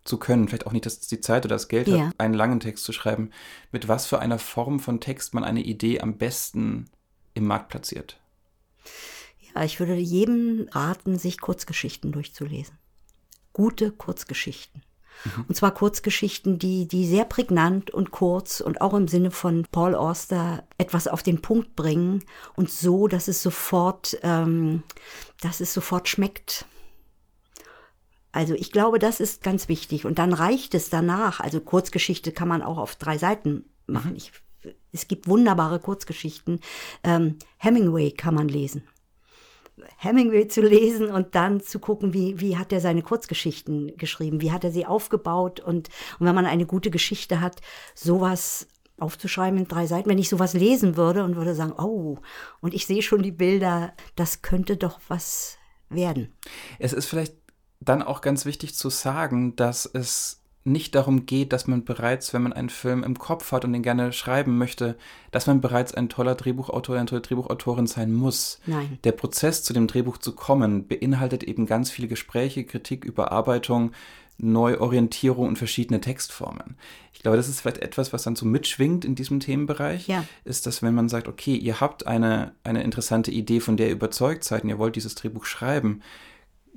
zu 0.05 0.17
können, 0.17 0.47
vielleicht 0.47 0.65
auch 0.67 0.71
nicht 0.71 0.85
dass 0.85 0.99
die 1.01 1.19
Zeit 1.19 1.45
oder 1.45 1.55
das 1.55 1.67
Geld 1.67 1.87
ja. 1.87 2.07
hat, 2.07 2.13
einen 2.17 2.33
langen 2.33 2.61
Text 2.61 2.85
zu 2.85 2.93
schreiben, 2.93 3.31
mit 3.71 3.87
was 3.87 4.07
für 4.07 4.19
einer 4.19 4.39
Form 4.39 4.79
von 4.79 5.01
Text 5.01 5.33
man 5.33 5.43
eine 5.43 5.61
Idee 5.61 5.99
am 5.99 6.17
besten 6.17 6.89
im 7.33 7.45
Markt 7.45 7.69
platziert. 7.69 8.19
Ja, 9.53 9.63
ich 9.63 9.79
würde 9.79 9.95
jedem 9.95 10.69
raten, 10.71 11.19
sich 11.19 11.41
Kurzgeschichten 11.41 12.13
durchzulesen. 12.13 12.77
Gute 13.51 13.91
Kurzgeschichten. 13.91 14.81
Mhm. 15.25 15.45
Und 15.47 15.55
zwar 15.55 15.73
Kurzgeschichten, 15.73 16.59
die, 16.59 16.87
die 16.87 17.05
sehr 17.07 17.25
prägnant 17.25 17.91
und 17.91 18.11
kurz 18.11 18.61
und 18.61 18.81
auch 18.81 18.93
im 18.93 19.07
Sinne 19.07 19.31
von 19.31 19.65
Paul 19.71 19.95
Auster 19.95 20.63
etwas 20.77 21.07
auf 21.07 21.23
den 21.23 21.41
Punkt 21.41 21.75
bringen 21.75 22.23
und 22.55 22.69
so, 22.69 23.07
dass 23.07 23.27
es 23.27 23.41
sofort, 23.41 24.17
ähm, 24.23 24.83
dass 25.41 25.59
es 25.59 25.73
sofort 25.73 26.07
schmeckt. 26.09 26.65
Also 28.31 28.53
ich 28.53 28.71
glaube, 28.71 28.99
das 28.99 29.19
ist 29.19 29.43
ganz 29.43 29.67
wichtig. 29.67 30.05
Und 30.05 30.19
dann 30.19 30.33
reicht 30.33 30.73
es 30.73 30.89
danach. 30.89 31.39
Also 31.39 31.59
Kurzgeschichte 31.59 32.31
kann 32.31 32.47
man 32.47 32.61
auch 32.61 32.77
auf 32.77 32.95
drei 32.95 33.17
Seiten 33.17 33.65
machen. 33.87 34.11
Mhm. 34.11 34.17
Ich, 34.17 34.31
es 34.91 35.07
gibt 35.07 35.27
wunderbare 35.27 35.79
Kurzgeschichten. 35.79 36.61
Ähm, 37.03 37.37
Hemingway 37.57 38.11
kann 38.11 38.35
man 38.35 38.47
lesen. 38.47 38.83
Hemingway 39.97 40.47
zu 40.47 40.61
lesen 40.61 41.09
und 41.09 41.35
dann 41.35 41.61
zu 41.61 41.79
gucken, 41.79 42.13
wie, 42.13 42.39
wie 42.39 42.57
hat 42.57 42.71
er 42.71 42.81
seine 42.81 43.01
Kurzgeschichten 43.01 43.95
geschrieben, 43.97 44.41
wie 44.41 44.51
hat 44.51 44.63
er 44.63 44.71
sie 44.71 44.85
aufgebaut 44.85 45.59
und, 45.59 45.89
und 46.19 46.25
wenn 46.25 46.35
man 46.35 46.45
eine 46.45 46.65
gute 46.65 46.91
Geschichte 46.91 47.41
hat, 47.41 47.61
sowas 47.95 48.67
aufzuschreiben 48.99 49.59
in 49.59 49.67
drei 49.67 49.87
Seiten, 49.87 50.09
wenn 50.09 50.19
ich 50.19 50.29
sowas 50.29 50.53
lesen 50.53 50.95
würde 50.95 51.23
und 51.23 51.35
würde 51.35 51.55
sagen, 51.55 51.73
oh, 51.77 52.19
und 52.61 52.73
ich 52.73 52.85
sehe 52.85 53.01
schon 53.01 53.23
die 53.23 53.31
Bilder, 53.31 53.93
das 54.15 54.41
könnte 54.41 54.77
doch 54.77 54.99
was 55.07 55.57
werden. 55.89 56.33
Es 56.79 56.93
ist 56.93 57.07
vielleicht 57.07 57.35
dann 57.79 58.03
auch 58.03 58.21
ganz 58.21 58.45
wichtig 58.45 58.75
zu 58.75 58.89
sagen, 58.89 59.55
dass 59.55 59.85
es 59.85 60.40
nicht 60.63 60.93
darum 60.93 61.25
geht, 61.25 61.53
dass 61.53 61.67
man 61.67 61.83
bereits, 61.83 62.33
wenn 62.33 62.43
man 62.43 62.53
einen 62.53 62.69
Film 62.69 63.03
im 63.03 63.17
Kopf 63.17 63.51
hat 63.51 63.65
und 63.65 63.73
den 63.73 63.81
gerne 63.81 64.13
schreiben 64.13 64.57
möchte, 64.57 64.95
dass 65.31 65.47
man 65.47 65.59
bereits 65.59 65.93
ein 65.93 66.07
toller 66.07 66.35
Drehbuchautor, 66.35 66.97
eine 66.97 67.07
tolle 67.07 67.21
Drehbuchautorin 67.21 67.87
sein 67.87 68.13
muss. 68.13 68.59
Nein. 68.67 68.99
Der 69.03 69.13
Prozess, 69.13 69.63
zu 69.63 69.73
dem 69.73 69.87
Drehbuch 69.87 70.19
zu 70.19 70.33
kommen, 70.33 70.87
beinhaltet 70.87 71.43
eben 71.43 71.65
ganz 71.65 71.89
viele 71.89 72.07
Gespräche, 72.07 72.63
Kritik, 72.63 73.05
Überarbeitung, 73.05 73.91
Neuorientierung 74.37 75.47
und 75.47 75.57
verschiedene 75.57 76.01
Textformen. 76.01 76.75
Ich 77.13 77.21
glaube, 77.21 77.37
das 77.37 77.47
ist 77.47 77.61
vielleicht 77.61 77.79
etwas, 77.79 78.13
was 78.13 78.23
dann 78.23 78.35
so 78.35 78.45
mitschwingt 78.45 79.05
in 79.05 79.15
diesem 79.15 79.39
Themenbereich, 79.39 80.07
ja. 80.07 80.25
ist, 80.43 80.65
dass 80.65 80.81
wenn 80.81 80.95
man 80.95 81.09
sagt, 81.09 81.27
okay, 81.27 81.55
ihr 81.55 81.79
habt 81.79 82.07
eine, 82.07 82.53
eine 82.63 82.83
interessante 82.83 83.31
Idee, 83.31 83.59
von 83.59 83.77
der 83.77 83.87
ihr 83.87 83.93
überzeugt 83.93 84.43
seid 84.43 84.63
und 84.63 84.69
ihr 84.69 84.79
wollt 84.79 84.95
dieses 84.95 85.15
Drehbuch 85.15 85.45
schreiben, 85.45 86.01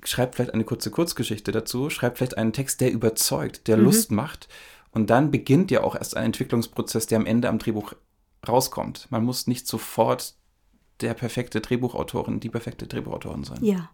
schreibt 0.04 0.34
vielleicht 0.34 0.54
eine 0.54 0.64
kurze 0.64 0.90
Kurzgeschichte 0.90 1.52
dazu, 1.52 1.90
schreibt 1.90 2.18
vielleicht 2.18 2.36
einen 2.36 2.52
Text, 2.52 2.80
der 2.80 2.92
überzeugt, 2.92 3.66
der 3.68 3.76
mhm. 3.76 3.84
Lust 3.84 4.10
macht. 4.10 4.48
Und 4.90 5.10
dann 5.10 5.30
beginnt 5.30 5.70
ja 5.70 5.82
auch 5.82 5.96
erst 5.96 6.16
ein 6.16 6.26
Entwicklungsprozess, 6.26 7.06
der 7.06 7.18
am 7.18 7.26
Ende 7.26 7.48
am 7.48 7.58
Drehbuch 7.58 7.94
rauskommt. 8.46 9.06
Man 9.10 9.24
muss 9.24 9.46
nicht 9.46 9.66
sofort 9.66 10.34
der 11.00 11.14
perfekte 11.14 11.60
Drehbuchautorin, 11.60 12.40
die 12.40 12.50
perfekte 12.50 12.86
Drehbuchautorin 12.86 13.44
sein. 13.44 13.58
Ja. 13.62 13.90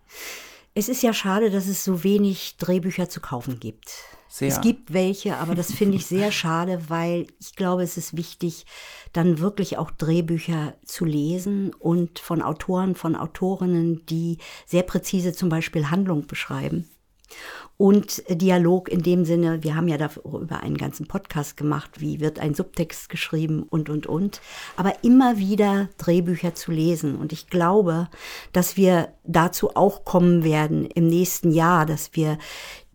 Es 0.75 0.89
ist 0.89 1.03
ja 1.03 1.13
schade, 1.13 1.51
dass 1.51 1.67
es 1.67 1.85
so 1.85 2.05
wenig 2.05 2.57
Drehbücher 2.59 3.09
zu 3.09 3.21
kaufen 3.21 3.59
gibt. 3.59 3.93
Sehr. 4.33 4.47
Es 4.47 4.61
gibt 4.61 4.93
welche, 4.93 5.39
aber 5.39 5.57
das 5.57 5.73
finde 5.73 5.97
ich 5.97 6.07
sehr 6.07 6.31
schade, 6.31 6.89
weil 6.89 7.27
ich 7.41 7.57
glaube, 7.57 7.83
es 7.83 7.97
ist 7.97 8.17
wichtig, 8.17 8.65
dann 9.13 9.41
wirklich 9.41 9.77
auch 9.77 9.91
Drehbücher 9.91 10.75
zu 10.85 11.05
lesen 11.05 11.75
und 11.75 12.21
von 12.21 12.41
Autoren, 12.41 12.95
von 12.95 13.17
Autorinnen, 13.17 14.07
die 14.07 14.39
sehr 14.67 14.85
präzise 14.85 15.33
zum 15.33 15.49
Beispiel 15.49 15.91
Handlung 15.91 16.29
beschreiben. 16.29 16.89
Und 17.77 18.23
Dialog 18.29 18.91
in 18.91 19.03
dem 19.03 19.25
Sinne, 19.25 19.63
wir 19.63 19.75
haben 19.75 19.89
ja 19.89 19.97
darüber 19.97 20.63
einen 20.63 20.77
ganzen 20.77 21.07
Podcast 21.07 21.57
gemacht, 21.57 22.01
wie 22.01 22.21
wird 22.21 22.39
ein 22.39 22.55
Subtext 22.55 23.09
geschrieben 23.09 23.63
und, 23.63 23.89
und, 23.89 24.07
und. 24.07 24.43
Aber 24.77 25.03
immer 25.03 25.39
wieder 25.39 25.89
Drehbücher 25.97 26.55
zu 26.55 26.73
lesen. 26.73 27.17
Und 27.17 27.33
ich 27.33 27.49
glaube, 27.49 28.09
dass 28.53 28.77
wir 28.77 29.09
dazu 29.25 29.77
auch 29.77 30.05
kommen 30.05 30.45
werden 30.45 30.85
im 30.87 31.07
nächsten 31.07 31.53
Jahr, 31.53 31.87
dass 31.87 32.15
wir 32.15 32.37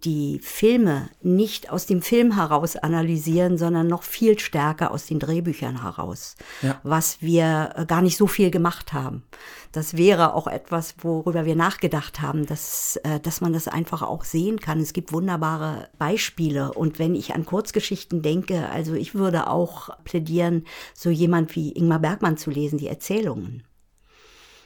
die 0.06 0.40
Filme 0.42 1.10
nicht 1.22 1.70
aus 1.72 1.88
dem 1.88 2.02
Film 2.02 2.36
heraus 2.36 2.76
analysieren, 2.76 3.58
sondern 3.58 3.88
noch 3.88 4.04
viel 4.04 4.38
stärker 4.40 4.92
aus 4.92 5.08
den 5.08 5.20
Drehbüchern 5.20 5.82
heraus, 5.82 6.36
ja. 6.62 6.80
was 6.84 7.22
wir 7.22 7.74
äh, 7.76 7.86
gar 7.86 8.02
nicht 8.02 8.18
so 8.18 8.28
viel 8.28 8.52
gemacht 8.52 8.94
haben. 8.94 9.24
Das 9.72 9.98
wäre 9.98 10.34
auch 10.34 10.48
etwas, 10.48 10.96
worüber 11.00 11.46
wir 11.46 11.56
nachgedacht 11.56 12.22
haben, 12.22 12.46
dass, 12.46 12.98
äh, 13.04 13.20
dass 13.20 13.42
man 13.42 13.52
das 13.52 13.68
einfach 13.68 14.04
auch 14.04 14.24
sehen 14.24 14.60
kann. 14.60 14.80
Es 14.80 14.94
gibt 14.94 15.12
wunderbare 15.12 15.90
Beispiele. 15.98 16.72
Und 16.74 17.00
wenn 17.00 17.16
ich 17.16 17.34
an 17.34 17.46
Kurzgeschichten 17.46 18.22
denke, 18.22 18.70
also 18.70 18.94
ich 18.94 19.16
würde 19.16 19.48
auch 19.48 19.90
plädieren, 20.04 20.66
so 20.94 21.10
jemand 21.10 21.56
wie 21.56 21.72
Ingmar 21.72 22.00
Bergmann 22.00 22.38
zu 22.38 22.52
lesen, 22.52 22.78
die 22.78 22.88
Erzählungen. 22.88 23.64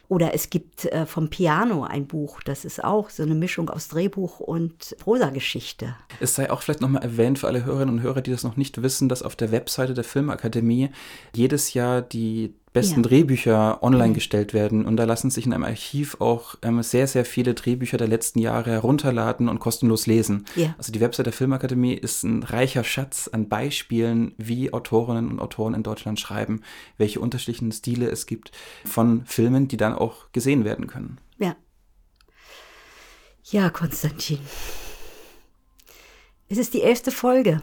Oder 0.10 0.34
es 0.34 0.49
gibt 0.49 0.86
äh, 0.86 1.06
vom 1.06 1.30
Piano 1.30 1.84
ein 1.84 2.07
Buch, 2.07 2.41
das 2.41 2.65
ist 2.65 2.84
auch 2.84 3.11
so 3.11 3.22
eine 3.22 3.36
Mischung 3.36 3.69
aus 3.69 3.90
Drehbuch 3.90 4.40
und 4.40 4.95
Prosageschichte. 4.99 5.95
Es 6.19 6.34
sei 6.34 6.49
auch 6.49 6.64
vielleicht 6.64 6.81
nochmal 6.81 7.03
erwähnt 7.03 7.38
für 7.38 7.48
alle 7.48 7.64
Hörerinnen 7.64 7.94
und 7.94 8.02
Hörer, 8.02 8.22
die 8.22 8.31
das 8.31 8.44
noch 8.44 8.57
nicht 8.57 8.81
wissen, 8.81 9.07
dass 9.07 9.22
auf 9.22 9.36
der 9.36 9.52
Webseite 9.52 9.94
der 9.94 10.03
Filmakademie 10.03 10.90
jedes 11.36 11.76
Jahr 11.76 12.02
die 12.02 12.56
besten 12.74 13.02
ja. 13.02 13.10
Drehbücher 13.10 13.82
online 13.82 14.10
mhm. 14.10 14.14
gestellt 14.14 14.54
werden. 14.54 14.86
Und 14.86 14.98
da 14.98 15.06
lassen 15.06 15.30
sich 15.30 15.46
in 15.46 15.54
einem 15.54 15.64
Archiv 15.64 16.18
auch 16.20 16.56
ähm, 16.62 16.82
sehr, 16.84 17.08
sehr 17.08 17.26
viele 17.26 17.54
Drehbücher 17.54 17.98
der 17.98 18.08
letzten 18.08 18.40
Jahre 18.40 18.72
herunterladen 18.72 19.50
und 19.50 19.60
kostenlos 19.60 20.06
lesen. 20.08 20.46
Ja. 20.56 20.76
Also 20.78 20.91
die 20.91 21.02
Website 21.02 21.26
der 21.26 21.34
Filmakademie 21.34 21.94
ist 21.94 22.24
ein 22.24 22.44
reicher 22.44 22.84
Schatz 22.84 23.28
an 23.28 23.50
Beispielen, 23.50 24.34
wie 24.38 24.72
Autorinnen 24.72 25.30
und 25.30 25.40
Autoren 25.40 25.74
in 25.74 25.84
Deutschland 25.84 26.20
schreiben, 26.20 26.62
welche 26.98 27.20
unterschiedlichen 27.20 27.72
Stile 27.72 28.10
es 28.10 28.26
gibt 28.26 28.52
von 28.86 29.26
Filmen, 29.26 29.68
die 29.68 29.78
dann 29.78 29.94
auch 29.94 30.32
gesehen 30.32 30.64
werden 30.64 30.88
können. 30.88 31.20
Ja. 31.38 31.56
Ja, 33.46 33.70
Konstantin. 33.72 34.40
Es 36.50 36.58
ist 36.58 36.74
die 36.74 36.82
elfte 36.82 37.12
Folge. 37.12 37.62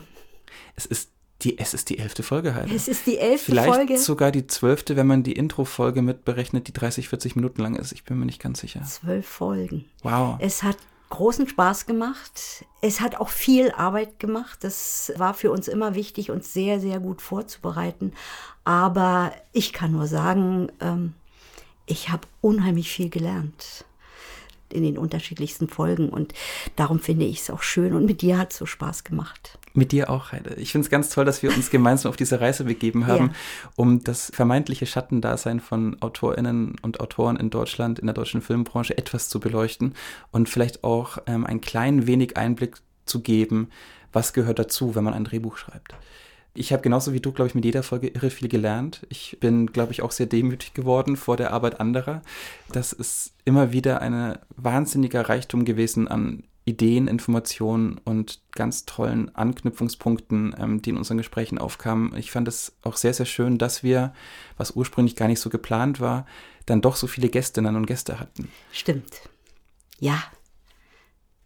Es 0.74 0.87
ist 0.87 1.11
die, 1.42 1.58
es 1.58 1.74
ist 1.74 1.90
die 1.90 1.98
elfte 1.98 2.22
Folge 2.22 2.54
halt. 2.54 2.72
Es 2.72 2.88
ist 2.88 3.06
die 3.06 3.18
elfte 3.18 3.52
Vielleicht 3.52 3.68
Folge. 3.68 3.86
Vielleicht 3.88 4.04
sogar 4.04 4.32
die 4.32 4.46
zwölfte, 4.46 4.96
wenn 4.96 5.06
man 5.06 5.22
die 5.22 5.32
Intro-Folge 5.32 6.00
mitberechnet, 6.00 6.66
die 6.68 6.72
30, 6.72 7.08
40 7.08 7.36
Minuten 7.36 7.62
lang 7.62 7.76
ist. 7.76 7.92
Ich 7.92 8.04
bin 8.04 8.18
mir 8.18 8.26
nicht 8.26 8.40
ganz 8.40 8.60
sicher. 8.60 8.82
Zwölf 8.84 9.26
Folgen. 9.26 9.84
Wow. 10.02 10.36
Es 10.40 10.62
hat 10.62 10.78
großen 11.10 11.46
Spaß 11.46 11.86
gemacht. 11.86 12.64
Es 12.80 13.00
hat 13.00 13.16
auch 13.16 13.28
viel 13.28 13.70
Arbeit 13.72 14.18
gemacht. 14.18 14.64
Das 14.64 15.12
war 15.16 15.34
für 15.34 15.50
uns 15.50 15.68
immer 15.68 15.94
wichtig, 15.94 16.30
uns 16.30 16.52
sehr, 16.52 16.80
sehr 16.80 17.00
gut 17.00 17.20
vorzubereiten. 17.20 18.12
Aber 18.64 19.32
ich 19.52 19.72
kann 19.72 19.92
nur 19.92 20.06
sagen, 20.06 20.72
ähm, 20.80 21.14
ich 21.84 22.08
habe 22.08 22.26
unheimlich 22.40 22.90
viel 22.90 23.10
gelernt 23.10 23.84
in 24.70 24.82
den 24.82 24.98
unterschiedlichsten 24.98 25.68
Folgen 25.68 26.08
und 26.08 26.34
darum 26.74 26.98
finde 26.98 27.24
ich 27.24 27.40
es 27.40 27.50
auch 27.50 27.62
schön 27.62 27.94
und 27.94 28.04
mit 28.04 28.20
dir 28.20 28.36
hat 28.36 28.52
es 28.52 28.58
so 28.58 28.66
Spaß 28.66 29.04
gemacht. 29.04 29.58
Mit 29.77 29.93
dir 29.93 30.09
auch, 30.09 30.32
Heide. 30.32 30.55
Ich 30.55 30.73
finde 30.73 30.86
es 30.86 30.90
ganz 30.90 31.11
toll, 31.11 31.27
dass 31.27 31.43
wir 31.43 31.55
uns 31.55 31.69
gemeinsam 31.70 32.09
auf 32.09 32.16
diese 32.16 32.40
Reise 32.40 32.65
begeben 32.65 33.07
haben, 33.07 33.27
ja. 33.27 33.70
um 33.77 34.03
das 34.03 34.32
vermeintliche 34.35 34.86
Schattendasein 34.86 35.61
von 35.61 35.98
AutorInnen 36.01 36.77
und 36.81 37.01
Autoren 37.01 37.36
in 37.36 37.51
Deutschland, 37.51 37.98
in 37.98 38.07
der 38.07 38.15
deutschen 38.15 38.40
Filmbranche 38.40 38.97
etwas 38.97 39.28
zu 39.28 39.39
beleuchten 39.39 39.93
und 40.31 40.48
vielleicht 40.48 40.82
auch 40.82 41.19
ähm, 41.27 41.44
ein 41.44 41.61
klein 41.61 42.07
wenig 42.07 42.39
Einblick 42.39 42.78
zu 43.05 43.20
geben, 43.20 43.69
was 44.15 44.32
gehört 44.32 44.59
dazu, 44.59 44.94
wenn 44.94 45.05
man 45.05 45.12
ein 45.12 45.24
Drehbuch 45.24 45.59
schreibt. 45.59 45.94
Ich 46.55 46.73
habe 46.73 46.82
genauso 46.82 47.12
wie 47.12 47.20
du, 47.20 47.32
glaube 47.32 47.48
ich, 47.48 47.55
mit 47.55 47.66
jeder 47.66 47.82
Folge 47.82 48.09
irre 48.09 48.31
viel 48.31 48.48
gelernt. 48.48 49.07
Ich 49.11 49.36
bin, 49.40 49.66
glaube 49.66 49.93
ich, 49.93 50.01
auch 50.01 50.11
sehr 50.11 50.24
demütig 50.24 50.73
geworden 50.73 51.19
vor 51.19 51.36
der 51.36 51.53
Arbeit 51.53 51.81
anderer. 51.81 52.23
Das 52.73 52.94
ist 52.94 53.35
immer 53.44 53.73
wieder 53.73 54.01
ein 54.01 54.39
wahnsinniger 54.57 55.28
Reichtum 55.28 55.66
gewesen 55.66 56.09
an 56.09 56.44
Ideen, 56.66 57.06
Informationen 57.06 57.98
und 58.05 58.40
ganz 58.52 58.84
tollen 58.84 59.34
Anknüpfungspunkten, 59.34 60.55
ähm, 60.59 60.82
die 60.82 60.90
in 60.90 60.97
unseren 60.97 61.16
Gesprächen 61.16 61.59
aufkamen. 61.59 62.14
Ich 62.16 62.32
fand 62.32 62.48
es 62.48 62.76
auch 62.82 62.97
sehr, 62.97 63.14
sehr 63.14 63.24
schön, 63.24 63.56
dass 63.56 63.82
wir, 63.82 64.12
was 64.59 64.72
ursprünglich 64.72 65.16
gar 65.16 65.28
nicht 65.28 65.40
so 65.40 65.48
geplant 65.48 66.01
war, 66.01 66.26
dann 66.66 66.82
doch 66.82 66.97
so 66.97 67.06
viele 67.06 67.28
Gästinnen 67.28 67.76
und 67.76 67.86
Gäste 67.86 68.18
hatten. 68.18 68.51
Stimmt. 68.72 69.22
Ja, 70.01 70.22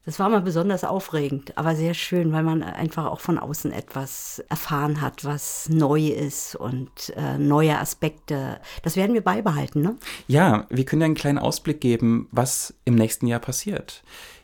das 0.06 0.18
war 0.18 0.30
mal 0.30 0.40
besonders 0.40 0.82
aufregend, 0.82 1.58
aber 1.58 1.76
sehr 1.76 1.92
schön, 1.92 2.32
weil 2.32 2.42
man 2.42 2.62
einfach 2.62 3.04
auch 3.04 3.20
von 3.20 3.38
außen 3.38 3.70
etwas 3.70 4.42
erfahren 4.48 5.02
hat, 5.02 5.26
was 5.26 5.68
neu 5.68 6.08
ist 6.08 6.56
und 6.56 7.12
äh, 7.16 7.36
neue 7.36 7.78
Aspekte. 7.78 8.60
Das 8.82 8.96
werden 8.96 9.12
wir 9.12 9.20
beibehalten, 9.20 9.82
ne? 9.82 9.96
Ja, 10.26 10.66
wir 10.70 10.86
können 10.86 11.02
ja 11.02 11.06
einen 11.06 11.14
kleinen 11.14 11.38
Ausblick 11.38 11.82
geben, 11.82 12.28
was 12.32 12.72
im 12.86 12.94
nächsten 12.94 13.26
Jahr 13.26 13.40
passiert. 13.40 14.02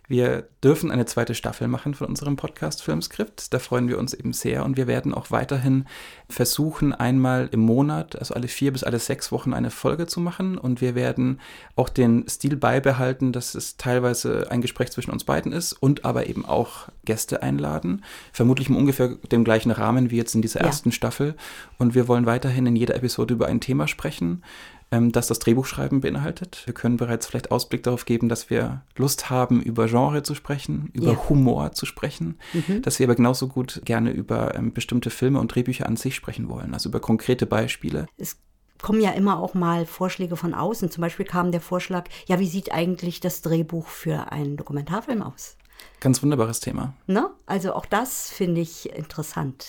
Wir 0.08 0.48
dürfen 0.62 0.92
eine 0.92 1.04
zweite 1.04 1.34
Staffel 1.34 1.66
machen 1.66 1.94
von 1.94 2.06
unserem 2.06 2.36
Podcast 2.36 2.82
Filmskript. 2.82 3.52
Da 3.52 3.58
freuen 3.58 3.88
wir 3.88 3.98
uns 3.98 4.14
eben 4.14 4.32
sehr 4.32 4.64
und 4.64 4.76
wir 4.76 4.86
werden 4.86 5.12
auch 5.12 5.32
weiterhin 5.32 5.86
versuchen, 6.28 6.92
einmal 6.92 7.48
im 7.50 7.60
Monat, 7.60 8.16
also 8.16 8.34
alle 8.34 8.46
vier 8.46 8.72
bis 8.72 8.84
alle 8.84 9.00
sechs 9.00 9.32
Wochen 9.32 9.52
eine 9.52 9.70
Folge 9.70 10.06
zu 10.06 10.20
machen 10.20 10.58
und 10.58 10.80
wir 10.80 10.94
werden 10.94 11.40
auch 11.74 11.88
den 11.88 12.28
Stil 12.28 12.56
beibehalten, 12.56 13.32
dass 13.32 13.56
es 13.56 13.76
teilweise 13.76 14.50
ein 14.50 14.60
Gespräch 14.60 14.90
zwischen 14.90 15.10
uns 15.10 15.24
beiden 15.24 15.52
ist 15.52 15.72
und 15.72 16.04
aber 16.04 16.28
eben 16.28 16.46
auch 16.46 16.88
Gäste 17.04 17.42
einladen. 17.42 18.04
Vermutlich 18.32 18.68
im 18.68 18.76
ungefähr 18.76 19.16
dem 19.32 19.44
gleichen 19.44 19.72
Rahmen 19.72 20.10
wie 20.10 20.16
jetzt 20.16 20.34
in 20.34 20.42
dieser 20.42 20.60
ersten 20.60 20.90
ja. 20.90 20.94
Staffel 20.94 21.34
und 21.78 21.94
wir 21.94 22.06
wollen 22.06 22.26
weiterhin 22.26 22.66
in 22.66 22.76
jeder 22.76 22.94
Episode 22.94 23.34
über 23.34 23.46
ein 23.46 23.60
Thema 23.60 23.88
sprechen 23.88 24.42
ähm, 24.90 25.12
das 25.12 25.26
das 25.26 25.38
Drehbuchschreiben 25.38 26.00
beinhaltet. 26.00 26.62
Wir 26.64 26.74
können 26.74 26.96
bereits 26.96 27.26
vielleicht 27.26 27.50
Ausblick 27.50 27.82
darauf 27.82 28.04
geben, 28.04 28.28
dass 28.28 28.50
wir 28.50 28.82
Lust 28.96 29.30
haben, 29.30 29.62
über 29.62 29.86
Genre 29.86 30.22
zu 30.22 30.34
sprechen, 30.34 30.90
über 30.92 31.12
ja. 31.12 31.28
Humor 31.28 31.72
zu 31.72 31.86
sprechen, 31.86 32.38
mhm. 32.52 32.82
dass 32.82 32.98
wir 32.98 33.06
aber 33.06 33.16
genauso 33.16 33.48
gut 33.48 33.82
gerne 33.84 34.10
über 34.10 34.54
ähm, 34.54 34.72
bestimmte 34.72 35.10
Filme 35.10 35.40
und 35.40 35.54
Drehbücher 35.54 35.86
an 35.86 35.96
sich 35.96 36.14
sprechen 36.14 36.48
wollen, 36.48 36.74
also 36.74 36.88
über 36.88 37.00
konkrete 37.00 37.46
Beispiele. 37.46 38.06
Es 38.16 38.38
kommen 38.80 39.00
ja 39.00 39.10
immer 39.10 39.40
auch 39.40 39.54
mal 39.54 39.86
Vorschläge 39.86 40.36
von 40.36 40.54
außen. 40.54 40.90
Zum 40.90 41.00
Beispiel 41.00 41.26
kam 41.26 41.50
der 41.50 41.60
Vorschlag, 41.60 42.08
ja, 42.26 42.38
wie 42.38 42.46
sieht 42.48 42.72
eigentlich 42.72 43.20
das 43.20 43.42
Drehbuch 43.42 43.88
für 43.88 44.32
einen 44.32 44.56
Dokumentarfilm 44.56 45.22
aus? 45.22 45.56
Ganz 46.00 46.22
wunderbares 46.22 46.60
Thema. 46.60 46.94
Ne? 47.06 47.30
Also 47.46 47.74
auch 47.74 47.86
das 47.86 48.30
finde 48.30 48.60
ich 48.60 48.94
interessant. 48.94 49.66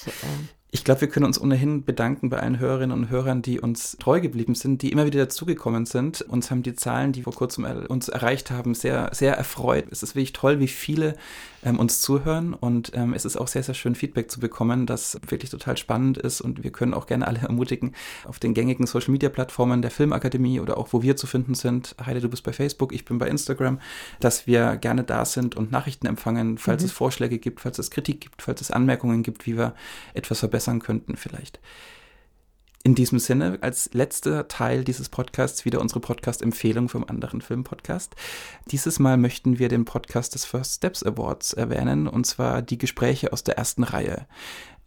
Ich 0.69 0.84
glaube, 0.84 0.99
wir 0.99 1.07
können 1.07 1.26
uns 1.26 1.39
ohnehin 1.39 1.85
bedanken 1.85 2.30
bei 2.30 2.39
allen 2.39 2.60
Hörerinnen 2.60 2.91
und 2.91 3.10
Hörern, 3.10 3.41
die 3.41 3.61
uns 3.61 3.95
treu 4.02 4.19
geblieben 4.19 4.53
sind, 4.53 4.81
die 4.81 4.91
immer 4.91 5.06
wieder 5.06 5.19
dazugekommen 5.19 5.85
sind. 5.85 6.22
Uns 6.23 6.52
haben 6.52 6.61
die 6.61 6.76
Zahlen, 6.76 7.14
die 7.14 7.23
vor 7.23 7.34
kurzem 7.34 7.64
uns 7.88 8.10
erreicht 8.10 8.52
haben, 8.52 8.73
sehr, 8.73 9.10
sehr 9.14 9.38
erfreut. 9.38 9.85
Es 9.91 10.03
ist 10.03 10.15
wirklich 10.15 10.34
toll, 10.34 10.60
wie 10.60 10.68
viele 10.68 11.15
ähm, 11.64 11.80
uns 11.80 12.02
zuhören 12.02 12.53
und 12.53 12.91
ähm, 12.95 13.14
es 13.14 13.23
ist 13.23 13.38
auch 13.38 13.48
sehr, 13.48 13.64
sehr 13.64 13.76
schön, 13.76 13.95
Feedback 13.95 14.30
zu 14.30 14.41
bekommen, 14.41 14.85
das 14.85 15.18
wirklich 15.27 15.52
total 15.52 15.77
spannend 15.77 16.18
ist 16.18 16.41
und 16.41 16.64
wir 16.64 16.72
können 16.72 16.94
auch 16.94 17.07
gerne 17.07 17.27
alle 17.27 17.39
ermutigen, 17.44 17.95
auf 18.26 18.38
den 18.38 18.53
gängigen 18.53 18.88
Social 18.88 19.11
Media 19.11 19.30
Plattformen 19.30 19.81
der 19.81 19.89
Filmakademie 19.89 20.60
oder 20.60 20.77
auch 20.77 20.91
wo 20.91 21.02
wir 21.02 21.15
zu 21.15 21.27
finden 21.27 21.56
sind. 21.56 21.95
Heide, 22.06 22.19
du 22.19 22.27
bist 22.27 22.44
bei 22.44 22.52
Facebook, 22.52 22.94
ich 22.94 23.06
bin 23.06 23.19
bei 23.19 23.30
Instagram, 23.30 23.80
dass 24.19 24.48
wir 24.48 24.76
gerne 24.76 25.06
da 25.06 25.23
sind 25.23 25.56
und 25.56 25.72
Nachrichten 25.72 26.07
empfangen, 26.07 26.57
falls 26.57 26.84
mhm. 26.84 26.88
es 26.88 26.91
Vorschläge 26.91 27.39
gibt, 27.39 27.61
falls 27.61 27.80
es 27.80 27.89
Kritik 27.89 28.19
gibt, 28.19 28.41
falls 28.41 28.60
es 28.60 28.69
Anmerkungen 28.69 29.23
gibt, 29.23 29.45
wie 29.45 29.57
wir 29.57 29.73
etwas 30.14 30.39
verbessern 30.39 30.56
verbessern 30.57 30.79
könnten 30.79 31.15
vielleicht. 31.15 31.59
In 32.84 32.95
diesem 32.95 33.19
Sinne, 33.19 33.57
als 33.61 33.89
letzter 33.93 34.47
Teil 34.47 34.84
dieses 34.84 35.09
Podcasts 35.09 35.65
wieder 35.65 35.81
unsere 35.81 35.99
Podcast-Empfehlung 35.99 36.88
vom 36.88 37.03
anderen 37.03 37.41
Filmpodcast. 37.41 38.15
Dieses 38.71 38.97
Mal 38.97 39.17
möchten 39.17 39.59
wir 39.59 39.67
den 39.67 39.84
Podcast 39.84 40.35
des 40.35 40.45
First 40.45 40.75
Steps 40.75 41.03
Awards 41.03 41.53
erwähnen, 41.53 42.07
und 42.07 42.25
zwar 42.25 42.61
die 42.61 42.77
Gespräche 42.77 43.34
aus 43.34 43.43
der 43.43 43.57
ersten 43.57 43.84
Reihe. 43.84 44.25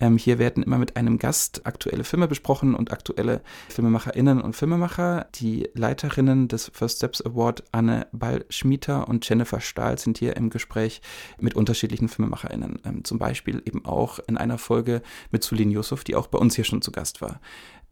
Ähm, 0.01 0.17
hier 0.17 0.39
werden 0.39 0.63
immer 0.63 0.79
mit 0.79 0.97
einem 0.97 1.19
Gast 1.19 1.67
aktuelle 1.67 2.05
Filme 2.05 2.27
besprochen 2.27 2.75
und 2.75 2.91
aktuelle 2.91 3.43
Filmemacherinnen 3.69 4.41
und 4.41 4.57
Filmemacher. 4.57 5.27
Die 5.35 5.69
Leiterinnen 5.75 6.49
des 6.49 6.71
First 6.75 6.97
Steps 6.97 7.21
Award, 7.25 7.63
Anne 7.71 8.07
Ball-Schmieter 8.13 9.07
und 9.09 9.29
Jennifer 9.29 9.61
Stahl, 9.61 9.99
sind 9.99 10.19
hier 10.19 10.37
im 10.37 10.51
Gespräch 10.51 11.03
mit 11.39 11.55
unterschiedlichen 11.55 12.09
Filmemacherinnen. 12.09 12.81
Ähm, 12.85 13.05
zum 13.05 13.19
Beispiel 13.19 13.63
eben 13.67 13.85
auch 13.85 14.19
in 14.27 14.39
einer 14.39 14.59
Folge 14.59 15.03
mit 15.31 15.45
Sulin 15.45 15.71
Yusuf, 15.71 16.03
die 16.03 16.17
auch 16.17 16.27
bei 16.27 16.39
uns 16.39 16.55
hier 16.55 16.65
schon 16.65 16.83
zu 16.83 16.91
Gast 16.91 17.21
war. 17.21 17.41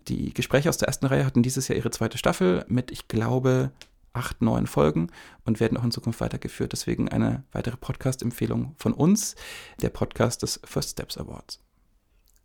Die 0.08 0.32
Gespräche 0.32 0.70
aus 0.70 0.78
der 0.78 0.88
ersten 0.88 1.06
Reihe 1.06 1.26
hatten 1.26 1.42
dieses 1.42 1.68
Jahr 1.68 1.76
ihre 1.76 1.90
zweite 1.90 2.16
Staffel 2.16 2.64
mit, 2.68 2.90
ich 2.90 3.08
glaube, 3.08 3.72
acht, 4.14 4.40
neun 4.40 4.66
Folgen 4.66 5.08
und 5.44 5.60
werden 5.60 5.76
auch 5.76 5.84
in 5.84 5.90
Zukunft 5.90 6.22
weitergeführt. 6.22 6.72
Deswegen 6.72 7.10
eine 7.10 7.44
weitere 7.52 7.76
Podcast-Empfehlung 7.76 8.74
von 8.78 8.94
uns, 8.94 9.36
der 9.82 9.90
Podcast 9.90 10.42
des 10.42 10.60
First 10.64 10.92
Steps 10.92 11.18
Awards. 11.18 11.60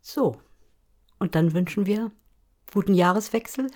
So, 0.06 0.36
und 1.18 1.34
dann 1.34 1.54
wünschen 1.54 1.86
wir 1.86 2.12
guten 2.70 2.92
Jahreswechsel. 2.92 3.70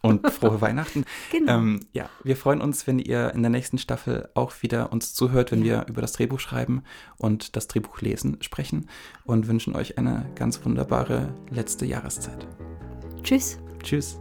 Und 0.00 0.26
frohe 0.30 0.62
Weihnachten. 0.62 1.04
Genau. 1.30 1.58
Ähm, 1.58 1.80
ja, 1.92 2.08
wir 2.24 2.38
freuen 2.38 2.62
uns, 2.62 2.86
wenn 2.86 2.98
ihr 2.98 3.34
in 3.34 3.42
der 3.42 3.50
nächsten 3.50 3.76
Staffel 3.76 4.30
auch 4.32 4.62
wieder 4.62 4.90
uns 4.90 5.12
zuhört, 5.12 5.52
wenn 5.52 5.62
wir 5.62 5.84
über 5.86 6.00
das 6.00 6.12
Drehbuch 6.12 6.40
schreiben 6.40 6.82
und 7.18 7.56
das 7.56 7.68
Drehbuch 7.68 8.00
lesen 8.00 8.38
sprechen 8.40 8.88
und 9.24 9.48
wünschen 9.48 9.76
euch 9.76 9.98
eine 9.98 10.24
ganz 10.34 10.64
wunderbare 10.64 11.34
letzte 11.50 11.84
Jahreszeit. 11.84 12.46
Tschüss. 13.22 13.58
Tschüss. 13.82 14.18